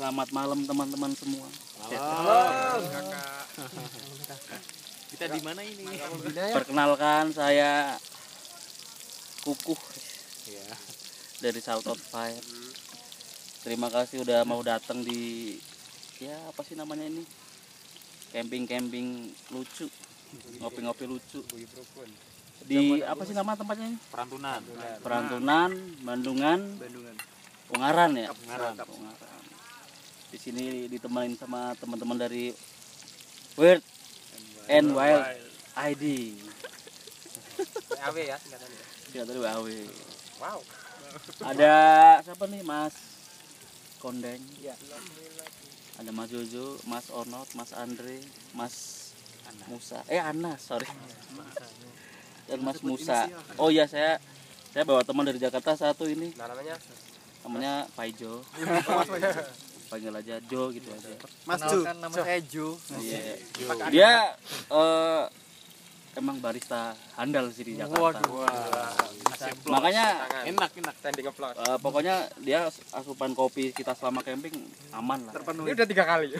Selamat 0.00 0.32
malam 0.32 0.64
teman-teman 0.64 1.12
semua. 1.12 1.44
Kita 5.12 5.28
di 5.28 5.40
mana 5.44 5.60
ini? 5.60 5.84
Perkenalkan 6.56 7.36
saya 7.36 8.00
Kukuh 9.44 9.76
Ya. 10.48 10.72
dari 11.44 11.60
South 11.60 11.84
of 11.84 12.00
Fire. 12.00 12.40
Terima 13.60 13.92
kasih 13.92 14.24
udah 14.24 14.40
mau 14.48 14.64
datang 14.64 15.04
di 15.04 15.60
ya 16.16 16.48
apa 16.48 16.64
sih 16.64 16.80
namanya 16.80 17.04
ini? 17.04 17.20
Camping-camping 18.32 19.28
lucu. 19.52 19.84
Ngopi-ngopi 20.64 21.04
lucu. 21.04 21.44
Di 22.64 23.04
apa 23.04 23.20
sih 23.28 23.36
nama 23.36 23.52
tempatnya 23.52 23.92
ini? 23.92 24.00
Perantunan. 24.08 24.64
Perantunan, 25.04 25.70
Bandungan, 26.00 26.60
Ungaran 27.76 28.16
ya. 28.16 28.32
Ungaran. 28.32 28.80
Ungaran. 28.80 29.39
Di 30.30 30.38
sini 30.38 30.86
ditemenin 30.86 31.34
sama 31.34 31.74
teman-teman 31.74 32.14
dari 32.14 32.54
Weird 33.58 33.82
and 34.70 34.94
Wild 34.94 35.26
ID. 35.74 36.04
WAW 37.98 38.16
ya 38.16 38.36
singkatannya. 38.38 38.82
Ya 39.10 39.22
tadi 39.26 39.38
WAW. 39.42 39.66
Wow. 40.38 40.60
Ada 41.42 41.74
siapa 42.22 42.46
nih 42.46 42.62
Mas 42.62 42.94
Kondeng? 43.98 44.38
Iya. 44.62 44.78
Ada 45.98 46.10
Mas 46.14 46.30
Jojo, 46.30 46.78
Mas 46.86 47.10
Onot, 47.10 47.50
Mas 47.58 47.74
Andre, 47.74 48.22
Mas 48.54 48.74
Musa. 49.66 50.00
Eh 50.06 50.22
Anas, 50.22 50.62
sorry. 50.62 50.86
Dan 52.46 52.62
Mas 52.62 52.80
Musa. 52.86 53.26
Oh 53.58 53.68
iya 53.68 53.90
saya 53.90 54.22
saya 54.70 54.86
bawa 54.86 55.02
teman 55.02 55.26
dari 55.26 55.42
Jakarta 55.42 55.74
satu 55.74 56.06
ini 56.06 56.30
Nah, 56.38 56.46
namanya 56.46 56.78
namanya 57.42 57.72
Paijo. 57.98 58.46
Panggil 59.90 60.14
aja 60.14 60.38
Jo 60.46 60.70
gitu 60.70 60.86
aja. 60.86 61.10
Mas 61.44 61.60
Ju. 61.60 61.82
nama 61.82 62.14
saya 62.14 62.38
Ju. 62.40 62.78
Iya. 62.94 63.18
Dia 63.90 64.10
eh, 64.70 65.24
emang 66.14 66.38
barista 66.38 66.94
handal 67.18 67.50
sih 67.50 67.66
di 67.66 67.74
Jakarta. 67.74 68.22
Makanya 69.66 70.30
Enak, 70.46 70.70
enak. 70.78 70.94
Standing 70.94 71.26
applause. 71.26 71.58
eh, 71.58 71.78
pokoknya 71.82 72.14
dia 72.38 72.70
asupan 72.94 73.34
kopi 73.34 73.74
kita 73.74 73.98
selama 73.98 74.22
camping 74.22 74.54
aman 74.94 75.26
lah. 75.26 75.34
Ini 75.34 75.74
udah 75.74 75.88
tiga 75.90 76.04
kali. 76.06 76.30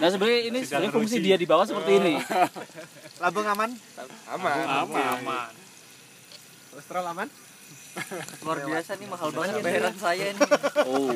Nah 0.00 0.08
sebenarnya 0.08 0.40
ini 0.48 0.58
sebenarnya 0.64 0.92
fungsi 0.96 1.20
dia 1.20 1.36
di 1.36 1.44
bawah 1.44 1.68
seperti 1.68 2.00
ini. 2.00 2.16
Lambung 3.20 3.44
aman? 3.44 3.70
Aman. 4.32 4.56
Aman, 4.88 5.04
aman. 5.20 5.52
Kolesterol 6.72 7.04
aman? 7.12 7.28
Luar 8.44 8.58
biasa 8.64 8.90
nih 8.96 9.08
mahal 9.10 9.30
banget 9.34 9.54
bayaran 9.62 9.96
saya 9.98 10.24
ini. 10.30 10.40
Oh. 10.86 11.10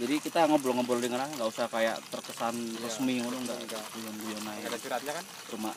Jadi 0.00 0.14
kita 0.24 0.48
ngobrol-ngobrol 0.48 0.96
dengan 0.96 1.20
orang 1.20 1.30
nggak 1.36 1.50
usah 1.52 1.68
kayak 1.68 2.00
terkesan 2.08 2.56
resmi 2.80 3.20
ngono 3.20 3.36
enggak 3.36 3.84
guyon-guyon 3.92 4.44
Ada 4.48 5.12
kan? 5.12 5.24
Cuma 5.52 5.70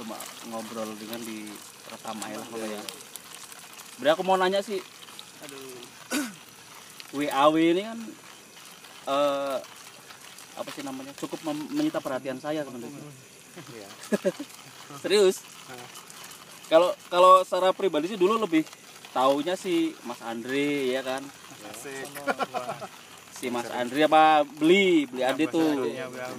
cuma 0.00 0.16
ngobrol 0.48 0.88
dengan 0.96 1.20
di 1.20 1.52
rekam 1.92 2.16
aja 2.24 2.40
lah 2.40 2.46
pokoknya. 2.48 2.82
Sebenarnya 3.92 4.14
aku 4.16 4.24
mau 4.24 4.40
nanya 4.40 4.60
sih. 4.64 4.80
WAW 7.12 7.54
ini 7.60 7.82
kan 7.84 7.98
eh 9.02 9.58
apa 10.52 10.68
sih 10.72 10.80
namanya 10.84 11.12
cukup 11.20 11.44
menyita 11.68 12.00
perhatian 12.00 12.40
saya 12.40 12.64
sebenarnya. 12.64 13.04
Iya. 13.76 13.88
Serius. 15.04 15.44
Kalau 16.72 16.88
kalau 17.12 17.44
secara 17.44 17.76
pribadi 17.76 18.08
sih 18.08 18.16
dulu 18.16 18.40
lebih 18.40 18.64
taunya 19.12 19.52
si 19.60 19.92
Mas 20.08 20.24
Andre 20.24 20.88
ya 20.88 21.04
kan. 21.04 21.20
Si 23.36 23.52
Mas 23.52 23.68
Andre 23.68 24.08
apa 24.08 24.40
beli 24.40 25.04
beli 25.04 25.20
Ade 25.20 25.52
tuh. 25.52 25.84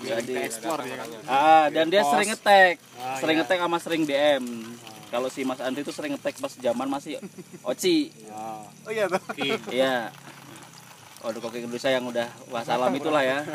Beli 0.01 0.09
Ade. 0.09 0.33
Ekspor 0.49 0.81
ya 0.81 0.97
kan. 0.97 1.07
Ah, 1.29 1.65
dan 1.69 1.93
dia 1.93 2.01
sering 2.01 2.33
ngetek. 2.33 2.81
Ah, 2.97 3.21
sering 3.21 3.37
iya. 3.37 3.45
ngetek 3.45 3.59
sama 3.61 3.77
sering 3.77 4.01
DM. 4.09 4.43
Kalau 5.13 5.29
si 5.29 5.45
Mas 5.45 5.61
Andre 5.61 5.85
itu 5.85 5.93
sering 5.93 6.17
ngetek 6.17 6.41
pas 6.41 6.53
zaman 6.57 6.89
masih 6.89 7.21
Oci. 7.61 8.09
Oh 8.89 8.89
iya 8.89 9.05
tuh. 9.05 9.21
Iya. 9.69 10.09
Waduh 11.21 11.45
koki 11.45 11.61
Indonesia 11.61 11.93
yang 11.93 12.09
udah 12.09 12.25
wassalam 12.49 12.89
itulah 12.97 13.21
ya. 13.21 13.45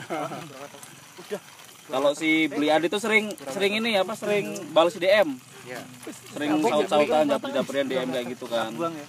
Kalau 1.88 2.12
si 2.12 2.46
beli 2.52 2.68
Ade 2.68 2.92
itu 2.92 3.00
sering 3.00 3.32
sering 3.48 3.80
ini 3.80 3.96
apa 3.96 4.12
sering 4.12 4.72
balas 4.76 4.94
DM. 4.96 5.40
Iya. 5.64 5.80
Sering 6.36 6.60
saut-sautan 6.60 7.24
japri-japrian 7.32 7.86
DM 7.88 8.08
kayak 8.12 8.26
gitu 8.36 8.44
kan. 8.44 8.72
Buang 8.76 8.92
ya. 8.92 9.08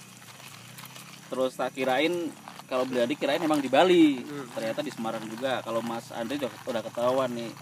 Terus 1.30 1.52
tak 1.54 1.76
kirain 1.76 2.32
kalau 2.66 2.88
beli 2.88 3.04
Ade 3.04 3.14
kirain 3.20 3.40
emang 3.44 3.60
di 3.60 3.68
Bali. 3.68 4.24
Ternyata 4.56 4.80
di 4.80 4.92
Semarang 4.92 5.24
juga. 5.28 5.60
Kalau 5.60 5.84
Mas 5.84 6.08
Andre 6.16 6.40
udah, 6.40 6.52
udah 6.72 6.82
ketahuan 6.82 7.30
nih 7.36 7.52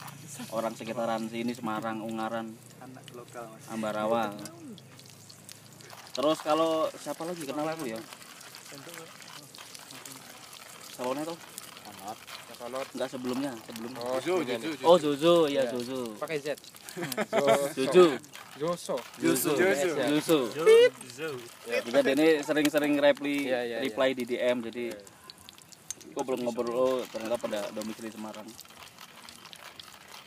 orang 0.54 0.70
sekitaran 0.78 1.26
sini 1.26 1.50
Semarang, 1.50 1.98
Ungaran, 1.98 2.54
Anak 2.78 3.02
lokal 3.10 3.50
mas. 3.50 3.66
Ambarawa. 3.74 4.30
Terus 6.14 6.38
kalau 6.46 6.86
siapa 6.94 7.26
lagi 7.26 7.42
kenal 7.42 7.66
aku 7.66 7.90
ya? 7.90 7.98
Salonnya 10.94 11.26
tuh 11.26 11.38
Amat. 11.90 12.18
Sonot. 12.58 12.86
enggak 12.90 13.08
sebelumnya, 13.14 13.52
sebelumnya. 13.70 14.00
Oh. 14.02 14.18
Juju, 14.18 14.42
Juju. 14.58 14.82
Oh 14.82 14.98
Zozo, 14.98 15.46
ya 15.46 15.62
Iya. 15.62 15.70
Zozo. 15.70 16.00
Pakai 16.18 16.38
Z. 16.42 16.58
Jojo, 17.78 18.04
Joso. 18.58 18.96
Jusu. 19.22 19.50
Jusu. 19.54 20.38
Zozo. 20.50 21.30
Ya, 21.70 21.78
juga 21.86 22.02
dia 22.02 22.14
ini 22.18 22.28
sering-sering 22.42 22.98
reply, 22.98 23.46
Iya, 23.46 23.60
iya, 23.62 23.76
reply 23.86 24.10
di 24.18 24.26
DM 24.26 24.58
jadi 24.66 24.90
gue 26.08 26.22
belum 26.26 26.50
ngobrol 26.50 26.74
oh, 26.74 26.98
ternyata 27.06 27.38
pada 27.38 27.70
domisili 27.70 28.10
Semarang. 28.10 28.48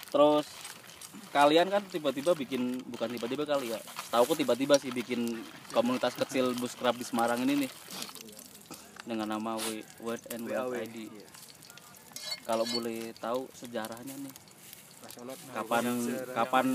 Terus 0.07 0.47
kalian 1.35 1.67
kan 1.67 1.83
tiba-tiba 1.91 2.31
bikin 2.31 2.79
bukan 2.87 3.11
tiba-tiba 3.11 3.43
kali 3.43 3.75
ya. 3.75 3.79
Tahu 4.07 4.23
aku 4.23 4.33
tiba-tiba 4.39 4.79
sih 4.79 4.95
bikin 4.95 5.35
komunitas 5.75 6.15
kecil 6.15 6.55
bus 6.55 6.79
kerap 6.79 6.95
di 6.95 7.03
Semarang 7.03 7.43
ini 7.43 7.67
nih 7.67 7.71
dengan 9.03 9.35
nama 9.35 9.59
Word 9.99 10.23
and 10.31 10.47
WAW. 10.47 10.79
ID. 10.79 11.11
Kalau 12.41 12.65
boleh 12.67 13.13
tahu 13.17 13.45
sejarahnya 13.53 14.15
nih, 14.17 14.33
kapan 15.53 15.83
kapan 16.33 16.65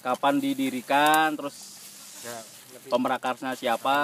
kapan 0.00 0.34
didirikan, 0.38 1.36
terus 1.36 1.56
Ya, 2.20 2.36
pemerakarsnya 2.92 3.56
siapa? 3.56 3.96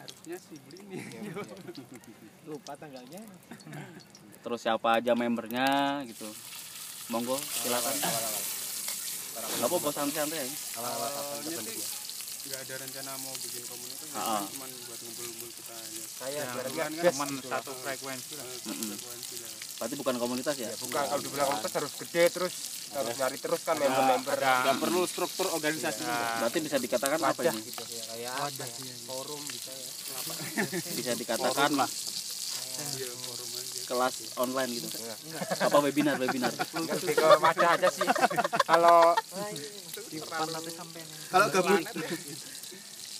Harusnya 0.00 0.36
sih 0.40 0.56
beli 0.64 0.80
nih. 0.88 1.04
Lupa 2.48 2.72
tanggalnya. 2.72 3.20
terus 4.40 4.62
siapa 4.62 5.02
aja 5.02 5.10
membernya 5.18 6.00
gitu 6.06 6.30
monggo 7.10 7.34
silakan 7.34 7.98
nggak 7.98 9.66
apa-apa 9.66 9.90
santai-santai 9.90 10.46
Awal-awal 10.78 11.10
kapan? 11.10 12.05
Nggak 12.46 12.60
ada 12.62 12.74
rencana 12.78 13.10
mau 13.18 13.34
bikin 13.36 13.62
komunitas 13.62 14.06
ya, 14.06 14.22
cuma 14.46 14.64
buat 14.64 15.00
ngumpul-ngumpul 15.00 15.50
kita 15.52 15.74
aja. 15.74 16.02
Saya 16.08 16.40
ibaratnya 16.46 16.82
kan 16.82 16.92
Teman 17.04 17.28
gitu 17.32 17.48
satu 17.48 17.70
frekuensi 17.76 18.32
lah. 18.32 18.46
eh, 18.46 18.58
frekuensi 18.62 19.34
lah. 19.36 19.50
berarti 19.76 19.94
bukan 19.96 20.14
komunitas 20.16 20.54
ya, 20.56 20.68
Ya 20.68 20.76
bukan. 20.78 21.02
Kalau 21.02 21.20
dibilang 21.20 21.46
komunitas 21.48 21.72
harus 21.74 21.92
gede 21.96 22.24
terus 22.28 22.54
harus 22.88 23.14
nyari 23.14 23.36
terus 23.36 23.60
kan 23.60 23.76
member-member. 23.76 24.36
Nggak 24.38 24.76
perlu 24.78 25.00
struktur 25.04 25.46
organisasi. 25.50 26.02
berarti 26.06 26.58
bisa 26.60 26.76
dikatakan 26.78 27.18
apa 27.18 27.34
Wadah 27.34 27.52
ini? 27.52 27.60
gitu 27.64 27.82
ya 27.84 28.02
kayak 28.06 28.32
apa 28.32 28.64
ya? 28.64 28.94
forum 29.04 29.42
bisa 29.44 29.72
ya. 29.72 29.88
bisa 30.96 31.12
dikatakan 31.14 31.52
Forum. 31.68 31.80
lah. 31.82 31.90
Iya, 32.88 33.10
forum 33.18 33.50
aja 33.52 33.65
kelas 33.86 34.14
online 34.36 34.70
gitu. 34.74 34.86
Iya. 34.98 35.14
apa 35.62 35.76
webinar 35.80 36.18
webinar? 36.18 36.50
Lebih 36.52 37.14
ke 37.14 37.26
wadah 37.38 37.70
aja 37.78 37.88
sih. 37.88 38.06
Kalau 38.66 39.14
Kalau 41.30 41.46
gabut. 41.50 41.82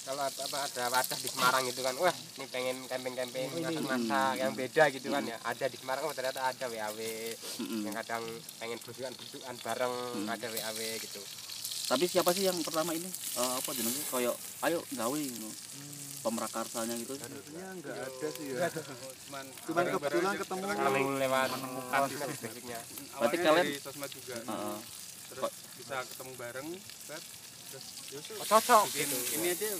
kalau 0.06 0.22
ada 0.22 0.38
apa 0.47 0.59
ada 0.71 0.84
wadah 0.87 1.19
di 1.19 1.26
Semarang 1.26 1.62
gitu 1.66 1.82
kan 1.82 1.99
wah 1.99 2.15
ini 2.38 2.47
pengen 2.47 2.78
camping-camping 2.87 3.50
masak 3.82 4.38
yang 4.38 4.55
beda 4.55 4.85
gitu 4.94 5.11
kan 5.11 5.26
ya. 5.26 5.35
Ada 5.43 5.67
di 5.67 5.76
Semarang 5.82 6.06
oh, 6.06 6.14
ternyata 6.14 6.46
ada 6.46 6.64
WAW 6.70 7.00
Mm-mm. 7.58 7.82
yang 7.82 7.94
kadang 8.05 8.23
pengen 8.62 8.79
belusukan-belusukan 8.87 9.55
bareng 9.67 9.94
ada 10.31 10.46
WAW 10.46 10.81
gitu. 11.02 11.19
Tapi 11.87 12.06
siapa 12.06 12.31
sih 12.31 12.46
yang 12.46 12.55
pertama 12.62 12.94
ini? 12.94 13.06
Eh, 13.06 13.52
apa 13.58 13.70
jenenge 13.75 13.99
koyo 14.06 14.31
ayo 14.62 14.79
gawe 14.94 15.19
gitu. 15.19 15.50
Pemerakarsanya 16.26 16.94
gitu 16.96 17.14
Sebenarnya 17.14 17.67
nggak 17.76 17.96
ada 17.96 18.28
sih 18.28 18.46
ya. 18.50 18.67
cuman 19.23 19.44
Cuman 19.62 19.84
kebetulan 19.88 20.34
ketemu. 20.37 20.62
saling 20.69 21.06
lewat 21.17 21.49
basicnya 21.88 22.81
Berarti 23.12 23.37
kalian- 23.38 23.62
dari 23.64 23.78
sosmed 23.78 24.11
juga 24.11 24.34
Heeh. 24.37 24.76
terus 25.28 25.43
bisa 25.76 25.96
ketemu 26.05 26.32
bareng 26.34 26.69
set, 27.00 27.23
terus 27.69 27.84
Yusuf 28.11 28.37
oh, 28.37 28.46
cocok 28.49 28.82
bikin 28.88 29.06
gitu 29.06 29.17
ini 29.37 29.49
aja 29.49 29.70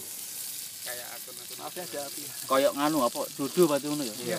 kayak 0.85 1.07
akun-akun 1.13 1.57
Maaf 1.57 1.73
ya 1.73 1.83
ada 1.85 2.01
api. 2.05 2.23
koyo 2.47 2.69
nganu 2.73 2.99
apa 3.03 3.19
dodo 3.33 3.63
berarti 3.65 3.87
ngono 3.87 4.03
ya 4.03 4.15
Iya. 4.25 4.39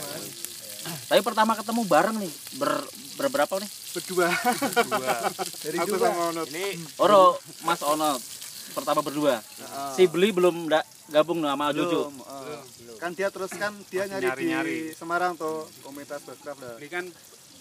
tapi 1.06 1.19
pertama 1.21 1.51
ketemu 1.54 1.81
bareng 1.86 2.15
nih 2.18 2.31
ber 2.56 2.71
berberapa 3.18 3.56
nih 3.57 3.68
Berdua. 3.89 4.30
Dua. 4.30 5.15
Dari 5.59 5.74
aku 5.75 5.89
dua. 5.92 6.06
sama 6.06 6.21
Onot 6.30 6.48
Ini 6.48 6.65
oro 6.98 7.33
Mas 7.63 7.81
Onot 7.81 8.21
pertama 8.69 9.00
berdua. 9.00 9.40
Heeh. 9.40 9.92
Si 9.94 10.04
beli 10.06 10.30
belum 10.30 10.68
ndak 10.68 10.84
gabung 11.08 11.40
sama 11.40 11.72
Jojo. 11.72 12.10
belum, 12.10 12.16
heeh. 12.19 12.60
kan 12.98 13.12
dia 13.12 13.30
terus 13.30 13.52
kan 13.52 13.72
dia 13.88 14.04
nyari, 14.06 14.25
Nyari-nyari. 14.25 14.75
di 14.90 14.92
Semarang 14.92 15.36
tuh 15.36 15.69
komunitas 15.80 16.19
Backcraft 16.19 16.60
lah 16.60 16.75
Beli 16.75 16.90
kan 16.90 17.06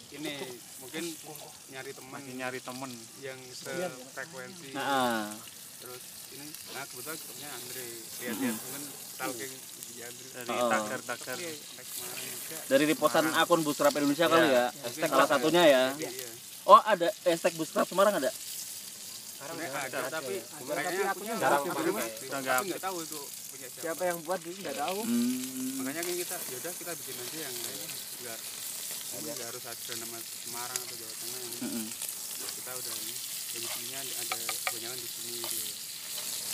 ini 0.09 0.31
mungkin 0.81 1.05
nyari 1.69 1.93
teman 1.93 2.21
nyari 2.33 2.59
temen 2.59 2.91
yang 3.21 3.37
sefrekuensi 3.53 4.73
Nah, 4.73 5.35
terus 5.77 6.03
ini 6.33 6.47
nah 6.73 6.85
kebetulan 6.85 7.17
grupnya 7.17 7.49
Andre 7.53 7.87
lihat-lihat 8.17 8.57
di 8.57 10.01
Andre 10.01 10.27
dari 10.33 10.49
Oh. 10.49 10.69
naik 11.77 11.87
Semarang 11.87 12.25
juga 12.25 12.57
dari 12.67 12.85
reposan 12.87 13.27
akun 13.35 13.61
Busrap 13.61 13.93
Indonesia 13.95 14.27
kali 14.27 14.49
ya. 14.49 14.67
Mungkin 14.73 15.05
Salah 15.07 15.29
satunya 15.29 15.63
ya. 15.65 15.83
iya 15.95 16.11
Oh, 16.65 16.81
ada 16.81 17.09
hashtag 17.23 17.55
Busrap 17.55 17.87
Semarang 17.87 18.17
ada? 18.17 18.31
Sebenarnya 19.47 19.81
ada 19.81 19.99
tapi 20.09 20.35
kayaknya 20.43 20.83
tapi 20.83 21.01
akunnya 21.07 21.35
jarang. 21.37 21.63
Udah 21.63 22.39
nggak 22.39 22.57
Aku 22.57 22.67
nggak 22.67 22.83
tahu 22.83 22.97
itu 23.01 23.21
punya 23.47 23.67
siapa. 23.67 23.83
Siapa 23.83 24.03
yang 24.05 24.19
buat 24.21 24.41
dulu 24.41 24.57
nggak 24.59 24.77
tahu. 24.77 24.99
Hmm. 25.01 25.71
makanya 25.79 26.01
kan 26.03 26.15
kita 26.17 26.37
yaudah 26.49 26.73
kita 26.75 26.93
bikin 26.95 27.17
aja 27.17 27.39
yang 27.41 27.57
lain. 27.57 27.91
Nggak 28.17 28.39
ini 29.07 29.29
nggak 29.29 29.47
harus 29.47 29.65
ada 29.65 29.93
nama 29.97 30.19
Semarang 30.21 30.77
atau 30.79 30.97
Jawa 30.97 31.15
Tengah 31.17 31.39
yang 31.39 31.53
Mm-mm. 31.63 31.87
kita 32.37 32.71
udah 32.73 32.95
ini. 32.99 33.15
Yang 33.47 33.63
di 33.63 33.69
sininya 33.71 34.01
ada 34.21 34.39
kebanyakan 34.63 34.99
di 34.99 35.09
sini 35.09 35.33
gitu. 35.41 35.59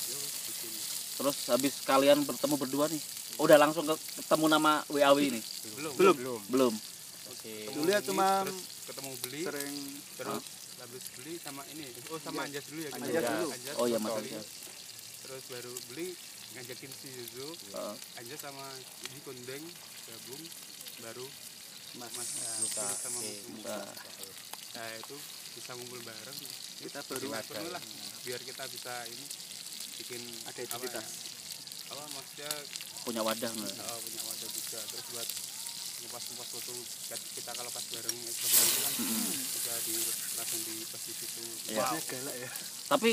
Yuk 0.08 0.22
bikin. 0.46 0.72
Terus 1.12 1.36
habis 1.48 1.74
kalian 1.82 2.18
bertemu 2.22 2.54
berdua 2.56 2.86
nih, 2.86 3.02
udah 3.36 3.56
langsung 3.56 3.84
ke- 3.84 3.98
ketemu 4.16 4.46
nama 4.48 4.72
WAW 4.86 5.16
ini? 5.18 5.40
belum. 5.72 5.92
Belum? 5.94 6.14
Belum. 6.14 6.40
Belum. 6.48 6.74
oke. 7.28 7.54
Dulu 7.72 7.88
ya 7.88 8.00
cuma 8.00 8.26
ketemu 8.82 9.10
beli 9.20 9.40
sering 9.42 9.74
terus 10.14 10.42
habis 10.82 11.04
beli 11.14 11.34
sama 11.38 11.62
ini 11.70 11.86
oh 12.10 12.18
sama 12.18 12.42
Anjas 12.42 12.66
dulu 12.66 12.80
ya 12.82 12.90
kita. 12.90 13.06
Anjas 13.06 13.24
dulu. 13.24 13.46
Anjas, 13.54 13.74
Oh 13.78 13.86
iya, 13.86 13.98
terus 13.98 14.10
Mas. 14.10 14.18
Anjas. 14.18 14.46
terus 15.22 15.42
baru 15.46 15.72
beli 15.94 16.08
ngajakin 16.52 16.90
si 16.92 17.08
Yuzo 17.14 17.48
Heeh. 17.72 17.94
Anjas 18.18 18.40
sama 18.42 18.66
ini 19.06 19.18
kondeng 19.22 19.64
gabung 20.10 20.42
baru 21.00 21.26
Mas, 21.92 22.12
Mas 22.16 22.30
Luka, 22.64 22.82
Philip 22.88 23.00
sama. 23.04 23.20
Nah, 24.72 24.88
itu 24.96 25.16
bisa 25.52 25.70
ngumpul 25.76 26.00
bareng 26.00 26.38
kita 26.80 26.98
perlu 27.04 27.28
lah 27.68 27.82
biar 28.24 28.40
kita 28.40 28.64
bisa 28.72 28.92
ini 29.04 29.26
bikin 30.00 30.22
ada 30.48 30.56
apa 30.56 30.80
identitas 30.80 31.04
ya, 31.04 31.92
apa 31.92 32.02
maksudnya 32.16 32.52
punya 33.04 33.20
wadah 33.20 33.50
nggak? 33.52 33.74
oh, 33.84 33.98
punya 34.00 34.22
wadah 34.24 34.48
juga 34.48 34.80
terus 34.88 35.04
buat 35.12 35.28
ngupas-ngupas 36.02 36.48
foto 36.50 36.74
kita 37.38 37.50
kalau 37.54 37.70
pas 37.70 37.84
bareng 37.94 38.18
Instagram 38.26 38.66
itu 38.66 38.80
kan 38.82 38.92
bisa 39.54 39.72
di 39.86 39.94
langsung 40.34 40.60
di 40.66 40.74
pas 40.90 41.02
di 41.06 41.12
situ. 41.14 41.42
Masnya 41.78 42.00
galak 42.10 42.34
ya. 42.34 42.50
Tapi 42.90 43.12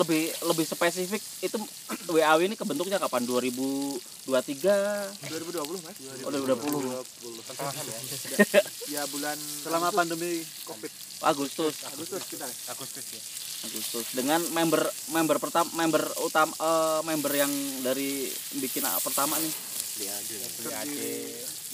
lebih 0.00 0.22
lebih 0.48 0.64
spesifik 0.64 1.22
itu 1.44 1.56
WAW 2.16 2.40
ini 2.40 2.56
kebentuknya 2.56 2.96
kapan? 2.96 3.28
2023? 3.28 4.24
2020 4.24 5.84
mas. 5.84 5.96
Oh, 6.24 6.32
2020. 6.32 7.44
pertengahan 7.44 7.84
ya. 7.84 8.00
ya 8.98 9.02
bulan 9.12 9.36
selama 9.36 9.92
pandemi 9.92 10.40
covid. 10.64 10.92
Agustus. 11.28 11.84
Agustus 11.92 12.24
kita. 12.24 12.48
Agustus 12.72 13.04
ya. 13.12 13.20
Agustus. 13.68 14.06
Dengan 14.14 14.40
member 14.54 14.80
member 15.12 15.36
pertama 15.42 15.68
member 15.76 16.02
utama 16.22 16.54
eh, 16.56 17.00
member 17.04 17.32
yang 17.34 17.52
dari 17.84 18.30
bikin 18.62 18.86
ah, 18.86 18.96
pertama 19.02 19.36
nih 19.36 19.52
beli 19.98 20.06
ade 20.06 21.18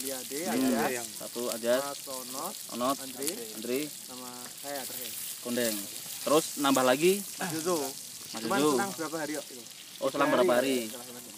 Liade 0.00 0.38
Hmm. 0.49 0.65
ada 0.65 0.85
yang 0.91 1.05
satu 1.06 1.53
aja 1.53 1.76
Mas 1.76 2.00
Onot 2.09 2.55
Onot 2.73 2.97
Andre 2.99 3.29
Andri. 3.61 3.81
Sama 3.85 4.32
saya 4.65 4.81
terakhir 4.81 5.12
Kondeng. 5.44 5.76
Terus 6.25 6.44
nambah 6.56 6.85
lagi? 6.88 7.21
Jojo. 7.53 7.76
Mas 8.32 8.41
cuman 8.41 8.59
Jojo. 8.59 8.71
senang 8.75 8.91
berapa 8.97 9.17
hari 9.21 9.32
kok 9.37 9.47
oh 10.00 10.09
selang 10.11 10.31
berapa 10.32 10.53
hari? 10.56 10.79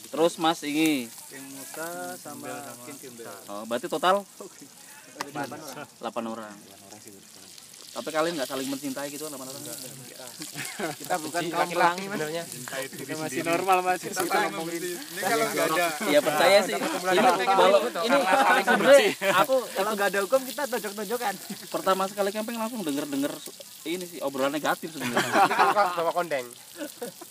terus 0.06 0.33
Mas 0.38 0.62
ini? 0.62 1.11
King 1.11 1.47
Musa 1.53 2.15
sama 2.17 2.55
King 2.87 2.99
Kimbel 3.03 3.27
oh, 3.50 3.62
berarti 3.67 3.91
total? 3.91 4.23
Ada 5.17 5.43
delapan 5.99 6.25
orang? 6.31 6.55
8 6.55 6.62
orang 6.62 6.86
tapi 7.97 8.09
kalian 8.13 8.37
nggak 8.37 8.49
saling 8.53 8.69
mencintai 8.69 9.09
gitu 9.09 9.25
8 9.25 9.41
orang 9.41 9.63
kita 10.77 11.15
bukan 11.17 11.43
kaum 11.49 11.69
pelangi 11.73 12.05
mas 12.13 12.17
sebenarnya. 12.21 12.45
Kita 12.93 13.15
masih 13.17 13.41
normal 13.41 13.79
mas. 13.81 14.01
Kita 14.05 14.21
ngomongin 14.21 14.83
ini 14.85 15.21
kalau 15.25 15.47
nggak 15.49 15.67
ada 15.73 15.87
ya 16.13 16.21
percaya 16.21 16.59
sih. 16.61 16.75
Ini 16.77 17.45
kalau 17.49 17.79
ini 17.89 18.17
sebenarnya 18.69 19.11
aku 19.41 19.55
kalau 19.73 19.91
nggak 19.97 20.09
ada 20.13 20.21
hukum 20.29 20.41
kita 20.45 20.63
tojok-tojokan 20.69 21.35
pertama 21.75 22.03
sekali 22.05 22.29
camping 22.37 22.61
langsung 22.61 22.85
denger 22.85 23.09
denger 23.09 23.33
ini 23.89 24.05
sih 24.05 24.19
obrolan 24.21 24.53
negatif 24.53 24.93
sebenarnya. 24.93 25.33
Kan 25.49 25.89
bawa 25.97 26.13
kondeng. 26.13 26.47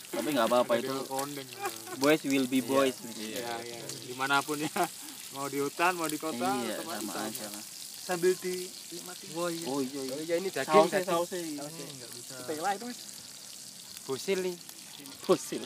Tapi 0.10 0.28
nggak 0.34 0.48
apa 0.50 0.58
apa 0.66 0.74
itu. 0.82 0.96
kondeng 1.06 1.48
boys 2.02 2.22
will 2.26 2.50
be 2.50 2.66
boys. 2.66 2.98
Nih 3.06 3.38
ya 3.38 3.54
ya 3.62 3.80
di 3.86 4.14
mana 4.18 4.42
pun 4.42 4.58
ya. 4.58 4.74
Mau 5.38 5.46
di 5.46 5.62
hutan 5.62 5.94
mau 6.00 6.10
di 6.10 6.18
kota 6.18 6.48
iya 6.64 6.80
sama 6.80 6.96
sama. 6.96 7.28
aja 7.28 7.48
lah 7.54 7.75
sambil 8.06 8.38
dinikmati. 8.38 9.25
Oh 9.34 9.50
iya. 9.50 9.66
Oh 9.66 9.81
iya 9.81 10.02
iya. 10.22 10.36
Ini 10.38 10.50
daging 10.54 10.86
sausnya 10.94 11.02
sausnya. 11.10 11.42
Tela 12.46 12.69
itu 12.78 12.86
mas 12.86 13.00
busil 14.06 14.38
nih. 14.46 14.56
Fusil. 15.25 15.66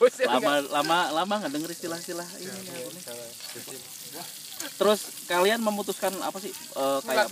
busil 0.00 0.26
lama 0.26 0.64
lama 0.72 0.98
lama 1.12 1.34
nggak 1.44 1.52
denger 1.52 1.70
istilah-istilah 1.76 2.28
ini 2.40 2.58
nih. 2.66 3.80
terus 4.78 5.26
kalian 5.26 5.58
memutuskan 5.58 6.14
apa 6.22 6.38
sih 6.38 6.54
eh, 6.54 6.98
kayak 7.02 7.26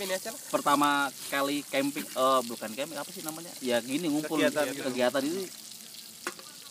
pertama 0.51 1.07
kali 1.31 1.63
camping 1.63 2.03
eh 2.03 2.41
bukan 2.45 2.69
camping 2.77 2.97
apa 3.01 3.09
sih 3.09 3.25
namanya? 3.25 3.49
Ya 3.65 3.81
gini 3.81 4.05
ngumpul. 4.05 4.37
Kegiatan 4.37 4.69
gitu. 4.69 4.85
kegiatan 4.85 5.23
ini 5.25 5.43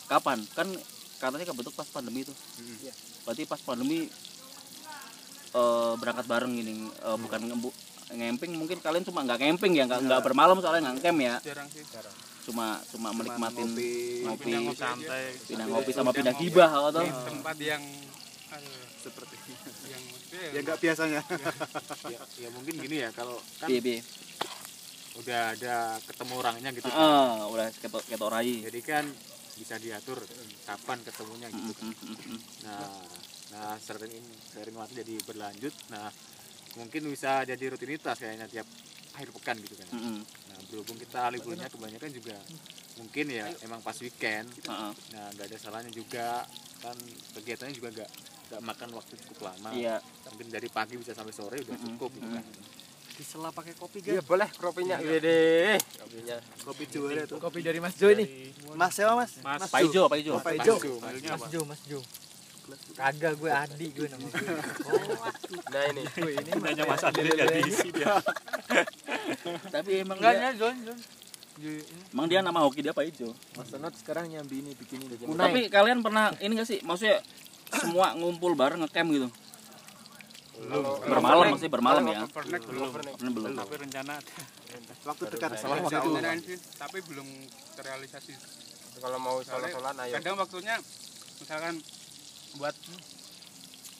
kapan? 0.07 0.39
Kan 0.55 0.71
katanya 1.19 1.45
kebentuk 1.51 1.75
pas 1.75 1.87
pandemi 1.91 2.23
itu. 2.23 2.33
Iya. 2.63 2.93
berarti 3.21 3.43
pas 3.45 3.61
pandemi 3.61 4.09
eh 5.51 5.93
berangkat 5.99 6.25
bareng 6.27 6.51
gini 6.55 6.87
eh, 6.87 7.17
bukan 7.19 7.41
ngembu 7.51 7.69
ngemping 8.11 8.51
mungkin 8.59 8.77
kalian 8.83 9.07
cuma 9.07 9.23
nggak 9.23 9.39
camping 9.39 9.71
ya 9.71 9.87
nggak 9.87 10.03
nggak 10.03 10.21
bermalam 10.23 10.59
soalnya 10.59 10.91
nggak 10.91 11.03
camp 11.03 11.19
ya. 11.23 11.35
Jarang 11.39 11.67
sih. 11.71 11.83
Cuma 12.43 12.83
cuma 12.91 13.09
menikmatin 13.15 13.71
ngopi. 13.71 14.27
ngopi. 14.27 14.43
Pindah 14.43 14.61
ngopi 14.67 14.75
santai. 14.75 15.25
Pindah 15.47 15.65
ngopi 15.71 15.91
sama 15.95 16.11
pindah 16.11 16.35
gibah 16.35 16.69
atau 16.69 17.03
di 17.03 17.11
tempat 17.11 17.55
yang 17.63 17.83
aduh, 18.51 18.83
seperti 18.99 19.35
yang 19.87 20.03
ya 20.51 20.59
nggak 20.59 20.79
biasanya. 20.83 21.21
ya, 22.11 22.19
ya 22.35 22.49
mungkin 22.51 22.73
gini 22.83 22.95
ya 22.99 23.09
kalau 23.15 23.39
kan 23.63 23.67
piye 23.71 23.79
piye 23.79 23.99
udah 25.11 25.55
ada 25.55 25.75
ketemu 26.07 26.33
orangnya 26.39 26.69
gitu 26.71 26.87
kan. 26.87 26.95
ah 26.99 27.47
udah 27.51 27.67
ketok 27.79 28.03
ketok 28.07 28.31
rai 28.31 28.63
jadi 28.63 28.79
kan 28.79 29.05
bisa 29.55 29.75
diatur 29.79 30.19
kapan 30.67 30.99
ketemunya 31.03 31.47
gitu 31.47 31.73
kan. 31.79 31.87
Nah 32.67 33.07
nah 33.51 33.75
sering 33.77 34.11
ini 34.15 34.31
sering 34.47 34.75
waktu 34.79 35.03
jadi 35.03 35.15
berlanjut. 35.27 35.73
Nah 35.91 36.07
mungkin 36.79 37.01
bisa 37.11 37.43
jadi 37.43 37.63
rutinitas 37.67 38.15
kayaknya 38.15 38.47
tiap 38.47 38.67
akhir 39.11 39.29
pekan 39.35 39.55
gitu 39.59 39.75
kan. 39.75 39.87
Nah 39.91 40.59
berhubung 40.71 40.95
kita 40.95 41.27
liburnya 41.35 41.67
kebanyakan 41.67 42.11
juga 42.15 42.37
mungkin 42.99 43.25
ya 43.31 43.47
emang 43.63 43.83
pas 43.83 43.95
weekend. 43.99 44.47
Nah 44.67 44.95
nggak 45.35 45.45
ada 45.51 45.57
salahnya 45.59 45.91
juga. 45.91 46.47
Kan 46.81 46.97
kegiatannya 47.37 47.75
juga 47.77 47.89
nggak 47.93 48.09
nggak 48.51 48.61
makan 48.65 48.89
waktu 48.97 49.13
cukup 49.27 49.51
lama. 49.51 49.69
Iya. 49.75 50.01
Mungkin 50.31 50.47
dari 50.49 50.67
pagi 50.71 50.95
bisa 50.97 51.11
sampai 51.13 51.35
sore 51.35 51.59
udah 51.61 51.77
cukup 51.77 52.09
gitu 52.17 52.29
kan. 52.31 52.45
Disela 53.11 53.53
pakai 53.53 53.75
kopi 53.77 54.01
iya 54.01 54.23
boleh 54.23 54.49
kopinya 54.55 54.97
wede. 54.97 55.77
Kopinya. 55.99 56.41
Kopi 56.63 56.83
juara 56.89 57.21
tuh 57.29 57.37
Kopi 57.37 57.59
dari 57.61 57.77
Mas 57.77 57.93
Jo 57.99 58.09
ini. 58.09 58.49
mas 58.73 58.95
siapa 58.95 59.13
mas? 59.13 59.35
Mas 59.43 59.67
Pak 59.67 59.83
Ijo 59.83 60.07
Pak 60.07 60.17
Ijo 60.23 60.31
Oh, 60.33 60.41
Pak 60.41 60.53
Ijo. 60.57 60.73
Ijo, 60.79 60.93
manggilnya 61.03 61.31
Mas. 61.35 61.41
Apa? 61.43 61.53
Jo, 61.53 61.61
Mas 61.67 61.81
Jo. 61.85 61.99
Kagak 62.93 63.33
gue 63.37 63.51
adik 63.51 63.91
gue 63.95 64.07
nama 64.07 64.25
gue. 64.27 64.47
nah 65.71 65.83
ini. 65.89 66.01
Gue 66.11 66.31
ini 66.37 66.51
Nanya 66.59 66.83
Mas 66.85 67.03
Adil 67.03 67.27
jadi 67.31 67.59
isi 67.65 67.89
dia. 67.91 68.17
Tapi 69.71 69.91
emang 70.03 70.17
Enggak 70.19 70.33
ya, 70.37 70.49
Jon, 70.55 70.75
Jon. 70.85 70.97
emang 72.13 72.25
dia 72.25 72.39
nama 72.41 72.59
hoki 72.63 72.81
dia 72.81 72.93
Pak 72.95 73.05
Ijo? 73.05 73.31
Mas 73.55 73.67
Sonot 73.69 73.93
sekarang 73.95 74.27
nyambi 74.27 74.63
ini 74.63 74.71
bikin 74.73 75.03
ini. 75.05 75.15
tapi 75.37 75.67
kalian 75.67 76.01
pernah 76.01 76.33
ini 76.39 76.57
gak 76.57 76.69
sih? 76.69 76.79
Maksudnya 76.81 77.21
semua 77.71 78.13
ngumpul 78.17 78.55
bareng 78.57 78.81
ngecamp 78.81 79.09
gitu? 79.13 79.27
Belum. 80.61 80.83
Bermalam 81.01 81.45
maksudnya 81.53 81.73
bermalam 81.73 82.03
ya. 82.05 82.19
Overnight 82.25 82.63
belum. 82.69 82.81
overnight. 82.85 83.17
Belum 83.17 83.51
tapi 83.57 83.73
rencana 83.81 84.13
waktu 85.01 85.23
dekat 85.33 85.49
Salah 85.57 85.81
Ada 85.81 85.89
waktu. 85.89 86.41
sih 86.45 86.57
tapi 86.77 86.97
belum 87.01 87.27
terrealisasi. 87.77 88.33
Kalau 89.01 89.17
mau 89.17 89.41
sholat-sholat 89.41 89.95
ayo. 90.05 90.13
kadang 90.21 90.35
waktunya 90.37 90.75
misalkan 91.41 91.81
buat 92.57 92.75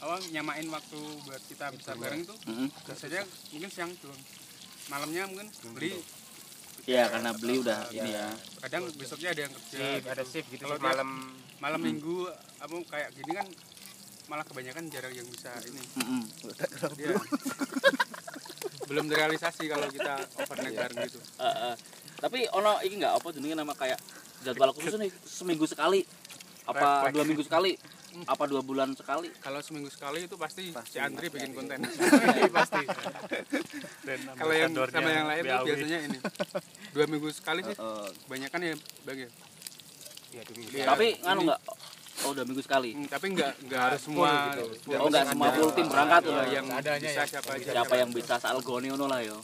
apa 0.01 0.17
nyamain 0.33 0.65
waktu 0.65 0.99
buat 1.29 1.43
kita 1.45 1.69
bisa 1.77 1.93
bareng 1.93 2.25
tuh 2.25 2.33
Mm-mm. 2.49 2.67
biasanya 2.89 3.21
mungkin 3.53 3.69
siang 3.69 3.91
tuh 4.01 4.09
malamnya 4.89 5.29
mungkin 5.29 5.47
beli. 5.77 6.01
Iya 6.89 7.13
karena 7.13 7.29
beli 7.37 7.61
udah 7.61 7.79
ini 7.93 8.09
ya. 8.09 8.33
kadang 8.65 8.89
besoknya 8.97 9.29
ada 9.37 9.41
yang 9.45 9.53
kerja 9.53 9.77
shift 9.77 10.05
ada 10.09 10.23
shift 10.25 10.47
gitu 10.49 10.63
Kalau 10.65 10.81
malam. 10.81 11.09
malam 11.61 11.77
minggu 11.77 12.25
apa 12.57 12.73
kayak 12.89 13.09
gini 13.13 13.31
kan 13.37 13.47
malah 14.25 14.41
kebanyakan 14.41 14.89
jarang 14.89 15.13
yang 15.13 15.27
bisa 15.29 15.53
ini. 15.69 15.83
Dia 16.97 17.13
belum 18.89 19.05
terrealisasi 19.05 19.69
kalau 19.69 19.85
kita 19.93 20.17
overnight 20.41 20.75
bareng 20.75 20.97
gitu. 21.05 21.19
Eh, 21.37 21.45
eh. 21.45 21.75
tapi 22.17 22.49
ono 22.49 22.81
ini 22.81 23.05
nggak? 23.05 23.13
Apa 23.21 23.27
jenenge 23.37 23.53
nama 23.53 23.73
kayak 23.77 24.01
jadwal 24.41 24.73
khusus 24.73 24.97
nih? 24.97 25.13
Seminggu 25.21 25.69
sekali. 25.69 26.01
Apa 26.65 27.05
Refleks. 27.05 27.13
dua 27.13 27.23
minggu 27.29 27.43
sekali 27.45 27.71
apa 28.25 28.43
dua 28.45 28.59
bulan 28.59 28.91
sekali? 28.91 29.31
Kalau 29.37 29.59
seminggu 29.59 29.87
sekali 29.87 30.23
itu 30.23 30.35
pasti, 30.35 30.69
si 30.85 30.97
Andri 30.97 31.27
bikin 31.27 31.51
konten. 31.51 31.79
Iya, 31.81 32.51
pasti. 32.59 32.83
Dan 34.07 34.19
kalau 34.35 34.53
yang 34.53 34.71
sama 34.73 35.09
yang 35.09 35.27
lain 35.27 35.43
BAW. 35.43 35.63
biasanya 35.63 35.99
ini. 36.05 36.17
Dua 36.91 37.05
minggu 37.07 37.29
sekali 37.29 37.61
sih. 37.63 37.73
Eh, 37.73 38.07
kebanyakan 38.25 38.59
ya 38.61 38.73
bagi 39.03 39.25
Iya, 40.31 40.41
dulu. 40.47 40.59
Iya. 40.65 40.85
tapi 40.87 41.07
nganu 41.19 41.41
nggak? 41.43 41.59
Oh 42.21 42.31
dua 42.31 42.45
minggu 42.45 42.61
sekali. 42.61 42.89
Hmm, 42.93 43.07
tapi 43.07 43.25
nggak 43.33 43.51
nggak 43.65 43.81
harus 43.81 44.01
semua 44.01 44.29
gitu. 44.53 44.63
full. 44.79 44.95
oh 44.95 45.07
nggak 45.09 45.25
semua 45.27 45.47
full 45.51 45.71
tim 45.73 45.87
berangkat 45.87 46.21
Iya, 46.21 46.31
loh 46.31 46.45
yang 46.47 46.65
Seadanya 46.67 46.99
bisa 47.01 47.11
ya. 47.17 47.25
siapa 47.27 47.49
aja 47.51 47.71
siapa 47.73 47.93
yang 47.97 48.09
bisa 48.11 48.33
asal 48.37 48.55
goni 48.61 48.87
ngono 48.87 49.05
lah 49.07 49.19
yo. 49.19 49.37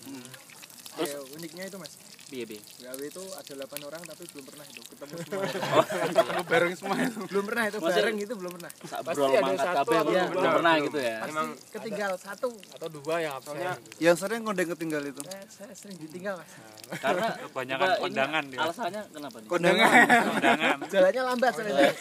Terus? 0.95 1.11
Uniknya 1.33 1.63
itu 1.67 1.77
mas, 1.77 1.93
piye 2.27 2.43
piye 2.45 2.59
gawe 2.77 2.99
itu 3.01 3.23
ada 3.31 3.51
8 3.63 3.79
orang 3.81 4.01
tapi 4.03 4.23
belum 4.27 4.45
pernah 4.45 4.65
itu 4.65 4.81
ketemu 4.85 5.13
semua. 5.23 5.43
ketemu 5.47 6.41
bareng 6.43 6.73
semua 6.75 6.95
itu 6.99 7.19
belum 7.25 7.43
pernah 7.45 7.63
itu 7.63 7.77
Maksudnya- 7.77 7.97
bareng 7.97 8.17
itu 8.19 8.33
belum 8.35 8.51
pernah. 8.53 8.71
Pasti 8.77 9.23
ada 9.23 9.55
satu 9.57 9.91
atau 9.91 10.03
belum 10.27 10.51
pernah 10.53 10.73
gitu 10.81 10.99
ya 10.99 11.15
Emang 11.23 11.47
Ketinggal 11.69 12.11
satu. 12.15 12.49
atau 12.51 12.87
dua 12.89 13.15
yang 13.17 13.33
absen 13.33 13.55
Yang 13.97 14.15
sering 14.19 14.41
kondeng 14.41 14.67
ketinggal 14.69 15.03
itu. 15.03 15.21
Saya, 15.23 15.43
saya 15.47 15.73
sering 15.73 15.97
ditinggal 15.97 16.35
mas. 16.35 16.51
karena 17.03 17.27
Kebanyakan 17.41 17.87
kondangan 17.97 18.43
dia. 18.45 18.59
alasannya 18.61 19.01
kenapa 19.09 19.35
nih 19.37 19.47
Kondangan. 19.47 19.89
kondangan 20.29 20.77
Jalannya 20.93 21.21
lambat 21.25 21.51
soalnya. 21.53 21.91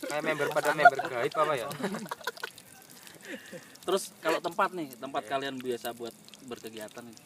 kayak 0.00 0.22
member 0.22 0.46
pada 0.50 0.70
member 0.72 0.98
gaib 1.04 1.34
apa 1.34 1.54
ya? 1.54 1.68
terus 3.80 4.12
kalau 4.18 4.38
tempat 4.38 4.70
nih 4.70 4.88
tempat 4.94 5.22
kalian 5.24 5.56
biasa 5.56 5.92
buat 5.92 6.12
berkegiatan 6.44 7.02
nih 7.02 7.16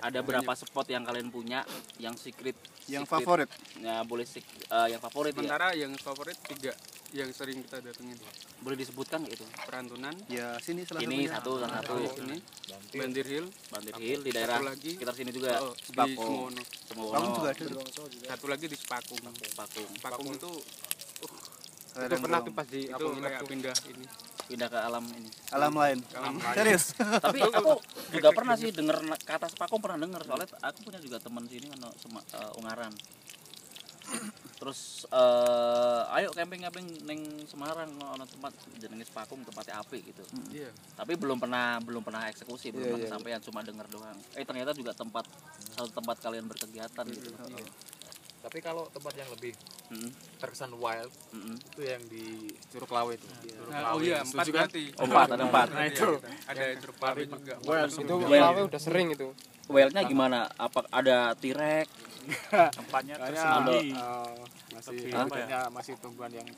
ada 0.00 0.20
berapa 0.24 0.52
spot 0.56 0.86
yang 0.90 1.04
kalian 1.04 1.28
punya 1.28 1.62
yang 2.00 2.16
secret 2.16 2.56
Yang 2.88 3.06
secret- 3.06 3.24
favorit. 3.24 3.50
ya 3.78 4.02
boleh 4.02 4.26
eh, 4.26 4.88
yang 4.90 5.00
favorit 5.00 5.32
ya. 5.32 5.38
Sementara 5.38 5.68
yang 5.76 5.92
favorit 6.00 6.36
tiga 6.48 6.72
yang 7.10 7.30
sering 7.34 7.58
kita 7.66 7.82
datengin. 7.82 8.14
Boleh 8.62 8.76
disebutkan 8.78 9.22
nggak 9.26 9.34
itu? 9.34 9.46
Perantunan. 9.66 10.14
Ya 10.30 10.54
sini 10.62 10.86
salah 10.86 11.02
ini 11.02 11.26
satu 11.26 11.58
salah 11.58 11.82
satu. 11.82 11.94
Ini. 12.22 12.38
Bandir 12.94 13.26
Hill. 13.26 13.46
Bandir 13.70 13.94
Hill 13.98 14.20
di 14.22 14.30
daerah 14.30 14.58
Satu 14.62 14.68
lagi, 14.70 14.90
sekitar 14.94 15.14
sini 15.18 15.30
juga 15.34 15.50
oh, 15.64 15.74
di 15.74 15.82
Sepako 15.90 16.22
Semono. 16.22 16.62
Semono. 16.86 17.10
Kamu 17.10 17.26
juga 17.34 17.48
ada. 17.50 17.66
satu 18.30 18.46
lagi 18.46 18.66
di 18.70 18.76
Sepakung 18.78 19.20
Sepakung 19.42 19.88
Sepakung 19.98 20.28
itu 20.34 20.50
Ada 21.90 22.06
Itu 22.06 22.22
pernah 22.22 22.38
tuh 22.46 22.54
pas 22.54 22.66
di 22.70 22.80
itu 22.86 23.06
kayak 23.18 23.42
pindah 23.50 23.74
ini 23.90 24.06
pindah 24.50 24.66
ke 24.66 24.78
alam 24.82 25.06
ini. 25.14 25.30
Alam 25.54 25.72
lain. 25.78 25.98
Alam 26.18 26.42
Serius. 26.58 26.98
tapi 27.24 27.38
aku 27.38 27.78
juga 28.10 28.28
pernah 28.34 28.58
sih 28.58 28.74
denger 28.74 29.06
na- 29.06 29.22
kata 29.22 29.46
Sepakung 29.46 29.78
pernah 29.78 30.02
denger 30.02 30.26
soalnya 30.26 30.50
aku 30.58 30.90
punya 30.90 30.98
juga 30.98 31.22
teman 31.22 31.46
sini 31.46 31.70
kan 31.70 31.86
eh, 31.86 32.58
Ungaran. 32.58 32.90
Terus 34.58 35.06
eh, 35.06 36.16
ayo 36.18 36.34
camping 36.34 36.66
camping 36.66 36.86
neng 37.06 37.46
Semarang 37.46 37.94
ono 37.94 38.26
tempat 38.26 38.50
jenenge 38.82 39.06
Sepakung 39.06 39.46
tempatnya 39.46 39.78
api 39.78 40.02
gitu. 40.02 40.26
Iya. 40.50 40.74
Tapi 40.98 41.14
belum 41.14 41.38
pernah 41.38 41.78
belum 41.78 42.02
pernah 42.02 42.26
eksekusi 42.26 42.74
belum 42.74 42.82
Iya, 42.82 42.92
pernah 42.98 43.06
iya, 43.06 43.14
sampean 43.14 43.40
cuma 43.46 43.60
denger 43.62 43.86
doang. 43.86 44.18
Eh 44.34 44.42
ternyata 44.42 44.74
juga 44.74 44.90
tempat 44.98 45.30
satu 45.78 45.94
tempat 45.94 46.18
kalian 46.18 46.50
berkegiatan 46.50 47.06
gitu 47.06 47.30
tapi 48.40 48.58
kalau 48.58 48.88
tempat 48.88 49.12
yang 49.14 49.28
lebih 49.28 49.52
Mm-mm, 49.90 50.10
terkesan 50.40 50.72
wild 50.74 51.12
mm-mm. 51.30 51.60
itu 51.60 51.80
yang 51.84 52.02
di 52.08 52.48
Curug 52.72 52.88
Lawe 52.88 53.12
itu 53.12 53.26
Curug 53.28 53.68
nah, 53.68 53.92
oh 53.92 54.00
iya 54.00 54.24
empat 54.24 54.44
Setuju 54.44 54.50
kan? 54.50 54.56
berarti 54.64 54.82
Oh, 54.96 55.04
empat, 55.04 55.26
ada 55.28 55.44
empat. 55.44 55.66
Nah, 55.70 55.84
itu 55.84 56.08
ada 56.48 56.62
Curug 56.80 56.98
Lawe 56.98 57.22
juga 57.26 57.54
Itu 57.86 58.14
Well. 58.22 58.42
lawe 58.42 58.60
udah 58.64 58.80
sering 58.80 59.06
itu. 59.12 59.28
Wildnya 59.68 60.02
gimana? 60.02 60.38
Apa 60.56 60.88
ada 60.88 61.36
T-Rex? 61.36 61.86
tempatnya 62.80 63.14
ada- 63.16 63.80
eh, 63.80 64.34
masih 64.70 64.98
banyak 65.08 65.64
masih 65.72 65.92
tumbuhan 66.00 66.32
yang 66.32 66.48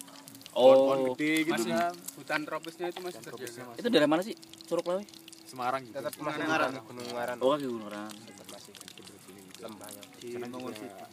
Oh, 0.53 0.93
pohon 0.93 1.17
gede 1.17 1.49
gitu 1.49 1.55
masih 1.57 1.73
kan 1.73 1.95
hutan 2.12 2.41
tropisnya 2.45 2.87
itu 2.93 3.01
masih 3.01 3.21
terjaga 3.25 3.62
masih 3.65 3.81
itu 3.81 3.89
dari 3.89 4.07
mana 4.07 4.21
sih? 4.21 4.37
Curug 4.69 4.85
Lawe? 4.85 5.03
Semarang 5.49 5.81
gitu 5.85 5.97
Tetap. 5.97 6.12
Ungaran, 6.17 6.71
Gunung 6.85 7.07
Ungaran. 7.09 7.37
Oh, 7.41 7.57
di 7.57 7.67
Gunuran. 7.69 8.09
Tetap 8.09 8.47
masih 8.53 8.73
gitu. 8.77 9.12
lembahnya. 9.61 10.03
Di 10.17 10.27
Karena 10.33 10.47
Bangun 10.49 10.73
juga 10.73 10.81
City. 10.81 11.05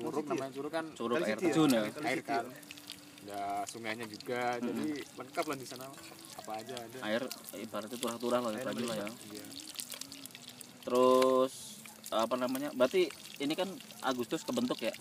Curug 0.00 0.24
namanya 0.26 0.50
curug 0.56 0.72
kan 0.72 0.86
Curug 0.96 1.16
air 1.20 1.28
ya? 1.28 1.36
terjun 1.36 1.70
ya. 1.70 1.82
air 2.08 2.20
kan 2.24 2.44
ya 3.20 3.44
sungainya 3.68 4.08
juga 4.08 4.56
jadi 4.58 5.04
lengkap 5.20 5.44
lah 5.44 5.56
di 5.60 5.66
sana 5.68 5.84
apa 6.40 6.50
aja 6.56 6.72
ada 6.72 6.98
Air 7.04 7.22
ibaratnya 7.60 7.98
turah-turah 8.00 8.40
lah, 8.40 8.50
ya, 8.56 8.64
lah 8.64 8.96
ya. 8.96 9.08
Iya. 9.28 9.44
Terus 10.80 11.84
apa 12.10 12.34
namanya? 12.34 12.72
Berarti 12.74 13.06
ini 13.38 13.54
kan 13.54 13.68
Agustus 14.02 14.42
kebentuk 14.42 14.80
ya? 14.82 14.92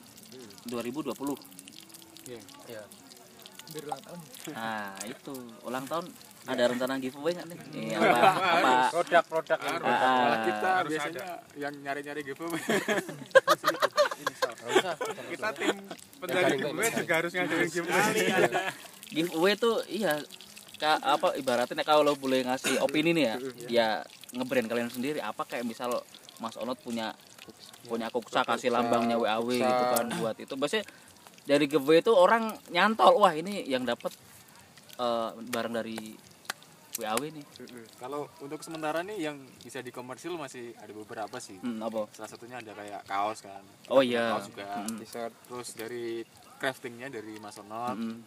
2020. 0.68 1.15
Iya. 2.29 2.84
Biar 3.70 3.84
ulang 3.88 4.01
tahun. 4.03 4.20
Nah, 4.53 4.94
itu 5.08 5.34
ulang 5.65 5.86
tahun 5.88 6.06
ada 6.50 6.63
rencana 6.74 6.94
giveaway 6.98 7.32
nggak 7.38 7.48
nih? 7.53 7.58
Ini 7.77 7.94
apa? 7.96 8.18
Apa? 8.34 8.72
Produk-produk 8.89 9.60
yang 9.62 9.75
Harus. 9.77 9.86
Ah, 9.86 10.00
Malah 10.01 10.34
ah. 10.34 10.39
kita 10.44 10.70
Harus 10.70 10.89
biasanya 10.89 11.25
yang 11.56 11.74
nyari-nyari 11.86 12.22
giveaway. 12.25 12.62
Kita 15.29 15.50
tim 15.56 15.77
pencari 16.20 16.53
giveaway 16.60 16.89
juga 16.91 17.13
harus 17.24 17.32
ngadain 17.32 17.70
giveaway. 17.72 18.12
Giveaway 19.10 19.53
tuh 19.56 19.75
iya. 19.88 20.20
Ka, 20.79 20.96
apa 21.03 21.36
ibaratnya 21.36 21.84
kalau 21.84 22.15
boleh 22.15 22.48
ngasih 22.48 22.79
opini 22.79 23.12
nih 23.12 23.24
ya 23.27 23.36
ya 23.68 23.88
ngebrand 24.32 24.72
kalian 24.72 24.88
sendiri 24.88 25.20
apa 25.20 25.44
kayak 25.44 25.68
misal 25.68 25.91
Mas 26.39 26.56
Onot 26.56 26.79
punya 26.79 27.12
punya 27.84 28.08
kuksa 28.08 28.48
kasih 28.48 28.72
lambangnya 28.72 29.20
WAW 29.20 29.44
Kuksa. 29.44 29.68
gitu 29.68 29.84
kan 29.91 30.08
buat 30.15 30.36
itu. 30.39 30.53
Biasanya 30.56 30.88
dari 31.44 31.65
giveaway 31.68 32.00
itu 32.00 32.15
orang 32.15 32.56
nyantol 32.72 33.20
wah 33.20 33.36
ini 33.36 33.68
yang 33.68 33.84
dapat 33.84 34.15
eh, 35.03 35.29
barang 35.36 35.74
dari 35.75 36.15
WAW 37.00 37.24
nih 37.32 37.46
kalau 37.96 38.27
untuk 38.44 38.60
sementara 38.60 39.00
nih 39.01 39.32
yang 39.32 39.38
bisa 39.63 39.79
di 39.79 39.89
komersil 39.89 40.36
masih 40.36 40.75
ada 40.75 40.91
beberapa 40.91 41.39
sih. 41.39 41.56
Hmm, 41.63 41.79
apa? 41.79 42.12
Salah 42.12 42.29
satunya 42.29 42.60
ada 42.60 42.75
kayak 42.75 43.01
kaos 43.08 43.39
kan. 43.39 43.63
Oh 43.88 44.03
iya. 44.03 44.36
Kaos 44.36 44.51
juga 44.51 44.84
Mm, 44.84 44.98
T-shirt. 45.00 45.34
terus 45.48 45.70
dari 45.74 46.06
craftingnya 46.60 47.08
dari 47.08 47.39
Mas 47.39 47.56
Onot. 47.58 47.96
Mm, 47.96 48.12
mm. 48.12 48.20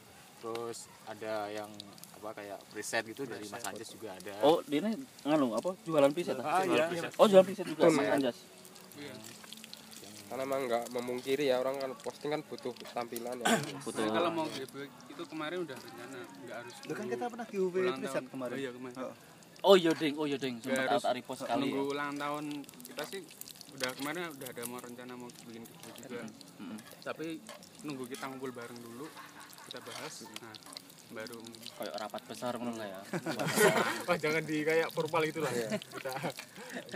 terus 0.42 0.90
ada 1.06 1.46
yang 1.52 1.70
apa 2.18 2.34
kayak 2.34 2.58
preset 2.74 3.06
gitu 3.06 3.22
dari 3.28 3.46
Mas 3.46 3.62
Anjas 3.62 3.90
juga 3.92 4.10
ada. 4.16 4.34
Oh 4.42 4.58
dia 4.66 4.82
ini 4.82 4.98
nganu 5.22 5.54
apa? 5.54 5.76
Jualan 5.86 6.10
preset 6.10 6.38
ah 6.40 6.64
iya. 6.66 6.88
Oh 7.20 7.28
jualan 7.30 7.44
preset 7.46 7.66
juga 7.68 7.86
Betul, 7.86 7.98
Mas. 8.00 8.08
Anjas. 8.10 8.36
Iya. 8.98 9.14
Karena 10.32 10.48
emang 10.48 10.64
nggak 10.64 10.84
memungkiri 10.96 11.44
ya 11.52 11.60
orang 11.60 11.76
kan 11.76 11.92
posting 12.00 12.32
kan 12.32 12.40
butuh 12.40 12.72
tampilan 12.96 13.36
ya. 13.36 13.52
betul 13.84 14.08
Nah, 14.08 14.16
kalau 14.16 14.30
mau 14.32 14.46
giveaway 14.48 14.88
itu 14.88 15.22
kemarin 15.28 15.58
udah 15.60 15.76
rencana 15.76 16.18
nggak 16.24 16.56
harus 16.56 16.74
Itu 16.80 16.94
kan 16.96 17.06
kita 17.12 17.24
pernah 17.28 17.46
giveaway 17.52 17.82
riset 18.00 18.24
kemarin. 18.32 18.54
oh 18.56 18.60
iya 18.64 18.70
kemarin. 18.72 18.96
Oh. 18.96 19.14
oh 19.68 19.74
iya 19.76 19.92
ding. 19.92 20.14
Oh 20.16 20.24
iya 20.24 20.38
ding. 20.40 20.56
Sempat 20.64 20.88
harus 20.88 21.04
repost 21.04 21.44
sekali 21.44 21.68
nunggu 21.68 21.84
ya. 21.84 21.90
ulang 21.92 22.10
tahun. 22.16 22.44
Kita 22.64 23.02
sih 23.12 23.20
udah 23.76 23.90
kemarin 23.92 24.20
udah 24.32 24.48
ada 24.48 24.62
mau 24.64 24.80
rencana 24.80 25.12
mau 25.20 25.28
bikin 25.44 25.62
giveaway 25.68 25.92
juga. 26.00 26.24
Mm, 26.64 26.78
tapi 27.04 27.26
nunggu 27.84 28.04
kita 28.08 28.24
ngumpul 28.32 28.50
bareng 28.56 28.80
dulu 28.80 29.04
kita 29.68 29.84
bahas. 29.84 30.24
Nah 30.40 30.56
baru 31.12 31.38
kayak 31.72 31.94
rapat 31.94 32.22
besar 32.24 32.52
ngono 32.56 32.74
lah 32.74 32.88
ya. 32.88 33.00
Oh 34.08 34.16
jangan 34.16 34.42
di 34.42 34.56
kayak 34.60 34.88
formal 34.90 35.22
itu 35.22 35.38
lah. 35.38 35.52
Kita 35.52 36.10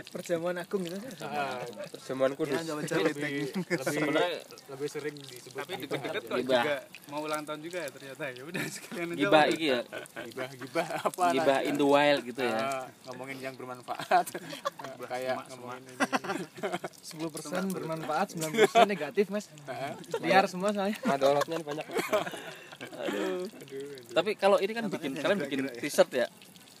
Perjamuan 0.09 0.57
agung 0.57 0.81
gitu. 0.81 0.97
ah, 1.21 1.61
Perjamuan 1.91 2.31
Ya, 2.31 2.35
kudus. 2.35 2.61
jangan 2.61 3.05
lebih 3.05 3.53
lebih 3.53 4.01
lebih 4.67 4.87
sering 4.87 5.15
disebut 5.15 5.59
tapi 5.59 5.73
deket-deket 5.79 6.21
aja. 6.21 6.27
kok 6.27 6.39
juga. 6.39 6.75
Mau 7.07 7.19
ulang 7.21 7.43
tahun 7.43 7.61
juga 7.61 7.79
ya 7.79 7.89
ternyata. 7.89 8.23
Ya 8.29 8.43
udah 8.43 8.63
sekalian 8.75 9.07
aja. 9.09 9.19
Gibah 9.21 9.45
iki 9.47 9.65
ya? 9.67 9.79
Gibah 10.25 10.49
gibah 10.51 10.87
apa 10.99 11.23
gibah 11.31 11.57
nanti? 11.57 11.69
in 11.69 11.75
the 11.75 11.87
wild 11.87 12.21
gitu 12.23 12.41
ya? 12.41 12.57
Ah, 12.57 12.85
ngomongin 13.05 13.37
yang 13.39 13.53
bermanfaat. 13.53 14.25
Kayak 15.05 15.35
ngomongin 15.51 15.83
ini. 15.85 15.97
10% 16.99 17.71
bermanfaat, 17.71 18.27
90% 18.33 18.83
negatif 18.85 19.25
mas. 19.29 19.45
Liar 20.19 20.45
semua 20.45 20.73
soalnya. 20.73 20.97
Madorotnya 21.03 21.61
banyak. 21.61 21.85
tapi 24.11 24.33
kalau 24.33 24.57
ini 24.57 24.71
kan 24.71 24.85
bikin 24.87 25.11
kalian 25.13 25.39
bikin 25.39 25.59
t-shirt 25.75 26.09
ya? 26.11 26.27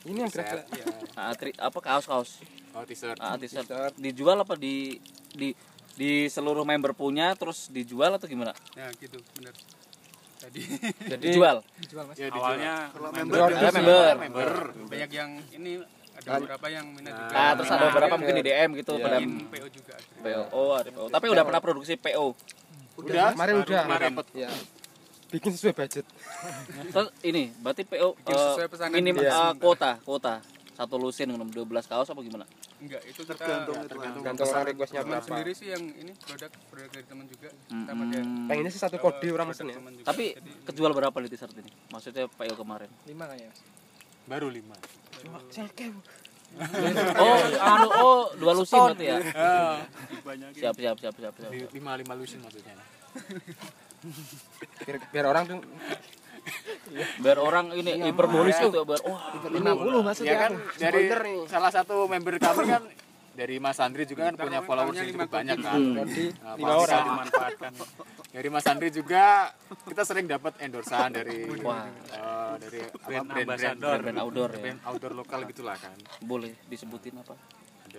Ini 0.03 0.17
yang 0.19 0.29
gerak-gerak. 0.29 0.65
ya 0.71 0.85
Ah, 1.13 1.33
tri- 1.33 1.57
apa 1.57 1.77
kaos-kaos 1.77 2.39
oh 2.71 2.83
t-shirt. 2.83 3.17
Ah, 3.17 3.35
t-shirt. 3.35 3.65
T-shirt. 3.65 3.93
dijual 3.97 4.37
apa 4.37 4.53
di 4.53 4.97
di 5.31 5.51
di 5.93 6.25
seluruh 6.27 6.61
member 6.61 6.93
punya 6.93 7.33
terus 7.33 7.67
dijual 7.67 8.13
atau 8.13 8.25
gimana? 8.25 8.53
Ya 8.73 8.87
gitu 8.95 9.17
bener. 9.35 9.53
Tadi 10.37 10.61
Jadi 11.07 11.23
dijual? 11.27 11.65
Dijual 11.77 12.03
mas. 12.05 12.15
ya 12.15 12.29
dijual. 12.29 12.41
awalnya 12.45 12.73
Kalau 12.89 13.09
member. 13.11 13.37
Member. 13.49 13.71
Member. 13.73 14.13
Member. 14.19 14.51
Banyak 14.85 15.09
yang 15.11 15.29
ini 15.51 15.71
ada 16.17 16.37
beberapa 16.39 16.67
yang 16.67 16.85
minat 16.91 17.13
juga 17.13 17.29
ah 17.31 17.51
terus 17.53 17.69
ada 17.69 17.83
beberapa 17.87 18.15
mungkin 18.17 18.35
di 18.35 18.43
DM 18.43 18.69
gitu 18.75 18.93
Iya. 18.95 19.03
pada 19.05 19.17
PO 19.21 19.67
juga. 19.69 19.95
PO 20.17 20.41
oh 20.49 20.73
ada 20.73 20.89
PO 20.89 21.05
tapi 21.09 21.25
udah 21.29 21.43
pernah 21.45 21.61
produksi 21.61 21.93
PO 21.93 22.25
udah? 22.97 23.37
Kemarin 23.37 23.55
udah. 23.61 23.81
kemarin. 23.85 24.11
Ya. 24.33 24.49
Bikin 25.27 25.51
sesuai 25.51 25.75
budget. 25.75 26.05
terus 26.89 27.07
ini 27.21 27.51
berarti 27.57 27.83
PO 27.83 28.15
Bikin 28.15 28.31
sesuai 28.33 28.67
pesanan 28.67 28.93
minim 28.93 29.13
kita. 29.13 29.27
eh, 29.27 29.53
kuota 29.57 29.91
kuota 30.01 30.33
satu 30.71 30.95
lusin 30.95 31.27
12 31.27 31.57
kaos 31.83 32.05
apa 32.05 32.21
gimana 32.21 32.45
enggak 32.77 33.01
itu 33.03 33.25
kita 33.25 33.33
tergantung 33.33 33.75
itu 33.75 33.89
tergantung 33.89 34.21
Gantung 34.21 34.47
orang 34.47 34.65
requestnya 34.69 35.01
berapa. 35.01 35.25
sendiri 35.25 35.51
sih 35.51 35.67
yang 35.67 35.83
ini 35.91 36.13
produk 36.15 36.51
produk 36.69 36.89
dari 36.91 37.05
teman 37.05 37.25
juga 37.25 37.49
kita 37.49 37.91
pakai 37.91 38.19
Hmm. 38.21 38.47
Pengennya 38.47 38.71
sih 38.71 38.79
satu 38.79 38.97
kode 38.97 39.27
orang 39.27 39.47
mesen 39.49 39.65
ya. 39.65 39.77
Tapi 40.03 40.25
Jadi, 40.31 40.49
kejual 40.63 40.91
berapa 40.91 41.15
nih 41.17 41.27
t-shirt 41.27 41.53
ini? 41.55 41.71
Maksudnya 41.89 42.29
PO 42.29 42.53
kemarin. 42.55 42.89
lima 43.03 43.25
kayaknya 43.25 43.51
baru 44.23 44.47
lima 44.47 44.75
Oh, 47.17 47.37
anu 47.59 47.87
oh 47.91 48.21
dua 48.35 48.53
lusin 48.53 48.77
berarti 48.77 49.05
ya. 49.05 49.17
banyak 50.21 50.47
Siap 50.61 50.75
siap 50.75 50.95
siap 50.95 51.13
siap 51.13 51.33
siap. 51.33 51.49
Li- 51.49 51.67
lima 51.73 51.97
lima 51.97 52.13
lusin 52.13 52.39
maksudnya 52.39 52.77
Biar, 54.79 54.97
biar 55.09 55.25
orang 55.25 55.43
tuh 55.45 55.59
Biar 57.19 57.37
orang 57.37 57.65
ini 57.73 57.99
hiperbolis 58.01 58.55
gitu 58.57 58.81
biar 58.81 59.01
wah 59.03 59.21
lima 59.49 59.73
puluh 59.75 59.99
maksudnya 59.99 60.31
ya 60.31 60.37
kan 60.39 60.51
aku. 60.55 60.79
dari 60.79 61.01
salah 61.45 61.67
satu 61.69 62.07
member 62.07 62.37
kami 62.37 62.63
kan 62.65 62.83
dari 63.33 63.59
Mas 63.59 63.77
Andri 63.77 64.01
juga 64.03 64.31
kan 64.31 64.39
punya 64.39 64.61
followers 64.61 64.95
yang 64.95 65.11
cukup 65.11 65.29
banyak 65.29 65.57
kan 65.59 65.77
berarti 65.93 66.25
Nah, 66.33 66.55
lima 66.55 66.65
pasti 66.65 66.79
orang. 66.79 66.87
bisa 66.95 67.05
dimanfaatkan 67.05 67.71
dari 68.31 68.47
Mas 68.47 68.65
Andri 68.65 68.89
juga 68.89 69.23
kita 69.83 70.03
sering 70.03 70.25
dapat 70.25 70.53
endorsan 70.57 71.09
dari 71.11 71.37
Wah. 71.59 71.85
eh, 71.85 72.53
dari 72.57 72.79
apa, 72.81 72.97
Brand 72.97 73.27
brand-brand 73.27 73.43
ambassador. 73.43 73.97
brand 73.99 74.17
outdoor 74.17 74.49
ya. 74.49 74.59
brand 74.59 74.79
outdoor 74.83 75.13
lokal 75.13 75.39
gitulah 75.45 75.75
kan 75.75 75.93
Boleh 76.19 76.55
disebutin 76.65 77.13
apa? 77.17 77.35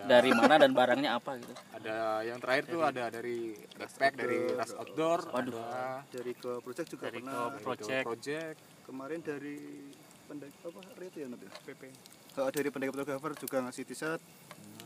Dari 0.06 0.30
mana 0.30 0.54
dan 0.60 0.70
barangnya 0.76 1.10
apa 1.18 1.40
gitu. 1.40 1.54
ada 1.74 2.22
yang 2.22 2.38
terakhir 2.38 2.64
tuh 2.70 2.82
ada 2.84 3.04
dari 3.10 3.56
backpack 3.74 4.12
dari 4.14 4.38
tas 4.54 4.72
outdoor 4.76 5.18
Waduh. 5.32 5.58
ada 5.58 6.06
dari 6.12 6.32
ke 6.36 6.50
project 6.62 6.88
juga 6.94 7.04
Dari 7.10 7.18
pernah. 7.24 7.50
ke 7.50 7.58
project. 7.64 8.04
project. 8.04 8.56
Kemarin 8.86 9.20
dari 9.24 9.58
pendek 10.28 10.52
apa 10.60 10.80
rate 11.00 11.18
ya 11.24 11.26
nanti 11.26 11.46
PP 11.64 11.82
kalau 12.38 12.54
dari 12.54 12.70
pendek 12.70 12.94
fotografer 12.94 13.32
juga 13.34 13.56
ngasih 13.66 13.82
t-shirt. 13.82 14.22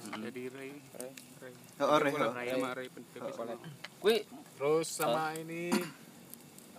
Jadi 0.08 0.42
Ray. 0.56 0.72
Oh 1.84 2.00
Ray 2.00 2.12
Collab 2.16 2.32
oh. 2.32 2.48
sama 2.48 2.70
Ray 2.72 2.88
PP 2.88 3.12
Kui 4.00 4.16
terus 4.56 4.88
sama 4.88 5.36
ini 5.36 5.68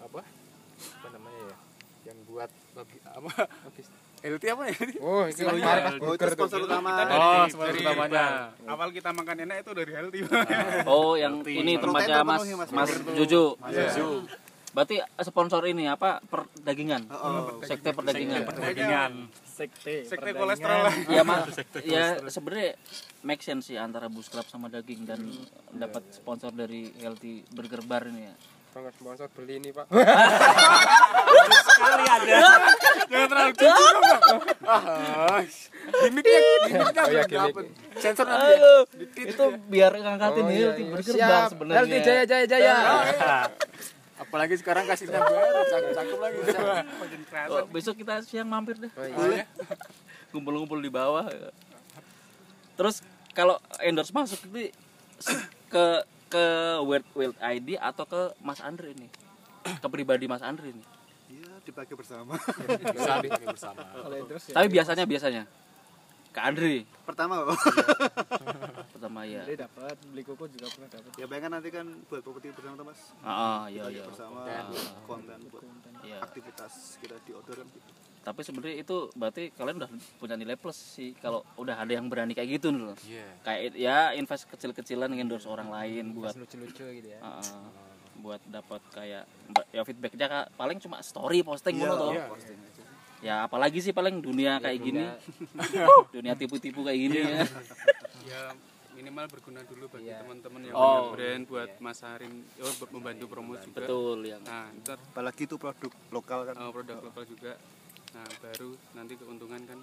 apa 0.02 0.26
apa 0.26 1.08
namanya 1.14 1.42
ya? 1.46 1.58
yang 2.12 2.18
buat 2.26 2.52
logi, 2.76 3.00
apa 3.06 3.48
LT 4.24 4.44
apa 4.50 4.64
ya 4.66 4.76
Oh, 4.98 5.24
itu 5.26 5.44
pas 5.44 5.54
oh 5.94 6.14
itu 6.14 6.24
tuh. 6.24 6.32
sponsor 6.32 6.60
utama 6.62 6.90
Oh, 7.06 7.44
sponsor 7.46 7.76
utamanya. 7.76 8.56
awal 8.64 8.90
kita 8.90 9.12
makan 9.12 9.36
enak 9.42 9.58
itu 9.62 9.72
dari 9.74 9.92
healthy 9.92 10.20
Oh, 10.86 11.14
yang 11.14 11.44
ini 11.44 11.76
tempatnya 11.76 12.24
Mas 12.24 12.40
penuhi, 12.40 12.54
Mas. 12.56 12.70
Mas 12.72 12.90
Jojo. 13.14 13.60
Zuzu. 13.60 14.08
Berarti 14.74 14.98
sponsor 15.22 15.62
ini 15.66 15.86
apa 15.86 16.18
perdagingan? 16.24 17.06
oh, 17.08 17.62
Sekte 17.62 17.92
perdagingan. 17.92 18.42
perdagangan 18.42 19.12
sekte 19.46 20.02
sekte 20.02 20.34
perdagangan. 20.34 20.42
kolesterol 20.42 20.80
lah 20.82 20.96
Ya 21.06 21.22
mas, 21.22 21.46
ya 21.86 22.06
sebenarnya 22.26 22.74
make 23.22 23.40
sense 23.40 23.70
sih 23.70 23.78
antara 23.78 24.10
bus 24.10 24.26
club 24.26 24.50
sama 24.50 24.66
daging 24.66 25.06
dan 25.06 25.20
dapat 25.70 26.02
sponsor 26.10 26.50
dari 26.50 26.90
healthy 26.98 27.46
burger 27.54 27.86
bar 27.86 28.08
ini 28.08 28.26
ya. 28.26 28.36
Kalau 28.74 28.90
nggak 28.90 28.96
sponsor 28.98 29.30
beli 29.38 29.62
ini, 29.62 29.70
Pak. 29.70 29.86
Jangan 33.06 33.28
terlalu 33.30 33.54
jujur 33.54 33.92
dong, 33.94 34.02
Bang. 34.02 34.22
Ah, 34.66 35.46
gimmicknya, 36.02 36.40
gimmicknya 36.66 37.04
Oh, 37.06 37.14
ya, 37.14 37.24
gimmick. 37.30 37.70
Sensor 38.02 38.26
nanti 38.26 38.58
ya. 38.58 38.82
Itu 39.30 39.46
biar 39.70 39.94
ngangkatin 39.94 40.42
Oh, 40.42 40.50
iya, 40.50 40.74
healthy 40.74 40.84
iya. 40.90 40.98
Siap. 41.06 41.30
bar 41.30 41.44
sebenarnya. 41.54 41.78
Healthy 41.86 41.98
Jaya 42.02 42.24
Jaya 42.26 42.46
Jaya. 42.50 42.74
Apalagi 44.18 44.56
sekarang 44.58 44.90
kasihnya 44.90 45.22
baru, 45.22 45.62
cakep-cakep 45.70 46.18
lagi. 46.18 46.38
Oh, 47.54 47.70
besok 47.70 47.94
kita 48.02 48.26
siang 48.26 48.50
mampir 48.50 48.82
deh. 48.82 48.90
Oh, 48.98 49.06
iya. 49.30 49.46
Ngumpul-ngumpul 50.34 50.82
di 50.82 50.90
bawah. 50.90 51.30
Terus 52.74 53.06
kalau 53.38 53.62
endorse 53.86 54.10
masuk 54.10 54.42
itu 54.50 54.74
ke 55.70 55.86
ke 56.34 56.46
World 56.82 57.06
World 57.14 57.38
ID 57.38 57.78
atau 57.78 58.04
ke 58.04 58.22
Mas 58.40 58.58
Andre 58.60 58.92
ini? 58.92 59.08
Ke 59.64 59.88
pribadi 59.88 60.26
Mas 60.26 60.42
Andre 60.42 60.74
ini. 60.74 60.84
iya 61.30 61.50
dipakai 61.62 61.94
bersama 61.94 62.34
Bisa 62.90 63.22
dipakai 63.22 63.48
bersama. 63.56 63.82
Ya 63.86 64.38
Tapi 64.52 64.68
biasanya 64.68 65.06
biasanya 65.06 65.44
ke 66.30 66.40
Andre 66.40 66.90
pertama 67.04 67.46
oh. 67.46 67.54
pertama 68.94 69.22
ya. 69.24 69.42
Andre 69.44 69.58
dapat, 69.60 69.96
beli 70.04 70.24
koko 70.24 70.46
juga 70.48 70.66
pernah 70.68 70.90
dapat. 70.90 71.12
ya 71.14 71.26
bayangkan 71.26 71.52
nanti 71.54 71.70
kan 71.70 71.86
buat 72.10 72.22
properti 72.22 72.50
bersama 72.52 72.74
tuh, 72.76 72.86
mas 72.90 73.02
Ah, 73.22 73.70
iya 73.70 73.86
iya. 73.88 74.04
bersama 74.04 74.42
konten 75.06 75.40
buat 75.48 75.62
Iya. 76.02 76.20
aktivitas 76.20 76.98
kita 77.00 77.16
di 77.22 77.32
outdoor 77.32 77.62
kan 77.62 77.68
gitu 77.70 77.92
Tapi 78.24 78.40
sebenarnya 78.40 78.78
itu 78.80 79.12
berarti 79.14 79.52
kalian 79.52 79.78
udah 79.78 79.92
punya 80.16 80.36
nilai 80.36 80.56
plus 80.56 80.80
sih 80.80 81.12
kalau 81.14 81.44
udah 81.54 81.76
ada 81.76 81.92
yang 81.92 82.08
berani 82.08 82.32
kayak 82.32 82.56
gitu 82.56 82.72
loh. 82.72 82.96
Iya. 83.04 83.28
Kayak 83.44 83.60
ya 83.76 83.98
invest 84.14 84.48
kecil-kecilan 84.48 85.12
endorse 85.12 85.44
orang 85.46 85.68
lain 85.68 86.16
buat 86.16 86.32
Lucu-lucu 86.34 86.88
gitu 86.94 87.10
ya. 87.10 87.20
ah, 87.20 87.44
buat 88.16 88.40
dapat 88.46 88.80
kayak 88.90 89.24
ya 89.70 89.82
feedbacknya 89.84 90.26
Kak, 90.26 90.46
paling 90.56 90.80
cuma 90.80 91.04
story 91.04 91.44
posting 91.44 91.76
Iya, 91.76 91.84
ngono 91.86 91.96
toh. 92.00 92.12
iya. 92.12 92.26
posting 92.28 92.56
aja. 92.58 92.84
Ya 93.20 93.36
apalagi 93.42 93.80
sih 93.80 93.92
paling 93.92 94.20
dunia 94.20 94.56
kayak 94.58 94.80
gini. 94.80 95.04
dunia 96.16 96.34
tipu-tipu 96.34 96.80
kayak 96.82 97.00
gini 97.02 97.18
ya. 97.20 97.44
ya 98.26 98.42
minimal 98.94 99.26
berguna 99.28 99.60
dulu 99.64 99.90
bagi 99.90 100.08
Iya. 100.08 100.24
teman-teman 100.24 100.62
yang 100.64 100.74
Oh. 100.74 100.80
punya 100.80 101.12
brand 101.12 101.44
buat 101.44 101.72
masarin 101.82 102.34
oh, 102.56 102.74
buat 102.78 102.92
membantu 102.94 103.26
promo 103.28 103.58
juga 103.58 103.74
Betul 103.76 104.20
yang 104.24 104.40
nah 104.44 104.70
ntar 104.78 104.96
apalagi 105.02 105.44
itu 105.44 105.56
produk 105.58 105.92
lokal 106.08 106.40
kan 106.46 106.56
uh, 106.56 106.70
produk 106.70 107.02
lokal 107.02 107.24
juga 107.26 107.58
nah 108.14 108.28
baru 108.42 108.70
nanti 108.94 109.14
keuntungan 109.18 109.62
kan? 109.66 109.80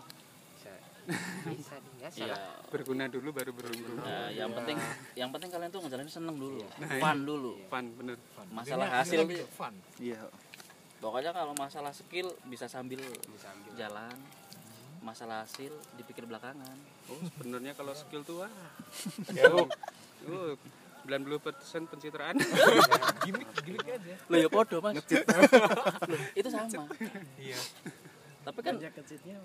Bisa. 0.61 0.75
Nih, 1.49 1.59
ya. 1.99 2.09
ya, 2.13 2.37
berguna 2.69 3.09
dulu 3.09 3.33
baru 3.33 3.51
beruntung. 3.57 3.99
Ya, 4.05 4.45
yang 4.45 4.53
penting 4.53 4.77
yang 5.17 5.31
penting 5.33 5.49
kalian 5.49 5.71
tuh 5.73 5.81
ngejalanin 5.83 6.13
seneng 6.13 6.37
dulu. 6.37 6.61
Fun 7.01 7.19
dulu. 7.25 7.53
fun 7.67 7.85
bener. 7.97 8.17
Masalah 8.53 8.87
hasil 9.01 9.25
fun. 9.51 9.75
iya. 9.99 10.21
Pokoknya 11.01 11.33
kalau 11.33 11.57
masalah 11.57 11.91
skill 11.97 12.29
bisa 12.47 12.69
sambil 12.69 13.01
jalan. 13.75 14.13
Masalah 15.01 15.49
hasil 15.49 15.73
dipikir 15.97 16.29
belakangan. 16.29 16.77
oh 17.09 17.17
sebenarnya 17.41 17.73
kalau 17.73 17.97
skill 17.97 18.21
tuh 18.21 18.45
wah. 18.45 18.53
Ya, 19.33 19.49
oh 19.49 19.65
90% 21.09 21.91
pencitraan. 21.91 22.37
Loh 24.31 24.39
ya 24.39 24.49
podo 24.53 24.85
mas. 24.85 25.01
Loh, 25.01 26.21
itu 26.37 26.49
sama. 26.53 26.85
iya 27.41 27.57
Tapi 28.51 28.61
kan 28.67 28.75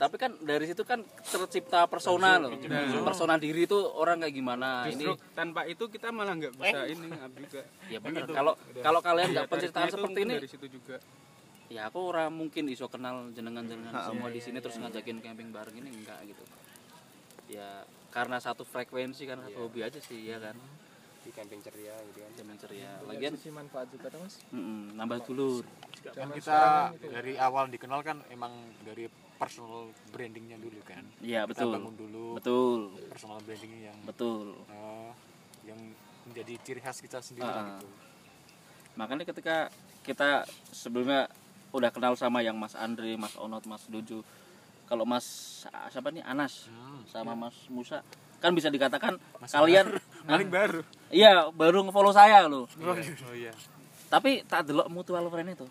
tapi 0.01 0.15
kan 0.17 0.31
dari 0.41 0.65
situ 0.65 0.81
kan 0.81 1.05
tercipta 1.29 1.85
persona 1.85 2.41
loh. 2.41 2.57
Persona 3.05 3.37
diri 3.37 3.69
itu 3.69 3.77
orang 3.77 4.25
kayak 4.25 4.33
gimana. 4.33 4.89
justru 4.89 5.13
Ini 5.13 5.37
tanpa 5.37 5.69
itu 5.69 5.85
kita 5.85 6.09
malah 6.09 6.33
nggak 6.33 6.57
bisa 6.57 6.89
ini 6.89 7.05
up 7.13 7.33
juga 7.37 7.61
ya 7.85 8.01
benar. 8.01 8.25
Kalau 8.25 8.53
kalau 8.81 8.99
kalian 9.05 9.29
nggak 9.37 9.45
Tarifnya 9.45 9.85
itu 9.85 9.93
seperti 9.93 10.19
ini, 10.25 10.33
dari 10.41 10.49
situ 10.49 10.65
juga 10.67 10.97
ya 11.69 11.89
aku 11.89 11.99
orang 12.01 12.33
mungkin 12.33 12.69
iso 12.69 12.89
kenal 12.89 13.29
jenengan-jenengan 13.33 13.93
semua 14.09 14.29
di 14.33 14.41
sini 14.41 14.57
terus 14.57 14.81
ngajakin 14.81 15.21
camping 15.21 15.53
bareng 15.53 15.77
ini 15.77 15.89
enggak 15.93 16.25
gitu. 16.25 16.41
Ya 17.49 17.85
karena 18.09 18.41
satu 18.41 18.65
frekuensi 18.65 19.29
kan 19.29 19.37
satu 19.45 19.69
hobi 19.69 19.85
aja 19.85 20.01
sih 20.01 20.25
ya 20.25 20.41
kan. 20.41 20.57
Di 21.25 21.33
camping 21.33 21.57
ceria 21.59 21.95
gitu 22.05 22.19
kan. 22.21 22.31
Zaman 22.37 22.55
ceria. 22.55 22.89
Lagian 23.01 23.09
Lagian 23.09 23.31
sisi 23.33 23.49
manfaat 23.49 23.87
juga 23.89 24.07
tuh 24.07 24.21
mas. 24.21 24.35
mm, 24.47 24.93
nambah 24.93 25.17
dulur. 25.25 25.63
Kan 26.05 26.29
kita 26.31 26.59
dari 27.01 27.33
awal 27.35 27.65
dikenal 27.67 27.99
kan 27.99 28.21
emang 28.29 28.53
dari 28.85 29.09
personal 29.35 29.89
brandingnya 30.13 30.55
dulu 30.55 30.79
kan. 30.85 31.01
Iya 31.19 31.43
Kita 31.43 31.65
betul. 31.65 31.71
bangun 31.73 31.95
dulu 31.97 32.25
Betul. 32.37 32.79
personal 33.09 33.41
brandingnya 33.41 33.89
yang 33.89 33.97
Betul. 34.05 34.53
eh, 34.69 35.11
yang 35.65 35.79
menjadi 36.23 36.53
ciri 36.61 36.79
khas 36.79 37.01
kita 37.01 37.19
sendiri 37.19 37.43
Ah. 37.43 37.75
gitu. 37.75 37.89
Makanya 38.95 39.25
ketika 39.25 39.67
kita 40.01 40.45
sebelumnya 40.71 41.27
udah 41.73 41.91
kenal 41.91 42.13
sama 42.15 42.39
yang 42.39 42.55
Mas 42.55 42.71
Andre, 42.73 43.17
Mas 43.17 43.35
Onot, 43.35 43.65
Mas 43.65 43.83
Dojo. 43.89 44.23
Kalau 44.85 45.03
Mas 45.03 45.25
siapa 45.89 46.13
nih 46.13 46.21
Anas 46.21 46.69
sama 47.09 47.33
Mas 47.33 47.57
Musa 47.67 48.05
kan 48.45 48.53
bisa 48.53 48.69
dikatakan 48.69 49.17
kalian 49.49 49.97
Paling 50.29 50.49
baru. 50.49 50.79
iya 51.09 51.49
baru 51.49 51.81
ngefollow 51.85 52.13
saya 52.13 52.45
loh. 52.45 52.69
Oh 52.81 52.93
iya. 53.33 53.49
Tapi 54.05 54.45
tak 54.45 54.69
delok 54.69 54.85
mutual 54.89 55.25
friend 55.29 55.57
itu. 55.57 55.65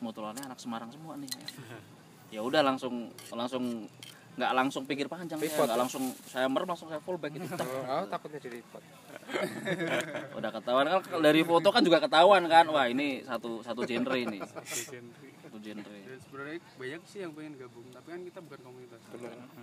Mutualnya 0.00 0.44
anak 0.44 0.60
Semarang 0.60 0.92
semua 0.92 1.16
nih. 1.16 1.28
Ya 2.34 2.42
udah 2.42 2.66
langsung 2.66 3.14
langsung 3.30 3.86
nggak 4.34 4.52
langsung 4.58 4.82
pikir 4.90 5.06
panjang 5.06 5.38
ya, 5.38 5.46
nggak 5.46 5.78
langsung 5.78 6.10
saya 6.26 6.50
merem 6.50 6.66
langsung 6.66 6.90
saya 6.90 6.98
full 6.98 7.14
back 7.14 7.30
itu. 7.38 7.46
Oh, 7.86 8.02
takutnya 8.10 8.42
di 8.42 8.58
report. 8.58 8.82
udah 10.34 10.50
ketahuan 10.50 10.84
kan 10.90 11.00
dari 11.22 11.46
foto 11.46 11.70
kan 11.70 11.80
juga 11.86 12.02
ketahuan 12.02 12.44
kan 12.50 12.66
wah 12.68 12.90
ini 12.90 13.22
satu 13.22 13.62
satu 13.62 13.86
genre 13.86 14.18
ini 14.18 14.42
satu 14.42 15.56
genre 15.62 15.94
sebenarnya 16.34 16.58
banyak 16.74 17.02
sih 17.06 17.18
yang 17.22 17.30
pengen 17.30 17.54
gabung 17.54 17.86
tapi 17.94 18.08
kan 18.10 18.20
kita 18.26 18.38
bukan 18.42 18.60
komunitas 18.60 19.00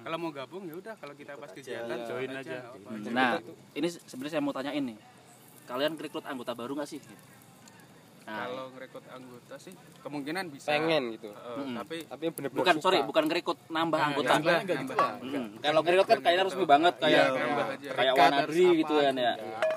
kalau 0.01 0.17
mau 0.17 0.31
gabung 0.31 0.63
ya 0.63 0.75
udah 0.79 0.95
kalau 0.95 1.11
kita 1.11 1.35
pas 1.35 1.51
kegiatan 1.51 1.99
join 2.07 2.31
aja 2.31 2.57
apa. 2.63 2.89
nah 3.11 3.31
ini 3.75 3.87
sebenarnya 3.91 4.31
saya 4.31 4.39
mau 4.39 4.55
tanya 4.55 4.71
ini 4.71 4.95
kalian 5.67 5.99
rekrut 5.99 6.23
anggota 6.23 6.55
baru 6.55 6.79
nggak 6.79 6.87
sih 6.87 7.03
Nah, 8.21 8.47
kalau 8.47 8.69
ngerekrut 8.71 9.05
anggota 9.11 9.55
sih 9.57 9.73
kemungkinan 9.99 10.45
bisa 10.47 10.69
pengen 10.69 11.03
gitu 11.11 11.33
Eh, 11.33 11.57
Mm-mm. 11.57 11.73
tapi 11.73 11.97
tapi 12.05 12.25
bener-bener 12.29 12.61
bukan 12.63 12.75
suka. 12.77 12.83
sorry 12.85 12.99
bukan 13.01 13.23
ngerekrut 13.25 13.59
nambah 13.67 13.97
anggota 13.99 14.31
Nambah 14.31 14.55
enggak 14.61 14.77
gitu 14.77 14.93
lah. 14.93 15.13
Mm. 15.19 15.47
kalau 15.57 15.79
ngerekrut 15.81 16.07
kan 16.07 16.19
kayaknya 16.21 16.43
resmi 16.45 16.65
banget 16.65 16.93
kayak 16.95 17.17
Iya, 17.27 17.43
aja. 17.67 17.89
kayak 17.91 18.13
Wanadri 18.13 18.65
gitu 18.77 18.93
kan 18.95 19.15
ya 19.17 19.33
enggak. 19.35 19.70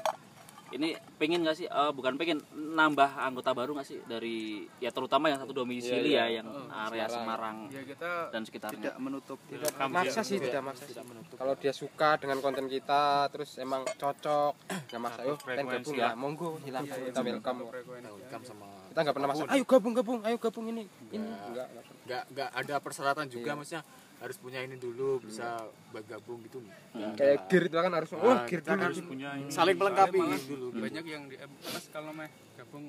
Ini 0.74 0.88
pengen 1.16 1.46
nggak 1.46 1.56
sih? 1.56 1.66
Eh, 1.70 1.90
bukan 1.94 2.18
pengen 2.18 2.42
nambah 2.52 3.14
anggota 3.14 3.54
baru 3.54 3.78
nggak 3.78 3.87
sih? 3.87 3.98
Dari 4.02 4.66
ya 4.82 4.90
terutama 4.90 5.30
yang 5.30 5.38
satu 5.38 5.54
domisili 5.54 6.18
Iya, 6.18 6.26
ya 6.26 6.42
yang 6.42 6.48
area 6.68 7.06
Semarang. 7.06 7.70
Ya 7.70 7.82
kita 7.87 8.34
dan 8.34 8.42
sekitarnya. 8.42 8.78
Tidak 8.82 8.96
menutup 8.98 9.38
tidak 9.46 9.70
maksa 9.87 10.20
sih 10.26 10.42
tidak 10.42 10.62
maksa 10.66 10.84
sih. 10.90 10.98
kalau 11.38 11.54
dia 11.54 11.70
suka 11.70 12.18
dengan 12.18 12.42
konten 12.42 12.66
kita 12.66 13.30
terus 13.30 13.54
emang 13.62 13.87
cocok 13.87 14.52
nggak 14.90 15.00
maksa 15.00 15.20
yuk 15.22 15.38
pengen 15.46 15.66
gabung 15.70 15.94
ya. 15.94 16.10
Monggo 16.18 16.48
silahkan 16.66 16.98
kita 16.98 17.20
welcome. 17.22 17.58
Welcome 17.70 18.44
sama 18.44 18.66
kita 18.90 18.98
nggak 19.06 19.14
pernah 19.14 19.28
maksa 19.30 19.42
ayo 19.54 19.64
gabung 19.66 19.92
gabung 19.94 20.18
ayo 20.26 20.37
gabung 20.42 20.66
ini. 20.74 20.84
Ini 21.14 21.22
enggak 21.22 21.66
enggak. 21.70 21.92
nggak 22.04 22.22
nggak 22.34 22.50
ada 22.52 22.74
persyaratan 22.82 23.26
juga 23.30 23.54
Iya. 23.54 23.58
maksudnya 23.58 23.82
harus 24.24 24.40
punya 24.40 24.64
ini 24.64 24.80
dulu 24.80 25.20
bisa 25.20 25.68
bergabung 25.92 26.40
gitu. 26.42 26.64
Hmm. 26.96 27.12
kayak 27.12 27.44
gear 27.44 27.68
itu 27.68 27.76
kan 27.76 27.92
harus 27.92 28.08
wah 28.10 28.24
Nah, 28.24 28.48
gear 28.48 28.60
kita 28.64 28.72
dulu 28.72 28.84
harus 28.88 28.96
gitu. 28.96 29.08
punya 29.12 29.28
ini. 29.37 29.50
saling 29.52 29.76
melengkapi. 29.76 30.16
dulu. 30.16 30.66
Gitu. 30.72 30.80
banyak 30.80 31.04
yang 31.04 31.22
di 31.28 31.37
mas 31.44 31.84
kalau 31.92 32.10
meh 32.10 32.30
gabung 32.56 32.87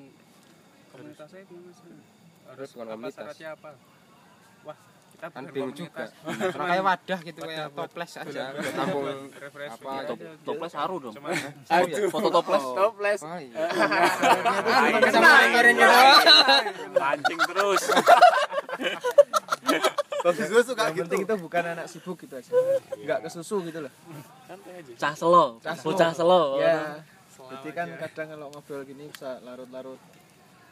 komunitas 0.89 1.27
saya 1.27 1.43
gimana 1.43 1.67
mas. 1.67 1.79
Harus 2.45 2.69
bukan 2.71 2.85
apa 2.85 2.93
komunitas. 2.95 3.15
syaratnya 3.19 3.49
apa? 3.51 3.69
Wah 4.63 4.77
kita 5.11 5.25
kan 5.27 5.41
bukan 5.43 5.51
bingung 5.51 5.73
juga. 5.75 5.91
komunitas. 5.91 6.09
Karena 6.55 6.65
kayak 6.65 6.83
wadah 6.87 7.19
gitu 7.19 7.39
kayak 7.41 7.67
toples 7.73 8.11
aja. 8.15 8.43
tampung 8.71 9.05
refresh 9.27 9.71
apa. 9.75 9.91
Top, 10.07 10.19
toples 10.41 10.73
haru 10.73 10.95
dong. 11.03 11.13
Foto 12.15 12.29
toples. 12.31 12.63
toples. 12.63 13.19
Wah 13.21 13.39
iya. 13.43 13.57
Gitu. 15.03 15.19
Pancing 16.95 17.39
terus 17.43 17.83
yang 20.85 20.95
gitu. 20.95 21.03
penting 21.09 21.21
itu 21.25 21.35
bukan 21.41 21.63
anak 21.73 21.85
sibuk 21.89 22.17
gitu 22.21 22.33
aja. 22.37 22.51
Nggak 22.95 23.19
ke 23.25 23.29
susu 23.33 23.55
gitu 23.65 23.79
loh. 23.85 23.93
Cah 25.01 25.13
selo. 25.17 25.45
Cah 25.59 25.75
bocah 25.81 26.11
selo. 26.13 26.61
ya 26.61 27.01
jadi 27.45 27.69
kan 27.75 27.87
kadang 27.99 28.27
kalau 28.33 28.47
ngobrol 28.49 28.81
gini 28.87 29.11
bisa 29.11 29.37
larut-larut. 29.45 29.99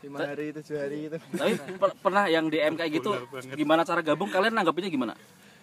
Lima 0.03 0.19
hari 0.19 0.51
tujuh 0.51 0.75
hari 0.75 1.07
itu 1.07 1.15
tapi 1.15 1.55
per- 1.79 1.95
pernah 1.95 2.27
yang 2.27 2.51
DM 2.51 2.75
kayak 2.75 2.91
gitu 2.99 3.15
gimana 3.55 3.87
cara 3.87 4.03
gabung? 4.03 4.27
Kalian 4.27 4.51
nanggapinnya 4.51 4.91
gimana? 4.91 5.13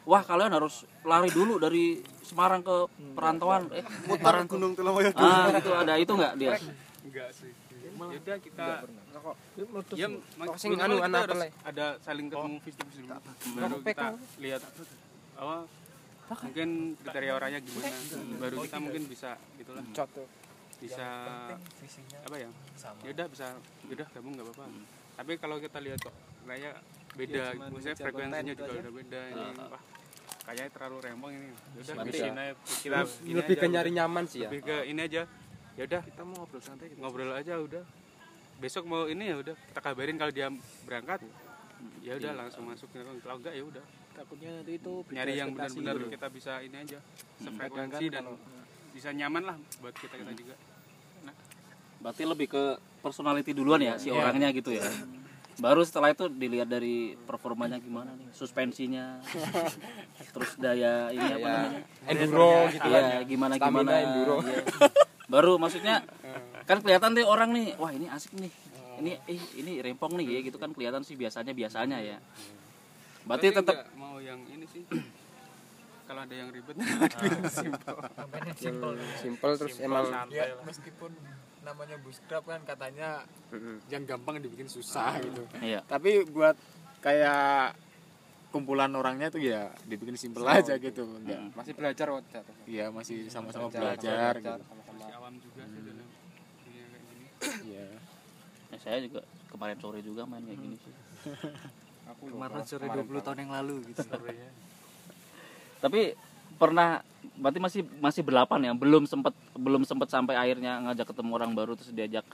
Wah 0.09 0.25
kalian 0.25 0.49
harus 0.57 0.89
lari 1.05 1.29
dulu 1.29 1.61
dari 1.61 2.01
Semarang 2.25 2.65
ke 2.65 2.89
perantauan. 3.13 3.69
Eh 3.75 3.85
mutar 4.09 4.41
gunung 4.49 4.73
Telomoyo 4.73 5.13
ah 5.13 5.53
gitu. 5.53 5.71
Ada 5.77 5.95
itu 6.01 6.13
nggak 6.17 6.33
dia? 6.41 6.57
Enggak 7.05 7.29
sih 7.37 7.53
ya 8.09 8.19
udah 8.25 8.37
kita 8.41 8.67
ya 9.93 10.09
mak- 10.41 10.57
sing 10.57 10.73
anu, 10.81 10.97
kita 10.97 11.09
anak 11.13 11.53
ada 11.69 11.87
saling 12.01 12.27
ketemu 12.33 12.57
face 12.65 12.79
dulu. 12.81 13.09
Baru 13.61 13.77
kita 13.85 14.09
lihat 14.41 14.63
apa 15.41 15.57
mungkin 16.31 16.69
kriteria 17.03 17.33
orangnya 17.37 17.61
gimana. 17.61 17.97
Baru 18.41 18.57
kita 18.65 18.79
mungkin 18.81 19.03
bisa 19.11 19.31
gitulah. 19.61 19.85
Coto. 19.93 20.25
bisa 20.81 21.05
apa 22.25 22.37
ya? 22.41 22.49
ya 23.05 23.11
udah 23.13 23.27
bisa. 23.29 23.47
Ya 23.85 23.93
udah 24.01 24.07
gabung 24.17 24.33
nggak 24.33 24.47
apa-apa. 24.49 24.67
Tapi 25.21 25.33
kalau 25.37 25.57
kita 25.61 25.77
lihat 25.85 26.01
kok 26.01 26.17
kayaknya 26.49 26.73
beda. 27.13 27.43
Maksudnya 27.53 27.93
ngejar 27.93 28.05
frekuensinya 28.09 28.55
juga 28.57 28.73
udah 28.81 28.93
beda 28.97 29.21
ini. 29.29 29.45
Wah 29.69 29.83
kayaknya 30.51 30.73
terlalu 30.75 30.97
rempong 31.05 31.33
ini. 31.37 31.49
Ya 31.51 31.81
udah 31.85 31.95
Berarti 31.95 32.11
bikin 32.11 32.35
aja 32.35 32.53
kita 32.81 32.99
ini 33.23 33.35
lebih 33.39 33.55
aja, 33.55 33.63
ke 33.63 33.67
nyari 33.71 33.91
nyaman 33.95 34.25
sih 34.27 34.39
ya. 34.43 34.49
Lebih 34.51 34.61
ke 34.65 34.77
ini 34.89 35.01
aja 35.05 35.23
ya 35.81 35.89
udah. 35.89 36.01
Kita 36.05 36.23
mau 36.23 36.35
ngobrol 36.39 36.61
santai 36.61 36.87
gitu. 36.87 36.99
ngobrol 37.01 37.33
aja 37.33 37.57
udah. 37.57 37.85
Besok 38.61 38.85
mau 38.85 39.09
ini 39.09 39.25
ya 39.25 39.41
udah 39.41 39.57
kita 39.57 39.81
kabarin 39.81 40.21
kalau 40.21 40.29
dia 40.31 40.53
berangkat. 40.85 41.25
Ya 42.05 42.13
udah 42.15 42.33
langsung 42.37 42.69
masuk. 42.69 42.93
Kalau 42.93 43.41
enggak 43.41 43.57
ya 43.57 43.65
udah. 43.65 43.85
Takutnya 44.13 44.51
nanti 44.53 44.77
itu 44.77 44.93
nyari 45.09 45.33
yang 45.35 45.49
benar-benar 45.51 45.97
gitu. 45.97 46.13
kita 46.13 46.27
bisa 46.29 46.53
ini 46.61 46.77
aja 46.77 46.99
Kadang 47.01 47.41
sefrekuensi 47.41 48.05
kan 48.05 48.13
dan 48.13 48.25
kalau- 48.27 48.43
bisa 48.91 49.09
nyaman 49.11 49.43
lah 49.43 49.57
buat 49.81 49.95
kita 49.95 50.15
kita 50.15 50.33
juga. 50.35 50.55
Berarti 52.01 52.23
lebih 52.25 52.47
ke 52.47 52.63
personality 53.01 53.53
duluan 53.53 53.79
ya 53.79 53.97
si 53.97 54.09
Iya. 54.09 54.19
orangnya 54.19 54.49
gitu 54.51 54.73
ya? 54.73 54.85
Baru 55.57 55.81
setelah 55.81 56.11
itu 56.11 56.27
dilihat 56.27 56.67
dari 56.67 57.17
performanya 57.19 57.77
gimana 57.77 58.13
nih? 58.13 58.29
Suspensinya 58.31 59.21
terus 60.35 60.57
daya 60.57 61.09
ini 61.11 61.27
apa 61.31 61.39
Ya, 61.39 61.57
namanya? 61.61 61.81
Enduro 62.11 62.51
gitu. 62.69 62.89
kan 62.89 63.03
ya 63.07 63.21
gimana 63.23 63.55
gimana? 63.57 63.91
enduro. 63.95 64.37
Iya. 64.43 64.61
baru 65.31 65.57
maksudnya 65.63 66.03
kan 66.67 66.83
kelihatan 66.83 67.15
tuh 67.15 67.25
orang 67.25 67.55
nih 67.55 67.79
wah 67.79 67.95
ini 67.95 68.11
asik 68.11 68.35
nih. 68.35 68.51
Ini 69.01 69.13
eh 69.31 69.41
ini 69.63 69.81
rempong 69.81 70.19
nih 70.19 70.27
ya 70.27 70.41
gitu 70.45 70.59
kan 70.61 70.75
kelihatan 70.75 71.07
sih 71.07 71.15
biasanya 71.15 71.55
biasanya 71.55 71.99
ya. 72.03 72.19
Berarti 73.25 73.47
tetap 73.55 73.87
mau 73.95 74.19
yang 74.19 74.43
ini 74.51 74.67
sih. 74.67 74.83
Kalau 76.11 76.27
ada 76.27 76.35
yang 76.35 76.51
ribet 76.51 76.75
yang 76.83 77.47
simple 79.15 79.55
terus 79.55 79.79
emang 79.79 80.11
ya 80.35 80.59
meskipun 80.67 81.15
namanya 81.63 82.03
bootstrap 82.03 82.43
kan 82.51 82.67
katanya 82.67 83.23
yang 83.87 84.03
gampang 84.03 84.43
dibikin 84.43 84.67
susah 84.67 85.23
gitu. 85.23 85.47
Iya. 85.63 85.87
Tapi 85.87 86.27
buat 86.27 86.59
kayak 86.99 87.79
kumpulan 88.51 88.91
orangnya 88.91 89.31
tuh 89.31 89.39
ya 89.39 89.71
dibikin 89.87 90.19
simple 90.19 90.43
aja 90.43 90.75
gitu. 90.83 91.07
enggak 91.07 91.55
masih 91.55 91.73
belajar 91.79 92.07
jatuh. 92.11 92.55
iya 92.67 92.91
masih 92.91 93.31
sama-sama 93.31 93.71
Belajar, 93.71 93.95
belajar 93.95 94.35
belajar, 94.35 94.59
gitu. 94.59 94.80
Masih 95.01 95.15
awam 95.17 95.35
juga 95.37 95.63
sih 95.65 95.81
dalam 95.81 96.07
dunia 96.61 96.85
kayak 96.87 97.03
gini. 97.03 97.27
Iya. 97.67 97.87
Ya, 98.71 98.77
saya 98.79 98.99
juga 99.01 99.21
kemarin 99.49 99.77
sore 99.81 100.01
juga 100.01 100.23
main 100.25 100.45
kayak 100.45 100.61
gini 100.61 100.77
sih. 100.77 100.93
Aku 102.11 102.23
lupa. 102.29 102.51
tahun 103.23 103.39
yang 103.41 103.53
lalu 103.55 103.75
gitu. 103.87 104.03
Tapi 105.81 106.01
pernah 106.55 107.01
berarti 107.37 107.59
masih 107.59 107.81
masih 107.99 108.21
berdelapan 108.21 108.61
ya? 108.61 108.73
Belum 108.75 109.05
sempat 109.05 109.33
belum 109.55 109.83
sempat 109.83 110.09
sampai 110.09 110.37
akhirnya 110.37 110.77
ngajak 110.83 111.09
ketemu 111.09 111.31
orang 111.33 111.53
baru 111.55 111.73
terus 111.73 111.91
diajak 111.91 112.27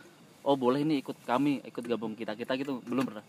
oh 0.42 0.54
boleh 0.54 0.82
nih 0.82 1.02
ikut 1.02 1.18
kami 1.22 1.62
ikut 1.62 1.84
gabung 1.84 2.14
kita 2.14 2.34
kita 2.34 2.58
gitu. 2.58 2.82
Belum 2.82 3.06
pernah. 3.06 3.22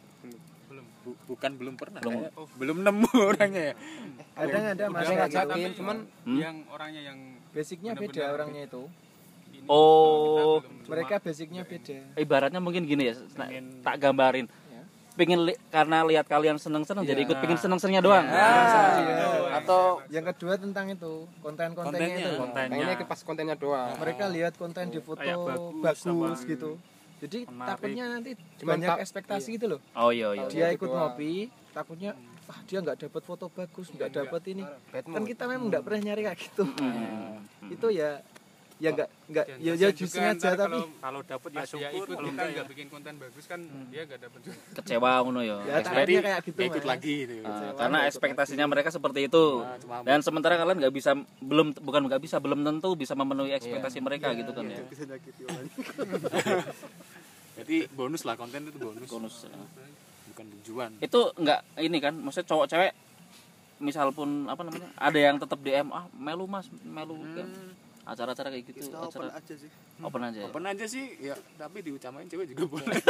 Bu- 1.08 1.19
bukan 1.26 1.52
belum 1.56 1.76
pernah 1.80 2.04
Belum. 2.04 2.19
kayak, 2.19 2.32
oh, 2.36 2.47
belum 2.60 2.78
nemu 2.84 3.10
orangnya 3.32 3.63
ya? 3.71 3.76
Kadang 4.36 4.63
ada 4.76 4.84
Masih 4.91 5.15
ngajakin 5.15 5.71
cuman 5.73 5.97
Hmm? 6.28 6.39
yang 6.39 6.58
orangnya 6.67 7.02
yang 7.02 7.19
basicnya 7.56 7.91
beda 7.95 8.23
orangnya 8.36 8.67
itu 8.67 8.84
Oh. 9.68 10.60
mereka 10.86 11.18
basicnya 11.18 11.62
beda 11.62 12.16
ibaratnya 12.16 12.58
mungkin 12.58 12.84
gini 12.84 13.04
ya 13.06 13.16
nah, 13.34 13.46
Pengen- 13.46 13.82
tak 13.82 13.96
gambarin 13.98 14.48
Ya. 14.68 14.82
pengen 15.16 15.40
li- 15.44 15.60
karena 15.68 16.04
lihat 16.04 16.26
kalian 16.26 16.56
seneng-seneng 16.56 17.04
jadi 17.04 17.18
Iya. 17.18 17.28
ikut 17.28 17.38
pengen 17.38 17.58
seneng-senengnya 17.58 18.02
doang 18.02 18.26
Iya. 18.26 19.58
atau 19.58 19.82
yang 20.08 20.26
kedua 20.26 20.54
tentang 20.56 20.88
itu 20.88 21.14
konten-kontennya 21.38 22.00
Kontennya. 22.08 22.18
itu 22.24 22.32
Konten. 22.38 22.66
pengennya 22.70 22.96
ke 22.96 23.06
pas 23.06 23.20
kontennya 23.20 23.56
doang 23.56 23.92
mereka 23.98 24.24
lihat 24.28 24.54
konten 24.54 24.88
di 24.88 25.00
foto 25.00 25.20
bagus, 25.22 25.82
bagus 25.82 26.00
sama- 26.02 26.38
gitu 26.46 26.72
jadi 27.18 27.40
Menarik. 27.44 27.68
takutnya 27.68 28.06
nanti 28.08 28.32
Cuman 28.58 28.72
banyak 28.72 28.90
tak- 28.90 29.00
ekspektasi 29.02 29.50
gitu 29.52 29.66
loh 29.68 29.80
oh 29.94 30.10
iya 30.10 30.28
iya 30.34 30.46
dia 30.48 30.68
ikut 30.70 30.86
doang. 30.86 31.12
ngopi 31.12 31.50
takutnya 31.72 32.12
ah 32.46 32.60
dia 32.64 32.80
nggak 32.80 32.98
dapat 33.02 33.22
foto 33.22 33.46
bagus 33.50 33.88
nggak 33.90 34.10
dapat 34.14 34.42
ini 34.48 34.64
kan 34.94 35.24
kita 35.26 35.44
memang 35.46 35.68
nggak 35.68 35.84
pernah 35.84 36.00
nyari 36.02 36.22
kayak 36.24 36.40
gitu 36.40 36.64
Hmm. 36.70 37.44
itu 37.68 37.88
ya 37.92 38.22
ya 38.78 38.94
nggak 38.94 39.10
nggak 39.10 39.46
Dan 39.50 39.58
ya 39.58 39.74
ya 39.74 39.90
justru 39.90 40.22
juga 40.22 40.38
aja 40.38 40.50
tapi 40.54 40.80
kalau 41.02 41.22
dapet 41.26 41.50
ya 41.50 41.56
dia 41.58 41.66
syukur. 41.66 41.98
ikut 41.98 42.08
kalau 42.13 42.22
kita 42.22 42.30
enggak 42.30 42.46
ya. 42.46 42.54
nggak 42.54 42.68
bikin 42.70 42.88
konten 42.94 43.13
bagus 43.18 43.46
kan 43.50 43.60
dia 43.90 44.02
nggak 44.06 44.20
dapet 44.22 44.40
juga. 44.46 44.58
Kecewa 44.78 45.12
ngono 45.26 45.42
ya. 45.42 45.58
Ya 45.66 45.78
kayak 45.82 46.06
gitu 46.46 46.60
ya 46.62 46.68
ikut 46.70 46.86
lagi 46.86 47.16
gitu 47.26 47.34
Ah, 47.42 47.74
karena 47.74 47.98
ekspektasinya 48.06 48.66
mereka 48.70 48.90
seperti 48.94 49.20
itu. 49.26 49.46
Nah, 49.66 49.78
cuma 49.82 49.96
dan 50.06 50.20
sementara 50.22 50.54
kalian 50.62 50.78
nggak 50.78 50.94
bisa 50.94 51.12
belum 51.42 51.68
bukan 51.74 52.02
nggak 52.06 52.22
bisa 52.22 52.38
belum 52.38 52.60
tentu 52.62 52.90
bisa 52.94 53.13
memenuhi 53.18 53.52
ekspektasi 53.58 53.98
mereka 53.98 54.38
gitu 54.38 54.54
kan 54.54 54.70
ya. 54.70 54.78
nyakiti 54.78 55.42
orang 55.50 55.68
jadi 57.58 57.78
bonus 57.90 58.22
lah 58.22 58.38
konten 58.38 58.70
itu 58.70 58.78
bonus. 58.78 59.10
Bonus 59.10 59.36
ya. 59.50 59.58
bukan 60.30 60.46
tujuan. 60.62 60.92
Itu 61.02 61.34
nggak 61.34 61.82
ini 61.82 61.98
kan 61.98 62.13
maksudnya 62.13 62.46
cowok 62.46 62.68
cewek 62.70 62.94
misal 63.82 64.10
pun 64.13 64.50
apa 64.50 64.62
namanya 64.66 64.90
ada 64.98 65.18
yang 65.18 65.38
tetap 65.38 65.62
DM 65.62 65.90
ah 65.94 66.10
melu 66.18 66.50
mas 66.50 66.66
melu 66.82 67.18
kan 67.38 67.50
acara-acara 68.08 68.48
kayak 68.50 68.63
gitu 68.65 68.88
kita 68.88 68.98
open 68.98 69.28
acara 69.28 69.36
aja 69.36 69.54
sih. 69.54 69.70
Open 70.00 70.22
aja 70.24 70.38
ya? 70.39 70.48
open 70.48 70.63
aja 70.63 70.86
sih 70.88 71.06
ya 71.20 71.36
tapi 71.60 71.78
diutamain 71.84 72.26
cewek 72.26 72.48
juga 72.56 72.63
boleh. 72.72 72.96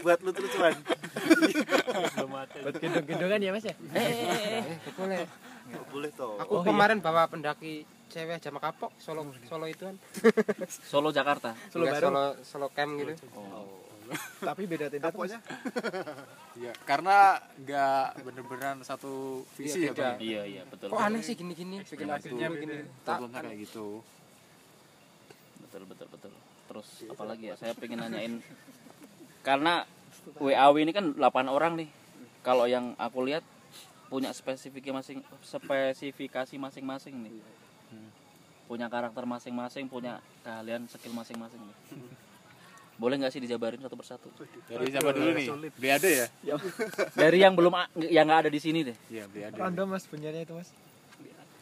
Buat 0.00 0.20
lu 0.24 0.30
terus 0.32 0.50
cuman 0.56 0.72
buat 2.60 2.74
gendong-gendongan 2.80 3.40
ya 3.40 3.50
mas 3.52 3.64
ya? 3.64 3.74
Eh, 3.92 4.00
eh, 4.00 4.16
eh, 4.32 4.62
eh. 4.64 4.92
boleh. 4.96 5.24
Boleh 5.92 6.10
toh. 6.12 6.40
Aku 6.40 6.60
Oh, 6.60 6.62
kemarin 6.64 6.98
bawa 6.98 7.28
pendaki 7.28 7.84
cewek 8.10 8.40
jama 8.40 8.58
kapok 8.58 8.90
solo 8.98 9.28
solo 9.46 9.70
itu 9.70 9.86
kan 9.86 9.96
Solo 10.66 11.12
Jakarta? 11.12 11.54
Solo 11.70 11.84
Enggak, 11.86 11.94
baru. 12.00 12.06
Solo 12.08 12.24
solo 12.42 12.66
camp 12.72 12.92
gitu 12.98 13.12
tapi 14.42 14.62
beda 14.66 14.86
tenda 14.90 15.08
tuh, 15.08 15.14
kapoknya? 15.14 15.38
Ya 16.60 16.74
karena 16.84 17.38
nggak 17.62 18.26
bener-beneran 18.26 18.78
satu 18.84 19.46
visi 19.56 19.86
ya 19.86 19.90
Iya, 19.90 19.90
beda. 19.94 20.02
Bang. 20.02 20.18
iya 20.20 20.42
iya 20.44 20.62
betul. 20.66 20.86
Kok 20.92 21.00
aneh 21.00 21.22
sih 21.24 21.34
gini 21.38 21.52
gini 21.56 21.76
bikin 21.80 22.04
aku 22.10 22.16
Hasilnya 22.20 22.46
dulu 22.50 22.60
gini 22.60 22.76
tak 23.06 23.16
Problemnya 23.16 23.40
kayak 23.46 23.58
gitu. 23.64 23.86
Betul 25.64 25.82
betul 25.88 26.06
betul. 26.10 26.32
Terus 26.68 26.88
apalagi 27.08 27.44
ya? 27.48 27.54
Saya 27.56 27.72
pengen 27.78 28.02
nanyain 28.02 28.34
karena 29.40 29.86
WAW 30.36 30.74
ini 30.84 30.92
kan 30.92 31.16
8 31.16 31.48
orang 31.48 31.72
nih. 31.80 31.88
Kalau 32.44 32.68
yang 32.68 32.92
aku 33.00 33.24
lihat 33.24 33.46
punya 34.10 34.34
spesifikasi 34.34 34.90
masing 34.92 35.18
spesifikasi 35.40 36.54
masing-masing 36.60 37.14
nih. 37.24 37.32
Punya 38.68 38.90
karakter 38.90 39.24
masing-masing 39.24 39.86
punya 39.88 40.18
keahlian 40.44 40.84
skill 40.90 41.14
masing-masing 41.14 41.62
nih 41.62 41.76
boleh 43.00 43.16
nggak 43.16 43.32
sih 43.32 43.40
dijabarin 43.40 43.80
satu 43.80 43.96
persatu? 43.96 44.28
Dari 44.68 44.92
siapa 44.92 45.10
dulu 45.16 45.30
nih? 45.32 45.48
Beade 45.80 46.10
ya? 46.12 46.26
dari 47.16 47.40
yang 47.40 47.56
belum 47.56 47.72
yang 48.12 48.28
nggak 48.28 48.40
ada 48.44 48.50
di 48.52 48.60
sini 48.60 48.84
deh. 48.84 48.96
Iya, 49.08 49.24
Beade. 49.32 49.56
random 49.56 49.96
mas 49.96 50.04
benernya 50.04 50.44
itu 50.44 50.52
mas. 50.52 50.68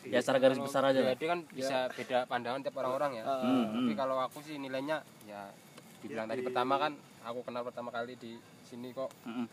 Ya 0.08 0.18
secara 0.18 0.42
garis 0.42 0.58
besar 0.58 0.82
aja 0.82 0.98
lah. 0.98 1.14
Jadi 1.14 1.26
kan 1.30 1.40
bisa 1.54 1.86
beda 1.94 2.26
pandangan 2.26 2.58
tiap 2.64 2.74
orang-orang 2.82 3.22
ya. 3.22 3.24
Hmm, 3.28 3.64
tapi 3.70 3.92
hmm. 3.94 3.98
kalau 4.00 4.16
aku 4.18 4.42
sih 4.42 4.58
nilainya 4.58 5.04
ya 5.30 5.46
dibilang 6.02 6.26
tadi 6.26 6.42
pertama 6.42 6.74
kan 6.80 6.92
aku 7.22 7.44
kenal 7.46 7.62
pertama 7.62 7.94
kali 7.94 8.18
di 8.18 8.34
sini 8.66 8.90
kok. 8.90 9.12
Mm-mm. 9.22 9.46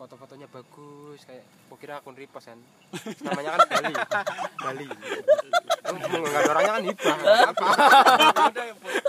foto-fotonya 0.00 0.48
bagus 0.48 1.28
kayak 1.28 1.44
aku 1.68 1.76
kira 1.76 2.00
akun 2.00 2.16
repost 2.16 2.48
kan. 2.48 2.56
Namanya 3.20 3.60
kan 3.60 3.68
Bali. 3.68 3.94
Bali. 4.64 4.88
Nggak 4.88 6.40
ada 6.40 6.50
orangnya 6.56 6.72
kan 6.72 6.82
hibah 6.88 7.16
apa 7.52 7.66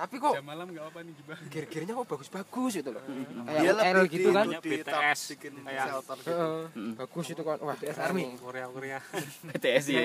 tapi 0.00 0.16
kok 0.16 0.32
jam 0.32 0.46
malam 0.46 0.66
nggak 0.66 0.86
apa 0.86 0.98
nih 0.98 1.12
gibah 1.12 1.38
gear-gearnya 1.46 1.92
kok 1.92 2.06
bagus-bagus 2.08 2.72
gitu 2.74 2.90
loh 2.90 3.02
Dia 3.04 3.72
kayak 3.76 3.92
L 3.92 4.04
gitu 4.08 4.28
kan 4.30 4.46
BTS, 4.56 5.20
bikin 5.30 5.52
kayak 5.60 5.84
shelter 5.84 6.16
gitu. 6.16 6.30
Heeh. 6.30 6.60
Mm. 6.72 6.92
bagus 6.96 7.26
itu 7.28 7.42
kan 7.42 7.56
wah 7.60 7.76
BTS 7.76 7.98
Army 8.00 8.24
Korea 8.34 8.66
Korea. 8.66 8.98
BTS 9.46 9.84
ya 9.86 10.00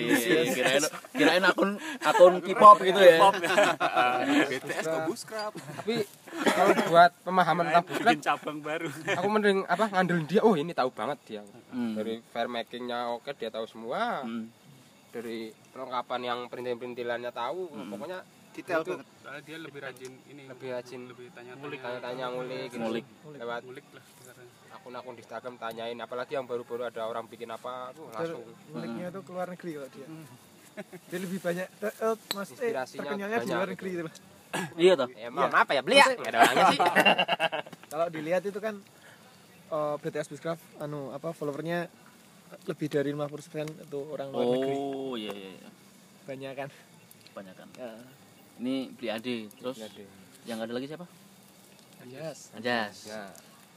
kirain 0.51 0.83
kirain 1.11 1.43
akun 1.43 1.69
akun 2.01 2.33
K-pop 2.39 2.77
gitu 2.81 2.99
ya 2.99 3.17
BTS 4.51 4.83
kok 4.91 5.01
buskrap. 5.05 5.51
tapi 5.55 6.03
kalau 6.35 6.73
buat 6.85 7.11
pemahaman 7.21 7.63
tentang 7.65 7.85
buskrat 7.85 8.11
bikin 8.11 8.19
cabang 8.21 8.57
baru 8.59 8.89
aku 8.91 9.27
mending 9.29 9.59
apa 9.65 9.85
ngandelin 9.89 10.25
dia 10.25 10.41
oh 10.41 10.53
ini 10.53 10.71
tahu 10.71 10.91
banget 10.91 11.19
dia 11.25 11.41
Hmm. 11.67 11.91
dari 11.91 12.23
fair 12.25 12.47
makingnya 12.47 13.11
oke 13.11 13.31
dia 13.33 13.47
tahu 13.47 13.63
semua 13.65 14.23
Hmm. 14.23 14.47
dari 15.09 15.39
perlengkapan 15.71 16.21
yang 16.21 16.39
perintil-perintilannya 16.45 17.31
tahu 17.31 17.67
Hmm. 17.67 17.87
pokoknya 17.89 18.19
Detail 18.55 18.81
Itu- 18.81 18.95
banget. 18.95 19.07
soalnya 19.19 19.41
dia 19.43 19.57
lebih 19.59 19.79
rajin 19.83 20.11
ini 20.31 20.43
lebih 20.47 20.69
rajin 20.71 21.01
lebih 21.11 21.27
tanya 21.35 21.53
tanya-tanya 21.59 22.25
ngulik 22.31 22.67
gitu. 22.71 22.79
Ngulik. 22.79 23.05
lewat 23.35 23.61
ngulik 23.67 23.85
lah 23.91 24.05
akun-akun 24.75 25.13
di 25.17 25.21
Instagram 25.25 25.55
tanyain 25.57 25.97
apalagi 25.99 26.37
yang 26.37 26.45
baru-baru 26.47 26.87
ada 26.87 27.09
orang 27.09 27.25
bikin 27.27 27.49
apa 27.51 27.91
tuh 27.91 28.07
langsung. 28.13 28.45
nguliknya 28.71 29.07
tuh 29.11 29.21
ke 29.25 29.31
luar 29.33 29.47
negeri 29.51 29.71
kalau 29.75 29.89
dia. 29.91 30.07
Dia 31.07 31.19
lebih 31.23 31.39
banyak 31.39 31.67
eh, 31.71 32.15
mas 32.35 32.51
eh, 32.51 32.51
Inspirasinya 32.51 33.07
terkenyalnya 33.07 33.37
di 33.39 33.43
banyak 33.47 33.55
luar 33.55 33.67
gitu. 33.67 33.73
negeri 33.79 33.89
gitu. 33.95 34.03
loh. 34.03 34.13
iya 34.83 34.93
toh? 34.99 35.07
Ya 35.15 35.29
mau 35.31 35.47
apa 35.47 35.71
ya 35.71 35.81
beli 35.81 35.95
ya 35.97 36.07
ada 36.11 36.37
orangnya 36.43 36.65
sih. 36.75 36.79
Kalau 37.95 38.07
dilihat 38.11 38.43
itu 38.43 38.59
kan 38.59 38.75
eh, 39.71 39.95
BTS 40.03 40.27
Beechcraft 40.35 40.63
anu 40.83 41.15
apa 41.15 41.31
followernya 41.31 41.87
lebih 42.67 42.87
dari 42.91 43.09
50% 43.15 43.87
itu 43.87 43.99
orang 44.11 44.27
luar 44.31 44.45
negeri. 44.51 44.75
oh 44.75 45.13
iya 45.17 45.33
iya 45.33 45.49
iya. 45.59 45.69
banyak 46.27 46.53
kan? 46.55 46.69
Banyak 47.33 47.55
kan? 47.55 47.67
Ya 47.79 47.91
ini 48.59 48.91
beli 48.95 49.07
ade. 49.11 49.37
Terus 49.59 49.77
yang 50.45 50.61
ada 50.61 50.71
lagi 50.71 50.87
siapa? 50.87 51.05
Anjas. 52.05 52.53
Ya. 52.53 52.55
Anjas. 52.59 52.95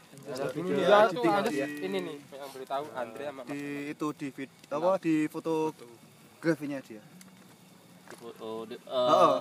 Dulu 0.08 0.72
di 0.72 1.56
ya. 1.56 1.68
ini 1.68 1.98
nih 2.00 2.16
yang 2.32 2.48
beli 2.50 2.66
tahu 2.66 2.84
Andre 2.96 3.24
sama 3.28 3.40
Di 3.48 3.92
itu 3.92 4.06
di 4.16 4.26
vid, 4.32 4.50
apa 4.72 4.96
di 4.98 5.14
fotografinya 5.28 6.80
dia. 6.80 7.02
oh, 8.40 8.64
di- 8.64 8.80
eh, 8.80 9.08
Heeh. 9.12 9.36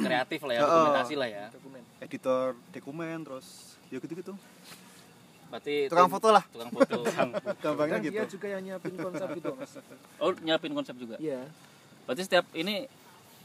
kreatif 0.00 0.40
lah 0.48 0.54
ya 0.56 0.60
dokumentasi 0.64 1.14
lah 1.16 1.28
ya. 1.28 1.44
Dokumen. 1.52 1.82
Editor 2.00 2.56
dokumen 2.72 3.16
terus 3.24 3.76
ya 3.92 4.00
gitu-gitu. 4.00 4.32
berarti 5.48 5.88
Tukang 5.88 6.12
foto 6.12 6.28
lah. 6.28 6.44
tukang 6.52 6.68
foto. 6.72 6.98
Gampangnya 7.64 7.98
gitu. 8.04 8.12
dia 8.12 8.24
juga 8.28 8.46
yang 8.52 8.62
nyiapin 8.64 8.94
konsep 9.00 9.28
itu 9.32 9.50
mas. 9.56 9.72
Oh 10.20 10.32
nyiapin 10.44 10.72
konsep 10.76 10.92
juga? 11.00 11.16
Iya. 11.16 11.48
Berarti 12.04 12.22
setiap 12.28 12.44
ini 12.52 12.84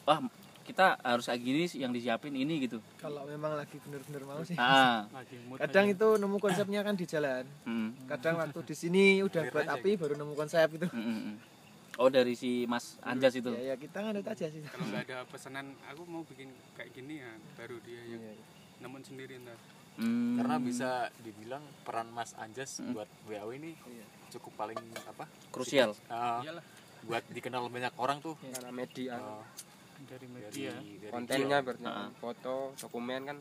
wah 0.04 0.20
kita 0.64 0.96
harus 1.04 1.28
kayak 1.28 1.42
gini 1.44 1.64
yang 1.76 1.92
disiapin 1.92 2.32
ini 2.34 2.64
gitu. 2.64 2.80
Kalau 2.98 3.28
memang 3.28 3.60
lagi 3.60 3.76
bener-bener 3.84 4.24
mau 4.24 4.40
sih. 4.48 4.56
Ah. 4.56 5.06
Kadang 5.60 5.92
itu 5.92 6.08
nemu 6.16 6.38
konsepnya 6.40 6.82
kan 6.82 6.96
di 6.96 7.04
jalan. 7.04 7.44
Mm, 7.68 8.08
kadang 8.08 8.40
waktu 8.40 8.60
di 8.64 8.76
sini 8.76 9.04
udah 9.22 9.52
buat 9.52 9.68
api 9.68 10.00
baru 10.00 10.16
nemu 10.16 10.34
konsep 10.34 10.68
itu 10.80 10.88
mm, 10.88 11.04
mm, 11.04 11.20
mm. 11.20 11.36
oh 12.00 12.08
dari 12.08 12.34
si 12.40 12.64
Mas 12.64 12.96
Anjas 13.04 13.36
itu? 13.36 13.52
Ya 13.52 13.72
ya 13.72 13.76
kita 13.76 14.00
nganut 14.00 14.24
aja 14.24 14.48
sih. 14.48 14.64
Kalau 14.64 14.88
nggak 14.88 15.04
ada 15.12 15.18
pesanan 15.28 15.76
aku 15.92 16.02
mau 16.08 16.24
bikin 16.24 16.50
kayak 16.80 16.96
gini 16.96 17.20
ya 17.20 17.32
baru 17.60 17.78
dia 17.84 18.02
yang 18.08 18.24
nemuin 18.80 19.04
sendiri 19.04 19.44
ntar. 19.44 19.60
Hmm. 19.94 20.42
Karena 20.42 20.58
bisa 20.58 21.14
dibilang 21.22 21.62
peran 21.86 22.10
Mas 22.10 22.34
Anjas 22.40 22.82
buat 22.82 23.06
WAW 23.30 23.54
ini 23.54 23.78
cukup 24.34 24.58
paling 24.58 24.80
apa? 25.06 25.30
krusial. 25.54 25.94
Ah, 26.10 26.42
iyalah. 26.42 26.66
buat 27.06 27.22
dikenal 27.30 27.68
banyak 27.70 27.94
orang 28.00 28.18
tuh. 28.24 28.34
karena 28.42 28.72
media. 28.74 29.22
Ah, 29.22 29.44
dari 30.14 30.26
dari, 30.26 30.30
media 30.30 30.72
dari 30.72 31.10
kontennya 31.10 31.58
berarti 31.60 31.84
Ah. 31.84 32.10
foto 32.16 32.56
dokumen 32.78 33.22
kan 33.26 33.38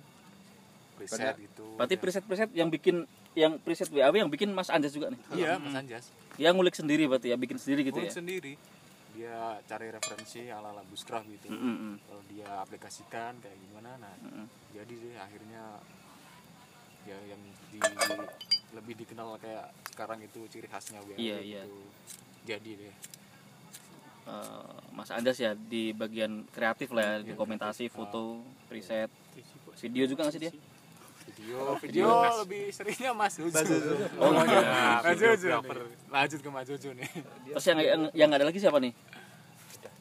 preset 0.94 1.36
gitu. 1.36 1.66
berarti 1.76 1.96
preset-preset 1.96 2.50
yang 2.52 2.68
bikin 2.68 3.04
yang 3.32 3.56
preset 3.58 3.88
WAW 3.88 4.12
yang 4.14 4.28
bikin 4.28 4.48
Mas 4.50 4.68
Anjas 4.68 4.92
juga 4.92 5.08
nih 5.08 5.20
Iya, 5.34 5.56
Mas 5.56 5.72
Anjas. 5.74 6.04
dia 6.34 6.48
ngulik 6.50 6.72
sendiri 6.72 7.04
berarti 7.06 7.28
ya 7.28 7.36
bikin 7.36 7.56
sendiri 7.56 7.80
gitu 7.82 7.96
Ngulik 7.98 8.08
ya 8.08 8.16
sendiri. 8.16 8.54
Dia 9.12 9.36
cari 9.62 9.92
referensi 9.92 10.48
ala-ala 10.48 10.80
buskraf 10.82 11.20
gitu. 11.22 11.44
Mm, 11.46 11.60
mm, 11.60 11.76
mm. 11.76 11.96
Kalau 12.02 12.22
dia 12.26 12.48
aplikasikan 12.58 13.36
kayak 13.40 13.58
gimana, 13.58 14.00
nah 14.00 14.14
Mm. 14.18 14.48
jadi 14.72 14.94
deh 14.94 15.16
akhirnya 15.18 15.62
ya 17.02 17.18
yang 17.26 17.40
di, 17.68 17.76
lebih 18.72 18.94
dikenal 18.96 19.36
kayak 19.36 19.68
sekarang 19.86 20.22
itu 20.22 20.40
ciri 20.48 20.64
khasnya 20.64 21.04
WAW 21.04 21.20
Iya, 21.20 21.36
gitu. 21.36 21.44
iya. 21.44 21.62
Jadi 22.48 22.70
deh. 22.78 22.94
Eh, 24.22 24.66
Mas 24.92 25.10
Anjas 25.10 25.34
ya 25.36 25.50
di 25.52 25.90
bagian 25.90 26.46
kreatif 26.48 26.90
lah 26.90 27.18
ya, 27.18 27.26
dokumentasi 27.26 27.88
foto 27.88 28.38
preset 28.64 29.10
video 29.76 30.06
juga 30.06 30.22
nggak 30.22 30.34
sih 30.34 30.42
dia 30.42 30.52
Video, 31.24 31.74
video 31.78 32.06
lebih 32.38 32.70
seringnya 32.70 33.10
Mas 33.12 33.34
Jojo. 33.34 33.62
oh 34.16 34.30
iya 34.42 34.62
Mas 35.00 35.16
Jojo. 35.16 35.58
Lanjut 36.08 36.38
ke 36.38 36.48
Mas 36.48 36.66
Jojo 36.66 36.90
nih. 36.92 37.08
terus 37.48 37.64
yang 37.64 37.78
yang 37.80 38.00
yang 38.12 38.30
ada 38.30 38.44
lagi 38.44 38.58
siapa 38.58 38.78
nih 38.78 38.94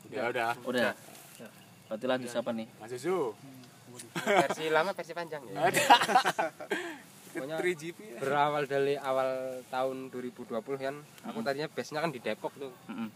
Ya 0.08 0.28
udah. 0.28 0.54
udah 0.62 0.92
berarti 1.88 2.06
lanjut 2.06 2.30
siapa 2.30 2.50
nih 2.52 2.68
Mas 2.78 2.90
Jojo. 2.92 3.34
versi 4.16 4.70
lama 4.70 4.94
versi 4.94 5.14
panjang 5.14 5.42
ya 5.48 5.56
Ada. 5.64 5.82
Pokoknya 7.32 7.58
3GP 7.58 7.98
ya. 7.98 8.18
berawal 8.20 8.64
dari 8.66 8.94
awal 8.96 9.30
tahun 9.66 10.10
2020 10.10 10.52
kan 10.78 10.96
aku 11.24 11.40
tadinya 11.42 11.66
base 11.68 11.90
nya 11.90 12.00
kan 12.00 12.12
di 12.12 12.20
Depok 12.20 12.52
tuh 12.54 12.70
Mm-mm. 12.86 13.08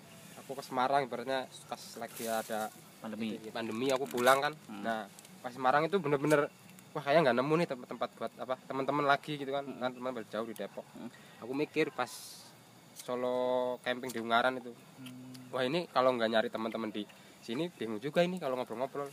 Aku 0.46 0.62
ke 0.62 0.64
Semarang 0.64 1.02
ibaratnya 1.10 1.50
pas 1.66 1.82
lagi 1.98 2.30
ada 2.30 2.70
pandemi. 3.02 3.42
pandemi 3.50 3.90
aku 3.90 4.06
pulang 4.06 4.38
kan. 4.46 4.54
Hmm. 4.70 4.86
nah 4.86 5.10
pas 5.42 5.50
Semarang 5.50 5.90
itu 5.90 5.98
bener-bener 5.98 6.46
wah 6.94 7.02
kayak 7.02 7.26
nggak 7.26 7.38
nemu 7.42 7.54
nih 7.66 7.68
tempat-tempat 7.68 8.10
buat 8.16 8.32
apa 8.38 8.56
teman-teman 8.70 9.10
lagi 9.10 9.42
gitu 9.42 9.50
kan. 9.50 9.66
Kan 9.66 9.92
teman 9.98 10.14
jauh 10.30 10.46
di 10.46 10.54
Depok. 10.54 10.86
Hmm. 10.94 11.10
aku 11.42 11.52
mikir 11.58 11.90
pas 11.90 12.10
solo 12.94 13.76
camping 13.82 14.14
di 14.14 14.22
Ungaran 14.22 14.62
itu 14.62 14.72
wah 15.50 15.66
ini 15.66 15.90
kalau 15.90 16.14
nggak 16.14 16.30
nyari 16.30 16.50
teman-teman 16.54 16.94
di 16.94 17.04
sini 17.42 17.68
bingung 17.74 17.98
juga 17.98 18.22
ini 18.22 18.38
kalau 18.38 18.54
ngobrol-ngobrol. 18.62 19.10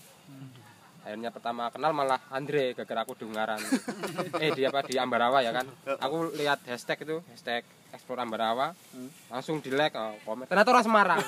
Akhirnya 1.03 1.35
pertama 1.35 1.66
kenal 1.73 1.90
malah 1.90 2.21
Andre 2.31 2.77
gara-gara 2.77 3.09
aku 3.09 3.16
di 3.16 3.25
Ungaran. 3.25 3.59
Eh 4.45 4.53
di 4.53 4.68
apa 4.68 4.85
di 4.85 5.01
Ambarawa 5.01 5.40
ya 5.40 5.57
kan. 5.57 5.64
Aku 5.97 6.29
lihat 6.37 6.61
hashtag 6.68 7.09
itu 7.09 7.25
hashtag 7.33 7.64
explore 8.02 8.18
Ambarawa 8.18 8.74
langsung 9.30 9.62
di 9.62 9.70
like 9.70 9.94
oh, 9.94 10.18
komen. 10.26 10.50
Ternyata 10.50 10.74
orang 10.74 10.82
Semarang. 10.82 11.18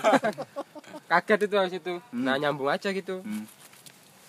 Kaget 1.14 1.46
itu 1.46 1.54
habis 1.54 1.74
itu. 1.78 1.94
Nah 2.10 2.34
nyambung 2.34 2.66
aja 2.66 2.90
gitu. 2.90 3.22
Hmm. 3.22 3.46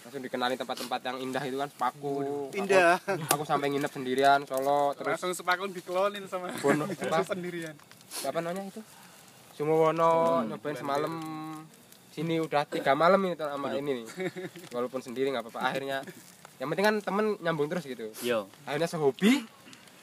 langsung 0.05 0.21
dikenalin 0.21 0.53
tempat-tempat 0.53 1.01
yang 1.01 1.17
indah 1.17 1.41
itu 1.41 1.57
kan 1.57 1.65
sepaku. 1.65 2.53
Indah. 2.53 3.01
aku, 3.01 3.25
aku 3.25 3.43
sampai 3.49 3.73
nginep 3.73 3.89
sendirian 3.89 4.45
Solo 4.45 4.93
terus 4.93 5.17
langsung 5.17 5.33
sepakun 5.33 5.73
diklonin 5.73 6.29
sama 6.29 6.53
Bono 6.61 6.85
apa, 7.09 7.25
sendirian. 7.25 7.73
Apa 8.21 8.37
namanya 8.37 8.69
itu? 8.69 8.85
Sumowono 9.57 10.45
nyobain 10.45 10.77
semalam. 10.77 11.13
Sini 12.13 12.37
udah 12.37 12.69
tiga 12.69 12.93
malam 12.93 13.17
ini 13.25 13.33
sama 13.33 13.73
ini 13.73 14.05
nih. 14.05 14.07
Walaupun 14.77 15.01
sendiri 15.01 15.33
nggak 15.33 15.49
apa-apa. 15.49 15.73
Akhirnya 15.73 16.05
yang 16.61 16.69
penting 16.69 16.85
kan 16.85 16.95
temen 17.01 17.25
nyambung 17.41 17.65
terus 17.73 17.89
gitu. 17.89 18.13
Yo 18.21 18.45
akhirnya 18.69 18.85
sehobi 18.85 19.41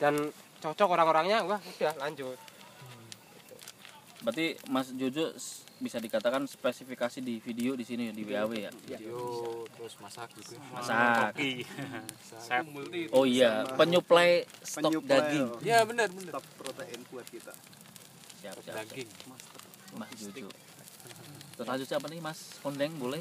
dan 0.03 0.35
cocok 0.63 0.89
orang-orangnya 0.95 1.43
wah 1.43 1.59
udah 1.59 1.95
lanjut 1.99 2.39
berarti 4.23 4.55
Mas 4.71 4.95
Jojo 4.95 5.35
bisa 5.83 5.99
dikatakan 5.99 6.47
spesifikasi 6.47 7.19
di 7.19 7.43
video 7.43 7.75
di 7.75 7.83
sini 7.83 8.15
di 8.15 8.23
WAW 8.23 8.55
ya 8.55 8.71
Video 8.87 9.67
terus 9.75 9.99
masak 9.99 10.31
gitu. 10.39 10.55
masak 10.71 11.35
saya 12.39 12.63
multi 12.63 13.11
oh 13.11 13.27
iya 13.27 13.67
penyuplai 13.75 14.47
stok 14.63 14.95
Penyuplai, 14.95 15.11
daging 15.11 15.47
oh. 15.51 15.59
Ya 15.59 15.83
benar 15.83 16.07
benar. 16.15 16.39
Stok 16.39 16.47
protein 16.55 17.03
buat 17.11 17.27
kita. 17.27 17.51
siap 18.39 18.55
siap, 18.63 18.63
siap. 18.63 18.75
Daging. 18.87 19.11
Mas 19.99 20.11
Jojo 20.15 20.47
terus 21.59 21.67
lanjut 21.67 21.87
siapa 21.91 22.07
nih 22.07 22.21
Mas 22.23 22.63
Kondeng 22.63 22.95
boleh 23.03 23.21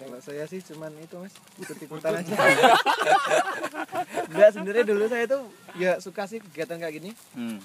Kalau 0.00 0.16
saya 0.24 0.44
sih 0.48 0.64
cuman 0.64 0.88
itu 0.96 1.12
mas 1.20 1.34
ikut 1.60 1.76
ikutan 1.76 2.24
aja. 2.24 2.32
Enggak 4.32 4.50
sebenarnya 4.56 4.84
dulu 4.88 5.04
saya 5.12 5.24
tuh 5.28 5.42
ya 5.76 6.00
suka 6.00 6.24
sih 6.24 6.40
kegiatan 6.40 6.80
kayak 6.80 6.94
gini. 6.96 7.10
Hmm. 7.36 7.60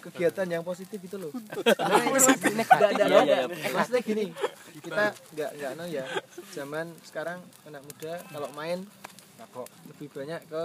Kegiatan 0.00 0.48
yang 0.48 0.64
positif 0.64 0.96
itu 1.08 1.20
loh. 1.20 1.28
Sebenarnya 1.36 2.08
itu, 2.08 2.48
Mas. 2.56 2.68
Nggak 2.72 2.80
ada 2.80 2.88
Iya, 2.88 3.04
nggak 3.04 3.24
iya, 3.28 3.38
ada. 3.44 3.68
Maksudnya 3.76 4.02
gini, 4.02 4.24
kita 4.80 5.04
nggak 5.36 5.50
nggak 5.60 5.70
no 5.76 5.84
ya. 5.84 6.04
Zaman 6.56 6.86
sekarang 7.04 7.38
anak 7.68 7.84
muda 7.84 8.14
kalau 8.32 8.48
main 8.56 8.80
lebih 9.88 10.08
banyak 10.12 10.40
ke 10.52 10.64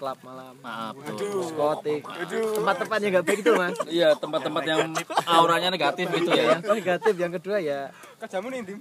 klub 0.00 0.18
malam, 0.24 0.56
Maaf. 0.64 0.96
diskotik, 1.20 2.02
tempat-tempat 2.28 2.98
yang 3.04 3.10
nggak 3.12 3.26
baik 3.28 3.40
itu 3.44 3.52
mas. 3.54 3.76
Iya, 3.86 4.08
tempat-tempat 4.16 4.62
yang 4.64 4.80
auranya 5.28 5.68
negatif 5.68 6.08
gitu 6.10 6.32
ya. 6.32 6.56
Yang 6.58 6.80
negatif, 6.80 7.14
yang 7.16 7.32
kedua 7.32 7.56
ya 7.60 7.80
Kajamu 8.16 8.48
nih 8.56 8.60
Dim. 8.64 8.78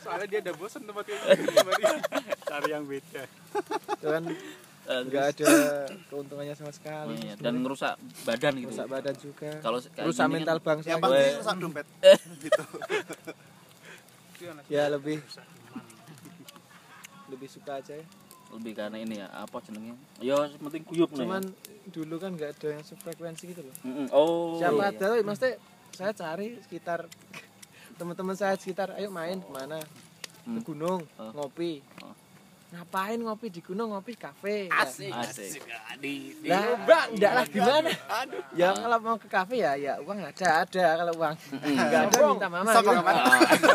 Soalnya 0.00 0.26
dia 0.26 0.40
udah 0.48 0.54
bosan 0.56 0.82
tempat 0.88 1.04
kayak 1.06 1.20
gini 1.36 1.56
berarti 1.66 1.84
cari 2.42 2.68
yang 2.72 2.84
beda 2.88 3.22
itu 3.94 4.06
kan 4.08 4.24
Eh, 4.90 5.00
nggak 5.06 5.24
ada 5.38 5.46
keuntungannya 6.10 6.54
sama 6.58 6.72
Oh, 6.72 6.74
sekali. 6.74 7.14
iya. 7.22 7.38
Dan 7.38 7.62
ngerusak 7.62 7.94
badan 8.26 8.58
gitu. 8.58 8.74
rusak 8.74 8.86
badan 8.90 9.14
juga. 9.22 9.50
Kalau 9.62 9.78
rusak 9.78 10.26
gini 10.26 10.34
mental 10.34 10.58
kan, 10.58 10.66
bangsa. 10.66 10.86
Yang 10.90 10.98
juga. 10.98 11.06
pasti 11.06 11.30
rusak 11.38 11.56
dompet. 11.62 11.86
gitu. 12.44 12.62
ya 14.72 14.84
lebih 14.90 15.20
lebih 17.30 17.48
suka 17.52 17.78
aja 17.78 17.94
ya. 17.94 18.06
lebih 18.50 18.72
karena 18.74 18.98
ini 18.98 19.22
ya 19.22 19.30
apa 19.30 19.62
jenengnya? 19.62 19.94
Ya 20.18 20.34
penting 20.58 20.82
kuyup 20.82 21.14
nih. 21.14 21.22
Cuman 21.22 21.42
dulu 21.94 22.14
kan 22.18 22.34
nggak 22.34 22.50
ada 22.58 22.68
yang 22.74 22.82
sefrekuensi 22.82 23.44
gitu 23.46 23.62
loh. 23.62 23.74
Mm-mm. 23.86 24.06
Oh. 24.10 24.58
Siapa 24.58 24.90
iya. 24.90 24.90
ada, 24.90 25.08
maksudnya 25.22 25.54
saya 25.94 26.10
cari 26.18 26.58
sekitar 26.66 27.06
teman-teman 28.00 28.32
saya 28.32 28.56
sekitar, 28.56 28.96
ayo 28.96 29.12
main 29.12 29.36
ke 29.36 29.50
mana? 29.52 29.76
Ke 29.76 29.92
Hmm. 30.40 30.64
gunung, 30.64 31.04
Oh. 31.20 31.30
ngopi. 31.36 31.84
Oh. 32.00 32.16
Ngapain 32.70 33.20
ngopi 33.20 33.52
di 33.52 33.60
gunung, 33.60 33.92
ngopi 33.92 34.16
kafe. 34.16 34.72
Ya. 34.72 34.88
Asik. 34.88 35.12
Lah, 36.46 36.80
Mbak, 36.80 37.04
enggak 37.12 37.32
lah 37.34 37.44
gimana? 37.44 37.90
Ya 38.56 38.72
kalau 38.72 38.98
mau 39.02 39.16
ke 39.20 39.28
kafe 39.28 39.60
ya, 39.60 39.76
ya 39.76 40.00
uang 40.00 40.16
ada, 40.16 40.64
ada 40.64 40.84
kalau 40.96 41.12
uang. 41.12 41.34
Enggak 41.60 42.00
ada 42.08 42.20
minta 42.24 42.48
mama. 42.48 42.70
Gitu. 42.72 43.68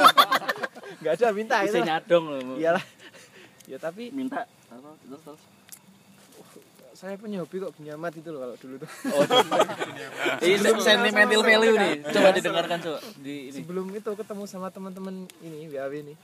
Enggak 0.96 1.14
ada 1.14 1.28
minta 1.30 1.56
itu. 1.62 1.70
Bisa 1.70 1.80
nyadong 1.86 2.26
loh. 2.26 2.58
Iyalah. 2.58 2.86
Ya 3.70 3.78
tapi 3.78 4.10
Minta 4.10 4.42
apa? 4.72 4.90
Terus 5.06 5.22
terus. 5.22 5.42
Saya 6.96 7.20
punya 7.20 7.44
hobi 7.44 7.60
kok 7.60 7.76
penyamat 7.76 8.12
itu 8.16 8.30
loh 8.32 8.40
kalau 8.48 8.56
dulu 8.56 8.76
tuh. 8.80 8.90
Ini 10.40 10.70
sentimental 10.80 11.42
value 11.44 11.76
nih. 11.76 11.94
Coba 12.08 12.30
didengarkan 12.32 12.78
coba 12.80 13.00
di 13.20 13.52
ini. 13.52 13.60
Sebelum 13.60 13.86
itu 13.92 14.12
ketemu 14.16 14.44
sama 14.48 14.72
teman-teman 14.72 15.28
ini 15.44 15.68
WAW 15.68 15.92
ini. 15.92 16.16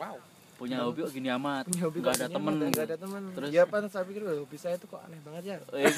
Wow. 0.00 0.16
punya 0.52 0.78
hobi 0.86 1.02
kok 1.02 1.10
gini 1.10 1.26
amat. 1.26 1.66
Punya 1.66 1.82
hobi 1.90 1.98
Enggak 1.98 2.14
kok 2.14 2.22
ada 2.22 2.28
temen. 2.30 2.52
Enggak 2.54 2.86
ada 2.86 2.96
teman. 2.96 3.22
Terus? 3.34 3.48
Ya 3.50 3.62
pas 3.66 3.82
saya 3.90 4.04
pikir 4.06 4.22
"Wah, 4.22 4.34
hobi 4.38 4.56
saya 4.56 4.74
itu 4.78 4.86
kok 4.86 5.00
aneh 5.02 5.18
banget 5.26 5.42
ya. 5.42 5.56
Eh, 5.74 5.90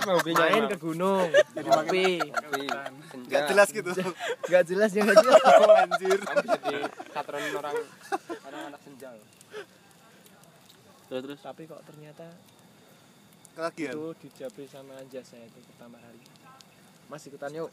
Apa 0.00 0.10
hobinya? 0.16 0.44
Main 0.48 0.64
ke 0.72 0.76
gunung, 0.80 1.28
ngopi. 1.60 2.08
Gak 3.28 3.42
jelas 3.52 3.68
gitu. 3.68 3.90
Enggak 4.48 4.64
jelas 4.64 4.90
ya 4.96 5.00
enggak 5.04 5.18
jelas. 5.20 5.40
Oh, 5.62 5.76
anjir. 5.76 6.18
Kamu 6.18 6.46
jadi 6.56 6.74
katron 7.12 7.42
orang 7.52 7.76
anak-anak 8.48 8.80
senja. 8.80 9.08
Terus 11.12 11.20
terus. 11.28 11.40
Tapi 11.44 11.62
kok 11.68 11.84
ternyata 11.84 12.26
Kelagian. 13.52 13.92
itu 13.92 14.06
dijabri 14.22 14.64
sama 14.64 14.96
Anjas 14.96 15.28
saya 15.28 15.44
itu 15.44 15.60
pertama 15.68 15.96
kali. 15.98 16.20
Mas 17.06 17.22
ikutan 17.24 17.52
yuk. 17.52 17.70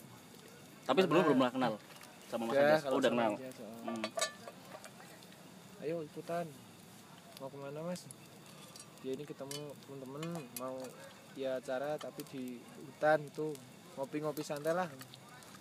Tapi 0.83 0.99
sebelum 1.01 1.21
belum 1.23 1.37
pernah 1.37 1.53
kenal 1.53 1.73
sama 2.27 2.43
Mas 2.45 2.53
Ya, 2.53 2.61
Anjas. 2.61 2.81
kalau 2.83 2.93
Oh, 2.93 2.99
udah 2.99 3.11
kenal. 3.11 3.31
Anjas, 3.33 3.55
oh. 3.57 3.71
Hmm. 3.85 4.03
Ayo 5.79 5.95
ikutan. 6.03 6.45
Mau 7.39 7.47
ke 7.47 7.57
mana 7.57 7.79
mas? 7.81 8.03
Ya 8.99 9.15
ini 9.15 9.23
ketemu 9.23 9.55
temen-temen 9.79 10.23
mau 10.59 10.75
ya 11.33 11.55
acara 11.55 11.95
tapi 11.95 12.19
di 12.27 12.43
hutan 12.83 13.23
itu 13.23 13.55
ngopi-ngopi 13.95 14.43
santai 14.43 14.75
lah. 14.75 14.91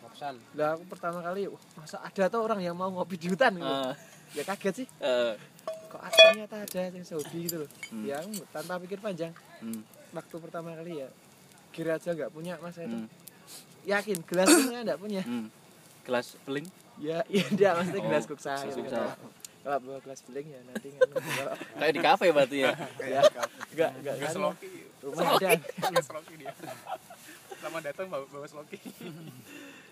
Ngopsan. 0.03 0.35
Lah 0.55 0.75
aku 0.75 0.83
pertama 0.91 1.23
kali, 1.23 1.47
wah, 1.47 1.63
masa 1.75 2.03
ada 2.03 2.27
tuh 2.27 2.43
orang 2.43 2.59
yang 2.59 2.75
mau 2.75 2.91
ngopi 2.91 3.15
di 3.15 3.31
hutan 3.31 3.55
gitu. 3.55 3.63
Eh, 3.63 3.95
Ya 4.29 4.45
kaget 4.45 4.75
sih, 4.77 4.87
eh, 5.01 5.41
kok 5.89 6.05
ternyata 6.05 6.61
ada 6.61 6.81
yang 6.93 7.01
sehobi 7.01 7.49
gitu 7.49 7.65
loh. 7.65 7.71
Hmm. 7.89 8.05
Ya 8.05 8.21
tanpa 8.53 8.77
pikir 8.77 9.01
panjang. 9.01 9.33
hmm, 9.59 9.81
Waktu 10.11 10.35
pertama 10.39 10.73
kali 10.73 10.99
ya 10.99 11.09
kira 11.69 11.95
aja 11.95 12.11
nggak 12.11 12.31
punya 12.31 12.57
mas 12.59 12.75
saya 12.75 12.87
tuh. 12.87 12.99
hmm, 12.99 13.09
Yakin 13.85 14.19
gelasnya 14.23 14.81
nggak 14.83 14.99
punya. 14.99 15.23
hmm. 15.23 15.47
Gelas 16.03 16.35
beling. 16.43 16.67
Ya 16.99 17.23
iya 17.31 17.47
dia 17.51 17.71
maksudnya 17.73 18.03
gelas 18.03 18.25
Oh, 18.25 18.31
kuksa. 18.31 18.55
gelas 18.59 18.73
gitu. 18.73 18.83
kuksa. 18.83 19.03
Kalau 19.59 19.79
bawa 19.81 19.99
gelas 20.01 20.21
beling 20.25 20.49
ya 20.49 20.61
nanti 20.65 20.89
kan. 20.91 21.09
Kayak 21.79 21.93
di 21.93 22.01
kafe 22.01 22.27
berarti 22.31 22.57
ya. 22.61 22.73
ya 23.15 23.21
nggak 23.23 23.91
nggak 24.01 24.15
bawa 24.15 24.25
kan. 24.25 24.35
sloki 24.35 24.71
Rumah 24.99 25.27
ada. 25.31 25.51
bawa 25.79 26.03
sloki 26.03 26.35
dia 26.37 26.53
selamat 27.59 27.83
datang 27.85 28.07
bawa, 28.07 28.25
bawa 28.29 28.47
sloki 28.47 28.79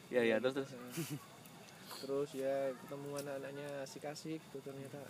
Iya, 0.06 0.22
iya, 0.24 0.36
terus 0.38 0.54
terus. 0.54 0.70
terus 1.96 2.30
ya 2.30 2.70
ketemu 2.76 3.08
anak-anaknya 3.16 3.68
asik-asik 3.82 4.38
gitu 4.38 4.58
ternyata 4.62 5.02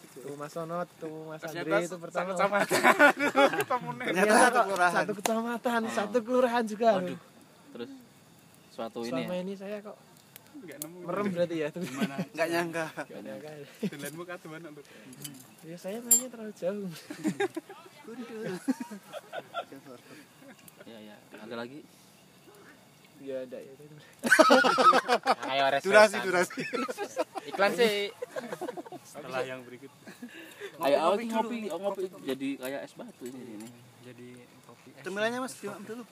tuh 0.00 0.34
Mas 0.38 0.50
Sonot 0.52 0.88
tuh 1.00 1.16
Mas 1.28 1.42
Andre 1.44 1.78
itu 1.84 1.96
pertama 1.98 2.30
sama 2.38 2.56
ketemu 2.64 3.88
nih 3.98 4.06
Ternyata 4.12 4.34
satu 4.38 4.60
kelurahan. 4.68 4.92
satu 4.94 5.12
kecamatan 5.18 5.80
satu 5.90 6.18
kelurahan 6.24 6.64
juga. 6.64 6.90
Waduh. 6.98 7.18
Terus 7.72 7.90
suatu 8.72 8.98
ini 9.04 9.10
selama 9.12 9.34
ya. 9.34 9.40
ini 9.44 9.52
saya 9.56 9.76
kok 9.84 9.96
nggak 10.52 10.78
nemu 10.78 10.98
merem 11.02 11.26
berarti 11.32 11.56
ya 11.58 11.68
gimana 11.74 12.14
Gak 12.38 12.48
nyangka. 12.48 12.86
Gak 12.94 13.22
nyangka 13.24 13.48
ya. 13.50 13.66
mana 14.46 14.68
tuh 14.70 14.84
ya 15.70 15.76
saya 15.80 15.98
mainnya 16.04 16.28
terlalu 16.30 16.52
jauh 16.54 16.88
Iya, 20.82 20.98
iya. 20.98 21.16
Ada 21.38 21.54
lagi? 21.56 21.80
ya 23.22 23.46
ada 23.46 23.54
ya. 23.54 23.72
Ayo. 25.54 25.78
Durasi, 25.78 26.18
durasi. 26.26 26.60
Iklan 27.46 27.70
sih. 27.78 28.10
setelah 29.12 29.44
yang 29.44 29.60
berikut 29.62 29.92
Ayo 30.80 30.96
awal 30.98 31.20
ngopi, 31.20 31.68
oh, 31.68 31.78
ngopi 31.78 32.02
jadi 32.24 32.48
kayak 32.56 32.80
es 32.82 32.94
batu 32.96 33.28
ini 33.28 33.60
ini. 33.60 33.68
jadi 34.02 34.28
kopi 34.64 34.88
es 34.96 35.02
Cemilannya 35.04 35.38
mas, 35.38 35.52
dimakan 35.60 35.82
dulu. 35.84 36.04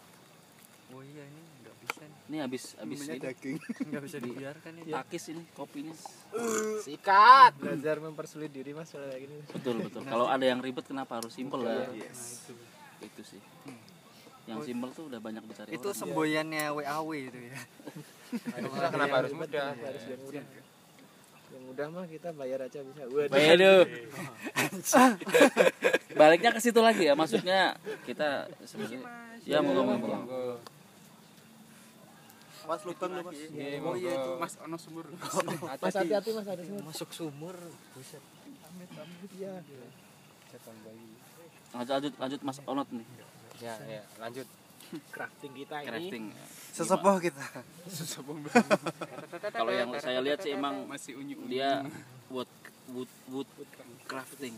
oh 0.91 1.03
iya 1.03 1.25
ini 1.25 1.41
nggak 1.61 1.77
bisa 1.81 2.03
nih. 2.03 2.19
Ini 2.29 2.37
habis 2.45 2.63
habis 2.77 2.99
ini 3.03 3.19
daging. 3.19 3.57
nggak 3.89 4.03
bisa 4.05 4.19
dibiarkan 4.21 4.73
ini 4.77 4.91
takis 4.93 5.25
ini 5.33 5.43
kopinya. 5.55 5.95
Sikat. 6.83 7.53
belajar 7.57 7.97
mempersulit 7.99 8.51
diri 8.51 8.71
mas 8.71 8.93
kalau 8.93 9.09
kayak 9.09 9.21
gini 9.25 9.35
Betul 9.49 9.77
betul. 9.81 10.01
Kalau 10.05 10.27
ada 10.29 10.45
yang 10.45 10.61
ribet 10.61 10.85
kenapa 10.85 11.19
harus 11.19 11.33
simpel 11.33 11.65
lah? 11.65 11.89
Yes. 11.97 12.53
Itu 13.01 13.23
sih. 13.25 13.41
Yang 14.45 14.61
simpel 14.67 14.91
tuh 14.91 15.07
udah 15.09 15.21
banyak 15.23 15.41
dicari 15.47 15.71
itu 15.73 15.89
orang. 15.89 15.97
semboyannya 15.97 16.65
WAW 16.75 17.09
itu 17.17 17.39
ya 17.39 17.59
Harusnya 18.31 18.89
kenapa 18.91 19.15
harus 19.23 19.33
muda? 19.33 19.63
harus 19.75 20.03
mudah 20.19 20.45
mudah 21.71 21.87
mah 21.87 22.07
kita 22.11 22.35
bayar 22.35 22.67
aja 22.67 22.83
bisa. 22.83 23.07
Waduh. 23.07 23.31
Waduh. 23.31 23.83
Baliknya 26.19 26.51
ke 26.51 26.59
situ 26.59 26.83
lagi 26.83 27.07
ya, 27.07 27.15
maksudnya 27.15 27.79
kita 28.03 28.51
sebenarnya 28.67 29.07
ya 29.47 29.63
mau 29.63 29.79
ngomong 29.79 29.99
ngomong. 30.03 30.59
Mas 32.67 32.83
lubang 32.87 33.11
tuh 33.11 33.25
mas. 33.27 33.39
oh 33.87 33.95
iya 33.95 34.11
itu 34.19 34.31
mas 34.39 34.55
ono 34.59 34.77
sumur. 34.79 35.07
Mas 35.83 35.95
hati-hati 35.95 36.31
mas 36.35 36.47
ada 36.47 36.63
semua 36.63 36.83
masuk 36.91 37.11
sumur. 37.15 37.57
Buset. 37.95 38.23
Ya 39.39 39.55
Lanjut 41.71 41.91
lanjut 41.95 42.13
lanjut 42.19 42.41
Mas 42.43 42.59
Onot 42.67 42.89
nih, 42.91 43.07
Ya, 43.63 43.75
ya, 43.87 44.03
lanjut. 44.19 44.47
Crafting 45.09 45.53
kita 45.55 45.77
ini 45.81 45.89
crafting. 45.89 46.25
Sesepuh 46.71 47.17
kita. 47.21 47.45
Kalau 49.59 49.73
yang 49.73 49.91
saya 49.97 50.19
lihat 50.19 50.41
sih 50.41 50.53
emang 50.53 50.87
masih 50.87 51.15
unyu 51.15 51.39
unyu 51.39 51.49
dia 51.49 51.83
wood 52.29 52.51
wood 52.91 53.11
wood 53.29 53.49
crafting. 54.05 54.55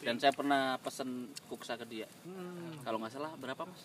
Dan 0.00 0.16
saya 0.16 0.32
pernah 0.32 0.76
pesen 0.78 1.28
kuksa 1.46 1.76
ke 1.76 1.84
dia. 1.84 2.08
Kalau 2.80 2.96
nggak 2.98 3.12
salah 3.12 3.32
berapa 3.36 3.62
mas? 3.62 3.82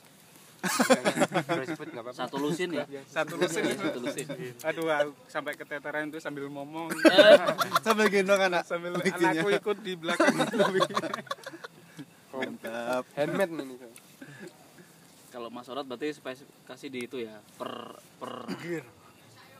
Satu 2.13 2.39
lusin 2.39 2.71
ya? 2.71 2.87
satu 3.03 3.35
lusin 3.35 3.63
Iya, 3.67 3.75
satu 3.83 3.99
lusin. 3.99 4.27
aduh 4.63 4.87
aku 4.87 5.11
sampai 5.27 5.59
keteteran 5.59 6.07
tuh 6.07 6.23
sambil 6.23 6.47
ngomong 6.47 6.87
Sambil 7.85 8.07
gendong 8.07 8.39
anak. 8.39 8.63
sambil 8.63 8.95
bikinnya. 8.95 9.43
anakku 9.43 9.51
ikut 9.51 9.77
di 9.83 9.93
belakang 9.99 10.31
Mantap. 12.33 13.03
Handmade 13.13 13.51
ini. 13.53 13.75
Kalau 15.33 15.49
Mas 15.49 15.65
Onot 15.65 15.89
berarti 15.89 16.13
spesifikasi 16.13 16.85
di 16.93 16.99
itu 17.09 17.17
ya 17.25 17.41
per 17.57 17.97
per 18.21 18.45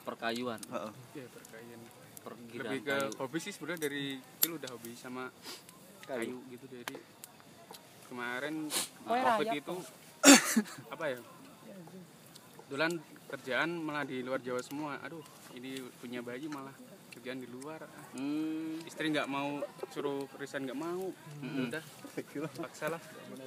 perkayuan, 0.06 0.62
Heeh. 0.70 0.94
ya 1.18 1.26
perkayaan 1.34 1.82
pergiraan 2.22 2.70
lebih 2.70 2.80
ke 2.86 2.94
kayu. 2.94 3.10
hobi 3.18 3.38
sih 3.42 3.52
sebenarnya 3.52 3.82
dari 3.90 4.04
kecil 4.22 4.62
udah 4.62 4.70
hobi 4.70 4.92
sama 4.94 5.34
kayu. 6.06 6.38
gitu. 6.54 6.66
Jadi 6.70 6.96
kemarin 8.06 8.70
covid 9.10 9.50
itu 9.50 9.76
apa 10.94 11.06
ya? 11.10 11.20
Dulan 12.70 12.92
kerjaan 13.34 13.70
malah 13.82 14.06
di 14.06 14.22
luar 14.22 14.46
Jawa 14.46 14.62
semua. 14.62 15.02
Aduh 15.02 15.26
ini 15.58 15.82
punya 15.98 16.22
bayi 16.22 16.46
malah 16.46 16.78
kerjaan 17.24 17.40
di 17.40 17.48
luar. 17.48 17.80
Hmm. 18.20 18.84
istri 18.84 19.08
nggak 19.08 19.32
mau 19.32 19.64
suruh 19.96 20.28
resign 20.36 20.68
nggak 20.68 20.76
mau. 20.76 21.08
Mm-mm. 21.40 21.72
udah. 21.72 21.84
Paksa 22.60 22.92
lah. 22.92 23.00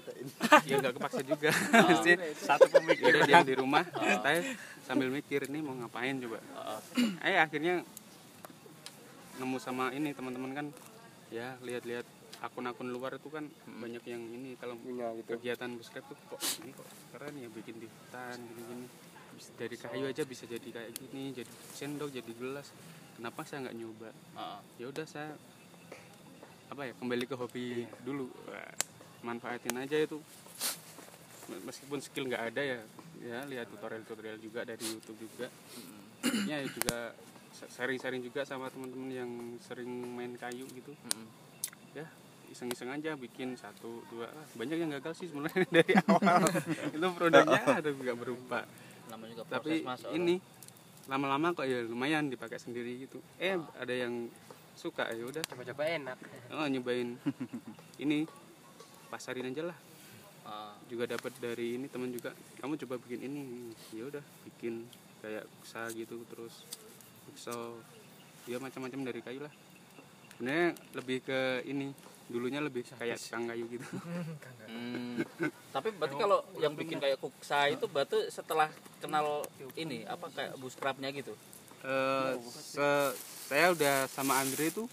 Ya 0.68 0.80
nggak 0.80 0.96
kepaksa 0.96 1.20
juga. 1.20 1.52
Ah. 1.76 1.84
Maksudnya 1.92 2.16
satu 2.40 2.72
pemikiran. 2.72 3.28
Dia 3.28 3.44
di 3.44 3.52
rumah 3.52 3.84
saya 4.24 4.40
sambil 4.88 5.12
mikir 5.12 5.44
nih 5.52 5.60
mau 5.60 5.76
ngapain 5.76 6.16
coba. 6.24 6.40
Ah. 6.56 6.80
eh 7.20 7.36
akhirnya 7.36 7.84
nemu 9.44 9.60
sama 9.60 9.92
ini 9.92 10.16
teman-teman 10.16 10.56
kan. 10.56 10.66
Ya 11.28 11.60
lihat-lihat 11.60 12.08
akun-akun 12.40 12.88
luar 12.88 13.20
itu 13.20 13.28
kan 13.28 13.44
banyak 13.68 14.08
yang 14.08 14.24
ini 14.24 14.56
kalau 14.56 14.80
punya 14.80 15.12
gitu. 15.20 15.36
kegiatan 15.36 15.68
buskep 15.76 16.00
tuh 16.08 16.16
kok 16.32 16.40
ini 16.64 16.72
kok 16.72 16.88
keren 17.12 17.34
ya 17.36 17.48
bikin 17.52 17.76
di 17.76 17.92
hutan 17.92 18.40
gini-gini. 18.40 18.88
Dari 19.36 19.76
kayu 19.76 20.08
aja 20.08 20.24
bisa 20.24 20.48
jadi 20.48 20.64
kayak 20.64 20.96
gini 20.96 21.36
jadi 21.36 21.52
sendok 21.76 22.08
jadi 22.08 22.32
gelas 22.40 22.72
kenapa 23.16 23.40
saya 23.48 23.66
nggak 23.66 23.76
nyoba? 23.76 24.10
Ah. 24.36 24.60
ya 24.76 24.86
udah 24.92 25.06
saya 25.08 25.32
apa 26.66 26.82
ya 26.86 26.92
kembali 26.98 27.24
ke 27.24 27.34
hobi 27.34 27.66
dulu. 28.04 28.28
Wah, 28.46 28.72
manfaatin 29.24 29.76
aja 29.80 29.96
itu. 29.96 30.20
Meskipun 31.64 31.98
skill 32.02 32.28
nggak 32.28 32.44
ada 32.52 32.62
ya 32.62 32.80
ya 33.22 33.38
lihat 33.48 33.72
tutorial-tutorial 33.72 34.36
juga 34.38 34.62
dari 34.68 34.84
YouTube 34.84 35.18
juga. 35.24 35.48
Ya 36.44 36.60
juga 36.68 37.16
sharing-sharing 37.56 38.20
juga 38.20 38.44
sama 38.44 38.68
teman-teman 38.68 39.10
yang 39.10 39.30
sering 39.64 39.88
main 39.88 40.36
kayu 40.36 40.68
gitu. 40.76 40.92
Mm-mm. 40.92 41.28
ya 41.96 42.04
iseng-iseng 42.52 42.92
aja 42.92 43.16
bikin 43.16 43.56
satu 43.58 44.04
dua 44.12 44.28
banyak 44.54 44.76
yang 44.78 44.90
gagal 45.00 45.16
sih 45.18 45.26
sebenarnya 45.32 45.66
dari 45.80 45.92
awal. 46.04 46.44
Itu 46.96 47.08
produknya 47.16 47.62
ada 47.80 47.90
juga 47.90 48.12
berupa. 48.14 48.60
Namanya 49.08 49.32
juga 49.40 49.44
proses 49.48 49.56
tapi 49.56 49.72
mas 49.86 50.02
ini 50.12 50.34
lama-lama 51.06 51.54
kok 51.54 51.66
ya 51.66 51.86
lumayan 51.86 52.26
dipakai 52.26 52.58
sendiri 52.58 53.06
gitu. 53.06 53.22
Eh 53.38 53.54
ada 53.78 53.94
yang 53.94 54.26
suka 54.74 55.08
ya 55.14 55.24
udah. 55.24 55.42
Coba-coba 55.46 55.82
enak. 55.86 56.18
Oh, 56.52 56.66
nyobain. 56.66 57.16
Ini 58.02 58.26
pasarin 59.08 59.50
aja 59.50 59.72
lah. 59.72 59.78
Ah. 60.46 60.78
juga 60.86 61.10
dapat 61.10 61.34
dari 61.42 61.74
ini 61.74 61.90
teman 61.90 62.14
juga. 62.14 62.30
Kamu 62.62 62.78
coba 62.78 63.02
bikin 63.02 63.18
ini. 63.18 63.74
Ya 63.90 64.06
udah 64.06 64.22
bikin 64.46 64.86
kayak 65.18 65.42
uksa 65.58 65.90
gitu 65.90 66.22
terus 66.30 66.62
uksa 67.26 67.74
ya 68.46 68.62
macam-macam 68.62 69.10
dari 69.10 69.20
kayu 69.26 69.42
lah. 69.42 69.50
Sebenarnya 70.38 70.78
lebih 70.94 71.18
ke 71.26 71.66
ini 71.66 71.90
dulunya 72.26 72.58
lebih 72.58 72.82
kayak 72.90 73.16
tukang 73.16 73.46
kayu 73.46 73.64
gitu 73.68 73.86
Hmm. 74.66 75.22
Tapi 75.70 75.94
berarti 75.94 76.18
kalau 76.18 76.42
yang 76.58 76.74
bikin 76.74 76.98
kayak 76.98 77.16
kuksa 77.16 77.70
itu 77.70 77.86
berarti 77.86 78.28
setelah 78.28 78.66
kenal 78.98 79.46
ini 79.72 80.02
apa 80.02 80.26
kayak 80.28 80.58
buskrapnya 80.58 81.08
gitu. 81.10 81.32
Eh, 81.80 82.32
se- 82.42 83.14
saya 83.46 83.70
udah 83.70 84.04
sama 84.04 84.36
Andre 84.36 84.68
itu 84.68 84.84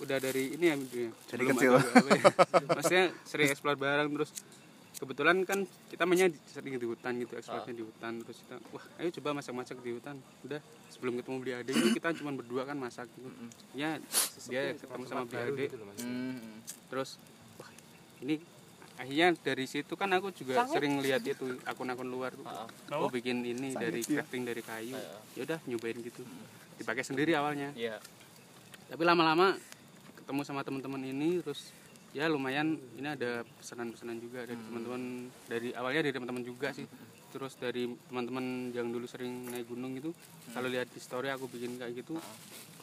udah 0.00 0.18
dari 0.18 0.52
ini 0.52 0.66
ya 0.66 0.76
Dari 1.30 1.40
belum 1.40 1.54
kecil. 1.54 1.72
ada 1.72 1.86
ya. 2.02 2.22
maksudnya 2.68 3.04
sering 3.22 3.48
explore 3.48 3.78
bareng 3.78 4.10
terus 4.10 4.30
kebetulan 5.00 5.42
kan 5.42 5.58
kita 5.88 6.04
mainnya 6.04 6.28
di- 6.28 6.40
sering 6.44 6.76
di 6.76 6.84
hutan 6.84 7.16
gitu 7.16 7.32
explore 7.34 7.64
di 7.66 7.80
hutan. 7.80 8.20
Terus 8.20 8.38
kita 8.38 8.56
wah 8.70 8.84
ayo 8.96 9.08
coba 9.10 9.28
masak-masak 9.34 9.80
di 9.80 9.90
hutan. 9.90 10.14
Udah 10.42 10.60
sebelum 10.88 11.16
ketemu 11.16 11.36
beli 11.38 11.52
ade 11.54 11.70
itu 11.70 11.88
kita 11.92 12.12
cuma 12.14 12.30
berdua 12.30 12.62
kan 12.62 12.76
masak 12.76 13.08
gitu. 13.10 13.28
Ya 13.72 13.96
dia 14.46 14.62
ketemu 14.76 15.04
sama 15.06 15.24
beli 15.24 15.40
ade. 15.40 15.64
Hmm. 15.98 16.60
terus 16.86 17.16
wah 17.56 17.70
ini 18.20 18.36
akhirnya 18.94 19.32
dari 19.34 19.64
situ 19.64 19.94
kan 19.94 20.12
aku 20.12 20.28
juga 20.30 20.60
sering 20.68 21.00
lihat 21.00 21.24
itu 21.24 21.56
akun-akun 21.64 22.04
luar 22.04 22.30
tuh 22.30 22.44
Ah. 22.44 22.68
oh 22.94 23.08
bikin 23.08 23.40
ini 23.40 23.72
dari 23.72 24.04
crafting 24.04 24.44
dari 24.44 24.60
kayu. 24.60 25.00
Ya 25.32 25.42
udah 25.42 25.58
nyobain 25.64 25.96
gitu. 25.98 26.20
Dipakai 26.76 27.00
sendiri 27.00 27.32
awalnya. 27.32 27.72
Iya. 27.72 27.96
tapi 28.86 29.00
lama-lama 29.00 29.54
ketemu 30.14 30.42
sama 30.42 30.60
teman-teman 30.60 30.98
ini 31.00 31.38
terus 31.38 31.70
ya 32.10 32.26
lumayan. 32.26 32.78
Ini 32.98 33.14
ada 33.18 33.42
pesanan-pesanan 33.58 34.18
juga 34.18 34.46
dari 34.46 34.58
teman-teman 34.58 35.02
dari 35.46 35.68
awalnya 35.74 36.06
dari 36.06 36.14
teman-teman 36.14 36.44
juga 36.44 36.74
sih. 36.74 36.86
Terus 37.30 37.54
dari 37.54 37.86
teman-teman 38.10 38.74
yang 38.74 38.90
dulu 38.90 39.06
sering 39.06 39.46
naik 39.54 39.70
gunung 39.70 39.94
gitu 39.94 40.10
kalau 40.50 40.66
lihat 40.66 40.90
di 40.90 40.98
story 40.98 41.30
aku 41.30 41.46
bikin 41.46 41.78
kayak 41.78 42.02
gitu 42.02 42.18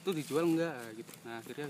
itu 0.03 0.09
dijual 0.23 0.47
enggak? 0.47 0.75
Gitu. 0.95 1.11
Nah 1.27 1.43
akhirnya 1.43 1.67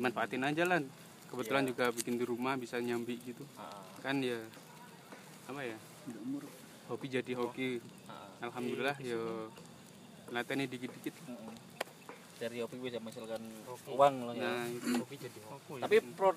manfaatin 0.00 0.42
aja 0.48 0.64
lah. 0.64 0.80
Kebetulan 1.28 1.64
juga 1.64 1.88
bikin 1.92 2.20
di 2.20 2.24
rumah 2.28 2.60
bisa 2.60 2.76
nyambi 2.76 3.16
gitu. 3.24 3.44
Ah. 3.56 3.80
kan 4.04 4.20
ya 4.20 4.36
apa 5.48 5.60
ya? 5.64 5.76
Hobi 6.88 7.06
jadi 7.08 7.32
hoki. 7.36 7.80
Alhamdulillah 8.42 8.96
ya 8.98 9.20
latihannya 10.32 10.66
dikit-dikit. 10.66 11.14
Mm-mm. 11.28 11.71
Dari 12.42 12.58
hobi 12.58 12.74
bisa 12.82 12.98
menghasilkan 12.98 13.38
uang 13.86 14.14
loh 14.26 14.34
ya. 14.34 14.42
nah 14.42 14.66
itu 14.66 14.98
Tapi 15.78 15.96
pro, 16.18 16.34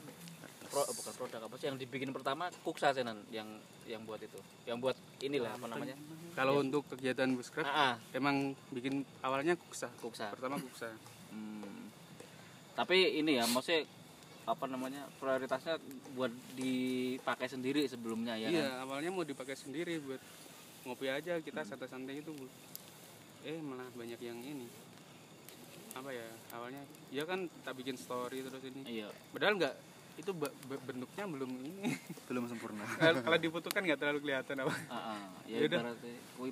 pro 0.69 0.83
bukan 0.85 1.13
produk 1.17 1.39
apa 1.49 1.55
sih 1.57 1.65
yang 1.65 1.81
dibikin 1.81 2.13
pertama 2.13 2.53
kuksa 2.61 2.93
senan 2.93 3.25
yang 3.33 3.49
yang 3.83 4.05
buat 4.05 4.21
itu. 4.21 4.37
Yang 4.63 4.77
buat 4.79 4.95
inilah 5.19 5.49
apa 5.49 5.65
namanya? 5.65 5.97
kalau 6.35 6.61
untuk 6.61 6.85
kegiatan 6.91 7.31
buscraft 7.31 7.65
Ah, 7.65 7.73
ah, 7.73 7.93
emang 8.11 8.53
bikin 8.69 9.01
awalnya 9.23 9.57
kuksa 9.57 9.89
kuksa. 9.97 10.29
pertama 10.29 10.61
kuksa 10.61 10.93
Hmm. 11.31 11.91
Tapi 12.75 13.19
ini 13.19 13.35
ya 13.35 13.43
maksudnya 13.43 13.83
apa 14.45 14.69
namanya 14.69 15.09
prioritasnya 15.17 15.81
buat 16.13 16.29
dipakai 16.53 17.49
sendiri 17.49 17.83
sebelumnya 17.89 18.37
ya 18.37 18.47
iya 18.47 18.67
kan? 18.69 18.85
awalnya 18.85 19.09
mau 19.09 19.25
dipakai 19.25 19.57
sendiri 19.57 19.97
buat 19.99 20.21
ngopi 20.85 21.09
aja 21.09 21.41
kita 21.41 21.65
santai-santai 21.65 22.21
itu 22.21 22.29
Bu. 22.29 22.45
eh 23.41 23.57
malah 23.57 23.89
banyak 23.91 24.21
yang 24.21 24.37
ini 24.37 24.69
apa 25.95 26.09
ya 26.11 26.27
awalnya 26.51 26.83
ya 27.07 27.23
kan 27.23 27.47
tak 27.63 27.73
bikin 27.79 27.95
story 27.95 28.43
terus 28.43 28.63
ini. 28.67 28.83
Iya. 28.99 29.07
padahal 29.31 29.55
nggak 29.55 29.75
itu 30.15 30.31
bentuknya 30.63 31.23
belum 31.27 31.51
ini. 31.59 31.91
Belum 32.31 32.47
sempurna. 32.47 32.87
kalau 33.03 33.19
kalau 33.19 33.37
dibutuhkan 33.39 33.83
nggak 33.83 33.99
terlalu 33.99 34.19
kelihatan 34.23 34.63
apa. 34.63 34.75
Ah. 34.87 35.27
ya 35.51 35.59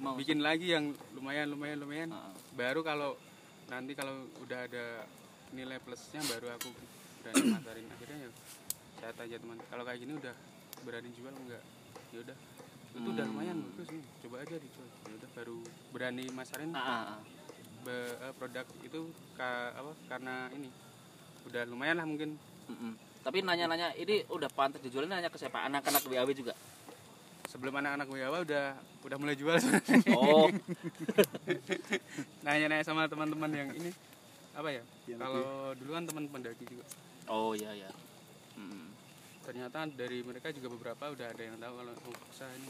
mau. 0.04 0.20
Bikin 0.20 0.44
lagi 0.44 0.76
yang 0.76 0.92
lumayan 1.16 1.48
lumayan 1.48 1.78
lumayan. 1.80 2.10
Ah, 2.12 2.32
ah. 2.32 2.34
baru 2.60 2.84
kalau 2.84 3.16
nanti 3.72 3.96
kalau 3.96 4.28
udah 4.44 4.68
ada 4.68 5.08
nilai 5.56 5.80
plusnya 5.80 6.20
baru 6.28 6.52
aku 6.60 6.70
berani 7.24 7.44
masarin 7.56 7.88
akhirnya 7.88 8.18
ya 8.28 8.30
saya 9.00 9.12
tanya 9.16 9.38
teman 9.40 9.58
kalau 9.72 9.84
kayak 9.88 10.00
gini 10.04 10.14
udah 10.20 10.36
berani 10.84 11.10
jual 11.16 11.34
enggak 11.34 11.64
ya 12.12 12.20
udah. 12.20 12.38
Itu 12.94 13.10
udah 13.10 13.26
lumayan 13.26 13.58
bagus 13.74 13.90
nih. 13.90 14.06
Coba 14.28 14.36
aja 14.44 14.56
dijual. 14.60 14.90
Ya 15.08 15.14
udah 15.18 15.30
baru 15.34 15.58
berani 15.96 16.26
masarin. 16.36 16.70
Be- 17.84 17.92
eh, 18.18 18.34
produk 18.34 18.66
itu 18.82 19.00
ka, 19.34 19.50
apa 19.74 19.92
karena 20.08 20.48
ini 20.52 20.68
udah 21.44 21.64
lumayan 21.66 21.96
lah 21.96 22.06
mungkin 22.06 22.36
Mm-mm. 22.66 22.96
Tapi 23.20 23.40
nanya-nanya 23.40 23.92
ini 23.94 24.24
udah 24.26 24.48
pantas 24.50 24.80
dijual 24.80 25.04
ini 25.04 25.14
nanya 25.14 25.28
ke 25.28 25.38
siapa? 25.38 25.64
Anak-anak 25.64 26.04
WAW 26.04 26.32
juga. 26.34 26.52
sebelum 27.46 27.76
anak-anak 27.76 28.08
WAW 28.08 28.36
udah 28.42 28.66
udah 29.04 29.18
mulai 29.18 29.36
jual 29.36 29.56
Oh, 30.18 30.50
nanya-nanya 32.44 32.82
sama 32.82 33.06
teman-teman 33.06 33.52
yang 33.52 33.70
ini 33.74 33.92
apa 34.54 34.70
ya 34.70 34.84
kalau 35.16 35.44
dulu 35.74 35.92
kan 35.92 36.04
teman 36.04 36.26
pendaki 36.28 36.64
juga 36.64 36.86
oh 37.28 37.54
iya 37.54 37.74
ya. 37.76 37.92
Mm. 38.54 38.90
ternyata 39.42 39.86
dari 39.88 40.22
mereka 40.22 40.50
juga 40.50 40.70
beberapa 40.70 41.10
udah 41.10 41.28
ada 41.28 41.42
yang 41.42 41.58
tahu 41.58 41.74
kalau 41.76 41.94
oh, 41.96 42.16
usaha 42.28 42.50
ini 42.54 42.70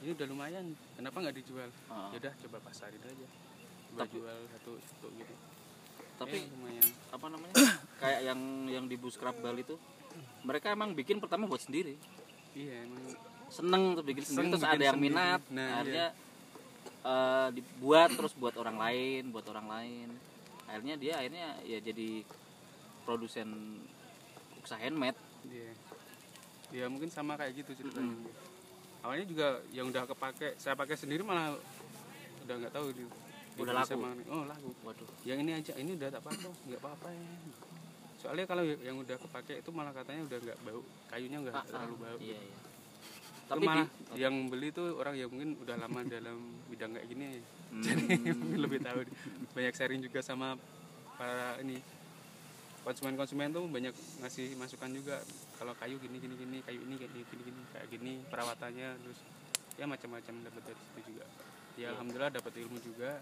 ini 0.00 0.10
udah 0.12 0.26
lumayan 0.26 0.64
kenapa 0.94 1.16
nggak 1.18 1.36
dijual 1.36 1.70
Ah. 1.86 2.10
ya 2.10 2.18
udah 2.18 2.34
coba 2.40 2.58
pasarin 2.62 2.98
aja 3.00 3.26
Tapi- 3.96 4.16
jual 4.16 4.38
satu 4.50 4.70
satu 4.78 5.06
gitu 5.14 5.34
Tapi 6.16 6.36
Eh, 6.36 6.44
lumayan 6.48 6.84
apa 7.08 7.26
namanya? 7.26 7.54
kayak 8.02 8.20
yang 8.22 8.40
yang 8.66 8.84
di 8.84 8.94
Buskrap 8.94 9.34
Bali 9.36 9.62
itu 9.62 9.76
mereka 10.42 10.68
emang 10.68 10.92
bikin 10.92 11.16
pertama 11.16 11.44
buat 11.44 11.58
sendiri. 11.58 11.96
iya 12.52 12.82
emang 12.82 13.00
Seneng 13.48 13.94
tuh 13.94 14.04
bikin 14.04 14.22
sendiri 14.22 14.46
terus 14.50 14.62
bikin 14.62 14.74
ada 14.74 14.84
yang 14.84 14.94
sendiri. 14.94 15.10
minat. 15.10 15.40
Nah, 15.48 15.68
akhirnya 15.80 16.08
eh, 17.02 17.48
dibuat 17.52 18.10
terus 18.12 18.32
buat 18.32 18.54
orang 18.54 18.76
lain, 18.76 19.22
buat 19.30 19.46
orang 19.46 19.66
lain. 19.66 20.08
Akhirnya 20.66 20.94
dia 20.94 21.14
akhirnya 21.16 21.58
ya 21.62 21.78
jadi 21.78 22.22
produsen 23.02 23.80
uksa 24.56 24.76
handmade. 24.76 25.16
iya 25.46 25.72
ya 26.70 26.86
mungkin 26.86 27.08
sama 27.08 27.34
kayak 27.34 27.58
gitu 27.58 27.74
ceritanya 27.74 28.14
awalnya 29.00 29.24
juga 29.24 29.48
yang 29.70 29.88
udah 29.88 30.06
kepake 30.06 30.54
saya 30.54 30.76
pakai 30.76 30.94
sendiri 30.94 31.24
malah 31.24 31.56
udah 32.44 32.54
nggak 32.56 32.70
tahu 32.70 32.92
di 32.92 33.02
Udah 33.56 33.74
laku? 33.74 33.98
oh 34.26 34.44
laku 34.44 34.70
Waduh. 34.82 35.08
yang 35.22 35.38
ini 35.40 35.52
aja 35.54 35.72
ini 35.74 35.90
udah 35.92 36.08
tak 36.10 36.22
pakai 36.22 36.48
nggak 36.64 36.80
apa-apa 36.80 37.08
ya 37.08 37.24
soalnya 38.16 38.44
kalau 38.44 38.62
yang 38.62 38.96
udah 38.96 39.16
kepake 39.16 39.58
itu 39.58 39.70
malah 39.70 39.90
katanya 39.90 40.22
udah 40.24 40.38
nggak 40.38 40.58
bau 40.60 40.80
kayunya 41.08 41.36
nggak 41.40 41.52
Ah, 41.52 41.58
ah. 41.58 41.66
terlalu 41.66 41.94
bau 41.96 42.18
Iya, 42.18 42.36
iya. 42.36 42.58
Itu 43.40 43.48
Tapi 43.50 43.64
malah 43.64 43.86
di- 43.88 44.20
yang 44.20 44.34
beli 44.46 44.68
tuh 44.70 44.94
orang 44.94 45.14
yang 45.16 45.26
mungkin 45.26 45.58
udah 45.58 45.76
lama 45.76 46.00
dalam 46.04 46.38
bidang 46.68 46.92
kayak 46.92 47.08
gini 47.08 47.26
Hmm. 47.70 47.80
jadi 47.80 48.02
mungkin 48.02 48.36
lebih 48.64 48.78
tahu 48.78 48.98
banyak 49.52 49.72
sharing 49.72 50.00
juga 50.00 50.20
sama 50.20 50.58
para 51.14 51.54
ini 51.58 51.78
konsumen-konsumen 52.80 53.50
tuh 53.50 53.64
banyak 53.66 53.92
ngasih 54.18 54.56
masukan 54.56 54.90
juga 54.90 55.20
kalau 55.54 55.76
kayu 55.76 55.94
gini 55.96 56.16
gini 56.16 56.34
gini 56.34 56.58
kayu 56.60 56.80
ini 56.80 56.96
kayak 56.96 57.12
gini 57.12 57.24
gini, 57.24 57.42
gini 57.46 57.62
kayak 57.70 57.86
gini 57.88 58.12
perawatannya 58.26 58.88
terus 58.98 59.18
ya 59.76 59.84
macam-macam 59.84 60.34
dapat 60.42 60.62
dari 60.64 60.80
situ 60.80 61.00
juga 61.06 61.24
ya 61.76 61.86
alhamdulillah 61.90 62.32
dapat 62.32 62.52
ilmu 62.58 62.78
juga 62.80 63.20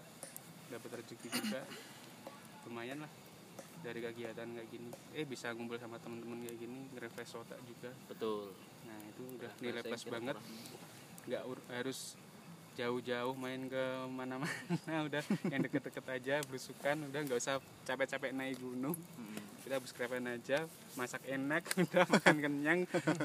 dapat 0.69 1.01
rezeki 1.01 1.27
juga. 1.29 1.61
Lumayan 2.63 3.01
lah 3.01 3.11
dari 3.79 3.99
kegiatan 3.99 4.43
kayak 4.45 4.69
gini. 4.69 4.89
Eh 5.11 5.23
bisa 5.23 5.49
ngumpul 5.51 5.79
sama 5.79 5.95
teman-teman 5.97 6.43
kayak 6.43 6.57
gini 6.59 6.79
ngerefresh 6.93 7.33
otak 7.35 7.59
juga. 7.63 7.91
Betul. 8.07 8.51
Nah 8.85 8.99
itu 9.07 9.23
udah 9.35 9.51
nilai 9.59 9.83
plus 9.83 10.03
banget. 10.05 10.35
nggak 11.27 11.43
ur- 11.45 11.65
harus 11.69 12.17
jauh-jauh 12.73 13.35
main 13.35 13.67
ke 13.67 13.83
mana-mana 14.07 14.95
udah. 15.07 15.23
Yang 15.47 15.61
deket-deket 15.67 16.05
aja 16.09 16.35
belusukan 16.43 16.95
udah. 17.07 17.19
Nggak 17.23 17.39
usah 17.39 17.55
capek-capek 17.83 18.31
naik 18.31 18.59
gunung. 18.59 18.95
Mm. 19.15 19.37
kita 19.59 19.75
buskrapan 19.77 20.25
aja 20.33 20.65
masak 20.97 21.21
enak 21.29 21.61
udah. 21.83 22.03
Makan 22.09 22.35
kenyang 22.41 22.79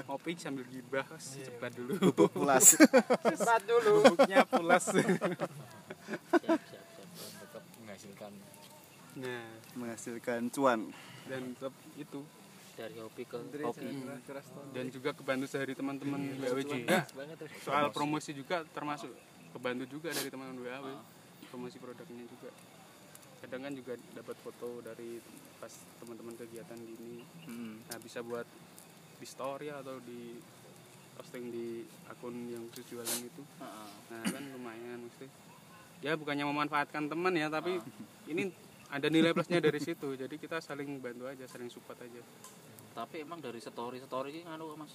ngopi 0.05 0.37
sambil 0.37 0.67
gibah. 0.69 1.07
Cepat 1.17 1.73
dulu. 1.73 1.95
Pulas. 2.29 2.77
Cepat 3.33 3.61
dulu. 3.65 4.05
bubuknya 4.07 4.45
pulas. 4.45 4.85
Siap 4.93 6.61
siap 6.63 6.84
menghasilkan 8.05 8.33
nah. 9.17 9.49
Menghasilkan 9.81 10.41
cuan. 10.53 10.81
dan 11.25 11.43
tetap 11.57 11.75
itu. 11.97 12.21
dari 12.75 12.99
hobi 12.99 13.23
ke 13.23 13.39
hobi. 13.63 13.87
Dan 14.75 14.91
juga 14.91 15.15
kebantu 15.15 15.47
dari 15.47 15.79
teman-teman 15.79 16.21
banget 16.43 17.37
tuh. 17.39 17.49
soal 17.63 17.87
promosi. 17.95 18.35
juga 18.35 18.67
termasuk 18.75 19.15
kebantu 19.55 19.87
juga 19.87 20.11
dari 20.11 20.27
teman-teman 20.27 20.59
WAW 20.67 20.87
promosi 21.55 21.79
produknya 21.79 22.27
juga. 22.27 22.51
Kadang 23.47 23.71
kan 23.71 23.73
juga 23.79 23.95
dapat 24.19 24.37
foto 24.43 24.83
dari 24.83 25.23
pas 25.63 25.71
teman-teman 26.03 26.35
kegiatan 26.35 26.75
gini. 26.83 27.23
Mm. 27.47 27.87
nah 27.87 27.99
bisa 28.03 28.27
buat 28.27 28.45
di 29.23 29.27
story 29.31 29.71
atau 29.71 30.03
di 30.03 30.43
posting 31.15 31.55
di 31.55 31.87
akun 32.11 32.35
yang 32.51 32.67
khusus 32.75 32.91
jualan 32.91 33.21
itu. 33.23 33.43
Heeh. 33.63 33.91
nah 34.11 34.23
kan 34.35 34.43
lumayan 34.51 34.99
mesti 35.07 35.31
ya 36.05 36.13
bukannya 36.21 36.45
memanfaatkan 36.45 37.09
teman 37.09 37.33
ya 37.33 37.49
tapi 37.49 37.81
ini 38.29 38.53
ada 38.93 39.09
nilai 39.09 39.33
plusnya 39.33 39.59
dari 39.59 39.81
situ. 39.81 40.13
Jadi 40.15 40.37
kita 40.37 40.61
saling 40.61 41.01
bantu 41.01 41.25
aja 41.27 41.49
saling 41.49 41.73
support 41.73 41.97
aja. 41.99 42.21
Tapi 42.93 43.25
emang 43.25 43.41
dari 43.41 43.59
story 43.59 43.99
story 44.05 44.31
ini 44.39 44.43
anu 44.45 44.77
mas 44.77 44.93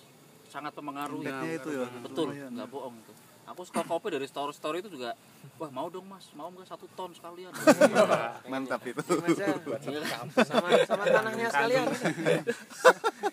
sangat 0.47 0.78
mempengaruhi. 0.78 1.26
Itu 1.57 1.70
ya. 1.74 1.89
betul 2.05 2.32
nggak 2.38 2.70
bohong 2.70 2.95
tuh 3.03 3.18
aku 3.49 3.66
suka 3.66 3.82
kopi 3.82 4.14
dari 4.14 4.30
story 4.30 4.53
story 4.53 4.78
itu 4.86 4.93
juga 4.93 5.18
wah 5.57 5.72
mau 5.74 5.89
dong 5.89 6.05
mas 6.05 6.30
mau 6.38 6.53
nggak 6.53 6.70
satu 6.70 6.86
ton 6.93 7.10
sekalian? 7.18 7.49
Mantap 8.51 8.86
itu. 8.86 9.01
Mas 9.01 9.38
ya, 9.41 9.57
sama 10.45 10.70
sama 10.86 11.03
tanahnya 11.10 11.47
sekalian. 11.49 11.88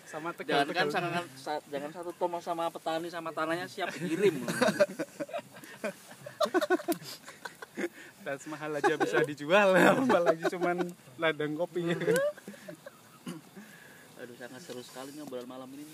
sama 0.06 0.32
jangan 0.32 0.64
tegal 0.64 0.64
kan 0.72 0.86
jangan 0.88 1.24
sa- 1.36 1.64
jangan 1.68 1.90
satu 1.92 2.10
ton 2.16 2.32
sama 2.40 2.72
petani 2.72 3.12
sama 3.12 3.30
tanahnya 3.36 3.68
siap 3.68 3.92
dikirim 3.92 4.40
tas 8.26 8.42
mahal 8.50 8.74
aja 8.74 8.98
bisa 8.98 9.22
dijual 9.22 9.70
apalagi 10.02 10.50
cuman 10.50 10.82
ladang 11.14 11.54
kopi. 11.54 11.86
Aduh 14.18 14.34
sangat 14.34 14.66
seru 14.66 14.82
sekali 14.82 15.14
nih 15.14 15.22
obrolan 15.22 15.46
malam 15.46 15.70
ini. 15.78 15.86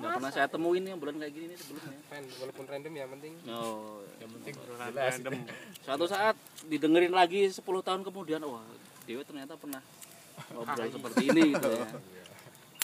Nggak 0.00 0.10
pernah 0.16 0.32
saya 0.32 0.48
temuin 0.48 0.80
nih 0.88 0.96
obrolan 0.96 1.20
kayak 1.20 1.36
gini 1.36 1.52
nih 1.52 1.58
sebelumnya. 1.60 2.00
Pen, 2.08 2.24
walaupun 2.40 2.64
random 2.64 2.92
yang 2.96 3.12
penting. 3.12 3.36
Oh 3.52 4.00
yang 4.16 4.32
penting 4.40 4.54
random. 4.96 5.32
Suatu 5.84 6.08
saat 6.08 6.40
didengerin 6.64 7.12
lagi 7.12 7.44
10 7.52 7.60
tahun 7.60 8.00
kemudian 8.08 8.40
wah 8.48 8.64
Dewa 9.04 9.20
ternyata 9.20 9.60
pernah 9.60 9.84
ngobrol 10.56 10.88
seperti 10.88 11.28
ini 11.28 11.52
gitu 11.52 11.68
ya. 11.68 11.84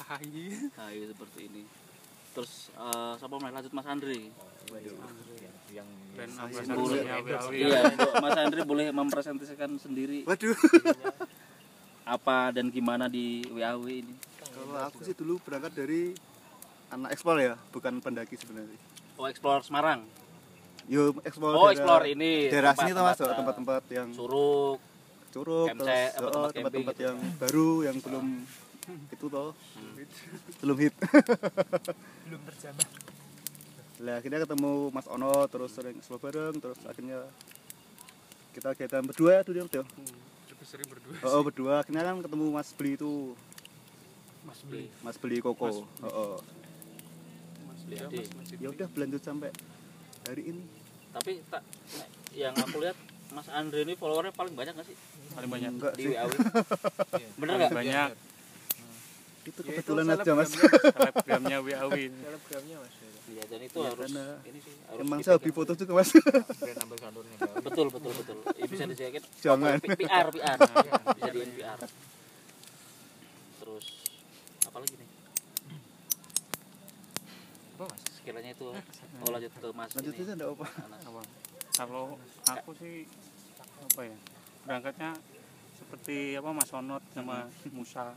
Hai. 0.06 0.28
iya 0.92 1.06
seperti 1.08 1.48
ini 1.48 1.85
terus 2.36 2.68
eh, 2.76 3.12
siapa 3.16 3.34
mau 3.40 3.48
lanjut 3.48 3.72
Mas 3.72 3.88
Andri. 3.88 4.28
Yang 5.72 5.88
dan 6.16 6.28
iya 7.52 7.80
Mas 8.20 8.36
Andri 8.36 8.60
boleh 8.68 8.92
mempresentasikan 8.92 9.80
sendiri. 9.80 10.28
Waduh. 10.28 10.56
apa 12.06 12.54
dan 12.54 12.68
gimana 12.68 13.08
di 13.08 13.42
WAW 13.50 13.88
ini? 13.88 14.14
Kalau 14.52 14.78
aku 14.78 15.02
sih 15.02 15.16
dulu 15.16 15.40
berangkat 15.42 15.74
dari 15.74 16.12
anak 16.92 17.16
ekspor 17.16 17.40
ya, 17.40 17.58
bukan 17.74 17.98
pendaki 17.98 18.38
sebenarnya. 18.38 18.78
oh 19.16 19.26
explore 19.26 19.64
Semarang? 19.64 20.06
Yo 20.86 21.16
ekspor. 21.26 21.50
oh 21.50 21.66
daerah- 21.66 21.72
explore 21.74 22.04
ini 22.06 22.46
Daerah 22.46 22.72
sini 22.78 22.94
tuh 22.94 23.02
mas, 23.02 23.18
tempat-tempat, 23.18 23.26
eh, 23.26 23.38
tempat-tempat 23.40 23.82
yang 23.90 24.08
Suruk 24.14 24.78
curug, 25.36 25.68
terus 25.68 25.84
oh, 26.16 26.48
tempat-tempat 26.48 26.94
camping 26.96 27.04
yang 27.12 27.18
baru 27.36 27.70
yang 27.84 27.96
belum 28.00 28.26
itu 29.12 29.26
toh, 29.26 29.50
belum 30.62 30.76
hit. 30.80 30.94
Belum 32.26 32.40
terjamah. 32.52 32.88
Lah 33.96 34.14
akhirnya 34.20 34.44
ketemu 34.44 34.72
Mas 34.92 35.08
Ono, 35.08 35.32
terus 35.48 35.72
sering 35.72 35.96
explore 35.96 36.20
bareng, 36.20 36.60
terus 36.60 36.76
akhirnya 36.84 37.24
kita 38.52 38.76
kegiatan 38.76 39.04
berdua 39.04 39.40
ya 39.40 39.42
dulu 39.44 39.56
ya. 39.64 39.84
Hmm, 39.84 40.16
lebih 40.52 40.66
sering 40.68 40.88
berdua 40.88 41.14
Oh, 41.24 41.40
oh, 41.40 41.42
berdua. 41.44 41.72
Akhirnya 41.80 42.04
kan 42.04 42.20
ketemu 42.20 42.44
Mas 42.52 42.68
Beli 42.76 42.92
itu, 42.96 43.32
mas 44.44 44.60
beli 44.68 44.84
Mas 45.00 45.16
Beli 45.16 45.36
Koko. 45.40 45.88
Oh, 46.04 46.08
oh. 46.08 46.36
mas 47.64 47.80
Beli 47.88 47.96
mas 48.36 48.48
Ya 48.60 48.68
udah 48.68 48.86
berlanjut 48.92 49.22
sampai 49.24 49.50
hari 50.28 50.44
ini. 50.52 50.64
tapi 51.16 51.40
tak 51.48 51.64
yang 52.36 52.52
aku 52.52 52.76
lihat 52.84 52.92
Mas 53.32 53.48
Andre 53.48 53.88
ini 53.88 53.96
followernya 53.96 54.36
paling 54.36 54.52
banyak 54.52 54.76
nggak 54.76 54.84
sih? 54.84 54.96
Paling 55.32 55.48
banyak. 55.48 55.70
Enggak 55.72 55.94
di 55.96 56.04
sih, 56.04 56.12
WAW 56.12 56.30
bener 57.40 57.52
nggak? 57.56 57.72
Banyak 57.72 58.08
itu 59.46 59.60
Ya, 59.62 59.62
itu 59.62 59.62
kebetulan 59.64 60.06
aja 60.12 60.32
Mas. 60.32 60.50
selebgramnya 60.50 61.56
WAW 61.60 61.92
Selebgramnya 61.94 62.76
Mas. 62.78 62.94
iya 63.26 63.42
dan 63.44 63.60
itu 63.60 63.78
Ya, 63.78 63.90
harus 63.90 64.10
ini 64.42 64.58
sih 64.60 64.74
harus 64.82 65.00
Emang 65.00 65.18
saya 65.20 65.34
hobi 65.36 65.50
foto 65.50 65.72
juga 65.72 65.92
Mas. 65.98 66.10
betul 67.62 67.86
betul 67.88 68.12
betul. 68.12 68.36
Ya, 68.52 68.66
bisa 68.66 68.84
dijaket? 68.84 69.22
Jangan. 69.38 69.78
PR 69.80 70.26
PR 70.28 70.58
bisa 70.58 71.28
di 71.30 71.40
PR 71.54 71.80
terus 73.56 73.86
apa 74.62 74.76
lagi 74.78 74.94
nih? 74.94 75.08
Apa 77.74 77.84
mas? 77.86 78.00
Sekiranya 78.12 78.50
itu 78.50 78.66
oh 78.66 79.28
lanjut 79.28 79.52
ke 79.52 79.68
Mas 79.70 79.90
Lanjut 79.92 80.12
ini. 80.12 80.22
aja 80.22 80.32
enggak 80.34 80.50
apa. 80.52 80.66
Apa 81.02 81.20
kalau 81.76 82.04
aku 82.46 82.70
sih 82.74 83.04
apa 83.58 84.00
ya 84.02 84.16
berangkatnya 84.62 85.10
seperti 85.76 86.16
apa 86.34 86.50
Mas 86.50 86.70
Onot 86.72 87.02
sama 87.12 87.36
Musa 87.70 88.16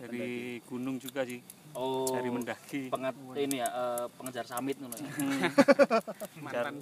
Dari 0.00 0.58
gunung 0.66 0.96
juga 0.96 1.22
sih. 1.26 1.40
Oh 1.72 2.04
dari 2.12 2.28
mendaki. 2.28 2.92
pengat 2.92 3.16
ini 3.32 3.64
ya 3.64 3.68
eh, 3.72 4.04
pengejar 4.20 4.44
samit 4.44 4.76
ngono 4.76 4.92
ya. 4.92 5.08
mantan. 6.44 6.74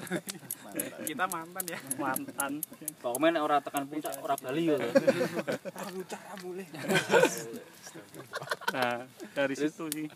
Kita 1.06 1.24
mantan 1.30 1.64
ya. 1.70 1.78
Mantan. 1.94 2.52
Pokoknya 2.98 3.38
nek 3.38 3.42
ora 3.46 3.56
tekan 3.62 3.86
puncak 3.86 4.18
ora 4.18 4.34
bali 4.34 4.66
Aku 4.74 6.00
cara 6.10 6.32
mulai. 6.42 6.66
nah 8.74 9.06
dari 9.34 9.54
situ 9.54 9.84
sih. 9.94 10.06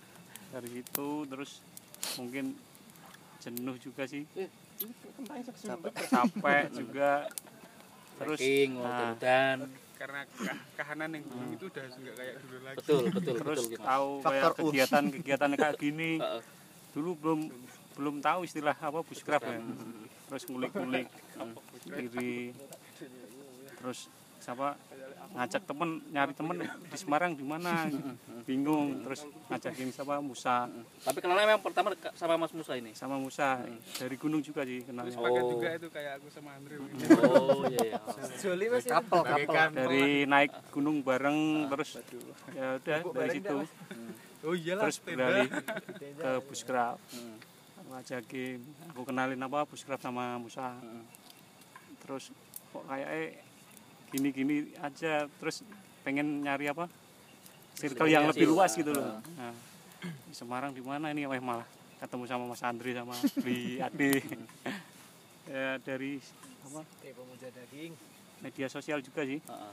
Dari 0.51 0.69
situ 0.71 1.09
terus 1.31 1.63
mungkin 2.19 2.59
jenuh 3.39 3.77
juga 3.79 4.11
sih. 4.11 4.27
Capek 6.11 6.67
juga. 6.83 7.31
Terus 8.15 8.39
trekking 8.39 8.79
nah, 8.79 9.15
dan 9.19 9.71
karena 10.05 10.21
kahanan 10.77 11.11
yang 11.17 11.25
gunung 11.33 11.51
itu 11.57 11.65
udah 11.73 11.85
nggak 11.89 12.15
kayak 12.21 12.35
dulu 12.45 12.59
lagi. 12.61 12.77
Betul 12.77 13.03
betul 13.09 13.35
terus 13.41 13.57
betul 13.57 13.73
gitu. 13.73 13.83
tahu 13.89 14.09
kayak 14.21 14.53
kegiatan 14.61 15.05
kegiatan 15.09 15.51
kayak 15.57 15.77
gini 15.81 16.11
Heeh. 16.25 16.41
dulu 16.93 17.11
belum 17.17 17.41
belum 17.97 18.17
tahu 18.21 18.41
istilah 18.45 18.77
apa 18.77 19.01
bushcraft 19.01 19.49
ya. 19.49 19.59
Terus 20.29 20.43
ngulik-ngulik 20.53 21.09
diri 21.89 22.53
terus 23.81 24.13
siapa 24.45 24.77
ngajak 25.35 25.65
temen 25.65 25.99
nyari 26.13 26.31
temen 26.31 26.57
di 26.63 26.95
Semarang 26.95 27.33
di 27.33 27.43
mana 27.43 27.89
bingung 28.45 29.03
terus 29.03 29.25
ngajakin 29.49 29.89
siapa? 29.91 30.21
Musa. 30.21 30.69
Tapi 31.01 31.19
kenalnya 31.19 31.49
memang 31.49 31.65
pertama 31.65 31.91
sama 32.15 32.37
Mas 32.37 32.53
Musa 32.53 32.77
ini? 32.77 32.93
Sama 32.93 33.17
Musa 33.17 33.65
dari 33.97 34.15
gunung 34.15 34.45
juga 34.45 34.63
sih 34.63 34.85
kenalnya. 34.85 35.17
Pakai 35.17 35.43
Oh. 35.43 35.51
juga 35.51 35.69
itu 35.75 35.89
kayak 35.91 36.13
aku 36.21 36.29
sama 36.29 36.55
Andre 36.55 36.77
oh 37.35 37.67
iya 37.67 37.81
iya. 37.89 37.99
Joli 38.39 38.67
Mas. 38.69 38.85
ya. 38.85 39.01
Kapal, 39.01 39.21
kapal. 39.27 39.65
dari 39.73 40.23
naik 40.25 40.53
gunung 40.71 41.01
bareng 41.01 41.67
terus 41.73 41.99
ya 42.53 42.79
udah 42.79 43.01
dari 43.11 43.29
situ. 43.33 43.57
oh 44.45 44.55
iyalah 44.55 44.83
terus 44.87 44.99
beralih 45.01 45.49
ke 46.23 46.31
bushcraft 46.47 47.01
aku 47.81 47.89
ngajakin 47.91 48.59
aku 48.93 49.01
kenalin 49.03 49.41
apa 49.41 49.65
bushcraft 49.67 50.05
sama 50.05 50.37
Musa. 50.39 50.79
Terus 52.05 52.31
kok 52.71 52.85
kayak 52.87 53.09
eh 53.09 53.29
gini-gini 54.13 54.75
aja 54.81 55.29
terus 55.41 55.65
pengen 56.05 56.45
nyari 56.45 56.69
apa? 56.69 56.89
Circle 57.75 58.07
yang 58.07 58.31
lebih 58.31 58.47
luas 58.47 58.77
gitu 58.77 58.95
loh. 58.95 59.19
Nah, 59.35 59.55
di 60.05 60.35
Semarang 60.37 60.71
di 60.71 60.83
mana 60.85 61.11
ini? 61.11 61.27
Wah 61.27 61.41
malah 61.41 61.67
ketemu 61.99 62.25
sama 62.29 62.45
Mas 62.47 62.63
Andri 62.63 62.93
sama 62.93 63.17
Bli 63.41 63.79
Ade. 63.87 64.13
Ya 65.49 65.81
dari 65.81 66.21
apa? 66.65 66.81
Pemuja 67.01 67.49
daging. 67.53 67.93
media 68.45 68.69
sosial 68.69 69.01
juga 69.01 69.25
sih. 69.25 69.41
Heeh. 69.41 69.73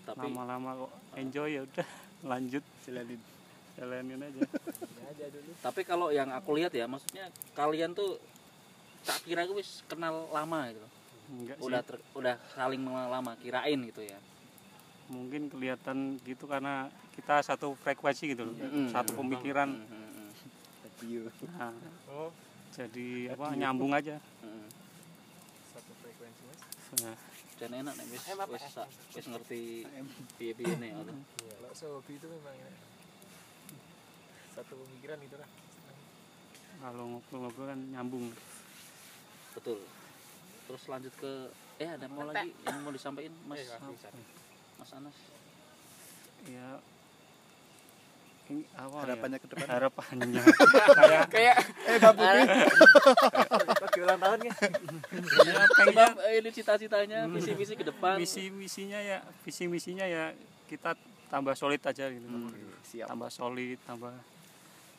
tapi 0.00 0.26
lama-lama 0.26 0.88
kok 0.88 0.92
enjoy 1.20 1.60
ya 1.60 1.62
udah 1.68 1.88
lanjut. 2.24 2.64
Jalanin 2.88 3.20
jalanin 3.76 4.20
aja. 4.20 4.40
Ya 4.40 5.04
aja 5.12 5.26
dulu. 5.28 5.50
tapi 5.60 5.80
kalau 5.84 6.08
yang 6.08 6.32
aku 6.32 6.56
lihat 6.56 6.72
ya 6.72 6.88
maksudnya 6.88 7.28
kalian 7.52 7.92
tuh 7.92 8.16
tak 9.04 9.20
kira 9.24 9.44
aku 9.44 9.60
wis 9.60 9.84
kenal 9.88 10.28
lama 10.32 10.72
gitu. 10.72 10.88
Enggak 11.30 11.56
sih. 11.58 11.66
udah 11.70 11.80
ter- 11.86 12.04
udah 12.18 12.34
saling 12.50 12.82
lama 12.82 13.32
kirain 13.38 13.78
gitu 13.86 14.02
ya. 14.02 14.18
Mungkin 15.10 15.50
kelihatan 15.50 16.18
gitu 16.22 16.46
karena 16.46 16.86
kita 17.14 17.42
satu 17.42 17.74
frekuensi 17.78 18.30
gitu 18.34 18.46
loh 18.46 18.54
Mm-mm. 18.54 18.90
satu 18.90 19.14
pemikiran. 19.18 19.70
Mm-mm. 19.70 20.28
nah, 21.56 21.72
oh. 22.12 22.30
jadi 22.74 23.34
apa 23.34 23.56
nyambung 23.56 23.90
aja. 23.94 24.18
Mm-mm. 24.42 24.66
satu 25.74 25.92
frekuensi 26.02 26.42
mas. 26.46 26.60
Nah, 27.02 27.16
dan 27.58 27.70
enak 27.74 27.94
nih 27.98 28.06
wis 28.10 28.22
wis 28.24 28.64
wis 29.14 29.26
ngerti 29.30 29.62
piye 30.38 30.52
piye 30.54 30.74
nih 30.78 30.90
atau 30.96 31.14
Iya, 31.14 31.54
kalau 31.60 31.74
sehobi 31.74 32.12
itu 32.16 32.26
memang 32.26 32.54
ya. 32.56 32.70
satu 34.54 34.72
pemikiran 34.74 35.18
itu 35.22 35.36
lah. 35.38 35.50
kalau 36.80 37.04
ngobrol-ngobrol 37.12 37.66
kan 37.68 37.80
nyambung. 37.92 38.32
Betul 39.52 39.84
terus 40.70 40.86
lanjut 40.86 41.10
ke 41.18 41.50
eh 41.82 41.90
ada 41.90 42.06
mau 42.06 42.22
lagi 42.22 42.54
yang 42.62 42.78
mau 42.86 42.94
disampaikan 42.94 43.34
mas? 43.50 43.58
Mas 44.78 44.90
Anas. 44.94 45.16
Ya 46.46 46.78
ini 48.50 48.62
apa 48.78 48.96
harapannya 49.02 49.38
ke 49.42 49.46
depan? 49.50 49.66
Ya? 49.66 49.74
harapannya. 49.74 50.42
Kayak 51.02 51.26
Kayak 51.26 51.56
eh 51.90 51.98
babu 51.98 52.22
Lagi 52.22 53.98
ulang 53.98 54.20
tahun 54.22 54.38
ya. 54.46 54.54
ya 55.42 55.54
pengen 55.74 56.10
eh, 56.22 56.32
ini 56.38 56.50
cita-citanya 56.54 57.18
visi 57.26 57.50
visi 57.58 57.74
ke 57.74 57.82
depan. 57.82 58.14
Visi 58.14 58.46
misinya 58.54 59.02
ya 59.02 59.26
visi 59.42 59.66
misinya 59.66 60.06
ya 60.06 60.30
kita 60.70 60.94
tambah 61.26 61.58
solid 61.58 61.82
aja 61.82 62.06
gitu. 62.14 62.26
Siap. 62.94 63.10
Tambah 63.10 63.30
solid 63.34 63.78
tambah 63.90 64.14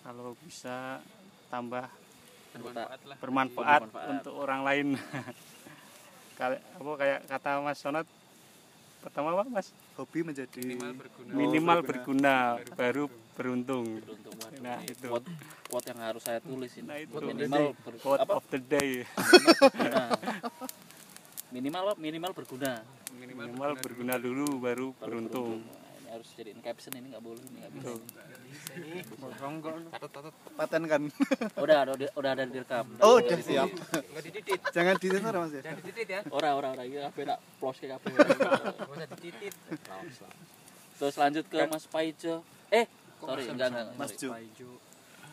kalau 0.03 0.35
bisa 0.43 0.99
tambah 1.47 1.87
Anggota. 2.51 2.83
bermanfaat, 3.23 3.81
Bermanfaat. 3.87 4.07
untuk 4.11 4.33
orang 4.35 4.61
lain 4.67 4.87
kayak 6.41 6.61
apa 6.73 6.91
kayak 6.97 7.19
kata 7.29 7.49
Mas 7.61 7.77
Sonat 7.77 8.07
pertama 9.01 9.33
apa 9.37 9.45
Mas? 9.45 9.69
Hobi 9.93 10.25
menjadi 10.25 10.57
minimal 11.29 11.85
berguna. 11.85 12.57
Baru 12.73 13.05
beruntung. 13.37 14.01
Beruntung 14.01 14.33
waduh 14.41 14.61
Nah, 14.61 14.77
itu. 14.85 15.05
quote, 15.09 15.29
quote 15.69 15.85
yang 15.89 15.99
harus 16.01 16.21
saya 16.25 16.39
tulis 16.41 16.73
ini. 16.77 16.85
Nah, 16.89 16.97
itu. 16.97 17.13
minimal 17.21 17.65
ber, 17.77 17.93
quote 18.01 18.21
apa? 18.21 18.33
of 18.37 18.45
the 18.49 18.57
day. 18.61 19.05
Berguna. 19.61 20.03
Minimal 21.51 21.83
minimal 21.99 22.31
berguna. 22.33 22.73
Minimal 23.11 23.75
berguna 23.77 24.15
dulu 24.17 24.47
baru 24.57 24.87
Baru 24.93 25.01
beruntung. 25.01 25.49
ini 25.61 25.80
harus 26.11 26.27
jadiin 26.35 26.59
caption 26.59 26.91
ini 26.93 27.07
nggak 27.09 27.23
boleh 27.23 27.39
ini 27.41 27.57
nggak 27.57 27.71
bisa. 27.73 27.91
Paten 30.53 30.83
kan? 30.85 31.01
Udah 31.63 31.77
udah 31.87 32.09
udah 32.13 32.31
ada 32.31 32.43
direkam 32.43 32.85
oh 32.99 33.17
udah 33.17 33.39
siap. 33.39 33.69
nggak 33.71 34.23
dititit, 34.23 34.59
jangan 34.69 34.95
disensor 34.97 35.33
mas 35.33 35.51
ya? 35.51 35.61
Jangan 35.63 35.77
dititit 35.79 36.07
ya. 36.09 36.19
ora 36.29 36.49
ora 36.53 36.67
ora. 36.71 36.83
Iya 36.83 37.07
apa 37.07 37.19
nak 37.23 37.39
plus 37.57 37.77
kayak 37.79 37.97
apa 37.97 38.07
Nggak 38.11 38.91
usah 38.91 39.07
dititit. 39.15 39.53
terus 40.95 41.15
lanjut 41.17 41.45
ke 41.47 41.57
Mas 41.65 41.85
Paijo. 41.87 42.35
Eh 42.69 42.85
sorry 43.17 43.43
enggak 43.47 43.67
enggak 43.71 43.87
Mas. 43.95 44.11
Ju 44.13 44.29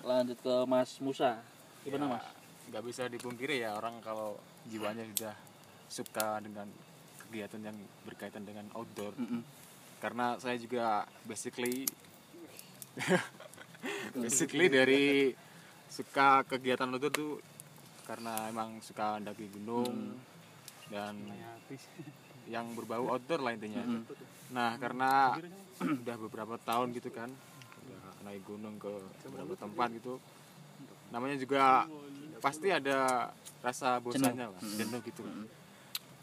lanjut 0.01 0.39
ke 0.39 0.55
Mas 0.65 0.91
Musa. 0.99 1.43
Gimana 1.83 2.05
Ya, 2.05 2.13
Mas? 2.15 2.25
nggak 2.69 2.83
bisa 2.85 3.03
dipungkiri 3.07 3.57
ya 3.61 3.75
orang 3.75 3.99
kalau 3.99 4.37
jiwanya 4.65 5.03
sudah 5.09 5.35
suka 5.89 6.39
dengan 6.39 6.69
kegiatan 7.19 7.61
yang 7.63 7.77
berkaitan 8.05 8.45
dengan 8.45 8.69
outdoor. 8.73 9.13
Karena 9.99 10.39
saya 10.39 10.57
juga 10.59 11.07
basically 11.27 11.87
basically 14.25 14.67
dari 14.71 15.35
suka 15.89 16.45
kegiatan 16.45 16.91
outdoor 16.91 17.13
tuh 17.13 17.33
karena 18.05 18.49
emang 18.49 18.81
suka 18.81 19.21
mendaki 19.21 19.47
gunung 19.53 20.17
dan 20.89 21.15
yang 22.53 22.73
berbau 22.73 23.13
outdoor 23.13 23.45
lah 23.45 23.53
intinya. 23.53 23.85
Mm-mm. 23.85 24.05
nah 24.49 24.81
karena 24.81 25.37
udah 26.05 26.17
beberapa 26.17 26.57
tahun 26.65 26.97
gitu 26.97 27.13
kan 27.13 27.29
udah 27.85 28.03
naik 28.25 28.43
gunung 28.49 28.81
ke 28.81 28.93
beberapa 29.29 29.55
tempat 29.61 29.89
gitu. 30.01 30.17
Namanya 31.13 31.37
juga 31.41 31.89
pasti 32.41 32.69
ada 32.73 33.29
rasa 33.61 34.01
bosannya 34.01 34.49
lah 34.49 34.63
jenuh 34.77 35.01
gitu. 35.05 35.25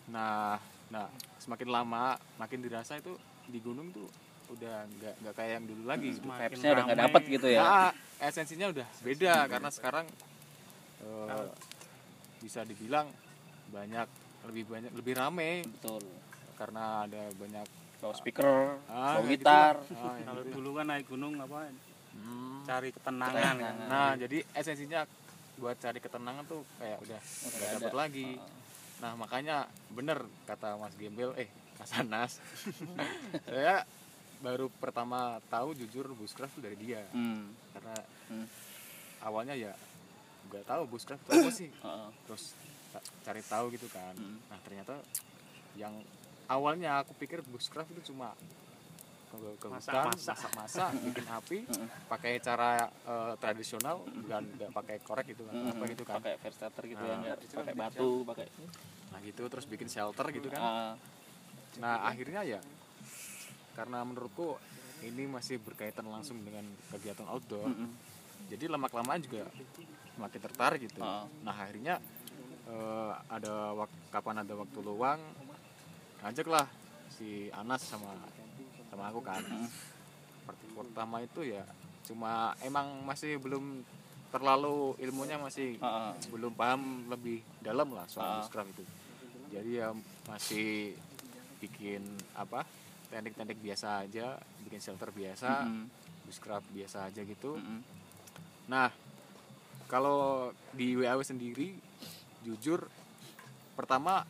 Nah 0.10 0.58
nah 0.90 1.06
semakin 1.42 1.70
lama 1.70 2.18
makin 2.38 2.62
dirasa 2.62 2.98
itu 2.98 3.14
di 3.46 3.60
gunung 3.62 3.90
tuh 3.92 4.08
udah 4.46 4.86
nggak 4.86 5.14
nggak 5.26 5.34
kayak 5.34 5.52
yang 5.58 5.66
dulu 5.66 5.84
lagi 5.86 6.10
gitu. 6.14 6.30
Vibes-nya 6.30 6.70
udah 6.72 6.84
nggak 6.86 7.02
dapet 7.02 7.22
gitu 7.26 7.48
ya 7.50 7.62
Nah, 7.62 7.92
esensinya 8.22 8.68
udah 8.70 8.88
beda 9.02 9.34
karena 9.50 9.70
sekarang 9.74 10.06
eh, 11.02 11.48
bisa 12.40 12.62
dibilang 12.62 13.10
banyak 13.70 14.08
lebih 14.46 14.64
banyak 14.70 14.92
lebih 14.94 15.14
rame 15.18 15.66
betul 15.66 16.02
karena 16.56 17.10
ada 17.10 17.22
banyak 17.34 17.66
bawa 17.98 18.14
speaker 18.14 18.78
ah, 18.86 19.18
bawa 19.18 19.26
gitar 19.26 19.76
gitu 19.82 19.98
lah. 19.98 20.14
Ah, 20.14 20.18
kalau 20.22 20.42
gitu. 20.46 20.54
dulu 20.62 20.70
kan 20.78 20.86
naik 20.88 21.06
gunung 21.10 21.34
apa 21.38 21.70
Hmm. 22.16 22.64
cari 22.64 22.96
ketenangan 22.96 23.56
kan. 23.60 23.76
Nah, 23.92 24.12
jadi 24.16 24.40
esensinya 24.56 25.04
buat 25.60 25.76
cari 25.76 26.00
ketenangan 26.00 26.48
tuh 26.48 26.64
kayak 26.80 27.04
udah 27.04 27.20
nggak 27.20 27.60
ada. 27.60 27.76
dapet 27.76 27.92
lagi. 27.94 28.30
Nah, 29.04 29.20
makanya 29.20 29.68
bener 29.92 30.24
kata 30.48 30.80
Mas 30.80 30.96
Gembel, 30.96 31.36
eh 31.36 31.52
Mas 31.76 31.92
Anas, 31.94 32.32
saya 33.44 33.84
baru 34.38 34.68
pertama 34.72 35.20
tahu 35.46 35.74
jujur 35.74 36.12
bushcraft 36.12 36.54
itu 36.54 36.62
dari 36.62 36.78
dia 36.78 37.02
hmm. 37.12 37.46
karena 37.72 37.96
Hmm. 38.26 38.48
awalnya 39.22 39.54
ya 39.54 39.74
nggak 40.46 40.66
tahu 40.66 40.84
bushcraft 40.88 41.22
itu 41.22 41.32
apa 41.32 41.52
sih 41.52 41.70
Heeh. 41.86 42.10
terus 42.26 42.44
cari 43.22 43.42
tahu 43.44 43.66
gitu 43.70 43.88
kan 43.88 44.14
Hmm. 44.14 44.38
nah 44.46 44.60
ternyata 44.60 44.98
yang 45.74 45.94
awalnya 46.48 47.00
aku 47.00 47.14
pikir 47.16 47.42
bushcraft 47.44 47.90
itu 47.92 48.12
cuma 48.12 48.32
ke, 49.28 49.38
ke 49.58 49.68
hutan 49.68 50.14
Masak-masak. 50.14 50.90
bikin 51.06 51.26
api 51.28 51.58
Hmm. 51.66 51.88
pakai 52.06 52.34
cara 52.40 52.72
eh, 52.88 53.34
tradisional 53.36 54.04
bukan 54.06 54.44
nggak 54.54 54.72
pakai 54.72 54.96
korek 55.02 55.26
gitu 55.28 55.44
kan 55.44 55.54
apa 55.70 55.84
gitu 55.88 56.04
kan 56.04 56.18
pakai 56.20 56.34
first 56.38 56.58
starter 56.58 56.84
gitu 56.86 57.00
Nah. 57.00 57.10
ya 57.10 57.34
nggak 57.34 57.38
pakai 57.52 57.74
batu 57.74 58.10
pakai 58.26 58.46
nah 59.10 59.20
gitu 59.22 59.44
terus 59.48 59.66
bikin 59.66 59.88
shelter 59.88 60.28
gitu 60.30 60.48
kan 60.48 60.62
Ah, 60.62 60.94
nah 61.78 62.04
akhirnya 62.04 62.42
ya 62.42 62.60
karena 63.74 64.02
menurutku 64.02 64.56
ini 65.02 65.28
masih 65.28 65.60
berkaitan 65.60 66.06
langsung 66.06 66.40
dengan 66.42 66.64
kegiatan 66.90 67.28
outdoor 67.28 67.68
mm-mm. 67.68 67.92
jadi 68.48 68.68
lama 68.68 68.88
kelamaan 68.88 69.20
juga 69.20 69.44
makin 70.16 70.40
tertarik 70.40 70.80
gitu 70.82 71.00
Ah. 71.00 71.28
nah 71.42 71.52
akhirnya 71.54 72.00
eh, 72.66 73.12
ada 73.28 73.76
wak- 73.76 74.10
kapan 74.10 74.42
ada 74.42 74.56
waktu 74.56 74.80
luang 74.80 75.20
ajaklah 76.22 76.66
si 77.12 77.52
Anas 77.52 77.84
sama 77.84 78.16
sama 78.88 79.08
aku 79.08 79.20
kan 79.20 79.44
Part- 80.44 80.72
pertama 80.74 81.20
itu 81.20 81.44
ya 81.46 81.62
cuma 82.04 82.32
emang 82.60 83.04
masih 83.04 83.38
belum 83.38 83.84
terlalu 84.30 84.96
ilmunya 85.00 85.38
masih 85.38 85.78
Ah, 85.78 86.10
ah. 86.10 86.14
belum 86.28 86.52
paham 86.52 86.82
lebih 87.08 87.44
dalam 87.60 87.92
lah 87.92 88.08
soal 88.08 88.42
bushcraft 88.42 88.72
itu 88.74 88.84
jadi 89.52 89.72
ya 89.76 89.88
masih 90.26 90.96
bikin 91.66 92.06
apa 92.38 92.62
teknik-teknik 93.10 93.60
biasa 93.62 94.06
aja 94.06 94.38
bikin 94.66 94.82
shelter 94.82 95.10
biasa 95.10 95.66
Mm-mm. 95.66 95.86
bushcraft 96.26 96.68
biasa 96.74 97.10
aja 97.10 97.22
gitu. 97.26 97.58
Mm-mm. 97.58 97.82
nah 98.70 98.90
kalau 99.86 100.50
di 100.74 100.98
WAW 100.98 101.22
sendiri 101.22 101.78
jujur 102.42 102.90
pertama 103.78 104.26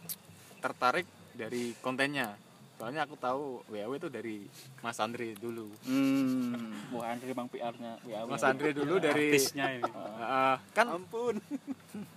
tertarik 0.60 1.08
dari 1.36 1.76
kontennya. 1.80 2.36
Soalnya 2.76 3.08
aku 3.08 3.16
tahu 3.16 3.64
WAW 3.72 3.96
itu 3.96 4.12
dari 4.12 4.44
Mas 4.84 5.00
Andre 5.00 5.32
dulu. 5.40 5.72
Hmm, 5.88 6.92
wah 6.92 7.08
Andre 7.08 7.32
bang 7.32 7.48
PR-nya. 7.48 8.04
Mas 8.28 8.44
Andre 8.44 8.76
dulu 8.76 9.00
dari 9.00 9.32
artisnya 9.32 9.80
ini 9.80 9.84
Uh, 10.26 10.58
kan 10.78 10.92
ampun 10.92 11.40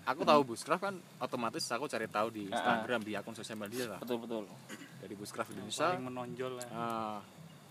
aku 0.04 0.20
tahu 0.22 0.40
bushcraft 0.44 0.82
kan 0.82 0.94
otomatis 1.18 1.62
aku 1.66 1.84
cari 1.84 2.06
tahu 2.06 2.28
di 2.30 2.42
Ah, 2.44 2.50
ah. 2.50 2.56
Instagram 2.56 3.00
di 3.02 3.12
akun 3.12 3.32
sosial 3.32 3.56
media 3.56 3.84
lah 3.88 3.98
Betul 3.98 4.18
betul. 4.20 4.44
dari 4.98 5.14
bushcraft 5.14 5.50
Indonesia 5.52 5.88
paling 5.88 6.04
menonjol 6.04 6.52
ya 6.56 6.68
Ah, 6.70 7.18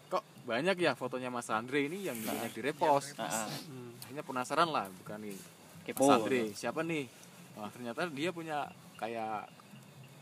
kok 0.07 0.23
banyak 0.43 0.75
ya 0.77 0.91
fotonya 0.93 1.27
Mas 1.27 1.47
Andre 1.47 1.85
ini 1.85 2.03
yang 2.03 2.17
banyak 2.17 2.51
di 2.51 2.61
repost 2.61 3.15
Ah, 3.15 3.27
ah. 3.43 3.49
Hmm. 3.65 3.95
akhirnya 3.99 4.21
penasaran 4.21 4.67
lah 4.67 4.87
bukan 4.93 5.19
nih 5.21 5.37
Kepo. 5.83 6.03
Mas 6.03 6.15
Andre 6.17 6.39
siapa 6.53 6.81
nih 6.81 7.05
Wah, 7.53 7.67
ternyata 7.67 8.05
dia 8.07 8.29
punya 8.29 8.69
kayak 8.95 9.49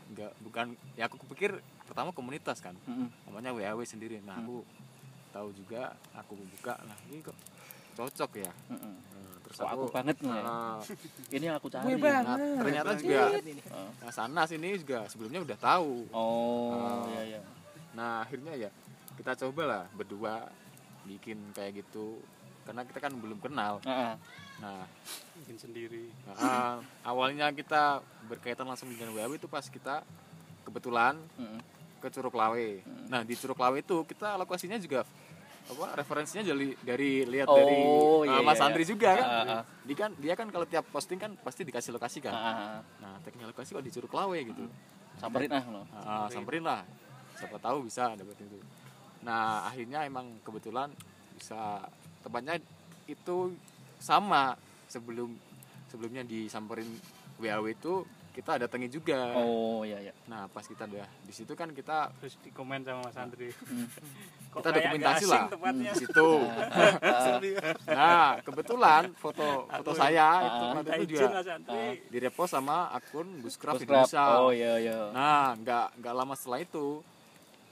nggak 0.08 0.32
bukan 0.40 0.66
ya 0.94 1.04
aku 1.04 1.18
pikir 1.28 1.52
pertama 1.82 2.10
komunitas 2.10 2.58
kan 2.58 2.72
Mm-mm. 2.84 3.10
namanya 3.24 3.50
WAW 3.52 3.82
sendiri 3.82 4.18
nah 4.20 4.36
aku 4.36 4.62
tahu 5.28 5.50
juga 5.52 5.90
aku 6.12 6.32
buka 6.34 6.78
nah 6.80 6.94
ini 7.06 7.20
kok 7.20 7.34
cocok 7.94 8.30
ya 8.38 8.52
Mm-mm. 8.70 8.94
Terus 9.46 9.58
aku 9.62 9.84
banget 9.88 10.16
nih. 10.18 10.30
Ah, 10.42 10.78
Ini 11.34 11.44
yang 11.46 11.56
aku 11.56 11.68
cari. 11.70 11.94
Nah, 11.94 12.36
ternyata 12.58 12.90
juga 12.98 13.22
Ah. 13.70 13.90
nah, 14.02 14.10
Sanas 14.10 14.50
ini 14.50 14.74
juga 14.76 15.06
sebelumnya 15.06 15.40
udah 15.40 15.54
tahu. 15.56 16.10
Oh, 16.10 16.74
Ah. 16.74 17.06
iya 17.08 17.22
iya. 17.36 17.40
Nah, 17.94 18.20
akhirnya 18.20 18.52
ya 18.58 18.70
kita 19.14 19.38
cobalah 19.38 19.86
berdua 19.94 20.50
bikin 21.06 21.38
kayak 21.54 21.80
gitu 21.80 22.18
karena 22.66 22.82
kita 22.82 22.98
kan 22.98 23.14
belum 23.14 23.38
kenal. 23.38 23.78
Ah, 23.82 24.12
ah. 24.12 24.14
Nah, 24.56 24.88
bikin 25.36 25.60
sendiri 25.60 26.08
ah, 26.32 26.80
awalnya 27.04 27.52
kita 27.52 28.00
berkaitan 28.26 28.64
langsung 28.64 28.88
dengan 28.88 29.12
WAW 29.12 29.36
itu 29.36 29.46
pas 29.46 29.62
kita 29.62 30.00
kebetulan 30.64 31.14
Mm-mm. 31.36 31.60
ke 32.00 32.08
Curug 32.10 32.32
Lawe. 32.32 32.80
Nah 33.06 33.20
di 33.20 33.36
Curug 33.36 33.54
Lawe 33.54 33.78
itu 33.78 34.02
kita 34.02 34.34
lokasinya 34.34 34.74
juga 34.76 35.04
apa 35.66 35.98
referensinya 35.98 36.46
dari 36.46 36.72
dari 36.78 37.10
lihat 37.26 37.46
Oh, 37.50 37.58
dari 37.58 37.78
iya, 38.30 38.38
uh, 38.38 38.42
Mas 38.42 38.58
iya, 38.58 38.66
Andri 38.70 38.82
iya. 38.86 38.90
juga 38.94 39.10
kan. 39.18 39.26
Ah, 39.26 39.42
ah. 39.42 39.62
Dia 39.82 39.96
kan 39.98 40.10
dia 40.14 40.34
kan 40.38 40.46
kalau 40.48 40.66
tiap 40.66 40.86
posting 40.88 41.18
kan 41.18 41.34
pasti 41.42 41.66
dikasih 41.66 41.90
lokasi 41.90 42.18
kan. 42.22 42.30
Ah, 42.30 42.46
ah. 42.46 42.78
Nah 43.02 43.18
teknik 43.22 43.50
lokasi 43.50 43.74
kok 43.74 43.82
di 43.82 43.90
Curug 43.90 44.14
Lawe 44.14 44.38
gitu. 44.38 44.64
samperin 45.16 45.48
ah 45.48 45.64
lo 45.64 45.82
Ah, 45.96 46.28
samperin 46.28 46.60
lah 46.60 46.84
siapa 47.32 47.56
tahu 47.56 47.88
bisa 47.88 48.12
dapat 48.12 48.36
itu 48.36 48.60
nah 49.24 49.64
akhirnya 49.64 50.04
emang 50.04 50.38
kebetulan 50.44 50.92
bisa 51.32 51.80
tempatnya 52.20 52.60
itu 53.08 53.56
sama 53.96 54.52
sebelum 54.86 55.32
sebelumnya 55.88 56.20
disamperin 56.20 56.84
WAW 57.40 57.64
itu 57.72 58.04
kita 58.32 58.60
datangi 58.60 58.92
juga 58.92 59.32
oh 59.40 59.88
iya 59.88 60.04
iya 60.04 60.12
nah 60.28 60.52
pas 60.52 60.68
kita 60.68 60.84
udah 60.84 61.08
di 61.24 61.32
situ 61.32 61.56
kan 61.56 61.72
kita 61.72 62.12
terus 62.20 62.36
dikomen 62.44 62.84
sama 62.84 63.08
Mas 63.08 63.16
Andri 63.16 63.48
Hmm. 63.64 63.88
Kita 64.56 64.68
dokumentasi 64.72 65.24
lah 65.26 65.42
di 65.70 65.94
situ 65.94 66.30
nah 67.88 68.40
kebetulan 68.40 69.02
foto 69.14 69.46
foto 69.66 69.90
saya 69.92 70.28
itu 70.42 70.54
Ah. 70.56 70.72
waktu 70.72 70.74
Minta 70.76 70.94
itu 70.96 71.04
juga 71.12 71.28
Andri 71.46 71.86
direpost 72.08 72.52
sama 72.52 72.76
akun 72.90 73.26
Buscraft. 73.40 73.82
Indonesia 73.82 74.22
oh 74.38 74.50
iya 74.50 74.74
iya 74.78 74.98
Nah, 75.10 75.54
nggak 75.54 75.86
nggak 75.96 76.14
lama 76.14 76.34
setelah 76.34 76.60
itu 76.60 77.00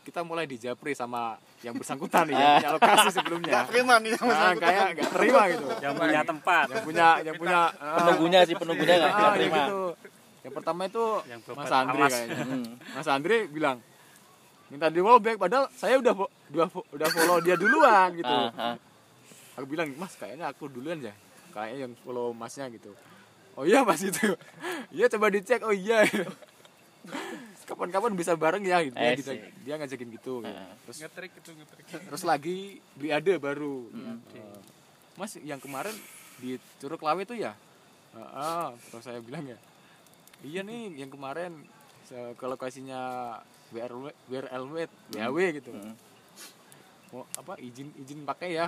kita 0.03 0.21
mulai 0.21 0.45
dijapri 0.45 0.93
sama 0.93 1.33
yang 1.61 1.73
bersangkutan 1.73 2.29
nih, 2.29 2.37
Ah. 2.37 2.39
yang 2.39 2.53
punya 2.61 2.71
lokasi 2.77 3.09
sebelumnya. 3.11 3.61
terima 3.65 3.95
nih 3.99 4.11
yang 4.13 4.27
Nah, 4.27 4.53
kayak 4.55 4.87
nggak 4.95 5.11
terima 5.11 5.43
gitu. 5.49 5.67
yang 5.81 5.95
punya 5.95 6.21
tempat 6.23 6.67
Yang 6.69 6.83
punya 6.85 7.07
yang 7.23 7.37
punya 7.37 7.61
ah, 7.73 7.97
penunggunya 7.99 8.41
sih 8.43 8.55
penunggunya 8.55 8.95
ah, 8.95 9.01
ya 9.01 9.29
terima 9.33 9.57
gitu. 9.65 9.83
Yang 10.45 10.53
pertama 10.53 10.81
itu 10.85 11.05
Yang 11.25 11.41
Mas 11.55 11.73
Andri 11.73 12.03
kayaknya. 12.05 12.37
Hmm. 12.45 12.65
Mas 12.93 13.09
Andri 13.09 13.37
bilang 13.49 13.77
minta 14.75 14.91
di 14.91 14.99
wallback 14.99 15.39
padahal 15.39 15.71
saya 15.71 15.97
udah 15.97 16.11
fo- 16.13 16.33
udah 16.51 16.67
fo- 16.67 16.87
udah 16.91 17.09
follow 17.09 17.39
dia 17.39 17.55
duluan 17.55 18.11
gitu. 18.19 18.27
Ah, 18.27 18.51
ah. 18.53 18.77
Aku 19.55 19.65
bilang, 19.65 19.95
"Mas, 19.95 20.15
kayaknya 20.15 20.51
aku 20.51 20.67
duluan 20.67 20.99
ya." 20.99 21.15
Kayaknya 21.49 21.79
yang 21.81 21.93
follow 21.97 22.35
Masnya 22.35 22.67
gitu. 22.69 22.91
Oh 23.55 23.63
iya 23.63 23.81
Mas 23.81 24.03
itu. 24.03 24.35
Iya 24.91 25.07
coba 25.09 25.31
dicek. 25.31 25.63
Oh 25.63 25.71
iya. 25.71 26.03
Kapan-kapan 27.65 28.13
bisa 28.13 28.35
bareng 28.35 28.61
ya 28.61 28.83
gitu. 28.83 28.93
Dia, 28.93 29.15
Asik. 29.15 29.25
dia, 29.25 29.49
dia 29.63 29.75
ngajakin 29.79 30.09
gitu. 30.13 30.35
Ah. 30.43 30.75
Terus 30.85 30.97
ngetrik 31.01 31.33
itu 31.33 31.51
ngetrik 31.53 31.85
terus 32.05 32.23
lagi 32.23 32.59
beli 32.93 33.09
ada 33.09 33.33
baru 33.39 33.87
Eh, 34.35 34.59
mas 35.15 35.39
yang 35.39 35.57
kemarin 35.57 35.95
di 36.37 36.59
Curug 36.77 36.99
Lawe 36.99 37.23
itu 37.23 37.39
ya 37.39 37.55
"Ah, 38.13 38.19
ah." 38.35 38.69
terus 38.85 39.07
saya 39.07 39.23
bilang 39.23 39.47
ya 39.47 39.55
iya 40.43 40.61
nih 40.61 40.99
yang 40.99 41.09
kemarin 41.09 41.55
se- 42.05 42.35
ke 42.37 42.45
lokasinya 42.45 43.01
WRW 43.73 44.13
WRLW 44.31 44.77
WHW 45.13 45.39
gitu. 45.59 45.73
Hmm. 45.73 45.95
mau 47.15 47.23
apa 47.39 47.55
izin 47.63 47.95
izin 47.95 48.27
pakai 48.27 48.59
ya. 48.59 48.67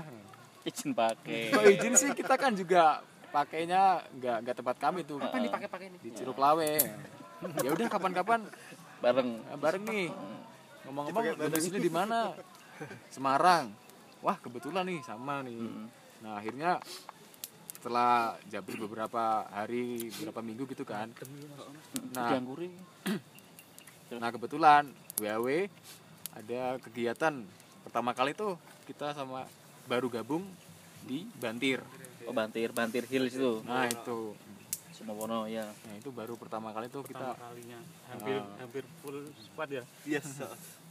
Izin 0.62 0.95
pakai. 0.95 1.51
Kalau 1.51 1.66
izin 1.66 1.95
sih? 1.99 2.11
Kita 2.14 2.34
kan 2.39 2.55
juga 2.55 3.03
pakainya 3.34 4.07
nggak 4.18 4.37
nggak 4.47 4.57
tempat 4.62 4.76
kami 4.78 5.03
tuh. 5.03 5.18
Apa 5.18 5.39
nih? 5.39 5.51
Pakai-pakai 5.51 5.87
di 5.99 6.11
Curug 6.14 6.39
Lawe. 6.39 6.72
Ya 7.62 7.70
udah 7.74 7.87
kapan-kapan 7.91 8.47
bareng. 9.03 9.30
Nah, 9.45 9.59
bareng 9.59 9.84
nih. 9.84 10.09
Ngomong-ngomong 10.87 11.24
domisili 11.37 11.78
di 11.82 11.91
mana? 11.91 12.32
Semarang. 13.11 13.74
Wah 14.22 14.39
kebetulan 14.39 14.87
nih 14.87 15.03
sama 15.05 15.43
nih. 15.45 15.59
Hmm. 15.61 15.87
nah 16.16 16.41
akhirnya 16.41 16.80
setelah 17.76 18.34
jabri 18.49 18.80
beberapa 18.80 19.47
hari 19.53 20.09
beberapa 20.16 20.41
minggu 20.41 20.64
gitu 20.72 20.82
kan. 20.82 21.12
Nah 22.16 22.34
nah 24.23 24.31
kebetulan 24.31 24.85
WAW 25.19 25.67
ada 26.37 26.77
kegiatan 26.83 27.35
pertama 27.83 28.13
kali 28.13 28.33
tuh 28.33 28.55
kita 28.85 29.13
sama 29.13 29.47
baru 29.87 30.11
gabung 30.11 30.45
di 31.07 31.23
Bantir. 31.39 31.79
Oh 32.27 32.35
bantir 32.35 32.75
bantir 32.75 33.07
hills 33.07 33.39
itu? 33.39 33.63
Nah 33.63 33.87
itu. 33.87 34.35
Sumowono 34.91 35.45
ya 35.47 35.63
nah 35.63 35.95
itu 35.95 36.11
baru 36.11 36.35
pertama 36.35 36.73
kali 36.73 36.89
tuh 36.89 37.05
kita 37.05 37.37
pertama 37.37 37.53
kalinya. 37.53 37.79
Hampir 38.11 38.37
Ah. 38.37 38.47
hampir 38.59 38.83
full 38.99 39.19
squad 39.39 39.71
ya? 39.71 39.85
Yes 40.03 40.27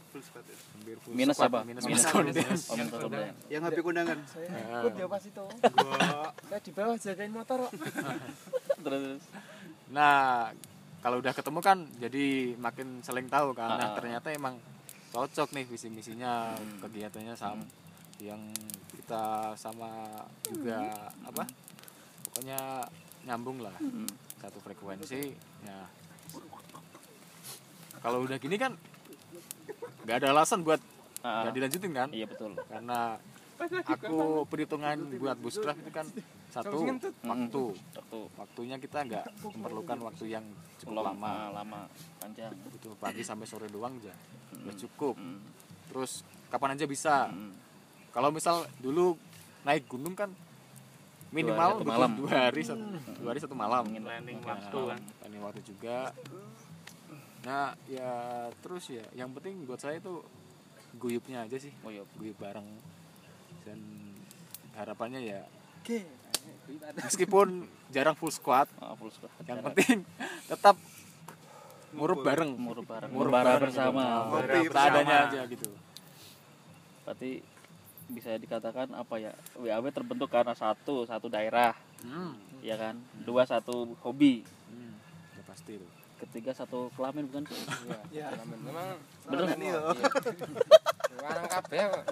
full 0.08 0.22
squad 0.24 0.46
ya. 0.46 0.56
hampir 0.72 0.96
full 1.02 1.12
minus 1.12 1.36
squad, 1.36 1.50
apa? 1.52 1.60
minus 1.66 1.82
minus 1.84 2.04
minus 2.08 2.62
oh 2.70 2.76
minus 2.78 3.36
yang 3.52 3.62
habis 3.66 3.82
kondangan 3.82 4.18
saya 4.24 4.48
Ah. 4.48 4.80
ikut 4.80 4.94
ya 4.94 5.06
pas 5.06 5.20
itu. 5.20 5.44
Saya 6.46 6.58
di 6.62 6.72
bawah 6.72 6.96
jagain 6.96 7.32
motor 7.34 7.58
kok 7.60 7.72
terus. 8.86 9.20
Nah, 9.90 10.50
kalau 11.06 11.22
udah 11.22 11.30
ketemu 11.30 11.60
kan 11.62 11.78
jadi 12.02 12.58
makin 12.58 12.98
saling 12.98 13.30
tahu 13.30 13.54
kan. 13.54 13.78
Nah, 13.78 13.78
Ah. 13.78 13.94
ternyata 13.94 14.34
emang 14.34 14.58
cocok 15.14 15.54
nih 15.54 15.62
visi 15.62 15.86
misinya, 15.86 16.50
Hmm. 16.50 16.82
kegiatannya 16.82 17.30
sama 17.38 17.62
yang 18.18 18.42
kita 18.90 19.54
sama 19.54 19.86
juga 20.42 20.82
apa? 21.22 21.46
Pokoknya 22.26 22.90
nyambung 23.22 23.62
lah, 23.62 23.78
Hmm. 23.78 24.10
satu 24.42 24.58
frekuensi. 24.58 25.30
Ya. 25.62 25.86
Kalau 28.02 28.26
udah 28.26 28.42
gini 28.42 28.58
kan 28.58 28.74
nggak 30.02 30.26
ada 30.26 30.34
alasan 30.34 30.66
buat 30.66 30.82
Ah, 31.22 31.46
nggak 31.46 31.54
dilanjutin 31.54 31.92
kan? 31.94 32.08
iya 32.10 32.26
betul 32.26 32.58
Karena 32.66 33.14
aku 33.64 34.44
perhitungan 34.46 34.96
buat 35.16 35.36
buscraft 35.40 35.80
itu 35.80 35.92
kan 35.92 36.06
satu 36.52 36.76
waktu. 37.24 37.62
Waktu 37.74 38.18
waktunya 38.36 38.76
kita 38.80 38.98
nggak 39.04 39.24
memerlukan 39.56 39.98
waktu 40.06 40.24
yang 40.32 40.44
cukup 40.80 41.02
lama 41.02 41.12
lama. 41.12 41.32
lama 41.52 41.80
panjang. 42.20 42.52
Itu 42.72 42.94
pagi 42.96 43.22
sampai 43.24 43.46
sore 43.48 43.68
doang 43.68 43.96
aja. 44.00 44.14
Udah 44.62 44.76
cukup. 44.76 45.16
Hmm. 45.16 45.40
terus 45.86 46.26
kapan 46.52 46.76
aja 46.76 46.84
bisa. 46.84 47.30
Hmm. 47.30 47.54
kalau 48.10 48.32
misal 48.32 48.64
dulu 48.80 49.12
naik 49.68 49.84
gunung 49.92 50.16
kan 50.16 50.32
minimal 51.28 51.60
hari, 51.60 51.68
satu 51.68 51.84
butuh 51.84 51.92
malam. 51.92 52.10
dua 52.16 52.32
hari 52.48 52.62
satu, 52.64 52.84
dua 53.20 53.28
hari 53.34 53.40
satu 53.44 53.54
malam. 53.54 53.84
Planning 53.92 54.38
Nah, 54.40 54.48
waktu 54.56 54.78
kan? 54.88 55.00
planning 55.20 55.42
waktu 55.44 55.60
juga. 55.68 55.98
Nah 57.44 57.76
ya 57.86 58.10
terus 58.64 58.88
ya. 58.88 59.04
Yang 59.12 59.30
penting 59.36 59.54
buat 59.68 59.80
saya 59.84 60.00
itu 60.00 60.24
guyupnya 60.96 61.44
aja 61.44 61.60
sih. 61.60 61.72
Oh 61.84 61.92
iya 61.92 62.02
guyup 62.16 62.40
bareng 62.40 62.64
dan 63.66 63.78
harapannya 64.78 65.20
ya 65.26 65.42
meskipun 67.02 67.66
jarang 67.90 68.14
full 68.14 68.30
squad 68.30 68.70
ah, 68.78 68.94
full 68.94 69.10
squad. 69.10 69.30
yang 69.46 69.60
penting 69.66 70.06
tetap 70.46 70.78
ngurup 71.96 72.20
bareng. 72.22 72.50
Ngurup 72.60 72.86
bareng. 72.86 73.10
Ngurup 73.10 73.32
ngurup 73.32 73.44
bareng 73.44 73.60
bersama. 73.64 74.04
gitu. 74.04 74.30
Ngopi 74.30 74.58
Nah, 74.60 74.72
seadanya 74.72 75.16
aja 75.26 75.40
gitu. 75.48 75.68
Berarti 77.08 77.30
bisa 78.06 78.30
dikatakan 78.38 78.94
apa 78.94 79.14
ya 79.18 79.32
WAW 79.58 79.90
terbentuk 79.90 80.30
karena 80.30 80.54
satu 80.54 81.08
satu 81.08 81.26
daerah. 81.26 81.74
Hmm. 82.04 82.36
ya 82.60 82.76
kan? 82.76 83.00
Dua 83.24 83.48
satu 83.48 83.96
hobi. 84.04 84.44
Hmm. 84.70 84.94
ya 85.34 85.42
pasti 85.48 85.80
tuh. 85.80 85.90
Ketiga 86.16 86.52
satu 86.56 86.88
kelamin 86.96 87.28
bukan 87.28 87.44
sih? 87.48 87.64
Ya 88.12 88.32
memang 88.44 88.96
bener 89.28 89.56
iya. 89.60 89.80
Warang 91.20 91.48
kabeh 91.48 91.80
kok. 91.92 92.04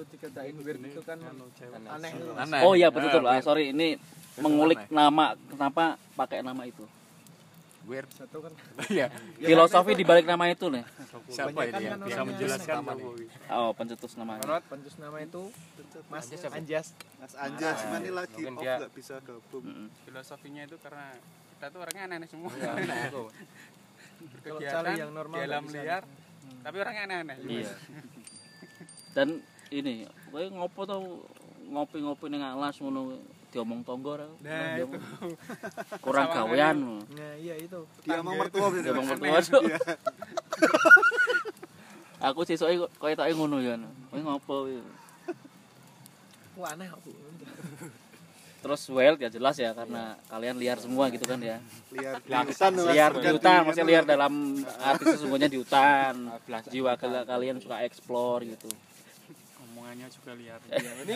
Itu 0.00 0.16
dikatain 0.16 0.56
weird 0.64 0.80
itu 0.80 1.02
kan. 1.04 1.18
aneh 1.20 2.10
itu 2.16 2.32
aneh. 2.32 2.60
Oh 2.64 2.72
iya 2.72 2.88
betul 2.88 3.20
betul. 3.20 3.22
Nah, 3.28 3.36
ah, 3.36 3.44
sorry 3.44 3.76
ini 3.76 4.00
Betul, 4.00 4.42
mengulik 4.48 4.80
aneh. 4.80 4.92
nama 4.96 5.24
kenapa 5.36 5.84
pakai 6.16 6.40
nama 6.40 6.62
itu? 6.64 6.84
Weird. 7.84 8.08
Satu 8.16 8.40
kan. 8.40 8.52
Iya. 8.88 9.12
Filosofi 9.36 9.92
di 9.92 10.04
balik 10.08 10.24
nama 10.24 10.48
itu 10.48 10.72
nih 10.72 10.84
siapa 11.28 11.60
ini 11.68 11.84
ya 11.84 11.90
kan 11.92 12.00
bisa 12.08 12.22
menjelaskan 12.24 12.74
nih. 12.80 12.96
Jokowi 12.96 13.24
oh 13.50 13.70
pencetus 13.76 14.12
namanya 14.16 14.40
Menurut 14.40 14.64
pencetus 14.72 14.96
nama 14.96 15.16
itu 15.20 15.42
Mas 16.08 16.26
Anjas. 16.32 16.86
Mas 17.20 17.34
Anjas. 17.36 17.76
Ah, 17.76 17.82
cuma 17.84 17.96
ini 18.00 18.10
lagi 18.12 18.40
mungkin 18.40 18.54
off 18.56 18.64
dia- 18.64 18.78
nggak 18.80 18.92
bisa 18.96 19.14
gabung. 19.20 19.64
Filosofinya 20.08 20.62
itu 20.64 20.76
karena 20.80 21.06
kita 21.60 21.66
tuh 21.68 21.78
orangnya 21.84 22.02
aneh-aneh 22.08 22.28
semua. 22.30 22.50
Iya, 22.56 22.72
kalau 23.12 23.28
kegiatan 24.60 24.84
cari 24.84 25.00
yang 25.00 25.12
normal 25.12 25.36
di 25.36 25.44
alam 25.44 25.62
nggak 25.64 25.72
bisa. 25.76 25.84
liar 25.84 26.02
tapi 26.60 26.76
orangnya 26.76 27.02
aneh-aneh. 27.08 27.36
Iya. 27.44 27.72
Dan 29.16 29.28
ini 29.70 30.02
kowe 30.30 30.42
ngopo 30.50 30.80
tau 30.82 31.02
ngopi-ngopi 31.70 32.26
ning 32.26 32.42
alas 32.42 32.74
ngono 32.82 33.14
diomong 33.50 33.82
tonggo 33.82 34.14
ra? 34.14 34.26
Nah, 34.42 34.78
Diomong. 34.78 35.02
kurang 36.04 36.30
gawean. 36.30 37.02
nah 37.10 37.34
iya 37.34 37.54
itu. 37.58 37.82
Dia 38.02 38.22
mau 38.22 38.34
mertua 38.34 38.70
bisa 38.70 38.90
diomong 38.90 39.06
aneh. 39.10 39.30
mertua 39.30 39.62
aku 42.30 42.40
sesuke 42.44 42.86
koyo 43.00 43.14
tak 43.16 43.32
ngono 43.32 43.58
ya 43.58 43.74
kowe 44.10 44.20
ngopo 44.20 44.54
ya. 44.66 44.82
wah 46.58 46.74
aneh 46.74 46.90
aku. 46.90 47.10
Terus 48.60 48.82
wild 48.92 49.16
ya 49.16 49.32
jelas 49.32 49.56
ya 49.56 49.72
karena 49.72 50.20
kalian 50.28 50.60
liar 50.60 50.76
semua 50.76 51.08
gitu 51.08 51.24
kan 51.24 51.40
ya. 51.40 51.62
Liar 51.94 52.20
di 52.20 52.34
hutan 52.34 52.72
liar 52.76 53.10
di 53.16 53.28
hutan 53.32 53.56
di- 53.56 53.64
maksudnya 53.64 53.88
liar 53.88 54.04
dalam 54.04 54.32
arti 54.82 55.04
sesungguhnya 55.16 55.48
di 55.48 55.56
hutan. 55.58 56.28
Jiwa 56.68 56.92
kal- 56.98 57.24
kalian 57.24 57.56
suka 57.62 57.80
explore 57.86 58.44
gitu 58.44 58.68
omongannya 59.90 60.06
juga 60.14 60.32
liar. 60.38 60.60
Iya, 60.70 60.92
ini 61.02 61.14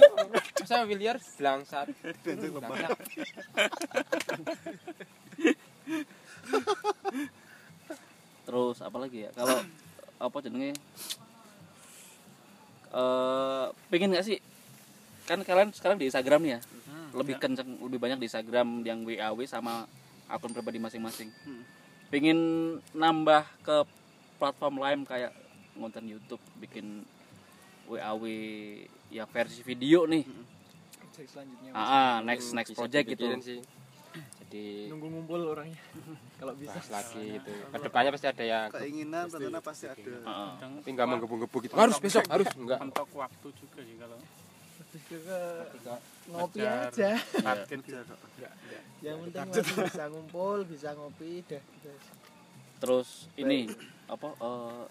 masa 0.59 0.83
miliar 0.83 1.17
blangsat. 1.39 1.87
Blangsat. 2.27 2.99
apalagi 8.83 9.19
ya? 9.27 9.31
Kalau 9.39 9.63
apa 10.19 10.37
jenenge? 10.43 10.75
Eh 12.91 13.67
pengen 13.95 14.11
nggak 14.11 14.27
sih? 14.27 14.43
Kan 15.31 15.47
kalian 15.47 15.71
sekarang 15.71 16.03
di 16.03 16.11
Instagram 16.11 16.43
nih 16.43 16.53
ya? 16.59 16.61
Lebih 17.15 17.39
kenceng 17.39 17.79
lebih 17.79 18.03
banyak 18.03 18.19
di 18.19 18.27
Instagram 18.27 18.83
yang 18.83 19.07
WAW 19.07 19.39
sama 19.47 19.87
akun 20.27 20.51
pribadi 20.51 20.83
masing-masing. 20.83 21.31
Pengen 22.11 22.39
nambah 22.91 23.47
ke 23.63 23.87
platform 24.43 24.83
lain 24.83 25.07
kayak 25.07 25.31
ngonten 25.79 26.11
YouTube 26.11 26.43
bikin 26.59 27.07
WAW 27.89 28.25
ya 29.13 29.25
versi 29.29 29.61
video 29.63 30.09
nih. 30.09 30.25
Project 30.25 31.29
selanjutnya 31.31 31.71
ah, 31.73 31.81
ah, 31.81 32.13
next 32.27 32.51
next 32.57 32.73
project 32.75 33.07
gitu. 33.15 33.25
sih. 33.43 33.61
Jadi 34.45 34.91
nunggu 34.91 35.07
ngumpul 35.11 35.41
orangnya. 35.55 35.79
Kalau 36.41 36.53
bisa. 36.59 36.75
Bahas 36.75 36.91
lagi 36.91 37.39
gitu. 37.39 37.53
ke 37.53 37.79
depannya 37.79 38.11
pasti 38.15 38.27
ada 38.31 38.45
yang 38.45 38.69
keinginan 38.71 39.25
tentunya 39.31 39.63
pasti 39.63 39.85
ada. 39.91 40.15
Heeh. 40.25 40.51
tapi 40.61 40.89
nggak 40.91 41.07
menggebu-gebu 41.07 41.57
gitu. 41.69 41.75
Harus 41.75 41.99
besok 42.03 42.25
harus. 42.31 42.47
Enggak 42.55 42.79
mentok 42.83 43.11
waktu 43.15 43.49
juga 43.55 43.81
sih 43.83 43.97
kalau. 43.99 44.19
Lebih 44.75 45.01
ke 45.11 45.41
ngopi 46.31 46.61
aja. 46.63 47.11
Target 47.19 47.81
enggak 47.83 48.03
enggak 48.07 48.55
yang 49.05 49.21
penting 49.21 49.45
masih 49.53 49.77
bisa 49.85 50.05
ngumpul 50.09 50.59
bisa 50.65 50.89
ngopi 50.97 51.45
dah 51.45 51.61
gitu. 51.61 51.91
terus 52.81 53.29
ini 53.37 53.69
apa 54.09 54.33
eh 54.33 54.85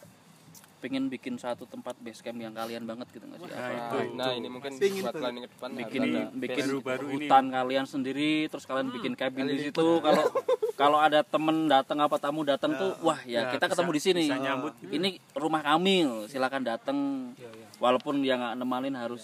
pengen 0.83 1.07
bikin 1.07 1.39
satu 1.39 1.63
tempat 1.63 1.95
base 1.97 2.19
camp 2.19 2.35
yang 2.35 2.51
kalian 2.51 2.83
banget 2.83 3.07
gitu 3.09 3.23
nggak 3.23 3.39
sih 3.39 3.47
Nah, 3.47 3.63
Apa- 3.87 4.03
itu. 4.03 4.13
nah 4.13 4.31
ini 4.33 4.47
mungkin 4.47 4.71
Pingin 4.75 4.99
buat 5.01 5.15
planning 5.15 5.41
ke 5.41 5.49
depan 5.49 5.69
bikin 5.73 6.01
ada 6.03 6.21
bikin 6.35 6.63
baru-baru 6.67 7.05
ini. 7.07 7.15
hutan 7.23 7.43
kalian 7.49 7.85
sendiri 7.85 8.31
terus 8.45 8.63
kalian 8.63 8.91
bikin 8.91 9.15
cabin 9.15 9.47
di 9.47 9.57
situ 9.63 9.87
kalau 9.97 10.23
kalau 10.81 10.99
ada 10.99 11.23
temen 11.23 11.65
datang 11.65 11.97
apa 11.97 12.15
tamu 12.17 12.43
datang 12.43 12.75
tuh 12.75 12.99
wah 12.99 13.23
ya, 13.23 13.47
Ya, 13.47 13.49
kita 13.49 13.65
bisa- 13.65 13.71
ketemu 13.73 13.89
di 13.89 14.01
sini 14.01 14.23
bisa 14.25 14.35
nyambut 14.37 14.73
gitu. 14.77 14.91
ini 14.91 15.09
rumah 15.33 15.61
kami 15.61 16.03
loh, 16.03 16.23
silakan 16.25 16.61
datang 16.61 16.97
Iya, 17.33 17.47
iya. 17.47 17.67
walaupun 17.77 18.19
yang 18.19 18.37
nggak 18.37 18.55
nemanin 18.57 18.93
harus 18.93 19.23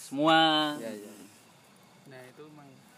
semua 0.00 0.72
ya, 0.78 0.88
ya. 0.88 1.12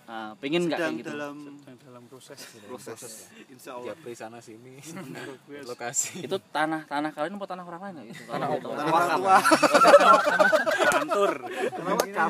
Nah 0.07 0.31
itu 0.31 0.31
nah, 0.31 0.39
pengen 0.39 0.63
nggak 0.65 0.79
kayak 0.79 0.95
gitu? 0.97 1.09
dalam 1.11 1.37
Sedang 1.59 1.79
dalam 1.83 2.03
proses. 2.07 2.39
Proses. 2.63 3.03
Insya 3.51 3.75
Allah. 3.75 3.91
Japri 3.91 4.15
sana 4.15 4.39
sini. 4.39 4.79
Lokasi. 5.71 6.23
Itu 6.23 6.39
tanah 6.47 6.87
tanah 6.87 7.11
kalian 7.11 7.35
apa 7.35 7.47
tanah 7.47 7.65
orang 7.65 7.81
lain 7.83 7.93
nggak 7.93 8.07
gitu? 8.09 8.23
Tanah 8.25 8.47
Tanah 8.55 8.87
orang 8.87 9.11
tua. 9.19 9.37
Kantor 10.87 11.33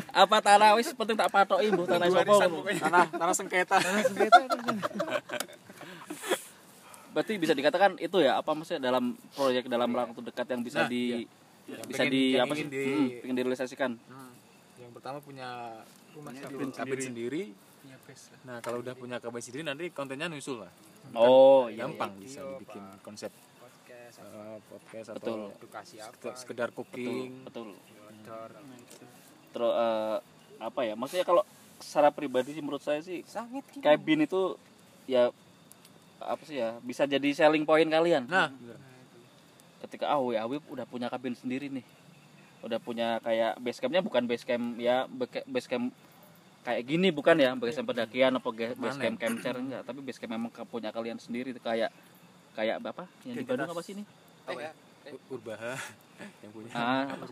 apa 0.08 0.36
tanah 0.40 0.68
wis 0.74 0.88
penting 0.90 1.16
tak 1.16 1.28
patoki 1.28 1.68
mbuh 1.68 1.84
tanah 1.84 2.08
sopo 2.08 2.34
tanah 2.64 3.04
tanah 3.12 3.34
sengketa. 3.36 3.76
Berarti 7.12 7.32
bisa 7.36 7.52
dikatakan 7.52 7.96
itu 7.96 8.20
ya 8.20 8.36
apa 8.36 8.52
maksudnya 8.52 8.82
dalam 8.82 9.16
proyek 9.32 9.68
dalam 9.68 9.88
waktu 9.88 10.20
dekat 10.22 10.46
yang 10.48 10.60
bisa 10.60 10.84
Nah, 10.84 10.88
di 10.88 11.24
Yang 11.66 11.86
bisa 11.88 11.98
pengen- 11.98 12.12
di 12.12 12.22
yang 12.30 12.44
apa 12.46 12.54
sih? 12.54 12.64
di- 12.64 12.86
Hmm, 12.86 13.08
pengen 13.18 13.36
direalisasikan. 13.36 13.90
Hmm, 14.06 14.32
yang 14.78 14.92
pertama 14.92 15.18
punya 15.18 15.48
rumah 16.16 16.32
kabin, 16.32 16.68
kabin 16.72 17.00
sendiri. 17.00 17.42
Punya 17.52 17.96
base 18.02 18.24
lah. 18.32 18.40
nah 18.48 18.56
kalau 18.64 18.78
udah 18.80 18.94
punya 18.96 19.16
kabin 19.20 19.42
sendiri 19.44 19.62
nanti 19.62 19.84
kontennya 19.92 20.26
nyusul 20.26 20.64
lah. 20.64 20.72
Oh 21.14 21.68
iya, 21.70 21.86
gampang 21.86 22.16
bisa 22.18 22.42
dibikin 22.42 22.82
konsep. 23.04 23.30
Podcast 23.30 24.16
eh, 24.24 24.58
podcast 24.66 25.06
Betul. 25.14 25.20
atau 25.22 25.36
edukasi 25.54 25.94
apa 26.00 26.10
sekedar- 26.16 26.36
sekedar 26.40 26.68
betul 26.72 26.78
cooking 26.82 27.30
betul. 27.46 27.68
Outdoor 27.76 28.50
terus 29.54 29.72
eh, 29.72 30.16
apa 30.58 30.80
ya? 30.82 30.94
Maksudnya 30.98 31.26
kalau 31.28 31.42
secara 31.76 32.08
pribadi 32.10 32.56
sih 32.56 32.64
menurut 32.64 32.80
saya 32.80 33.04
sih 33.04 33.20
sangat 33.28 33.62
cabin 33.78 34.24
itu 34.24 34.56
ya 35.04 35.28
apa 36.16 36.42
sih 36.48 36.56
ya 36.56 36.80
bisa 36.80 37.04
jadi 37.04 37.28
selling 37.36 37.62
point 37.62 37.86
kalian. 37.86 38.24
Nah. 38.26 38.48
Ketika 39.84 40.08
ah 40.10 40.18
WAW 40.18 40.58
udah 40.72 40.88
punya 40.88 41.06
kabin 41.06 41.36
sendiri 41.36 41.68
nih. 41.70 41.84
Udah 42.64 42.80
punya 42.82 43.20
kayak 43.22 43.60
base 43.62 43.78
campnya 43.78 44.02
bukan 44.02 44.24
base 44.26 44.42
camp 44.42 44.80
ya 44.80 45.06
beke- 45.06 45.46
base 45.46 45.68
camp 45.70 45.92
kayak 46.66 46.82
gini 46.82 47.08
bukan 47.08 47.38
ya 47.38 47.54
base 47.54 47.78
camp 47.78 47.88
pendakian 47.88 48.34
atau 48.34 48.50
ge- 48.50 48.74
base 48.74 48.98
camp 48.98 49.16
camper 49.16 49.54
enggak. 49.56 49.82
Tapi 49.82 49.98
base 50.02 50.18
camp 50.18 50.32
memang 50.32 50.50
punya 50.66 50.90
kalian 50.90 51.14
sendiri 51.16 51.54
kayak 51.56 51.94
kayak 52.52 52.82
apa? 52.82 53.06
Yang 53.22 53.34
di 53.36 53.44
Bandung 53.46 53.70
apa 53.70 53.80
sih 53.80 53.92
ini? 53.94 54.02
U- 55.06 55.22
Urbaha. 55.32 55.74
Yang 56.42 56.50
punya. 56.50 56.68
Ah 56.72 57.04
apa 57.06 57.24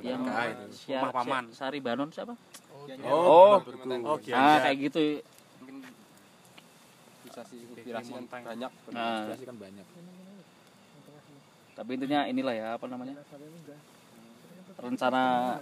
yang 0.00 0.22
Urbaha 0.22 0.42
itu. 0.46 0.64
Sia- 0.72 1.02
Rumah 1.02 1.12
Paman. 1.12 1.44
Sia- 1.46 1.56
Sari 1.60 1.78
Banon 1.78 2.08
siapa? 2.08 2.32
Oh, 2.32 2.88
Oh. 3.04 3.60
oh, 4.06 4.16
ah 4.32 4.56
kayak 4.64 4.76
gitu. 4.80 5.20
Mungkin 5.60 5.76
bisa 7.22 7.40
sih 7.44 7.60
inspirasi 7.60 8.10
kan 8.10 8.24
banyak. 8.24 8.70
Nah, 8.88 9.28
inspirasi 9.28 9.44
kan 9.44 9.56
banyak. 9.58 9.86
Tapi 11.74 11.90
intinya 11.92 12.20
inilah 12.24 12.54
ya 12.54 12.68
apa 12.74 12.86
namanya 12.86 13.14
rencana 14.78 15.58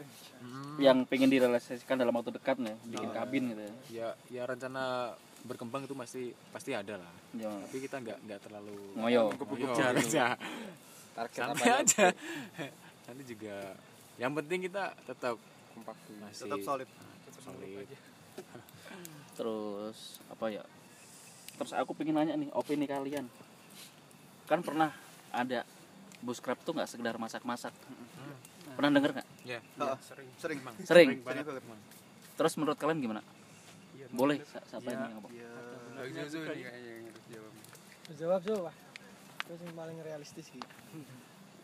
yang 0.76 1.08
pengen 1.08 1.32
direalisasikan 1.32 1.96
dalam 1.96 2.12
waktu 2.12 2.36
dekat 2.36 2.60
nih 2.60 2.76
bikin 2.84 3.10
kabin 3.16 3.42
gitu 3.52 3.62
ya. 3.64 3.72
Ya 3.88 4.08
ya 4.28 4.42
rencana 4.44 5.16
berkembang 5.48 5.88
itu 5.88 5.94
pasti 5.96 6.22
pasti 6.52 6.76
ada 6.76 7.00
lah. 7.00 7.12
Ya, 7.32 7.48
tapi 7.48 7.78
kita 7.80 7.96
nggak 8.02 8.18
nggak 8.28 8.40
terlalu 8.44 8.76
ngoyo. 8.98 9.32
Aja. 9.32 10.36
Target 11.16 11.40
santai 11.40 11.64
apa 11.64 11.80
aja. 11.80 12.04
Nanti 13.08 13.22
juga 13.24 13.56
yang 14.20 14.32
penting 14.36 14.68
kita 14.68 14.92
tetap 15.08 15.40
kompak 15.72 15.96
masih 16.20 16.44
tetap 16.44 16.60
solid. 16.60 16.88
Solid. 17.40 17.88
terus 19.36 20.20
apa 20.28 20.46
ya? 20.52 20.64
Terus 21.56 21.72
aku 21.72 21.96
pengen 21.96 22.20
nanya 22.20 22.36
nih 22.36 22.52
opini 22.52 22.84
kalian. 22.84 23.24
Kan 24.44 24.60
pernah 24.60 24.92
ada 25.32 25.64
buskrap 26.20 26.60
tuh 26.64 26.76
nggak 26.76 26.88
sekedar 26.88 27.16
masak-masak 27.16 27.72
pernah 28.76 28.90
denger 28.92 29.10
nggak? 29.12 29.26
Ya 29.42 29.58
Heeh, 29.58 29.98
sering. 30.00 30.28
Sering 30.36 30.58
bang 30.60 30.74
sering? 30.78 31.08
Sering 31.10 31.20
banget 31.22 31.44
bang 31.48 31.80
terus 32.36 32.52
menurut 32.54 32.76
kalian 32.76 33.00
gimana? 33.00 33.22
Boleh 34.08 34.38
sa- 34.44 34.62
siapa 34.68 34.86
yang 34.86 35.16
ngomong 35.16 35.32
ya 35.32 35.50
yang 36.04 36.14
harus 36.14 36.32
jawab. 37.26 37.52
Jawab 38.14 38.40
jawab 38.44 38.74
terus 39.42 39.60
yang 39.62 39.74
paling 39.74 39.98
realistis 40.00 40.46
gitu. 40.46 40.68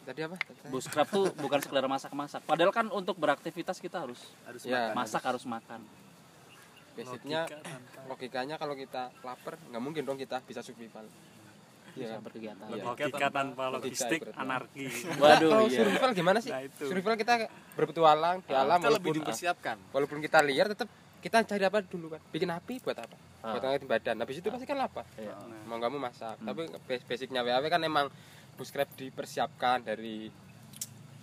Tadi 0.03 0.21
apa? 0.27 0.37
Buskrap 0.67 1.07
tuh 1.07 1.31
bukan 1.37 1.63
sekedar 1.63 1.87
masak-masak. 1.87 2.43
Padahal 2.43 2.75
kan 2.75 2.91
untuk 2.91 3.15
beraktivitas 3.15 3.79
kita 3.79 4.03
harus 4.03 4.19
harus 4.43 4.67
Ya. 4.67 4.91
makan. 4.91 4.95
masak 4.97 5.23
harus. 5.23 5.45
makan. 5.47 5.81
Basicnya 6.93 7.47
logikanya 8.05 8.57
kalau 8.57 8.75
kita 8.75 9.15
lapar 9.23 9.57
nggak 9.63 9.83
mungkin 9.83 10.03
dong 10.03 10.19
kita 10.19 10.43
bisa 10.43 10.61
survival 10.61 11.07
bisa 11.93 12.09
Iya. 12.11 12.19
berkegiatan 12.19 12.67
Iya. 12.67 12.83
logika 12.83 13.29
tanpa 13.29 13.65
logistik 13.69 14.21
anarki. 14.33 14.89
Waduh 15.15 15.49
kalau 15.51 15.67
iya. 15.67 15.79
survival 15.79 16.11
gimana 16.13 16.39
sih? 16.39 16.49
Nah, 16.49 16.63
itu. 16.63 16.85
survival 16.85 17.15
kita 17.15 17.35
berpetualang 17.73 18.37
di 18.41 18.53
alam 18.53 18.77
kita 18.77 18.91
lebih 18.91 19.11
walaupun 19.11 19.15
dipersiapkan. 19.23 19.77
walaupun 19.91 20.19
kita 20.19 20.39
liar 20.41 20.67
tetap 20.69 20.89
kita 21.19 21.39
cari 21.45 21.63
apa 21.63 21.79
dulu 21.81 22.07
kan 22.11 22.21
bikin 22.29 22.51
api 22.51 22.81
buat 22.81 22.99
apa? 22.99 23.15
Ah. 23.41 23.53
buat 23.53 23.63
ngeliatin 23.63 23.87
badan. 23.87 24.17
Habis 24.19 24.37
itu 24.39 24.49
pasti 24.49 24.65
kan 24.65 24.77
lapar. 24.77 25.07
Iya. 25.15 25.35
mau 25.65 25.77
nggak 25.77 25.91
mau 25.91 26.01
masak. 26.01 26.37
Tapi 26.37 26.61
bas- 26.81 27.05
basicnya 27.05 27.41
WAW 27.41 27.65
kan 27.67 27.81
emang 27.81 28.07
buskrep 28.53 28.89
dipersiapkan 28.95 29.83
dari 29.83 30.29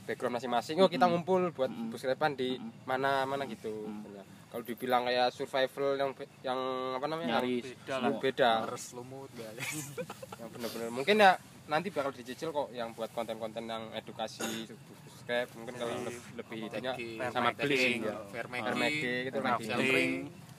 background 0.09 0.41
masing-masing. 0.41 0.81
Oh 0.81 0.89
kita 0.89 1.05
ngumpul 1.05 1.53
buat 1.53 1.69
Mm. 1.69 1.93
buskrepan 1.93 2.33
di 2.33 2.57
mana 2.83 3.29
mana 3.29 3.45
gitu. 3.45 3.85
Ya. 4.09 4.25
kalau 4.49 4.65
dibilang 4.65 5.05
kayak 5.05 5.29
survival 5.29 5.93
yang 5.93 6.09
yang 6.41 6.57
apa 6.97 7.05
namanya? 7.05 7.37
Nyari 7.37 7.61
beda 7.61 7.95
yang 8.01 8.17
beda. 8.17 8.51
Harus 8.65 8.97
lumut 8.97 9.29
yang 10.41 10.49
bener-bener. 10.49 10.89
Mungkin 10.89 11.21
ya 11.21 11.37
nanti 11.69 11.93
bakal 11.93 12.09
dicicil 12.09 12.49
kok 12.49 12.73
yang 12.73 12.97
buat 12.97 13.13
konten-konten 13.13 13.69
yang 13.69 13.93
edukasi 13.93 14.65
buskrep 15.05 15.53
mungkin 15.53 15.77
kalau 15.77 15.93
lebih, 16.01 16.23
lebih 16.41 16.57
itunya 16.65 16.93
sama 17.29 17.53
beli 17.53 18.01
ya 18.01 18.17
fair 18.33 18.49
Fair 18.49 18.73
making 18.73 19.21
gitu 19.29 19.37
lagi 19.37 19.63
sheltering 19.69 20.13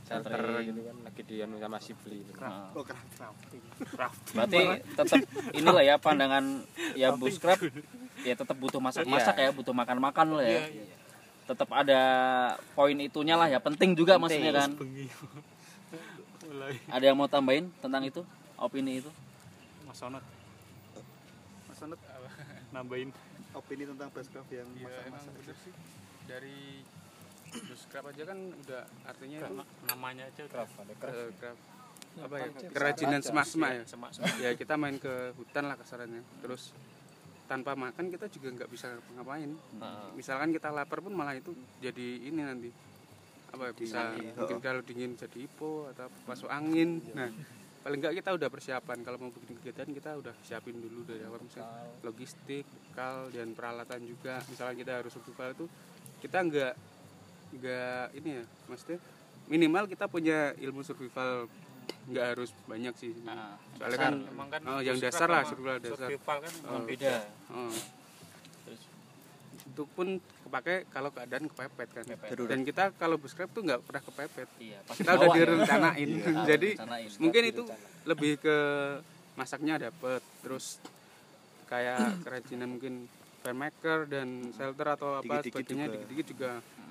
shelter 0.07 0.43
gitu 0.63 0.81
kan. 0.87 0.97
Lagi 1.03 1.23
di 1.27 1.37
anu 1.43 1.59
sama 1.59 1.79
si 1.83 1.93
beli 1.99 2.23
gitu. 2.23 2.39
Oh 2.79 2.83
keren 2.87 3.07
berarti 4.31 4.59
tetap 4.87 5.19
inilah 5.51 5.83
ya 5.83 5.95
pandangan 5.99 6.63
ya 6.95 7.11
buskrap 7.19 7.59
ya 8.25 8.35
tetap 8.37 8.57
butuh 8.57 8.81
masak-masak 8.83 9.37
ya 9.37 9.51
butuh 9.53 9.75
makan-makan 9.75 10.27
lah 10.37 10.47
ya. 10.47 10.63
Tetap 11.49 11.69
ada 11.75 12.01
poin 12.79 12.95
itunya 12.95 13.35
lah 13.35 13.51
ya 13.51 13.59
penting 13.59 13.99
juga 13.99 14.21
maksudnya 14.21 14.53
kan. 14.55 14.71
Ada 16.91 17.05
yang 17.11 17.17
mau 17.19 17.31
tambahin 17.31 17.71
tentang 17.79 18.03
itu? 18.07 18.23
Opini 18.61 19.01
itu? 19.01 19.11
Mas 19.89 19.99
Onat 20.05 20.23
mas 21.67 21.81
Anut 21.83 22.01
nambahin. 22.75 23.11
Opini 23.51 23.83
tentang 23.83 24.15
Basecraft 24.15 24.51
yang 24.55 24.69
ya 24.79 24.87
masak-masak 24.87 25.33
bener 25.43 25.57
sih. 25.59 25.73
Dari 26.31 26.59
buskrap 27.51 28.07
aja 28.07 28.23
kan 28.31 28.39
udah 28.39 28.83
artinya 29.03 29.39
itu 29.43 29.55
namanya 29.91 30.25
aja 30.31 30.43
craft 30.47 30.75
ada 30.79 30.95
craft. 30.95 31.35
Craft. 31.43 31.63
Apa 32.21 32.35
ya? 32.39 32.49
Kerajinan 32.71 33.21
semak-semak 33.27 33.71
ya? 33.75 33.83
Semak 33.91 34.11
ya 34.39 34.51
kita 34.55 34.79
main 34.79 35.03
ke 35.03 35.35
hutan 35.35 35.67
lah 35.67 35.75
kasarannya. 35.75 36.23
Terus 36.47 36.71
tanpa 37.51 37.75
makan 37.75 38.15
kita 38.15 38.31
juga 38.31 38.63
nggak 38.63 38.71
bisa 38.71 38.95
ngapain. 39.19 39.51
Misalkan 40.15 40.55
kita 40.55 40.71
lapar 40.71 41.03
pun 41.03 41.11
malah 41.11 41.35
itu 41.35 41.51
jadi 41.83 42.31
ini 42.31 42.41
nanti. 42.47 42.71
Apa 43.51 43.67
ya, 43.67 43.73
bisa 43.75 44.15
Dingin, 44.15 44.39
mungkin 44.39 44.59
kalau 44.63 44.81
dingin 44.87 45.11
jadi 45.19 45.39
hipo 45.43 45.91
atau 45.91 46.07
masuk 46.31 46.47
angin. 46.47 47.03
Nah 47.11 47.35
paling 47.83 47.99
enggak 47.99 48.23
kita 48.23 48.31
udah 48.39 48.47
persiapan. 48.47 49.03
Kalau 49.03 49.19
mau 49.19 49.35
bikin 49.35 49.59
kegiatan 49.59 49.91
kita 49.91 50.11
udah 50.23 50.35
siapin 50.47 50.79
dulu 50.79 51.03
dari 51.03 51.27
awal. 51.27 51.43
Misalnya 51.43 51.91
logistik 52.07 52.63
bekal 52.71 53.27
dan 53.35 53.51
peralatan 53.59 54.07
juga. 54.07 54.39
Misalnya 54.47 54.77
kita 54.79 54.93
harus 55.03 55.11
survival 55.11 55.51
itu 55.59 55.67
kita 56.23 56.39
enggak 56.47 56.75
enggak 57.51 58.07
ini 58.15 58.31
ya 58.39 58.45
maksudnya 58.71 58.99
minimal 59.51 59.91
kita 59.91 60.07
punya 60.07 60.55
ilmu 60.63 60.87
survival 60.87 61.51
nggak 62.11 62.27
harus 62.29 62.51
banyak 62.65 62.95
sih 62.95 63.13
Nah, 63.23 63.55
soalnya 63.75 63.99
kan 64.01 64.15
Emang 64.25 64.49
kan 64.49 64.61
oh, 64.67 64.81
yang 64.81 64.97
dasar 64.97 65.27
lah 65.27 65.41
sama 65.41 65.51
survival 65.51 65.79
dasar 65.81 65.97
survival 66.05 66.37
kan 66.41 66.53
Oh. 66.67 66.83
beda 66.83 67.15
Oh. 67.49 67.73
Terus? 68.63 68.83
itu 69.63 69.83
pun 69.89 70.09
kepake 70.19 70.75
kalau 70.89 71.09
keadaan 71.09 71.45
kepepet 71.47 71.89
kan 71.93 72.05
Kepepet. 72.05 72.37
dan 72.45 72.61
kita 72.63 72.85
kalau 72.93 73.17
buskrep 73.17 73.47
tuh 73.49 73.63
nggak 73.63 73.81
pernah 73.81 74.03
kepepet 74.03 74.49
iya 74.59 74.79
pasti 74.83 75.01
kita 75.01 75.13
udah 75.15 75.29
ya. 75.29 75.37
direncanain 75.37 76.09
Iya, 76.11 76.27
jadi 76.51 76.69
direncanain. 76.75 77.11
mungkin 77.17 77.43
itu 77.47 77.63
lebih 78.05 78.33
ke 78.37 78.57
masaknya 79.33 79.79
dapet 79.81 80.23
terus 80.43 80.83
kayak 81.67 82.03
kerajinan 82.25 82.69
mungkin 82.69 83.07
maker 83.43 84.05
dan 84.05 84.29
shelter 84.53 84.85
atau 84.91 85.17
apa 85.17 85.41
Dikit-dikit 85.41 85.65
sebagainya 85.65 85.87
juga. 85.87 85.95
dikit-dikit 85.97 86.27
juga 86.29 86.51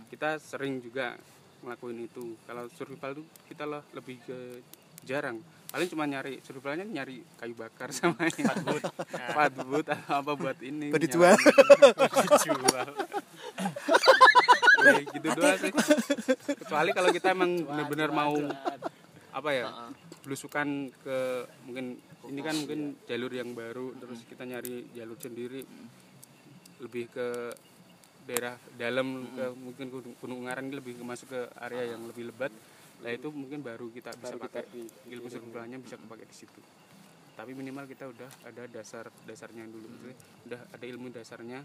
kita 0.09 0.29
sering 0.39 0.73
juga 0.79 1.13
ngelakuin 1.59 1.99
itu 2.01 2.33
kalau 2.41 2.65
survival 2.71 3.19
tuh 3.19 3.25
kita 3.45 3.63
lah 3.65 3.83
lebih 3.91 4.17
ke 4.23 4.63
jarang. 5.01 5.37
Paling 5.69 5.85
cuma 5.87 6.03
nyari 6.03 6.41
survivalnya 6.41 6.81
nyari 6.81 7.21
kayu 7.35 7.53
bakar 7.53 7.93
sama 7.93 8.25
fatwood 8.25 8.83
fatwood 9.13 9.85
atau 9.93 10.13
apa 10.17 10.31
buat 10.33 10.57
ini 10.59 10.89
Buat 10.89 11.01
dijual. 11.01 11.37
dijual. 11.37 12.89
Ya, 14.79 14.95
gitu 15.03 15.27
doang 15.29 15.59
sih. 15.59 15.71
Kecuali 16.55 16.95
kalau 16.95 17.11
kita 17.11 17.35
emang 17.35 17.51
benar-benar 17.61 18.09
mau 18.09 18.31
apa 19.29 19.49
ya 19.51 19.67
belusukan 20.23 20.67
ke 20.95 21.17
mungkin 21.61 21.99
ini 22.25 22.39
kan 22.39 22.55
mungkin 22.55 22.79
jalur 23.03 23.27
yang 23.29 23.51
baru 23.51 23.91
terus 23.99 24.23
kita 24.23 24.47
nyari 24.47 24.87
jalur 24.95 25.19
sendiri. 25.19 25.67
Lebih 26.79 27.11
ke 27.11 27.27
daerah 28.23 28.55
dalam 28.73 29.27
ke 29.35 29.51
mungkin 29.51 29.85
Gunung- 29.91 30.15
Gunung 30.15 30.47
Ungaran 30.47 30.71
ini 30.71 30.79
lebih 30.79 30.95
masuk 31.03 31.27
ke 31.27 31.41
area 31.59 31.91
yang 31.91 32.07
lebih 32.07 32.31
lebat 32.31 32.55
lah 32.99 33.11
itu 33.15 33.31
mungkin 33.31 33.63
baru 33.63 33.87
kita 33.87 34.11
bisa 34.19 34.35
pakai. 34.35 34.67
ilmu 35.07 35.27
survivalnya 35.31 35.79
bisa 35.79 35.95
kepake 35.95 36.27
di 36.27 36.35
situ. 36.35 36.61
Tapi 37.39 37.55
minimal 37.55 37.87
kita 37.87 38.11
udah 38.11 38.27
ada 38.43 38.67
dasar 38.67 39.07
dasarnya 39.23 39.63
dulu 39.71 39.87
Maksudnya 39.87 40.17
udah 40.51 40.61
ada 40.75 40.85
ilmu 40.85 41.07
dasarnya 41.07 41.63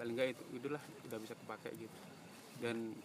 paling 0.00 0.16
enggak 0.16 0.32
itu 0.32 0.42
itulah 0.56 0.80
udah 0.80 1.18
bisa 1.20 1.34
kepake 1.36 1.70
gitu. 1.76 1.98
Dan 2.56 2.96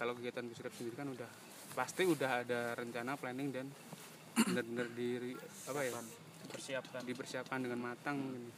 kalau 0.00 0.16
kegiatan 0.16 0.48
busrep 0.48 0.72
sendiri 0.72 0.96
kan 0.96 1.08
udah 1.12 1.28
pasti 1.76 2.08
udah 2.08 2.40
ada 2.40 2.72
rencana 2.72 3.20
planning 3.20 3.52
dan 3.52 3.66
benar-benar 4.32 4.88
diri 4.96 5.36
apa 5.68 5.80
ya 5.84 6.00
dipersiapkan. 6.48 7.00
dipersiapkan 7.04 7.58
dengan 7.60 7.78
matang 7.84 8.16
mungkin. 8.16 8.48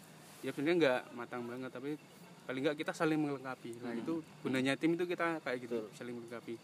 ya 0.47 0.55
sebenarnya 0.55 0.77
nggak 0.79 1.03
matang 1.19 1.43
banget 1.47 1.71
tapi 1.75 1.99
paling 2.47 2.63
nggak 2.63 2.79
kita 2.79 2.95
saling 2.95 3.19
melengkapi. 3.19 3.83
Nah 3.83 3.99
itu 3.99 4.23
gunanya 4.47 4.79
tim 4.79 4.95
itu 4.95 5.03
kita 5.11 5.43
kayak 5.43 5.59
gitu 5.67 5.91
saling 5.99 6.15
melengkapi. 6.15 6.55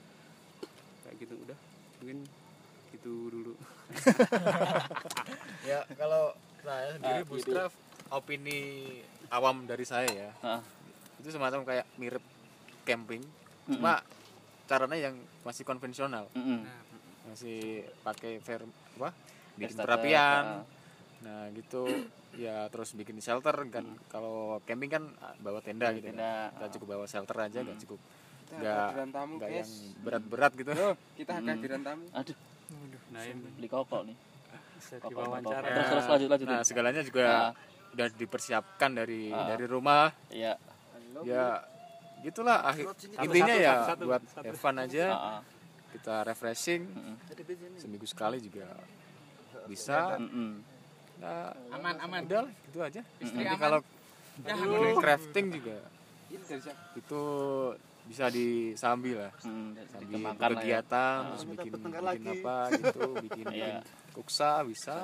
Kayak 1.02 1.14
gitu 1.26 1.34
udah 1.34 1.58
mungkin 2.00 2.18
gitu 2.90 3.12
dulu. 3.28 3.52
Ya 5.64 5.84
kalau 5.96 6.32
saya 6.60 6.96
sendiri 6.96 7.20
Ah, 7.20 7.26
Buscraft 7.26 7.76
opini 8.08 8.60
awam 9.28 9.64
dari 9.64 9.84
saya 9.84 10.08
ya. 10.08 10.30
Ah. 10.40 10.60
itu 11.18 11.28
semacam 11.28 11.66
kayak 11.66 11.84
mirip 11.96 12.22
camping. 12.84 13.20
Cuma 13.66 14.00
caranya 14.64 15.10
yang 15.10 15.14
masih 15.42 15.62
konvensional. 15.62 16.30
Mm-mm. 16.32 16.62
masih 17.26 17.84
pakai 18.00 18.40
fair 18.40 18.64
apa? 18.96 19.12
Bikin 19.58 19.76
Starter, 19.76 19.84
perapian. 20.00 20.44
ah. 20.46 20.64
nah 21.20 21.42
gitu. 21.52 21.84
Ya 22.38 22.70
terus 22.70 22.94
bikin 22.94 23.18
shelter. 23.18 23.52
Kan 23.68 23.98
kalau 24.08 24.62
camping 24.64 24.88
kan 24.88 25.04
ah, 25.18 25.34
bawa 25.38 25.60
tenda 25.60 25.90
gitu 25.92 26.08
Tenda, 26.08 26.48
kan. 26.48 26.56
kita 26.56 26.66
cukup 26.78 26.88
bawa 26.96 27.04
shelter 27.04 27.36
aja 27.36 27.58
nggak 27.60 27.80
cukup 27.82 28.00
Kita 28.48 28.56
nggak 28.56 28.76
kehadiran 28.80 29.10
tamu 29.12 29.32
nggak 29.36 29.50
guys. 29.50 29.60
yang 29.60 29.70
berat-berat 30.00 30.52
gitu. 30.54 30.70
Loh, 30.72 30.94
kita 31.14 31.30
kehadiran 31.36 31.80
tamu. 31.82 32.04
Aduh. 32.10 32.36
Nah 33.08 33.22
ini 33.22 33.48
beli 33.50 33.68
kokok 33.68 34.02
nih. 34.04 34.16
Bisa 34.74 34.94
Kokok, 34.98 35.22
kokok. 35.26 35.52
terus 35.54 35.86
terus 35.86 36.06
lanjut 36.06 36.28
lanjut. 36.28 36.46
Nah 36.46 36.60
segalanya 36.62 37.02
juga 37.02 37.24
Ah. 37.26 37.52
udah 37.92 38.06
dipersiapkan 38.10 38.90
dari 38.94 39.28
Ah. 39.28 39.46
dari 39.48 39.64
rumah. 39.64 40.08
Iya. 40.28 40.56
Ya 41.22 41.60
gitulah. 42.20 42.64
Akhir 42.64 42.88
Satu, 42.88 43.04
intinya 43.22 43.52
satu, 43.52 43.60
ya 43.60 43.72
satu, 43.74 43.84
satu, 43.86 44.04
buat 44.06 44.22
satu. 44.28 44.44
have 44.46 44.58
fun 44.58 44.76
aja. 44.78 45.04
Ah, 45.08 45.18
ah. 45.18 45.40
kita 45.88 46.14
refreshing. 46.22 46.82
Mm-mm. 46.84 47.16
seminggu 47.76 48.04
sekali 48.04 48.38
juga 48.38 48.68
bisa. 49.64 50.16
Mm-mm. 50.16 50.64
nah 51.18 51.50
aman 51.74 51.94
aman. 51.98 52.20
udah 52.24 52.40
lah, 52.46 52.52
gitu 52.64 52.78
aja. 52.78 53.00
Istri 53.18 53.42
nanti 53.42 53.58
kalau 53.58 53.80
Ya, 54.38 54.54
crafting 54.94 55.50
juga. 55.50 55.82
Siapa? 56.30 56.94
itu 56.94 57.22
bisa 58.08 58.24
disambi 58.28 59.12
lah 59.12 59.28
Mm, 59.44 59.76
sambil 59.86 60.16
ya. 60.18 60.48
kegiatan 60.56 61.18
Ah. 61.20 61.28
terus 61.28 61.44
bikin 61.46 61.70
Bertengkar 61.70 62.02
bikin 62.02 62.08
lagi. 62.24 62.40
apa 62.40 62.56
gitu 62.72 63.00
bikin 63.24 63.44
Iya. 63.46 63.52
bikin 63.52 63.74
kuksa 64.10 64.50
bisa 64.64 64.96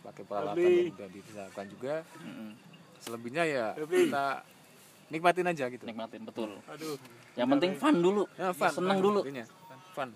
pakai 0.00 0.22
peralatan 0.22 0.60
yang 0.60 0.92
udah 0.92 1.08
disiapkan 1.10 1.66
juga 1.66 1.94
Mm-mm. 2.14 2.50
selebihnya 3.00 3.44
ya 3.44 3.66
kita 3.74 4.26
nikmatin 5.08 5.46
aja 5.46 5.64
gitu 5.66 5.82
nikmatin 5.82 6.22
betul 6.22 6.50
aduh 6.62 6.96
yang 7.34 7.48
penting 7.48 7.72
fun 7.74 7.96
dulu 7.96 8.28
ya, 8.34 8.52
fun, 8.52 8.70
seneng 8.70 8.96
fun, 8.96 9.02
dulu 9.02 9.20
intinya. 9.22 9.46
fun 9.92 10.08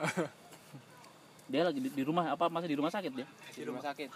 dia 1.46 1.62
lagi 1.62 1.78
di, 1.78 1.88
di 1.88 2.02
rumah 2.02 2.30
apa 2.30 2.46
masih 2.46 2.66
di 2.66 2.76
rumah 2.76 2.90
sakit 2.90 3.12
dia 3.12 3.26
di 3.48 3.62
rumah 3.62 3.80
sakit 3.80 4.10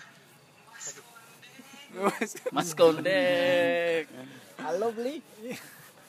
mas 2.50 2.70
kondek 2.72 4.10
Halo 4.56 4.90
beli. 4.90 5.18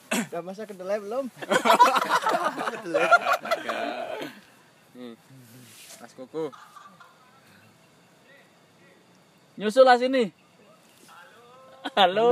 Udah 0.06 0.42
masa 0.42 0.62
kedelai 0.64 0.98
belum? 1.00 1.26
nih 4.96 5.12
mas 6.00 6.12
koko. 6.16 6.48
Nyusul 9.56 9.84
lah 9.84 9.96
sini. 9.96 10.32
Halo. 11.96 12.30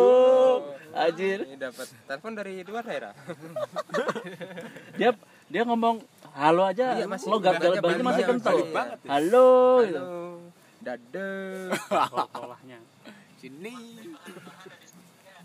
Ajir 0.94 1.42
ini 1.42 1.58
dapat 1.58 1.90
telepon 2.06 2.32
dari 2.38 2.62
luar 2.62 2.86
daerah. 2.86 3.10
Dia 4.98 5.10
dia 5.50 5.62
ngomong 5.66 5.98
halo 6.32 6.62
aja. 6.62 6.94
Iya, 6.94 7.10
masih- 7.10 7.26
logat 7.26 7.58
logatnya 7.58 7.82
Bali 7.82 7.98
Bali 7.98 8.02
masih 8.06 8.22
banget, 8.22 8.38
kental. 8.38 8.54
Bali 8.54 8.70
banget 8.70 8.98
ya. 9.02 9.08
halo. 9.10 9.50
Halo. 9.82 10.14
Dade 10.84 11.28
polahnya 12.38 12.78
sini 13.40 13.74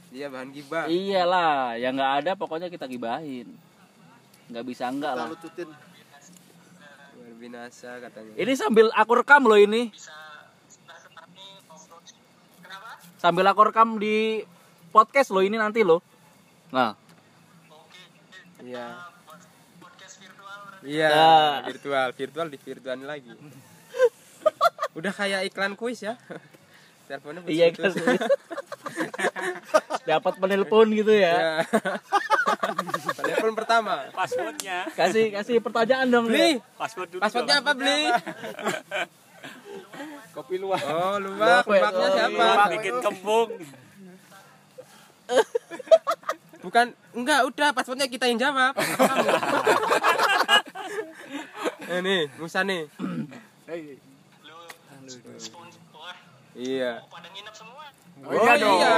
dia 0.09 0.25
bahan 0.27 0.49
gibah. 0.49 0.89
Iyalah 0.89 1.77
yang 1.77 1.93
nggak 1.93 2.13
ada 2.23 2.31
pokoknya 2.33 2.67
kita 2.67 2.85
gibahin. 2.85 3.53
Nggak 4.49 4.65
bisa 4.65 4.89
enggak 4.89 5.13
Kita 5.13 5.21
lah. 5.21 5.27
lucutin. 5.29 5.69
luar 7.13 7.33
binasa 7.37 7.89
katanya. 7.99 8.33
Ini 8.33 8.53
sambil 8.53 8.89
aku 8.91 9.11
rekam 9.15 9.45
loh 9.45 9.55
ini. 9.55 9.93
Sambil 13.19 13.45
aku 13.45 13.61
rekam 13.67 13.99
di 13.99 14.41
podcast 14.89 15.29
loh 15.29 15.43
ini 15.43 15.59
nanti 15.59 15.85
loh. 15.85 16.01
Nah. 16.71 16.95
Iya. 18.59 18.85
Iya 20.79 21.07
Ya. 21.07 21.31
virtual. 21.67 22.07
Virtual 22.15 22.47
di 22.47 22.57
virtual 22.57 22.97
lagi. 23.03 23.29
Udah 24.97 25.11
kayak 25.11 25.45
iklan 25.45 25.75
kuis 25.75 26.01
ya? 26.01 26.15
Teleponnya 27.07 27.41
iya 27.45 27.69
kan 27.69 27.89
putus-putus. 27.91 28.21
dapat 30.09 30.33
penelpon 30.39 30.87
gitu 30.93 31.13
ya. 31.13 31.35
Ya 32.49 33.13
telepon 33.13 33.53
pertama. 33.53 34.09
Passwordnya. 34.09 34.89
Kasih 34.97 35.29
kasih 35.29 35.61
pertanyaan 35.61 36.09
dong 36.09 36.25
beli. 36.33 36.57
Ya. 36.57 36.77
password 36.81 37.09
dulu. 37.13 37.21
Passwordnya 37.21 37.55
apa 37.61 37.71
beli? 37.77 38.09
Kopi 40.35 40.55
luar. 40.57 40.81
Oh 40.81 41.15
luwak 41.21 41.63
Luwak, 41.69 41.93
luwaknya 41.93 42.07
oh, 42.09 42.13
siapa? 42.15 42.41
Luwak 42.41 42.67
bikin 42.73 42.95
kembung. 43.05 43.49
Bukan 46.65 46.85
enggak 47.13 47.39
udah 47.45 47.69
passwordnya 47.69 48.09
kita 48.09 48.25
yang 48.25 48.39
jawab. 48.41 48.73
Eh, 51.89 51.99
nih 52.01 52.29
Musa 52.41 52.65
nih. 52.65 52.89
Hey. 53.69 54.01
iya 56.57 57.05
oh, 58.29 58.45
iya 58.45 58.53
dong. 58.61 58.79
Iya. 58.79 58.93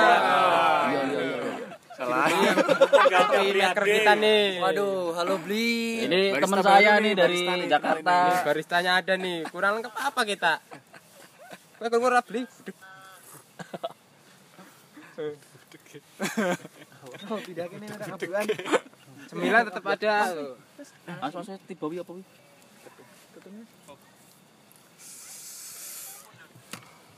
salah. 1.95 2.27
Tapi 2.27 3.53
maker 3.55 3.86
kita 3.86 4.13
nih. 4.19 4.59
Waduh, 4.59 5.15
halo 5.15 5.39
beli. 5.39 6.03
ini 6.09 6.36
teman 6.36 6.59
saya 6.59 6.99
nih, 6.99 7.13
dari 7.15 7.39
Jakarta. 7.69 8.43
Baristanya 8.43 8.99
ada 8.99 9.13
nih. 9.15 9.47
Kurang 9.47 9.79
lengkap 9.79 9.93
apa 9.95 10.21
kita? 10.27 10.59
Kurang 11.79 12.21
beli 12.27 12.43
Oh, 17.29 17.39
tidak 17.43 17.65
kene 17.73 17.86
ada 17.89 18.05
kaburan. 18.15 18.45
sembilan 19.29 19.61
tetap 19.67 19.86
ada. 19.86 20.15
Mas 21.21 21.34
mas 21.34 21.49
tiba 21.67 21.86
wi 21.89 21.97
apa 22.01 22.11
wi 22.15 22.23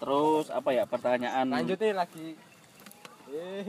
terus 0.04 0.52
apa 0.52 0.76
ya 0.76 0.84
pertanyaan 0.84 1.48
lanjutin 1.48 1.96
lagi. 1.96 2.36
Eh, 3.32 3.64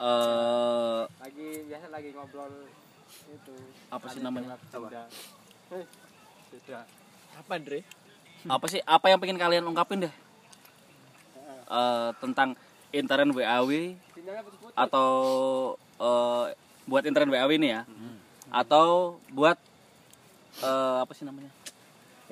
eh 0.00 1.00
lagi 1.20 1.48
biasa 1.68 1.86
lagi 1.92 2.08
ngobrol 2.16 2.48
itu. 3.28 3.54
Apa 3.92 4.06
sih 4.08 4.24
namanya. 4.24 4.56
Eh, 5.76 5.84
sudah 6.56 6.88
apa 7.36 7.52
Andre? 7.52 7.84
apa 8.40 8.64
sih 8.72 8.80
apa 8.88 9.12
yang 9.12 9.20
pengen 9.20 9.36
kalian 9.36 9.68
ungkapin 9.68 10.08
deh? 10.08 10.14
Eh, 11.68 12.10
tentang 12.16 12.56
intern 12.88 13.36
WAW 13.36 13.70
atau 14.72 15.10
eh, 16.00 16.44
buat 16.88 17.04
intern 17.04 17.28
WAW 17.28 17.50
ini 17.60 17.76
ya? 17.76 17.84
Atau 18.48 19.20
buat 19.36 19.60
eh, 20.64 20.96
apa 21.04 21.12
sih 21.12 21.28
namanya? 21.28 21.52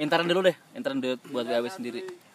Intern 0.00 0.24
dulu 0.24 0.48
deh 0.48 0.56
intern 0.72 1.04
buat 1.04 1.44
WAW 1.44 1.68
sendiri 1.68 2.27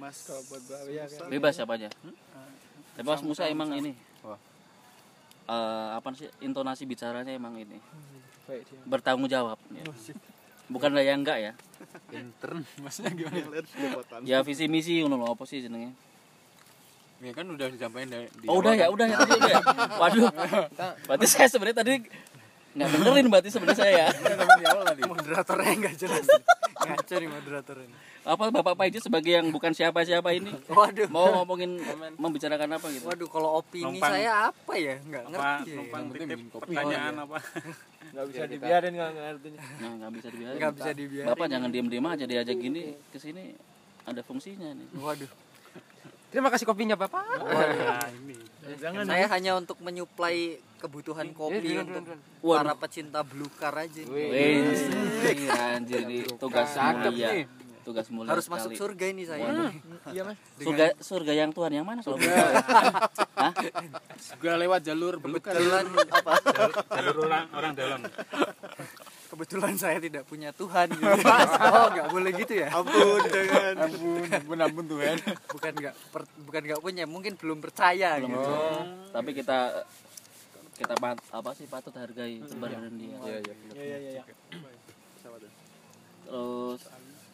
Mas 0.00 0.16
Kalau 0.26 0.42
buat 0.48 0.62
bawa 0.66 0.88
ya 0.88 1.04
kan. 1.06 1.28
bebas 1.28 1.52
siapa 1.54 1.72
aja. 1.78 1.88
Tapi 2.96 3.06
Mas 3.06 3.22
Musa 3.24 3.46
emang 3.48 3.70
ini. 3.76 3.92
Wah. 4.24 4.38
eh, 5.48 5.88
apa 5.96 6.08
sih? 6.16 6.28
Intonasi 6.44 6.84
bicaranya 6.84 7.32
emang 7.32 7.56
ini. 7.56 7.78
Baik 8.42 8.66
dia. 8.66 8.80
bertanggung 8.84 9.30
jawab 9.30 9.54
ya. 9.70 9.86
bukan 10.66 10.90
lah 10.90 11.04
yang 11.06 11.22
enggak 11.22 11.38
ya. 11.38 11.52
Intern 12.10 12.66
maksudnya 12.82 13.12
gimana? 13.14 13.38
Ya 14.26 14.42
visi 14.42 14.66
misi 14.66 14.98
ngono 15.02 15.22
lho, 15.22 15.26
apa 15.30 15.46
sih 15.46 15.62
jenenge? 15.62 15.94
Ya 17.22 17.30
kan 17.30 17.46
udah 17.46 17.70
disampaikan 17.70 18.10
dari 18.10 18.26
di 18.34 18.50
oh 18.50 18.58
udah 18.58 18.74
ya 18.74 18.90
kan. 18.90 18.94
udah 18.98 19.06
ya 19.06 19.16
tadi 19.22 19.32
udah 19.38 19.50
ya. 19.50 19.60
Waduh. 20.02 20.30
Berarti 21.06 21.26
saya 21.30 21.46
sebenarnya 21.46 21.78
tadi 21.86 21.92
nggak 22.72 22.88
benerin 22.88 23.26
berarti 23.30 23.48
sebenarnya 23.54 23.78
saya 23.78 23.92
ya. 23.94 24.06
Kan 24.10 25.06
Moderatornya 25.06 25.70
enggak 25.70 25.94
jelas. 26.02 26.26
Ngaco 26.82 27.14
nih 27.14 27.28
moderatornya. 27.30 27.88
Apa 28.22 28.54
bapak 28.54 28.78
Pak 28.78 29.02
sebagai 29.02 29.34
yang 29.34 29.50
bukan 29.50 29.74
siapa-siapa 29.74 30.30
ini 30.30 30.54
Waduh. 30.70 31.10
mau 31.10 31.42
ngomongin 31.42 31.74
membicarakan 32.14 32.78
apa 32.78 32.86
gitu 32.94 33.10
Waduh, 33.10 33.26
kalau 33.26 33.58
opini 33.58 33.98
Numpang. 33.98 34.14
saya 34.14 34.46
apa 34.46 34.72
ya? 34.78 34.94
Enggak 35.02 35.22
apa 35.26 35.34
ngerti. 35.34 35.66
ya. 35.66 35.74
numpang 35.74 36.02
titip 36.14 36.38
pertanyaan 36.54 37.14
apa 37.18 37.36
Enggak 38.12 38.26
bisa 38.30 38.42
dibiarin 38.46 38.92
enggak 38.94 39.10
ngertinya. 39.10 39.60
nah 39.82 39.90
nggak 39.98 40.12
bisa 40.14 40.28
dibiarin 40.30 40.54
Enggak 40.54 40.72
bisa 40.78 40.90
dibiarin. 40.94 41.28
bapak 41.34 41.46
jangan 41.50 41.68
diem-diem 41.74 42.06
aja 42.06 42.24
diajak 42.30 42.56
gini 42.56 42.82
ke 43.10 43.18
sini 43.18 43.44
ada 44.06 44.20
fungsinya 44.22 44.70
nih 44.70 44.88
Waduh. 45.02 45.30
terima 46.30 46.48
kasih 46.54 46.64
kopinya 46.64 46.94
bapak 46.94 47.26
nah 47.42 48.06
ini 48.06 48.38
Jangan 48.78 49.02
saya 49.02 49.26
hanya 49.26 49.58
untuk 49.58 49.82
menyuplai 49.82 50.62
kebutuhan 50.78 51.34
kopi 51.34 51.58
duluan, 51.74 51.82
untuk 51.98 52.14
Waduh. 52.38 52.58
para 52.62 52.74
pecinta 52.78 53.20
blue 53.26 53.50
car 53.58 53.74
aja. 53.74 54.02
Wih, 54.06 54.62
anjir 55.50 56.06
ini 56.06 56.22
tugas 56.38 56.70
Cakep 56.70 57.10
mulia. 57.10 57.42
Tugas 57.82 58.06
mulia. 58.08 58.30
Harus 58.30 58.46
sekali. 58.46 58.62
masuk 58.62 58.70
surga 58.72 59.04
ini 59.08 59.22
saya. 59.24 59.42
Waduh. 59.42 59.72
Iya, 60.08 60.22
Mas. 60.22 60.38
Surga 60.56 60.84
surga 60.96 61.32
yang 61.34 61.50
Tuhan 61.50 61.70
yang 61.72 61.82
mana 61.82 62.00
kalau? 62.00 62.14
Hah? 63.42 63.52
juga 64.32 64.54
lewat 64.54 64.80
jalur 64.82 65.18
belukar 65.18 65.50
Kebetulan 65.52 65.84
apa? 66.08 66.32
jalur 66.92 67.16
orang 67.24 67.44
orang 67.50 67.72
dalam 67.74 68.00
Kebetulan 69.24 69.74
saya 69.74 69.96
tidak 69.96 70.22
punya 70.24 70.52
Tuhan. 70.52 70.92
gitu. 70.92 71.02
oh, 71.72 71.86
enggak 71.88 72.06
boleh 72.06 72.30
gitu 72.36 72.54
ya? 72.54 72.68
Ampun 72.70 73.20
jangan. 73.26 73.74
ampun 73.80 74.28
ampun 74.28 74.58
ampun 74.60 74.84
tuh 74.86 74.98
kan 74.98 75.18
Bukan 75.48 75.72
enggak 75.74 75.94
per- 76.08 76.32
bukan 76.38 76.60
enggak 76.62 76.80
punya, 76.80 77.04
mungkin 77.04 77.32
belum 77.34 77.58
percaya 77.58 78.14
Belum 78.16 78.30
gitu. 78.30 78.44
tahu. 78.44 78.70
Tapi 79.10 79.30
kita 79.32 79.58
kita 80.72 80.94
pat- 80.96 81.24
apa 81.30 81.50
sih 81.52 81.64
patut 81.64 81.90
hargai 81.92 82.38
keberadaan 82.40 82.94
dia. 82.94 83.16
iya 83.18 83.38
iya 83.40 83.54
Iya, 83.72 83.96
iya, 83.98 84.10
iya. 84.12 84.24
Terus 86.22 86.80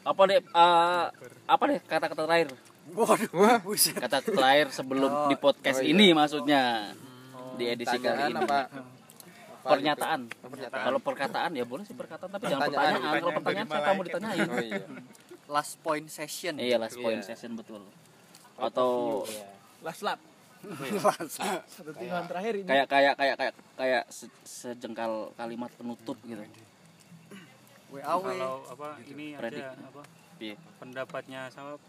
apa 0.08 0.22
deh 0.24 0.40
eh, 0.40 1.04
apa 1.44 1.62
deh 1.64 1.78
kata-kata 1.80 2.22
terakhir? 2.24 2.48
Waduh, 2.88 3.60
buset. 3.60 3.92
Kata 3.94 4.18
terakhir 4.18 4.72
sebelum 4.72 5.28
di 5.28 5.36
podcast 5.36 5.80
ini 5.82 6.10
maksudnya. 6.10 6.92
Di 7.54 7.68
edisi 7.68 7.96
kali 7.96 8.32
ini. 8.32 8.38
apa 8.38 8.70
Pernyataan. 9.60 10.20
pernyataan. 10.40 10.80
Kalau 10.80 10.98
perkataan 10.98 11.50
ya 11.52 11.64
boleh 11.64 11.84
sih 11.84 11.92
perkataan 11.92 12.30
tapi 12.30 12.48
jangan 12.48 12.66
Pertanyaan. 12.66 12.94
pertanyaan. 12.96 13.20
Kalau 13.20 13.32
pertanyaan 13.36 13.68
saya 13.68 13.82
kamu 13.84 14.00
ditanyain. 14.02 14.48
oh 14.48 14.58
iya 14.58 14.80
Last 15.46 15.74
point 15.78 16.06
session. 16.08 16.54
Iya 16.56 16.76
last 16.78 16.96
point 16.96 17.20
Iya. 17.20 17.28
session 17.28 17.52
betul. 17.52 17.82
Atau 18.56 19.24
Last 19.78 20.00
lap. 20.00 20.20
Satu 21.68 21.92
timan 21.94 22.24
terakhir 22.24 22.52
ini. 22.56 22.66
kayak 22.66 22.86
kayak 22.88 23.14
kayak 23.14 23.36
kayak 23.36 23.54
kayak 23.76 24.02
se- 24.08 24.32
sejengkal 24.42 25.30
kalimat 25.34 25.70
penutup 25.72 26.16
gitu. 26.20 26.40
WAW. 27.90 28.20
kalau 28.22 28.54
apa 28.66 28.86
ini 29.02 29.32
Predik. 29.34 29.60
aja 29.60 29.72
apa 29.78 30.02
Iya. 30.38 30.54
pendapatnya 30.78 31.40
sama 31.48 31.80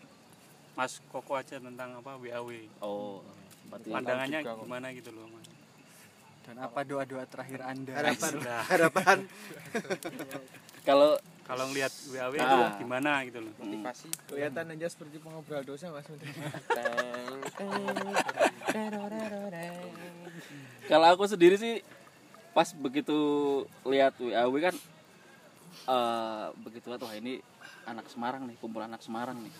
Mas 0.73 1.03
Koko 1.05 1.35
aja 1.35 1.57
tentang 1.57 1.91
apa 1.93 2.15
WAW 2.15 2.49
Oh, 2.79 3.19
berarti 3.67 3.89
pandangannya 3.89 4.39
juga 4.41 4.53
gimana 4.57 4.87
gitu 4.91 5.11
loh 5.11 5.27
Mas 5.27 5.47
Dan 6.41 6.55
apa 6.57 6.81
doa-doa 6.81 7.23
terakhir 7.23 7.61
Anda? 7.61 7.93
Sudah. 8.15 8.65
Harapan. 8.71 9.21
kalau 10.87 11.13
kalau 11.43 11.65
ngelihat 11.67 11.91
WAW 12.07 12.33
Ah. 12.35 12.41
itu 12.41 12.57
gimana 12.79 13.11
gitu 13.23 13.39
loh 13.39 13.53
motivasi 13.57 14.07
Kelihatan 14.25 14.65
aja 14.71 14.87
seperti 14.87 15.17
pengobrol 15.19 15.61
dosa 15.61 15.91
Mas. 15.91 16.07
kalau 20.87 21.07
aku 21.07 21.23
sendiri 21.25 21.55
sih 21.55 21.85
pas 22.49 22.71
begitu 22.71 23.13
lihat 23.83 24.17
WAW 24.17 24.53
kan 24.59 24.75
eh 25.87 26.45
begitu 26.59 26.91
wah 26.91 27.15
ini 27.15 27.39
anak 27.87 28.09
Semarang 28.11 28.43
nih, 28.49 28.55
kumpulan 28.59 28.89
anak 28.91 29.01
Semarang 29.05 29.39
nih. 29.39 29.53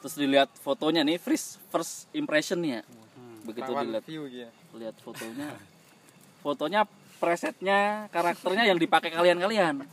Terus 0.00 0.14
dilihat 0.16 0.48
fotonya 0.56 1.04
nih, 1.04 1.20
first 1.20 1.60
first 1.68 2.08
impression 2.16 2.60
ya. 2.64 2.80
Begitu 3.44 3.68
Lawan 3.72 3.88
dilihat. 3.88 4.04
view 4.08 4.22
gitu 4.28 4.74
lihat 4.80 4.96
fotonya. 5.04 5.48
Fotonya 6.40 6.80
presetnya 7.20 8.08
karakternya 8.08 8.64
yang 8.64 8.80
dipakai 8.80 9.12
kalian-kalian. 9.12 9.84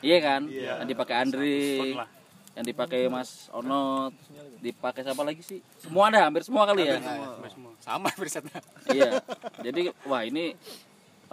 Iya 0.00 0.18
kan? 0.24 0.48
Yang 0.48 0.88
dipakai 0.88 1.14
lah. 1.92 2.08
yang 2.54 2.64
dipakai 2.70 3.10
Mas 3.10 3.50
Onot 3.50 4.14
dipakai 4.62 5.02
siapa 5.04 5.20
lagi 5.26 5.42
sih? 5.44 5.60
Semua 5.76 6.08
ada 6.08 6.30
hampir 6.30 6.40
semua 6.46 6.64
kali 6.64 6.88
ya? 6.88 7.02
Sampai 7.02 7.50
semua. 7.52 7.72
Sama 7.84 8.08
presetnya. 8.16 8.60
Iya. 8.88 9.20
Jadi 9.60 9.92
wah 10.08 10.22
ini 10.24 10.56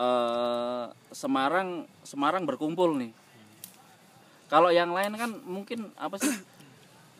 eh 0.01 0.85
Semarang 1.13 1.85
Semarang 2.01 2.43
berkumpul 2.49 2.97
nih. 2.97 3.13
Kalau 4.49 4.73
yang 4.73 4.91
lain 4.91 5.13
kan 5.15 5.31
mungkin 5.45 5.93
apa 5.95 6.17
sih? 6.17 6.33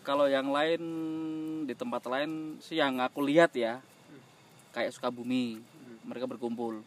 Kalau 0.02 0.26
yang 0.26 0.50
lain 0.50 0.82
di 1.70 1.78
tempat 1.78 2.02
lain 2.10 2.58
sih 2.58 2.82
yang 2.82 2.98
aku 2.98 3.22
lihat 3.22 3.54
ya 3.54 3.78
kayak 4.74 4.90
Sukabumi 4.98 5.62
mereka 6.02 6.26
berkumpul. 6.26 6.82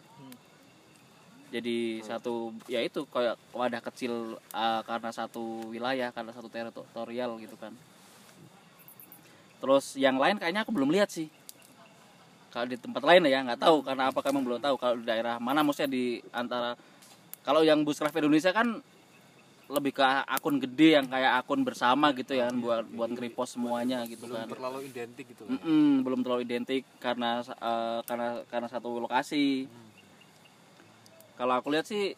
Jadi 1.55 2.03
satu 2.03 2.51
ya 2.67 2.83
itu 2.83 3.07
kayak 3.07 3.39
wadah 3.55 3.79
kecil 3.79 4.35
eh, 4.51 4.81
karena 4.83 5.15
satu 5.15 5.71
wilayah 5.71 6.11
karena 6.11 6.35
satu 6.35 6.51
teritorial 6.51 7.39
gitu 7.39 7.55
kan. 7.55 7.71
Terus 9.63 9.95
yang 9.95 10.19
lain 10.19 10.43
kayaknya 10.43 10.67
aku 10.67 10.75
belum 10.75 10.91
lihat 10.91 11.15
sih 11.15 11.31
kalau 12.55 12.71
di 12.71 12.79
tempat 12.79 13.03
lain 13.03 13.27
ya 13.27 13.43
nggak 13.43 13.59
tahu. 13.59 13.83
Karena 13.83 14.15
apa 14.15 14.23
kamu 14.23 14.39
belum 14.47 14.61
tahu 14.63 14.79
kalau 14.79 14.95
di 14.95 15.05
daerah 15.11 15.43
mana. 15.43 15.67
Maksudnya 15.67 15.91
di 15.91 16.23
antara 16.31 16.79
kalau 17.43 17.67
yang 17.67 17.83
Buscraft 17.83 18.15
Indonesia 18.23 18.55
kan 18.55 18.79
lebih 19.65 19.97
ke 19.97 20.05
akun 20.07 20.63
gede 20.63 21.03
yang 21.03 21.11
kayak 21.11 21.41
akun 21.43 21.67
bersama 21.67 22.13
gitu 22.15 22.37
ya 22.37 22.53
buat 22.53 22.85
buat 22.85 23.09
nge-repost 23.17 23.57
semuanya 23.57 24.05
gitu 24.07 24.29
belum 24.29 24.47
kan. 24.47 24.49
terlalu 24.55 24.79
identik 24.87 25.25
gitu. 25.35 25.43
Loh. 25.43 25.59
Mm-mm, 25.59 26.05
belum 26.07 26.21
terlalu 26.23 26.41
identik 26.47 26.87
karena 27.03 27.43
eh, 27.43 28.01
karena 28.07 28.29
karena 28.47 28.69
satu 28.71 29.03
lokasi. 29.03 29.67
Kalau 31.35 31.59
aku 31.59 31.75
lihat 31.75 31.91
sih 31.91 32.15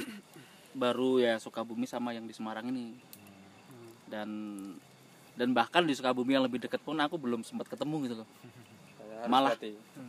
baru 0.80 1.20
ya 1.20 1.36
Sukabumi 1.36 1.84
sama 1.84 2.16
yang 2.16 2.24
di 2.24 2.32
Semarang 2.32 2.72
ini. 2.72 2.96
Dan 4.08 4.30
dan 5.40 5.56
bahkan 5.56 5.84
di 5.84 5.92
Sukabumi 5.92 6.36
yang 6.36 6.44
lebih 6.44 6.60
dekat 6.60 6.84
pun 6.84 6.96
aku 7.00 7.16
belum 7.16 7.40
sempat 7.40 7.64
ketemu 7.70 7.96
gitu 8.04 8.14
loh 8.20 8.28
Malah- 9.26 9.56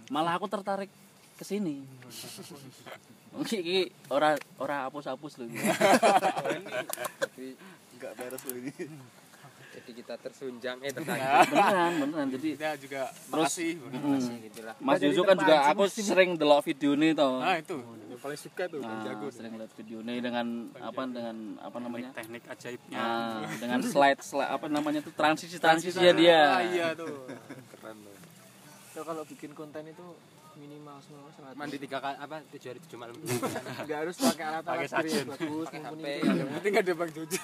malah 0.08 0.34
aku 0.36 0.46
tertarik 0.46 0.92
ke 1.36 1.44
sini. 1.44 1.82
Mungkin 3.36 3.60
ini 3.60 3.80
ora 4.08 4.36
ora 4.58 4.86
hapus-hapus 4.86 5.40
loh 5.40 5.48
ini. 5.48 5.56
Enggak 7.96 8.12
beres 8.16 8.44
loh 8.44 8.56
ini. 8.56 8.74
jadi 9.72 9.92
kita 9.96 10.20
tersunjang 10.20 10.84
eh 10.84 10.92
beneran 10.96 11.94
beneran. 11.98 12.28
Jadi 12.30 12.48
kita 12.54 12.76
juga 12.76 13.02
Terus- 13.08 13.32
makasih. 13.32 13.72
Mm, 13.80 14.20
gitulah. 14.46 14.76
Mas 14.78 15.00
Yuzu 15.00 15.24
kan 15.24 15.36
juga 15.36 15.56
aku 15.66 15.84
sering 15.88 16.36
delok 16.36 16.60
video 16.62 16.92
ini 16.94 17.16
toh. 17.16 17.40
Nah 17.40 17.56
itu. 17.56 17.80
Yang 18.12 18.20
paling 18.20 18.40
suka 18.44 18.64
tuh 18.68 18.84
Nah, 18.84 19.00
jago 19.02 19.32
sering 19.32 19.56
lihat 19.56 19.72
video 19.72 20.04
ini 20.04 20.20
dengan 20.20 20.46
apa 20.76 21.02
dengan 21.08 21.36
apa 21.58 21.78
namanya? 21.80 22.12
teknik 22.12 22.44
ajaibnya. 22.46 23.00
Nah, 23.00 23.48
dengan 23.56 23.80
slide 23.80 24.20
slide 24.20 24.52
apa 24.52 24.68
namanya 24.68 25.00
tuh? 25.00 25.16
Transisi 25.16 25.56
transisinya 25.56 26.12
dia. 26.14 26.40
Ah, 26.52 26.62
iya 26.68 26.88
tuh. 26.92 27.32
Keren 27.72 27.96
tuh 28.04 28.12
So, 28.92 29.02
kalau 29.02 29.24
bikin 29.24 29.52
konten 29.52 29.84
itu 29.86 30.06
minimal 30.54 31.00
semua 31.00 31.32
serat. 31.32 31.56
mandi 31.56 31.80
tiga 31.80 31.98
kali 31.98 32.16
apa 32.18 32.44
tujuh 32.52 32.68
hari 32.68 32.80
tujuh 32.84 32.98
malam. 33.00 33.16
Enggak 33.82 33.98
harus 34.04 34.16
pakai 34.20 34.46
alat-alat 34.46 34.68
Pakai 34.68 34.88
sajen. 34.90 35.24
bagus, 35.26 35.68
HP. 35.72 35.96
itu. 35.96 36.28
yang 36.28 36.50
penting 36.54 36.74
ada 36.76 36.92
bang 36.94 37.12
Jojo. 37.16 37.42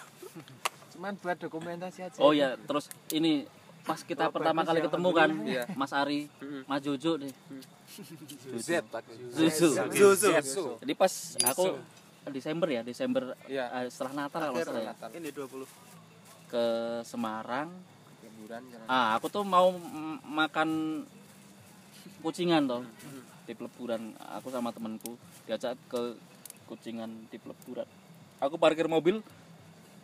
Cuman 0.92 1.14
buat 1.16 1.38
dokumentasi 1.40 2.00
aja. 2.04 2.20
Oh 2.20 2.36
ya 2.36 2.60
terus 2.60 2.86
ini 3.10 3.48
pas 3.82 4.04
kita 4.04 4.28
Oh, 4.28 4.36
pertama 4.36 4.68
kali 4.68 4.80
ya, 4.80 4.92
ketemu 4.92 5.10
kan 5.14 5.30
Iya. 5.48 5.64
Mas 5.72 5.96
Ari 5.96 6.28
Mas 6.68 6.84
Jojo 6.84 7.16
nih 7.16 7.32
Z 8.60 8.84
Zuzu 9.32 9.70
Zuzu. 9.88 10.66
jadi 10.78 10.94
pas 10.94 11.14
aku 11.40 11.80
Desember 12.28 12.68
ya 12.68 12.84
Desember 12.84 13.40
eh, 13.48 13.88
setelah 13.88 14.28
Natal 14.28 14.40
kalau 14.44 14.54
nggak 14.54 14.68
ya, 14.76 14.92
Natal. 14.92 15.10
Ini 15.16 15.30
20. 15.32 15.64
ke 16.48 16.64
Semarang. 17.02 17.72
Liburan 18.20 18.62
ah 18.86 19.16
aku 19.16 19.32
tuh 19.32 19.48
mau 19.48 19.72
makan 20.28 20.70
kucingan 22.24 22.68
toh 22.68 22.84
di 23.48 23.54
peleburan. 23.56 24.14
Aku 24.40 24.52
sama 24.52 24.76
temanku 24.76 25.16
diajak 25.48 25.80
ke 25.88 26.18
kucingan 26.68 27.10
di 27.32 27.38
peleburan. 27.40 27.88
Aku 28.44 28.60
parkir 28.60 28.86
mobil 28.92 29.24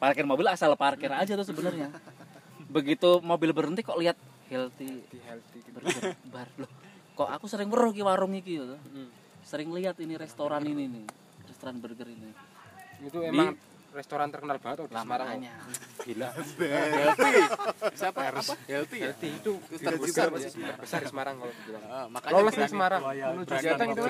parkir 0.01 0.27
mobil 0.27 0.47
asal 0.51 0.75
parkir 0.75 1.11
aja 1.11 1.35
tuh 1.35 1.47
sebenarnya. 1.47 1.91
Begitu 2.71 3.21
mobil 3.21 3.51
berhenti 3.51 3.83
kok 3.85 3.99
lihat 3.99 4.17
healthy 4.47 5.03
di 5.07 5.17
healthy 5.23 5.59
gitu. 5.63 5.77
burger 5.79 6.15
bar 6.31 6.49
loh. 6.59 6.71
Kok 7.13 7.29
aku 7.29 7.45
sering 7.45 7.69
weruh 7.69 7.93
ki 7.93 8.01
warung 8.01 8.33
iki 8.33 8.57
gitu. 8.57 8.77
sering 9.43 9.69
lihat 9.75 9.99
ini 9.99 10.15
restoran 10.15 10.63
ini 10.63 10.87
nih 10.87 11.05
restoran 11.45 11.77
burger 11.83 12.07
ini. 12.07 12.31
Itu 13.03 13.19
emang 13.21 13.59
restoran 13.93 14.27
terkenal 14.33 14.57
banget 14.57 14.89
di 14.89 14.97
Semarang. 14.97 15.27
Makanya. 15.29 15.53
gila. 16.03 16.29
Siapa? 18.01 18.19
Healthy 18.25 18.57
healthy 18.67 18.97
ya? 18.97 19.05
Healthy. 19.13 19.29
Itu 19.37 19.51
Tidak 19.69 19.99
besar 20.01 20.27
juga, 20.33 20.37
besar, 20.41 20.73
besar 20.81 20.99
di 21.05 21.07
Semarang 21.13 21.35
kalau 21.39 21.53
dibilang. 21.53 21.83
Ah, 21.87 22.05
makanya 22.09 22.33
lolos 22.33 22.53
di. 22.53 22.63
Semarang. 22.65 23.01
Buaya 23.05 23.25
menuju 23.31 23.49
berani 23.53 23.65
Jateng 23.69 23.89
itu 23.93 24.03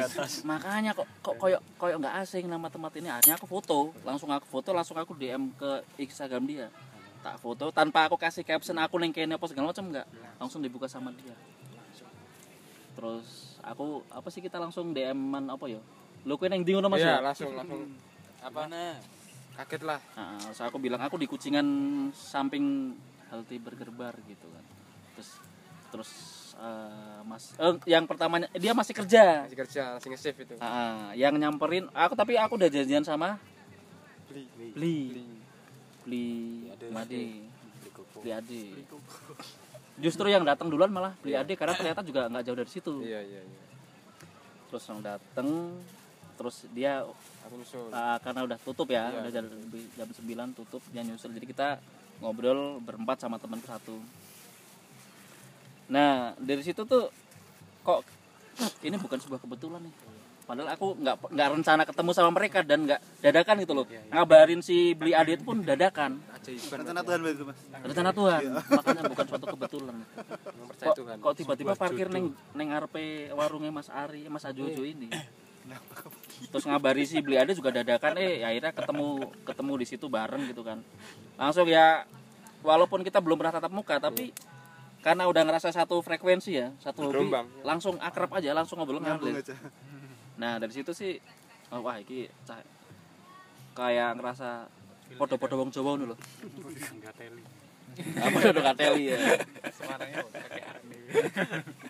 makanya 0.48 0.92
kok 0.96 1.08
kok 1.20 1.36
koyok 1.36 1.62
koyok 1.76 1.98
nggak 2.00 2.16
asing 2.24 2.46
nama 2.48 2.68
tempat 2.72 2.92
ini. 2.98 3.08
Akhirnya 3.12 3.36
aku 3.36 3.48
foto. 3.52 3.80
Langsung 4.08 4.30
aku 4.32 4.46
foto 4.48 4.70
langsung 4.72 4.98
aku 4.98 5.12
DM 5.14 5.52
ke 5.60 5.72
Instagram 6.00 6.44
dia. 6.48 6.68
Tak 7.20 7.40
foto 7.44 7.72
tanpa 7.76 8.08
aku 8.08 8.16
kasih 8.16 8.48
caption 8.48 8.80
aku 8.80 8.96
neng 9.00 9.12
kene 9.12 9.36
apa 9.36 9.46
segala 9.52 9.76
macam 9.76 9.86
nggak. 9.92 10.08
Langsung 10.40 10.64
dibuka 10.64 10.88
sama 10.88 11.12
dia. 11.14 11.36
Terus 12.96 13.60
aku 13.60 14.02
apa 14.08 14.28
sih 14.32 14.40
kita 14.40 14.58
langsung 14.58 14.96
DM-an 14.96 15.52
apa 15.52 15.66
ya? 15.68 15.80
Lu 16.24 16.40
kue 16.40 16.48
neng 16.48 16.64
di 16.64 16.72
ngono 16.72 16.88
mas 16.88 17.04
iya 17.04 17.20
ya? 17.20 17.24
langsung 17.24 17.52
langsung. 17.52 17.84
Apa 18.44 18.68
kaget 19.54 19.82
lah. 19.86 20.00
Nah, 20.18 20.38
terus 20.50 20.62
aku 20.62 20.78
bilang 20.82 21.02
aku 21.02 21.16
di 21.22 21.30
kucingan 21.30 21.66
samping 22.14 22.98
healthy 23.30 23.58
burger 23.62 23.90
bar 23.94 24.18
gitu 24.26 24.48
kan. 24.50 24.66
Terus 25.14 25.30
terus 25.94 26.12
eh, 26.58 27.20
mas 27.26 27.54
eh, 27.58 27.76
yang 27.86 28.10
pertamanya 28.10 28.50
dia 28.58 28.74
masih 28.74 28.94
kerja. 28.98 29.46
Masih 29.46 29.60
kerja 29.60 29.84
masih 29.98 30.10
nge-save 30.14 30.40
itu. 30.42 30.54
Ah, 30.58 31.14
yang 31.14 31.38
nyamperin 31.38 31.86
aku 31.94 32.14
tapi 32.18 32.34
aku 32.38 32.58
udah 32.58 32.70
janjian 32.70 33.06
sama 33.06 33.38
beli 34.30 34.50
beli. 34.58 34.70
Beli. 34.74 34.98
Beli 36.04 36.28
Ade. 36.98 37.24
Beli 38.20 38.32
Ade. 38.34 38.64
Justru 40.02 40.26
yang 40.26 40.42
datang 40.42 40.74
duluan 40.74 40.90
malah 40.90 41.14
beli 41.22 41.38
Ade 41.38 41.54
karena 41.54 41.78
ternyata 41.78 42.02
juga 42.02 42.26
nggak 42.26 42.44
jauh 42.44 42.58
dari 42.58 42.72
situ. 42.74 42.94
Iya 43.06 43.22
iya 43.22 43.42
iya. 43.46 43.62
Terus 44.74 44.84
yang 44.90 45.00
datang 45.06 45.78
terus 46.34 46.66
dia 46.74 47.06
nyusul 47.56 47.88
ah, 47.90 48.18
karena 48.18 48.42
udah 48.44 48.58
tutup 48.58 48.88
ya 48.88 49.08
Iya. 49.08 49.20
udah 49.22 49.32
jam, 49.32 49.46
jam 49.94 50.08
9 50.10 50.54
tutup 50.54 50.82
dia 50.90 51.02
nyusul. 51.02 51.32
Jadi 51.32 51.46
kita 51.46 51.78
ngobrol 52.20 52.78
berempat 52.80 53.20
sama 53.20 53.38
temanku 53.38 53.66
satu. 53.66 53.98
Nah 55.92 56.34
dari 56.40 56.64
situ 56.64 56.82
tuh 56.84 57.12
kok 57.82 58.02
ini 58.82 58.96
bukan 58.96 59.20
sebuah 59.20 59.40
kebetulan 59.40 59.82
nih. 59.82 59.96
Padahal 60.44 60.76
aku 60.76 61.00
nggak 61.00 61.16
nggak 61.32 61.50
rencana 61.56 61.82
ketemu 61.88 62.12
sama 62.12 62.30
mereka 62.30 62.60
dan 62.62 62.84
nggak 62.84 63.00
dadakan 63.24 63.56
gitu 63.64 63.74
loh. 63.74 63.86
Ngabarin 63.88 64.60
si 64.60 64.92
beli 64.92 65.16
adit 65.16 65.40
pun 65.40 65.64
dadakan. 65.64 66.20
Rencana 66.44 67.00
Tuhan 67.00 67.20
begitu, 67.24 67.44
Mas. 67.48 67.60
rencana 67.72 68.12
Tuhan. 68.12 68.42
Makanya 68.52 69.02
bukan 69.08 69.26
suatu 69.26 69.46
kebetulan. 69.48 69.96
Kok, 71.24 71.34
tiba-tiba 71.40 71.74
parkir 71.74 72.12
neng 72.12 72.36
neng 72.52 72.68
ngarepe 72.70 73.32
warungnya 73.32 73.72
Mas 73.72 73.88
Ari 73.88 74.28
Mas 74.28 74.44
Ajojo 74.44 74.84
ini 74.84 75.08
terus 76.52 76.64
ngabari 76.65 77.03
si 77.03 77.23
beli 77.23 77.40
ada 77.40 77.52
juga 77.52 77.72
dadakan 77.72 78.19
eh 78.19 78.44
akhirnya 78.44 78.72
ketemu 78.72 79.07
ketemu 79.44 79.73
di 79.80 79.85
situ 79.88 80.06
bareng 80.07 80.44
gitu 80.52 80.61
kan 80.61 80.84
langsung 81.35 81.65
ya 81.65 82.03
walaupun 82.61 83.02
kita 83.02 83.23
belum 83.23 83.40
pernah 83.40 83.56
tatap 83.56 83.72
muka 83.72 83.98
tapi 83.98 84.35
karena 85.03 85.27
udah 85.27 85.44
ngerasa 85.44 85.72
satu 85.72 85.99
frekuensi 85.99 86.52
ya 86.56 86.72
satu 86.80 87.11
hobi 87.11 87.27
Gelombang. 87.27 87.48
langsung 87.64 87.95
akrab 87.99 88.31
aja 88.40 88.56
langsung 88.56 88.80
ngobrol 88.80 89.03
aja. 89.03 89.56
nah 90.40 90.56
dari 90.60 90.72
situ 90.72 90.95
sih 90.95 91.19
oh, 91.72 91.84
wah 91.84 91.99
ini 91.99 92.31
cah- 92.48 92.64
kayak 93.73 94.15
ngerasa 94.15 94.68
podo-podo 95.19 95.60
wong 95.60 95.69
Jawa 95.69 95.95
ngono 95.95 96.14
lho 96.14 96.18
Enggak 96.94 97.14
teli. 97.19 97.44
Apa 97.95 98.38
udah 98.49 98.64
kateli 98.68 99.03
ya 99.07 99.18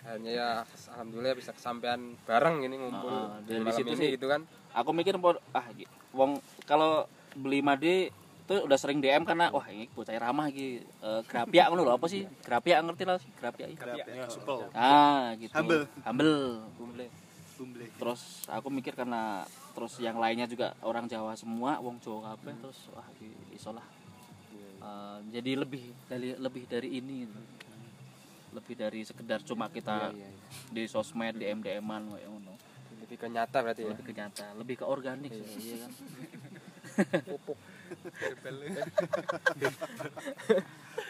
hanya 0.06 0.30
ya 0.30 0.48
alhamdulillah 0.90 1.34
bisa 1.34 1.50
kesampaian 1.50 1.98
bareng 2.22 2.62
ini 2.62 2.76
ngumpul 2.76 3.10
Ah, 3.10 3.40
di 3.40 3.50
dari 3.50 3.62
malam 3.62 3.74
situ 3.74 3.90
ini 3.90 3.98
sih. 3.98 4.10
gitu 4.14 4.26
kan 4.26 4.44
aku 4.70 4.90
mikir 4.92 5.16
ah 5.50 5.66
wong 6.12 6.38
kalau 6.64 7.08
beli 7.34 7.60
made 7.60 8.12
tuh 8.44 8.60
udah 8.62 8.76
sering 8.76 9.00
DM 9.00 9.24
karena 9.24 9.48
wah 9.48 9.64
ini 9.66 9.88
bocah 9.88 10.12
ramah 10.14 10.46
iki 10.46 10.84
Eh, 11.00 11.20
grapia 11.24 11.68
ngono 11.68 11.82
lho 11.82 11.92
apa 11.92 12.06
sih 12.06 12.24
grapia 12.40 12.78
ngerti 12.78 13.02
lah 13.04 13.16
sih 13.16 13.30
grapia 13.34 13.66
iki. 13.66 13.80
ya 13.80 14.28
supel 14.28 14.68
ah 14.72 15.32
gitu 15.36 15.52
Humble. 15.52 15.88
humble 16.02 16.36
humble 16.76 17.08
Bumble. 17.54 17.86
terus 17.86 18.42
aku 18.50 18.66
mikir 18.66 18.92
karena 18.92 19.46
terus 19.72 19.94
yang 19.98 20.18
lainnya 20.18 20.44
juga 20.44 20.74
orang 20.82 21.06
Jawa 21.06 21.38
semua 21.38 21.78
wong 21.78 22.02
Jawa 22.02 22.34
kabeh 22.34 22.50
terus 22.58 22.90
wah 22.90 23.06
iki 23.14 23.30
Eh, 24.84 25.18
jadi 25.32 25.50
lebih 25.56 25.82
dari 26.06 26.28
lebih 26.36 26.62
dari 26.68 26.88
ini. 27.00 27.24
Gitu. 27.24 27.40
lebih 28.54 28.78
dari 28.78 29.02
sekedar 29.02 29.42
cuma 29.42 29.66
kita 29.66 30.14
Iya, 30.14 30.30
iya, 30.30 30.30
iya. 30.30 30.70
di 30.70 30.82
sosmed 30.86 31.34
di 31.42 31.50
MDM-an 31.50 32.06
kayak 32.14 32.30
ngono. 32.30 32.54
Lebih 33.02 33.16
ke 33.18 33.26
nyata 33.26 33.58
berarti 33.66 33.82
ya? 33.82 33.90
Lebih 33.90 34.04
ke 34.06 34.14
nyata 34.14 34.46
lebih 34.54 34.74
ke 34.78 34.84
organik 34.86 35.34
sih 35.34 35.74
iya 35.74 35.76
kan? 35.82 35.90
Pupuk 37.26 37.58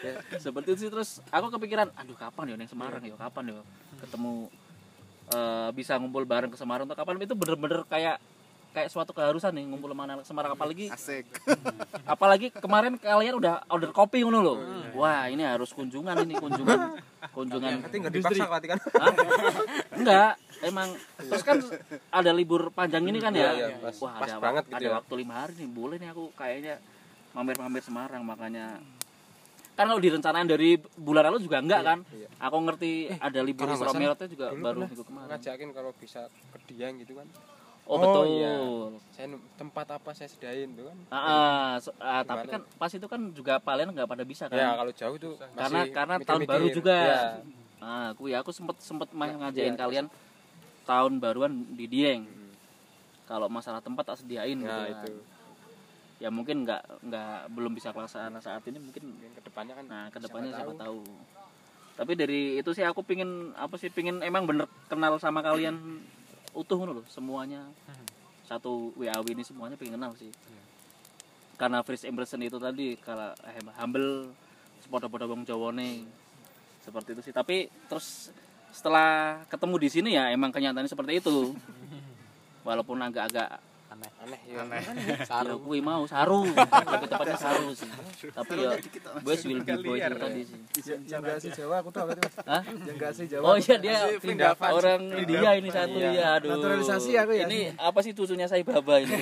ya, 0.01 0.13
seperti 0.43 0.73
itu 0.73 0.79
sih 0.81 0.89
terus 0.89 1.21
aku 1.29 1.53
kepikiran 1.53 1.93
aduh 1.93 2.17
kapan 2.17 2.49
ya 2.49 2.55
yang 2.57 2.65
Semarang 2.65 3.05
ya 3.05 3.13
kapan 3.13 3.53
ya? 3.53 3.61
Ketemu 4.01 4.49
eh, 5.29 5.69
bisa 5.77 6.01
ngumpul 6.01 6.25
bareng 6.25 6.49
ke 6.49 6.57
Semarang 6.57 6.89
atau 6.89 6.97
kapan? 6.97 7.21
Itu 7.21 7.37
bener-bener 7.37 7.85
kayak 7.85 8.17
kayak 8.75 8.91
suatu 8.91 9.15
keharusan 9.15 9.55
nih 9.55 9.63
ngumpul 9.71 9.95
sama 9.95 10.03
anak 10.03 10.27
Semarang. 10.27 10.51
Apalagi 10.51 10.91
Asik. 10.91 11.23
apalagi 12.13 12.51
kemarin 12.51 12.99
kalian 12.99 13.39
udah 13.39 13.63
order 13.71 13.95
kopi 13.95 14.27
ngono 14.27 14.39
loh 14.43 14.57
wah 14.91 15.31
ini 15.31 15.47
harus 15.47 15.71
kunjungan 15.71 16.27
ini 16.27 16.35
kunjungan 16.35 16.99
kunjungan 17.31 17.71
nanti 17.87 17.95
nggak 18.03 18.13
dipaksa 18.13 18.43
berarti 18.51 18.67
kan? 18.75 18.79
Enggak 19.95 20.31
emang. 20.61 20.89
Terus 21.19 21.43
kan 21.47 21.57
ada 22.11 22.31
libur 22.35 22.67
panjang 22.75 23.07
ini 23.07 23.23
kan 23.23 23.31
ya? 23.31 23.51
Iya, 23.51 23.51
iya, 23.55 23.67
pas- 23.79 23.99
wah 24.03 24.13
pas 24.19 24.29
ada, 24.29 24.43
banget 24.43 24.63
gitu 24.67 24.75
ada 24.75 24.87
ya. 24.87 24.93
waktu 24.99 25.13
lima 25.15 25.33
hari 25.39 25.53
nih 25.55 25.69
boleh 25.71 25.95
nih 25.99 26.09
aku 26.11 26.23
kayaknya 26.35 26.75
mampir-mampir 27.31 27.83
Semarang 27.83 28.23
makanya. 28.27 28.79
Kan 29.75 29.91
kalau 29.91 29.99
direncanain 29.99 30.47
dari 30.47 30.79
bulan 30.95 31.27
lalu 31.27 31.43
juga 31.43 31.59
enggak 31.59 31.81
kan? 31.83 31.99
iya. 32.15 32.31
aku 32.39 32.57
ngerti 32.63 33.11
ada 33.19 33.39
libur 33.43 33.67
Isra 33.67 33.91
salah, 33.91 33.99
Mi'rajnya 33.99 34.27
juga 34.31 34.45
baru 34.55 34.87
minggu 34.87 35.03
kemarin. 35.03 35.27
ngajakin 35.35 35.69
kalau 35.75 35.91
bisa 35.99 36.21
ke 36.31 36.57
Dieng 36.71 36.95
gitu 37.03 37.19
kan 37.19 37.27
oh, 37.85 37.91
Oh, 37.91 37.99
betul 37.99 38.25
iya. 38.33 38.53
saya 39.11 39.25
nu- 39.27 39.45
tempat 39.55 39.85
apa 39.91 40.09
saya 40.11 40.25
sedain 40.25 40.69
tuh 40.71 40.85
kan 40.85 40.97
Ah, 41.07 41.17
ah, 41.17 41.69
so- 41.77 41.95
ah, 41.97 42.21
tapi 42.21 42.49
kan 42.49 42.61
pas 42.73 42.89
itu 42.89 43.05
kan 43.05 43.21
juga 43.31 43.57
kalian 43.57 43.89
nggak 43.91 44.05
pada 44.05 44.23
bisa 44.23 44.45
kan 44.45 44.55
ya 44.55 44.73
kalau 44.73 44.91
jauh 44.91 45.15
tuh 45.15 45.33
karena 45.37 45.79
masih 45.79 45.91
karena 45.91 46.15
tahun 46.17 46.25
mikir-mikir. 46.39 46.49
baru 46.49 46.67
juga 46.71 46.97
Iya. 46.97 47.21
ah 47.79 48.05
aku 48.09 48.23
ya 48.25 48.37
aku 48.39 48.49
sempet 48.49 48.77
sempet 48.79 49.09
main 49.11 49.31
Nah, 49.31 49.39
ngajain 49.45 49.71
iya. 49.71 49.79
kalian 49.79 50.05
tahun 50.83 51.13
baruan 51.17 51.53
di 51.71 51.85
Dieng 51.85 52.23
Hmm. 52.23 52.51
kalau 53.25 53.47
masalah 53.47 53.79
tempat 53.79 54.03
tak 54.03 54.17
sediain 54.19 54.55
gitu 54.55 54.65
nah 54.65 54.83
kan. 54.83 54.93
itu 54.95 55.11
ya 56.15 56.29
mungkin 56.29 56.63
nggak 56.63 56.81
nggak 57.03 57.31
belum 57.51 57.71
bisa 57.71 57.91
pelaksana 57.91 58.39
saat 58.39 58.63
ini 58.63 58.79
mungkin 58.79 59.03
mungkin 59.11 59.31
ke 59.31 59.41
depannya 59.43 59.73
kan 59.73 59.85
nah 59.85 60.05
ke 60.07 60.17
depannya 60.17 60.49
siapa 60.49 60.71
siapa, 60.71 60.81
tahu. 60.81 60.99
tapi 61.95 62.11
dari 62.13 62.41
itu 62.55 62.71
sih 62.71 62.81
aku 62.81 63.01
pingin 63.01 63.29
apa 63.53 63.75
sih 63.75 63.87
pingin 63.87 64.19
emang 64.21 64.43
bener 64.43 64.63
kenal 64.85 65.15
sama 65.15 65.39
kalian 65.39 65.75
utuh 66.55 66.79
ngono 66.79 67.01
loh 67.01 67.05
semuanya. 67.11 67.67
Satu 68.47 68.95
WAW 68.95 69.25
ini 69.29 69.43
semuanya 69.43 69.75
pengen 69.75 69.99
kenal 69.99 70.15
sih. 70.15 70.31
Karena 71.59 71.83
first 71.83 72.07
impression 72.07 72.41
itu 72.41 72.57
tadi 72.57 72.95
kalau 72.99 73.35
eh, 73.43 73.61
humble 73.79 74.31
sepodo-podo 74.81 75.27
wong 75.27 75.43
Jawa 75.43 75.75
nih. 75.75 76.07
Seperti 76.81 77.17
itu 77.17 77.21
sih. 77.29 77.33
Tapi 77.35 77.67
terus 77.91 78.31
setelah 78.71 79.43
ketemu 79.47 79.75
di 79.79 79.89
sini 79.91 80.09
ya 80.15 80.31
emang 80.31 80.49
kenyataannya 80.55 80.89
seperti 80.89 81.19
itu. 81.19 81.51
Walaupun 82.67 82.97
agak-agak 83.03 83.61
aneh. 83.99 84.39
Ya 84.49 84.63
ya 84.65 85.55
kui 85.55 85.79
mau 85.79 86.03
saru 86.09 86.43
lebih 86.47 87.07
tepatnya 87.07 87.37
saru. 87.37 87.71
Sih. 87.71 87.89
Tapi 88.31 88.53
ya 88.59 88.69
boys 89.23 89.41
will 89.45 89.61
be 89.61 89.73
boys 89.79 90.01
itu 90.01 90.17
tadi 90.17 90.41
sih. 90.43 90.59
Yang 91.07 91.21
gak 91.23 91.35
asli 91.39 91.51
Jawa 91.53 91.75
aku 91.79 91.89
tuh 91.93 92.01
apa 92.03 92.11
tuh 92.17 92.29
Hah? 92.43 92.63
yang 92.65 92.95
gak 92.97 93.09
asli 93.15 93.25
Jawa. 93.29 93.43
Oh 93.45 93.55
iya 93.55 93.75
dia 93.79 93.97
Vindavan. 94.19 94.69
orang 94.73 95.01
India 95.15 95.51
ini 95.55 95.69
satu 95.71 95.97
ya 95.97 96.39
aduh. 96.41 96.49
Naturalisasi 96.57 97.11
aku 97.15 97.31
ya. 97.37 97.45
Ini 97.47 97.59
apa 97.79 97.99
sih 98.03 98.11
cucunya 98.11 98.47
saya 98.49 98.63
baba 98.65 98.99
ini? 98.99 99.15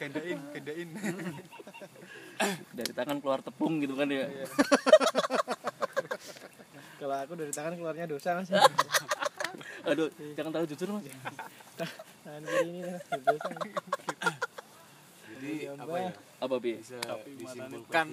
gandain 0.00 0.38
gandain 0.56 0.88
dari 2.72 2.92
tangan 2.96 3.20
keluar 3.20 3.44
tepung 3.44 3.84
gitu 3.84 3.92
kan 4.00 4.08
ya 4.08 4.24
kalau 6.96 7.16
aku 7.20 7.32
dari 7.36 7.52
tangan 7.52 7.76
keluarnya 7.76 8.08
dosa 8.08 8.40
mas 8.40 8.48
aduh 9.88 10.08
jangan 10.36 10.50
terlalu 10.54 10.68
jujur 10.74 10.88
mas. 10.94 11.04
Tangan 12.20 12.42
kiri 12.44 12.68
ini 12.68 12.80
lah, 12.84 13.00
jadi 15.40 15.52
Tambah. 15.72 15.84
apa 15.88 15.96
ya? 15.96 16.10
Apa 16.44 16.54
bi? 16.60 16.72
Bisa 16.76 16.98
disimpulkan. 17.38 18.06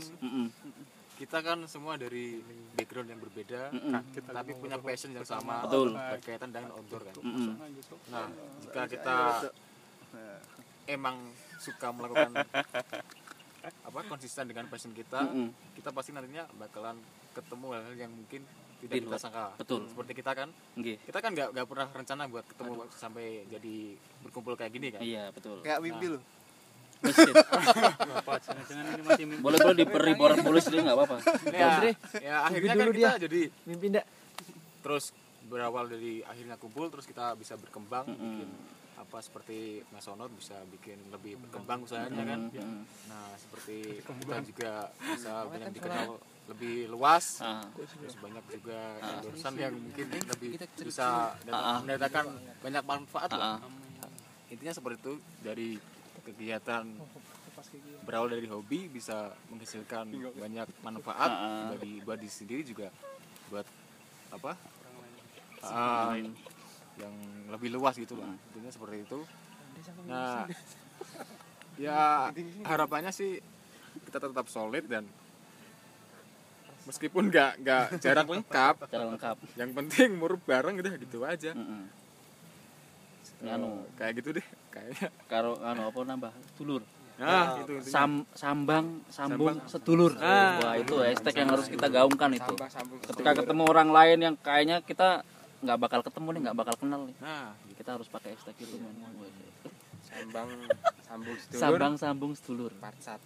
kita 1.17 1.41
kan 1.41 1.57
semua 1.65 1.97
dari 1.97 2.37
background 2.77 3.09
yang 3.09 3.17
berbeda 3.17 3.73
Mm-mm. 3.73 4.21
tapi 4.29 4.53
punya 4.53 4.77
passion 4.77 5.09
yang 5.17 5.25
sama 5.25 5.65
Betul. 5.65 5.97
berkaitan 5.97 6.53
dengan 6.53 6.77
outdoor 6.77 7.09
kan? 7.09 7.15
Mm-mm. 7.25 7.57
nah 8.13 8.29
jika 8.61 8.81
kita 8.85 9.17
emang 10.85 11.17
suka 11.57 11.89
melakukan 11.89 12.37
apa 13.65 13.99
konsisten 14.05 14.45
dengan 14.45 14.69
passion 14.69 14.93
kita 14.93 15.25
Mm-mm. 15.25 15.49
kita 15.73 15.89
pasti 15.89 16.13
nantinya 16.13 16.45
bakalan 16.53 17.01
ketemu 17.33 17.65
hal-hal 17.73 17.95
yang 17.97 18.13
mungkin 18.13 18.45
tidak 18.77 18.93
Di 18.93 18.99
kita 18.99 19.09
luar. 19.09 19.21
sangka 19.21 19.45
Betul. 19.57 19.81
seperti 19.89 20.11
kita 20.13 20.31
kan 20.33 20.49
Nggih. 20.75 20.97
kita 21.01 21.17
kan 21.17 21.31
nggak 21.33 21.47
nggak 21.51 21.65
pernah 21.65 21.87
rencana 21.89 22.23
buat 22.27 22.45
ketemu 22.45 22.71
sampai 22.93 23.25
jadi 23.47 23.75
berkumpul 24.21 24.53
kayak 24.53 24.71
gini 24.71 24.87
kan? 24.93 25.01
Iya 25.01 25.23
betul. 25.33 25.61
Kayak 25.61 25.79
mimpi 25.81 26.07
loh. 26.13 26.23
Masih 28.27 29.25
mimpi. 29.25 29.41
boleh 29.41 29.57
boleh 29.57 29.75
diberi 29.75 30.13
boran 30.13 30.37
polisi 30.41 30.67
dulu 30.69 30.81
nggak 30.83 30.97
apa-apa. 30.97 31.17
Ya, 31.49 31.69
ya 32.17 32.35
akhirnya 32.43 32.73
kan 32.73 32.77
dulu 32.81 32.91
kita 32.91 33.09
dia. 33.13 33.21
jadi 33.21 33.41
mimpi 33.65 33.85
ndak? 33.93 34.05
terus 34.77 35.11
berawal 35.47 35.85
dari 35.85 36.23
akhirnya 36.23 36.55
kumpul 36.55 36.87
terus 36.87 37.03
kita 37.03 37.35
bisa 37.35 37.55
berkembang 37.55 38.07
Mm-mm. 38.07 38.19
bikin 38.19 38.49
apa 38.97 39.17
seperti 39.19 39.83
Mas 39.91 40.07
Onot 40.07 40.31
bisa 40.33 40.55
bikin 40.67 40.95
lebih 41.07 41.35
berkembang 41.39 41.83
usahanya 41.83 42.23
kan? 42.23 42.39
Mm-mm. 42.47 42.81
nah 43.07 43.27
seperti 43.35 43.99
kita 43.99 44.35
juga 44.43 44.71
bisa 44.95 45.43
banyak 45.45 45.69
dikenal 45.71 46.07
lebih 46.47 46.87
luas 46.87 47.43
Ah, 47.43 47.63
terus 47.75 48.15
banyak 48.17 48.43
juga 48.47 48.79
endorsan 49.03 49.53
yang 49.59 49.75
mungkin 49.75 50.05
lebih 50.07 50.51
bisa 50.79 51.35
Ah, 51.51 51.83
mendatangkan 51.83 52.25
banyak 52.63 52.83
manfaat 52.87 53.29
ah, 53.35 53.37
lah 53.37 53.55
intinya 54.47 54.71
seperti 54.71 54.97
itu 55.03 55.13
dari 55.43 55.69
kegiatan 56.23 56.87
berawal 58.07 58.31
dari 58.31 58.47
hobi 58.47 58.87
bisa 58.87 59.35
menghasilkan 59.51 60.07
banyak 60.39 60.67
manfaat 60.83 61.31
ah. 61.31 61.67
bagi 61.75 61.99
buat 62.05 62.15
diri 62.15 62.31
sendiri 62.31 62.63
juga 62.63 62.87
buat 63.51 63.67
apa 64.31 64.55
Ah, 65.57 66.13
yang 67.01 67.13
lebih 67.49 67.73
luas 67.73 67.97
gitu 67.97 68.13
lah. 68.13 68.29
Intinya 68.29 68.69
seperti 68.69 69.03
itu. 69.03 69.19
Nah 70.05 70.45
ya 71.81 72.29
harapannya 72.65 73.09
sih 73.09 73.41
kita 74.05 74.21
tetap 74.21 74.45
solid 74.49 74.85
dan 74.85 75.05
meskipun 76.87 77.27
nggak 77.27 77.51
nggak 77.61 77.83
jarang 77.99 78.27
lengkap. 78.31 78.75
Cara 78.91 79.05
lengkap. 79.11 79.37
Yang 79.59 79.71
penting 79.75 80.09
muruk 80.15 80.41
bareng 80.47 80.79
udah 80.79 80.93
gitu 80.95 81.27
aja. 81.27 81.51
Mm-mm. 81.51 81.83
Eh, 83.37 83.53
Anu. 83.53 83.85
kayak 83.99 84.23
gitu 84.23 84.29
deh 84.39 84.45
kayaknya. 84.73 85.13
Karo 85.29 85.61
anu 85.61 85.91
apa 85.93 85.99
nambah? 86.01 86.31
Dulur. 86.57 86.81
Nah 87.21 87.61
itu. 87.61 87.81
Sam, 87.85 88.25
sambang 88.33 89.05
sambung 89.13 89.61
sedulur. 89.69 90.17
Wah 90.17 90.73
itu 90.77 90.95
hashtag 91.01 91.45
yang 91.45 91.49
harus 91.53 91.67
kita 91.69 91.85
gaungkan 91.91 92.33
itu. 92.33 92.53
Sambah 92.57 92.69
sambung 92.73 92.97
ketika 93.03 93.31
ketemu 93.43 93.63
orang 93.69 93.89
lain 93.93 94.17
yang 94.21 94.35
kayaknya 94.41 94.81
kita 94.81 95.21
nggak 95.57 95.77
bakal 95.81 95.99
ketemu 96.05 96.27
nih 96.33 96.41
nggak 96.49 96.57
bakal 96.57 96.75
kenal 96.81 97.01
nih. 97.05 97.17
Nah 97.21 97.53
kita 97.77 97.89
harus 97.97 98.07
pakai 98.09 98.33
hashtag 98.33 98.57
itu 98.57 98.77
sambang 100.07 100.49
sambung 101.05 101.35
sedulur. 101.37 101.61
Sambang 101.61 101.93
sambung 101.99 102.31
sedulur. 102.33 102.71
Part 102.79 102.99
1 103.01 103.21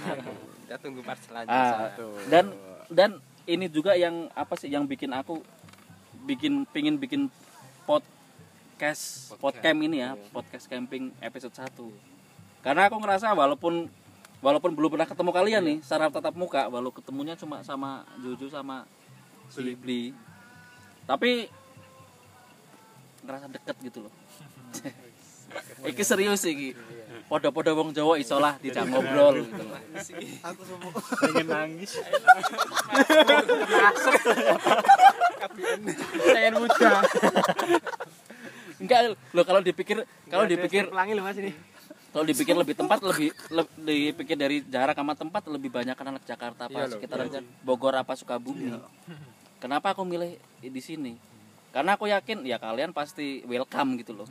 kita 0.66 0.76
tunggu 0.82 1.00
part 1.00 1.20
ah. 1.20 1.24
Selanjutnya 1.24 1.88
dan 2.28 2.44
dan 2.90 3.18
ini 3.46 3.66
juga 3.70 3.94
yang 3.94 4.30
apa 4.34 4.54
sih 4.58 4.70
yang 4.70 4.86
bikin 4.86 5.14
aku 5.14 5.42
bikin 6.26 6.66
pingin 6.74 6.98
bikin 6.98 7.30
podcast 7.86 9.34
podcast. 9.38 9.78
ini 9.78 10.02
ya 10.02 10.18
podcast 10.34 10.66
camping 10.66 11.14
episode 11.22 11.54
1 11.54 11.70
karena 12.66 12.90
aku 12.90 12.98
ngerasa 12.98 13.30
walaupun 13.30 13.86
walaupun 14.42 14.74
belum 14.74 14.98
pernah 14.98 15.08
ketemu 15.08 15.30
kalian 15.30 15.62
nih 15.62 15.78
secara 15.86 16.10
tatap 16.10 16.34
muka 16.34 16.66
walau 16.66 16.90
ketemunya 16.90 17.38
cuma 17.38 17.62
sama 17.62 18.02
Jojo 18.18 18.50
sama 18.50 18.84
si 19.50 19.74
Bli. 19.78 20.12
Tapi 21.06 21.46
ngerasa 23.22 23.46
deket 23.50 23.76
gitu 23.82 23.98
loh. 24.06 24.12
Iki 25.90 26.02
serius 26.02 26.42
sih 26.42 26.52
iki. 26.52 26.68
Podo-podo 27.26 27.74
wong 27.74 27.90
Jawa 27.90 28.14
iso 28.16 28.38
lah 28.38 28.54
dijak 28.56 28.86
ngobrol 28.86 29.42
gitu 29.42 29.58
loh. 29.60 29.74
aku 30.44 30.62
semua 30.62 30.90
pengen 31.18 31.46
nangis 31.48 31.90
pengen 36.24 36.54
muda 36.56 36.90
Enggak 38.76 39.00
lo 39.32 39.42
kalau 39.42 39.60
dipikir 39.60 40.04
kalau 40.28 40.44
dipikir 40.44 40.86
pelangi 40.86 41.12
loh 41.16 41.24
mas 41.24 41.36
ini 41.36 41.50
kalau 42.12 42.24
dipikir 42.24 42.54
lebih 42.54 42.72
tempat 42.72 42.98
lebih 43.02 43.28
le- 43.50 43.72
dipikir 43.76 44.36
dari 44.36 44.62
jarak 44.62 44.94
sama 44.94 45.12
tempat 45.12 45.42
lebih 45.48 45.68
banyak 45.68 45.92
kan 45.92 46.06
anak 46.08 46.24
Jakarta 46.24 46.64
apa 46.64 46.72
Iya 46.72 46.84
loh, 46.86 46.96
sekitar 46.96 47.18
Bogor 47.60 47.92
apa 47.92 48.16
Sukabumi. 48.16 48.72
Kenapa 49.58 49.92
aku 49.92 50.00
milih 50.00 50.36
di 50.60 50.80
sini? 50.80 51.12
Karena 51.72 51.96
aku 51.96 52.08
yakin 52.08 52.44
ya 52.44 52.56
kalian 52.56 52.96
pasti 52.96 53.44
welcome 53.44 54.00
gitu 54.00 54.16
loh. 54.16 54.28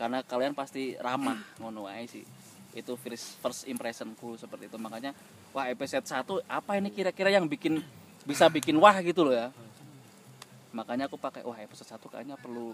Karena 0.00 0.24
kalian 0.24 0.56
pasti 0.56 0.96
ramah 0.96 1.36
ngono 1.60 1.84
ae 1.84 2.08
sih. 2.08 2.24
Itu 2.72 2.96
first 2.96 3.36
first 3.44 3.68
impressionku 3.68 4.40
seperti 4.40 4.72
itu. 4.72 4.80
Makanya 4.80 5.12
wah 5.52 5.68
episode 5.68 6.08
1 6.08 6.40
apa 6.48 6.80
ini 6.80 6.88
kira-kira 6.88 7.28
yang 7.28 7.44
bikin 7.44 7.84
bisa 8.24 8.48
bikin 8.48 8.80
wah 8.80 8.96
gitu 9.04 9.28
loh 9.28 9.36
ya. 9.36 9.52
Makanya 10.72 11.04
aku 11.04 11.20
pakai 11.20 11.44
wah 11.44 11.60
episode 11.60 11.92
1 11.92 12.00
kayaknya 12.08 12.40
perlu 12.40 12.72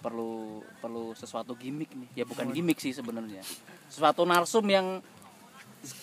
perlu 0.00 0.64
perlu 0.80 1.12
sesuatu 1.12 1.52
gimmick 1.52 1.92
nih. 1.92 2.08
Ya 2.16 2.24
bukan 2.24 2.48
gimmick 2.48 2.80
sih 2.80 2.96
sebenarnya. 2.96 3.44
Sesuatu 3.92 4.24
narsum 4.24 4.64
yang 4.64 5.04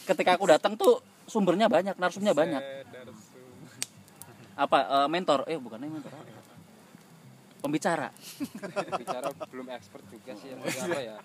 ketika 0.05 0.37
aku 0.37 0.45
datang 0.45 0.77
tuh 0.77 1.01
sumbernya 1.25 1.65
banyak 1.65 1.97
narsumnya 1.97 2.37
banyak. 2.37 2.61
apa 4.53 4.77
eh, 4.77 5.07
mentor? 5.09 5.49
Eh 5.49 5.57
bukan 5.57 5.81
mentor. 5.81 6.13
apa? 6.13 6.40
Pembicara. 7.61 8.09
Bicara 8.97 9.29
belum 9.47 9.67
expert 9.71 10.03
juga 10.09 10.33
sih 10.35 10.51
yang 10.51 10.59
apa 10.65 10.99
ya? 10.99 11.17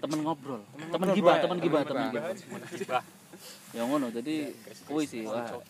Temen 0.00 0.18
ngobrol. 0.22 0.62
Temen 0.78 1.08
gibah 1.12 1.36
temen 1.42 1.58
gibah 1.58 1.82
temen 1.82 2.04
gibah. 2.14 3.02
Ya 3.76 3.84
ngono 3.84 4.08
jadi 4.08 4.56
kuwi 4.88 5.04
sih 5.04 5.28
wah 5.28 5.60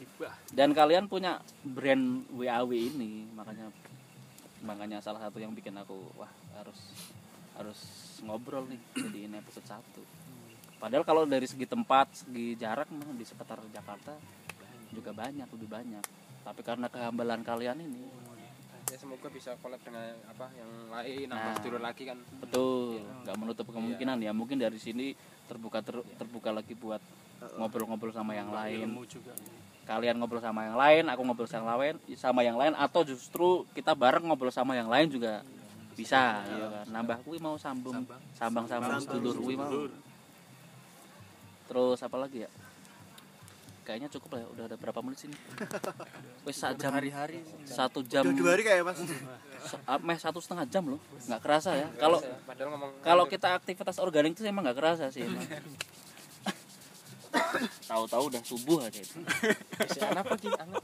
dan 0.54 0.70
kalian 0.70 1.10
punya 1.10 1.42
brand 1.66 2.22
WAW 2.30 2.70
ini 2.70 3.26
makanya 3.34 3.74
makanya 4.62 5.02
salah 5.02 5.26
satu 5.26 5.42
yang 5.42 5.50
bikin 5.50 5.74
aku 5.74 5.98
wah 6.14 6.30
harus 6.54 6.78
harus 7.58 7.80
ngobrol 8.22 8.70
nih 8.70 8.78
jadi 8.94 9.18
ini 9.26 9.36
episode 9.42 9.66
satu. 9.66 10.02
Padahal 10.76 11.02
kalau 11.02 11.26
dari 11.26 11.48
segi 11.48 11.66
tempat 11.66 12.22
segi 12.22 12.54
jarak 12.54 12.86
mah 12.92 13.10
di 13.16 13.24
sekitar 13.24 13.58
Jakarta 13.72 14.14
juga 14.92 15.10
banyak 15.10 15.48
lebih 15.50 15.66
banyak. 15.66 16.04
Tapi 16.46 16.60
karena 16.62 16.86
kehambalan 16.86 17.42
kalian 17.42 17.82
ini 17.82 18.06
ya 18.86 18.96
semoga 18.96 19.26
bisa 19.28 19.50
collab 19.58 19.82
dengan 19.82 20.14
apa 20.26 20.46
yang 20.54 20.70
lain 20.88 21.26
nambah 21.26 21.42
Nah. 21.42 21.56
sedulur 21.58 21.82
lagi 21.82 22.02
kan. 22.06 22.18
betul. 22.38 23.02
Nggak 23.26 23.36
menutup 23.36 23.66
kemungkinan 23.68 24.16
ya. 24.22 24.30
Mungkin 24.30 24.56
dari 24.56 24.78
sini 24.78 25.12
terbuka 25.46 25.82
ter- 25.82 26.06
terbuka 26.16 26.54
lagi 26.54 26.72
buat 26.72 27.02
ngobrol-ngobrol 27.58 28.14
sama 28.14 28.32
yang 28.32 28.48
lain. 28.48 28.86
ilmu 28.86 29.02
juga. 29.04 29.34
Kalian 29.86 30.18
ngobrol 30.18 30.42
sama 30.42 30.66
yang 30.66 30.74
lain 30.74 31.04
aku 31.06 31.20
ngobrol 31.22 31.46
sama 31.46 31.62
yang 31.66 31.78
lain 31.78 31.94
sama 32.18 32.40
yang 32.42 32.58
lain 32.58 32.74
atau 32.74 33.02
justru 33.02 33.62
kita 33.70 33.94
bareng 33.94 34.26
ngobrol 34.26 34.50
sama 34.50 34.74
yang 34.74 34.90
lain 34.90 35.10
juga 35.10 35.42
bisa 35.94 36.42
ya 36.42 36.66
kan. 36.70 36.86
Nambah 36.90 37.22
kuwi 37.22 37.38
mau 37.38 37.54
sambung 37.58 38.06
sambang. 38.34 38.66
sambang 38.66 38.98
sedulur 38.98 39.34
kuwi 39.38 39.54
mau. 39.54 39.70
terus 41.66 41.98
apa 41.98 42.14
lagi 42.14 42.46
ya 42.46 42.50
kayaknya 43.86 44.10
cukup 44.10 44.34
lah 44.34 44.40
ya 44.42 44.48
udah 44.50 44.64
ada 44.66 44.76
berapa 44.76 44.98
menit 45.06 45.18
sini? 45.22 45.36
Wes 46.46 46.58
satu 46.58 46.82
jam. 46.82 46.90
Hari-hari 46.90 47.38
satu 47.62 48.02
jam. 48.02 48.26
udah 48.26 48.34
dua 48.34 48.50
hari 48.58 48.66
kayak 48.66 48.82
mas. 48.82 48.98
Ah, 49.86 50.02
meh 50.02 50.18
satu 50.18 50.42
setengah 50.42 50.66
jam 50.66 50.82
loh. 50.90 50.98
Nggak 51.30 51.38
kerasa 51.38 51.78
ya. 51.78 51.86
Kalau 51.94 52.18
padahal 52.42 52.74
ngomong 52.74 52.90
kalau 53.06 53.24
kita 53.30 53.54
aktivitas 53.54 54.02
organik 54.02 54.34
itu 54.34 54.42
emang 54.42 54.66
nggak 54.66 54.78
kerasa 54.82 55.14
sih 55.14 55.22
emang. 55.22 55.46
tahu-tahu 57.90 58.34
udah 58.34 58.42
subuh 58.42 58.82
aja 58.82 58.98
itu. 58.98 59.22
Anak 60.02 60.26
pergi 60.34 60.50
anak. 60.58 60.82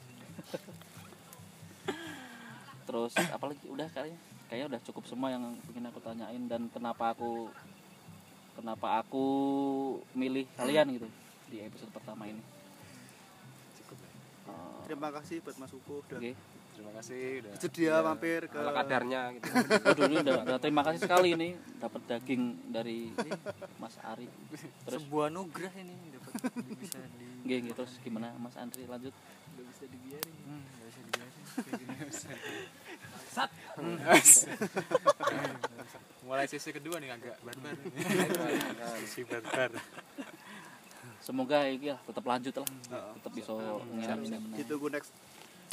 Terus 2.87 3.13
apalagi 3.35 3.67
udah 3.67 3.89
kayaknya 3.91 4.19
kayaknya 4.47 4.67
udah 4.77 4.81
cukup 4.87 5.03
semua 5.11 5.35
yang 5.35 5.59
ingin 5.75 5.91
aku 5.91 5.99
tanyain 6.05 6.45
dan 6.47 6.71
kenapa 6.71 7.17
aku 7.17 7.51
kenapa 8.53 9.01
aku 9.01 9.27
milih 10.13 10.45
kalian 10.61 11.01
gitu 11.01 11.09
di 11.49 11.65
episode 11.65 11.89
pertama 11.89 12.29
ini 12.29 12.62
terima 14.93 15.09
kasih 15.09 15.37
buat 15.41 15.57
mas 15.57 15.73
Uko 15.73 16.05
udah 16.05 16.21
oke. 16.21 16.33
Terima 16.73 16.93
kasih 17.01 17.21
udah 17.41 17.53
itu 17.57 17.69
dia 17.73 17.95
mampir 18.05 18.41
ke 18.53 18.59
ala 18.61 18.73
kadarnya 18.77 19.21
gitu. 19.41 19.49
Waduh, 19.89 20.05
ini 20.13 20.17
udah, 20.21 20.35
udah 20.45 20.59
terima 20.61 20.83
kasih 20.85 21.01
sekali 21.01 21.31
nih 21.33 21.53
dapat 21.81 22.01
daging 22.05 22.43
dari 22.69 23.09
Mas 23.81 23.97
Ari. 24.05 24.29
Terus 24.85 25.01
sebuah 25.01 25.33
nugrah 25.33 25.73
ini 25.81 25.97
dapat 26.13 26.33
bisa 26.77 27.01
di 27.17 27.25
Nggih, 27.43 27.57
nggih, 27.65 27.75
terus 27.75 27.97
gimana 28.05 28.37
Mas 28.37 28.55
Andri 28.61 28.85
lanjut? 28.85 29.17
nggak 29.53 29.67
bisa 29.69 29.85
dibiarin. 29.89 30.37
Hmm, 30.45 30.61
nggak 30.61 30.87
bisa 30.89 31.01
dibiarin. 31.09 31.43
Kayak 31.53 31.73
gini 31.81 31.93
nggak 31.97 32.09
bisa 32.13 32.31
mulai 36.23 36.47
sesi 36.49 36.71
kedua 36.73 36.97
nih 36.97 37.13
agak 37.13 37.37
barbar 37.45 37.77
sesi 39.05 39.21
barbar 39.27 39.71
Semoga 41.23 41.63
ya 41.71 41.97
tetap 42.03 42.25
lanjut 42.27 42.55
lah. 42.59 42.69
Tetap 43.19 43.33
bisa 43.33 43.51
ngelam 43.55 44.21
itu 44.59 44.75
gue 44.75 44.91
next. 44.91 45.11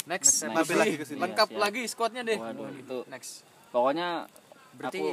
Next 0.06 0.32
Next. 0.46 0.54
mampir 0.54 0.76
lagi 0.78 0.94
ke 0.96 1.04
sini. 1.04 1.18
lengkap 1.20 1.48
Iya, 1.50 1.58
lagi 1.58 1.82
squadnya 1.90 2.22
deh. 2.24 2.38
Waduh, 2.38 2.72
itu. 2.72 2.98
next. 3.10 3.44
Pokoknya 3.74 4.30
berarti 4.78 4.98
aku 5.02 5.08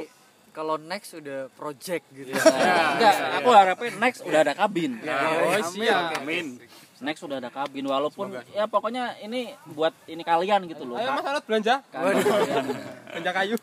kalau 0.54 0.74
next 0.80 1.10
udah 1.14 1.52
project 1.54 2.04
gitu. 2.14 2.32
Enggak, 2.34 3.14
aku 3.42 3.50
harapin 3.52 3.92
next 4.00 4.22
udah 4.24 4.40
ada 4.46 4.54
kabin. 4.56 4.98
oh 5.02 5.60
siap. 5.70 6.22
Amin. 6.22 6.56
Next 6.98 7.22
udah 7.22 7.38
ada 7.38 7.50
kabin 7.50 7.86
walaupun 7.86 8.34
ya 8.50 8.66
pokoknya 8.66 9.22
ini 9.22 9.54
buat 9.70 9.94
ini 10.10 10.22
kalian 10.26 10.66
gitu 10.66 10.82
loh. 10.82 10.98
ayo 10.98 11.14
mas 11.14 11.26
Anot 11.26 11.44
belanja. 11.46 11.74
Kalian 11.94 12.24
kalian. 12.26 12.64
Belanja 13.12 13.32
kayu. 13.38 13.56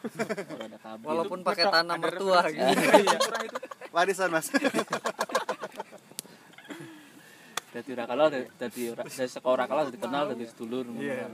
Udah 0.55 0.67
ada 0.71 0.79
kabin. 0.79 1.05
walaupun 1.07 1.39
pakai 1.43 1.65
tanah 1.67 1.95
mertua 1.99 2.39
gitu. 2.47 2.71
Warisan 3.91 4.29
mas 4.31 4.47
Jadi 7.75 7.89
ora 7.91 8.05
kalah 8.07 8.27
dari 8.31 8.47
dari 8.55 8.83
sekolah 9.27 9.65
kalah 9.67 9.83
jadi 9.91 9.99
kenal 9.99 10.23
dari 10.31 10.47
sedulur. 10.47 10.87
Iya. 10.95 11.27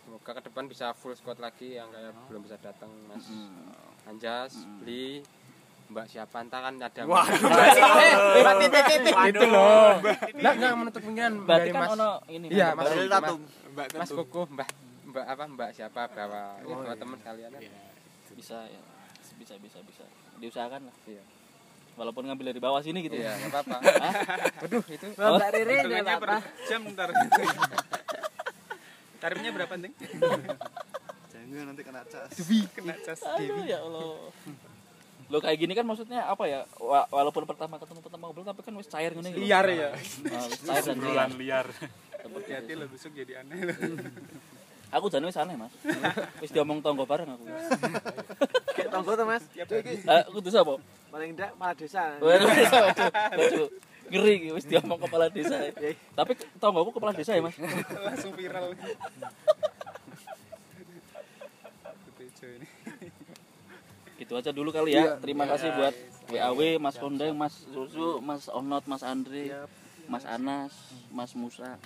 semoga 0.00 0.40
ke 0.40 0.42
depan 0.48 0.64
bisa 0.64 0.96
full 0.96 1.12
squad 1.12 1.36
lagi 1.36 1.76
yang 1.76 1.92
kayak 1.92 2.16
belum 2.32 2.40
bisa 2.48 2.56
datang 2.56 2.88
mas. 3.04 3.28
Anjas 4.08 4.64
beli 4.80 5.20
Mbak 5.84 6.08
siapa? 6.08 6.40
Entah 6.40 6.60
kan 6.64 6.80
ada 6.80 7.02
Waduh, 7.04 8.40
Mbak 8.40 8.54
titik 8.64 8.84
titik 8.88 9.14
gitu 9.28 9.44
loh 9.44 10.00
nggak 10.32 10.52
nggak 10.56 10.72
menutup 10.80 11.00
kemungkinan 11.04 11.32
dari 11.44 11.68
kan 11.68 11.80
mas 11.84 11.92
ono 11.92 12.10
ini 12.32 12.46
iya 12.48 12.72
Mas. 12.72 12.88
Mbak 12.96 13.86
mas 14.00 14.08
Koko 14.08 14.48
mbak 14.48 14.68
mbak 15.04 15.24
apa? 15.28 15.44
Mbak 15.44 15.70
siapa? 15.76 16.08
Bawa 16.08 16.64
ini 16.64 16.72
Oh, 16.72 16.80
buat 16.80 16.96
iya. 16.96 17.02
teman 17.04 17.16
sekalian 17.20 17.50
bisa 18.34 18.58
ya. 18.66 18.80
Bisa 19.36 19.54
bisa 19.60 19.78
bisa. 19.84 20.04
Diusahakan 20.40 20.88
lah. 20.88 20.96
Iya. 21.04 21.22
Walaupun 21.94 22.24
ngambil 22.24 22.44
dari 22.50 22.58
bawah 22.58 22.78
sini 22.78 23.00
gitu. 23.00 23.14
iya 23.14 23.32
nggak 23.36 23.50
apa-apa 23.54 23.76
aduh 24.66 24.82
itu 24.84 25.06
Mbak 25.14 25.48
Riri 25.52 25.72
Hitungannya 25.78 26.14
per 26.18 26.30
jam 26.66 26.80
ntar. 26.90 27.08
Tarifnya 29.20 29.50
berapa, 29.50 29.72
Ting? 29.74 29.92
jangan 31.32 31.64
nanti 31.70 31.80
kena 31.80 32.02
cas 32.04 32.28
Kena 32.74 32.94
cas. 32.98 33.20
Aduh 33.24 33.62
ya 33.62 33.78
Allah. 33.80 34.28
Lo 35.24 35.38
kayak 35.38 35.56
gini 35.56 35.72
kan 35.72 35.82
maksudnya 35.82 36.24
apa 36.24 36.44
ya? 36.44 36.60
Wa- 36.76 37.06
Walaupun 37.08 37.42
pertama 37.44 37.78
ketemu 37.78 37.98
pertama 38.02 38.22
ngobrol 38.26 38.44
tapi 38.44 38.60
kan 38.60 38.72
wis 38.74 38.84
cair 38.84 39.10
ngene 39.10 39.32
gitu. 39.32 39.40
liar 39.40 39.64
ya 39.64 39.88
Nah, 40.24 40.44
cair 40.50 40.82
dan 40.84 40.98
liar. 41.00 41.28
Liar. 41.32 41.66
Seperti 41.70 42.50
Hati-hati 42.50 42.72
lo 42.74 42.84
besok 42.86 43.10
jadi 43.12 43.40
aneh. 43.40 43.58
Aku 44.94 45.10
jane 45.10 45.26
wis 45.26 45.34
aneh, 45.34 45.58
Mas. 45.58 45.74
Wis 46.42 46.54
diomong 46.54 46.78
tonggo 46.78 47.02
bareng 47.02 47.26
aku. 47.26 47.42
kayak 48.78 48.90
tonggo 48.94 49.18
tuh 49.18 49.26
mas 49.26 49.42
Eh, 49.50 50.22
kudu 50.30 50.48
sapa? 50.48 50.78
paling 51.10 51.30
enggak 51.34 51.50
malah 51.54 51.74
desa 51.74 52.14
Waduh, 52.18 52.46
waduh, 52.46 53.10
waduh. 53.10 53.68
Ngeri 54.10 54.32
iki, 54.36 54.48
wis 54.54 54.66
diomong 54.66 54.98
kepala 55.02 55.26
desa. 55.30 55.56
Tapi 56.14 56.32
tonggoku 56.58 56.94
kepala 56.94 57.10
desa 57.10 57.34
ya, 57.34 57.42
Mas. 57.42 57.58
Langsung 58.06 58.34
viral. 58.38 58.70
Gitu 64.14 64.32
aja 64.32 64.50
dulu 64.54 64.70
kali 64.70 64.94
ya. 64.94 65.18
Terima 65.18 65.44
kasih 65.50 65.74
buat 65.74 65.94
WAW, 66.30 66.78
Mas 66.78 66.96
Kondeng, 66.96 67.34
Mas 67.34 67.54
Susu, 67.66 68.22
Mas 68.22 68.46
Onot, 68.46 68.86
Mas 68.86 69.02
Andre, 69.02 69.66
Mas 70.06 70.24
Anas, 70.24 70.72
Mas 71.10 71.34
Musa 71.34 71.76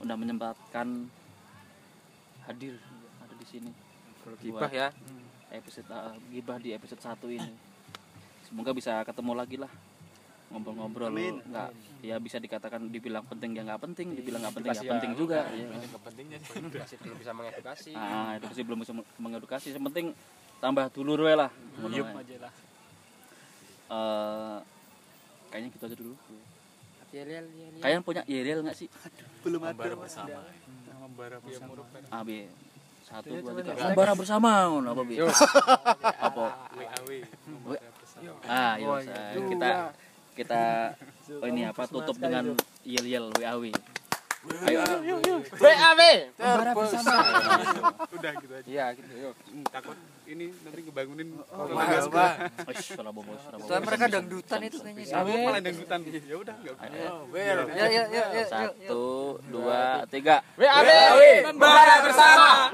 udah 0.00 0.16
menyempatkan 0.16 1.06
hadir 2.46 2.74
ada 3.22 3.34
di 3.36 3.46
sini. 3.46 3.70
gibah 4.40 4.72
ya 4.72 4.88
Episode 5.52 5.86
uh, 5.92 6.16
gibah 6.32 6.56
di 6.58 6.72
episode 6.72 6.98
1 6.98 7.36
ini. 7.36 7.52
Semoga 8.48 8.72
bisa 8.72 9.04
ketemu 9.04 9.32
lagi 9.36 9.56
lah 9.60 9.70
ngobrol-ngobrol 10.54 11.10
nggak 11.50 11.68
ya 12.06 12.14
bisa 12.22 12.38
dikatakan 12.38 12.86
dibilang 12.86 13.26
penting 13.26 13.58
ya 13.58 13.66
nggak 13.66 13.80
penting 13.90 14.14
dibilang 14.14 14.38
nggak 14.46 14.54
penting 14.54 14.70
Edukasi 14.70 14.86
ya 14.86 14.92
penting 14.94 15.10
ya. 15.10 15.18
juga 15.18 15.38
ya. 15.50 15.66
pentingnya 15.98 16.38
masih 16.78 16.96
belum 17.02 17.16
bisa 17.18 17.32
mengedukasi 17.34 17.90
ah 17.98 18.30
edukasi 18.38 18.60
belum 18.62 18.78
bisa 18.86 18.92
mengedukasi 19.18 19.66
yang 19.74 19.84
penting 19.90 20.06
tambah 20.62 20.86
dulur 20.94 21.26
we 21.26 21.34
lah 21.34 21.50
wae. 21.82 21.98
aja 21.98 22.36
lah. 22.46 22.52
Eh, 23.84 24.58
kayaknya 25.50 25.68
gitu 25.74 25.84
aja 25.90 25.96
dulu 25.98 26.14
Yel, 27.14 27.30
yel, 27.30 27.46
yel, 27.54 27.70
yel. 27.78 27.82
kalian 27.82 28.02
punya 28.02 28.22
yel 28.26 28.58
nggak 28.66 28.74
sih 28.74 28.90
belum 29.46 29.62
ada 29.70 29.94
bersama 29.94 30.38
Membara 31.04 31.36
bersama. 31.36 31.72
ah 32.08 32.22
bi 32.24 32.48
satu 33.04 33.28
dua 33.36 33.52
tiga. 33.60 33.76
membara 33.76 34.12
bersama 34.16 34.50
ngono 34.72 34.88
apa 34.96 35.02
bi? 35.04 35.14
Apa? 35.20 36.44
WAW. 36.72 37.10
Bersama. 37.68 38.32
ah 38.48 38.74
iya 38.80 38.96
Sa. 39.04 39.12
kita 39.44 39.70
kita 40.32 40.62
oh 41.44 41.46
ini 41.46 41.62
apa 41.68 41.84
tutup 41.84 42.16
dengan 42.16 42.56
yel 42.82 43.04
yel 43.04 43.28
waw 43.36 43.60
ayo 44.64 44.80
ayo 44.80 45.36
BAW 45.56 46.00
Udah 48.10 48.32
gitu 48.40 48.52
aja. 48.54 48.64
iya 48.64 48.84
gitu 48.92 49.12
yuk. 49.12 49.34
Takut 49.68 49.96
ini 50.24 50.48
nanti 50.64 50.80
ngebangunin 50.88 51.28
salah 51.44 51.72
bobos, 52.08 52.80
salah 52.80 53.12
bobos. 53.12 53.40
Soalnya 53.68 53.84
mereka 53.84 54.06
dangdutan 54.08 54.58
itu 54.64 54.78
kayaknya. 54.80 55.14
Aku 55.20 55.30
malah 55.44 55.60
dangdutan. 55.60 55.98
Ya 56.04 56.36
udah 56.40 56.54
enggak 56.56 56.74
apa. 56.74 57.36
Ya, 57.36 57.54
ya, 57.76 57.86
ya, 57.92 58.04
ya, 58.08 58.24
ya. 58.32 58.44
Satu, 58.48 59.04
dua, 59.52 60.08
tiga. 60.08 60.40
BAW 60.56 61.20
membara 61.52 61.94
bersama 62.00 62.72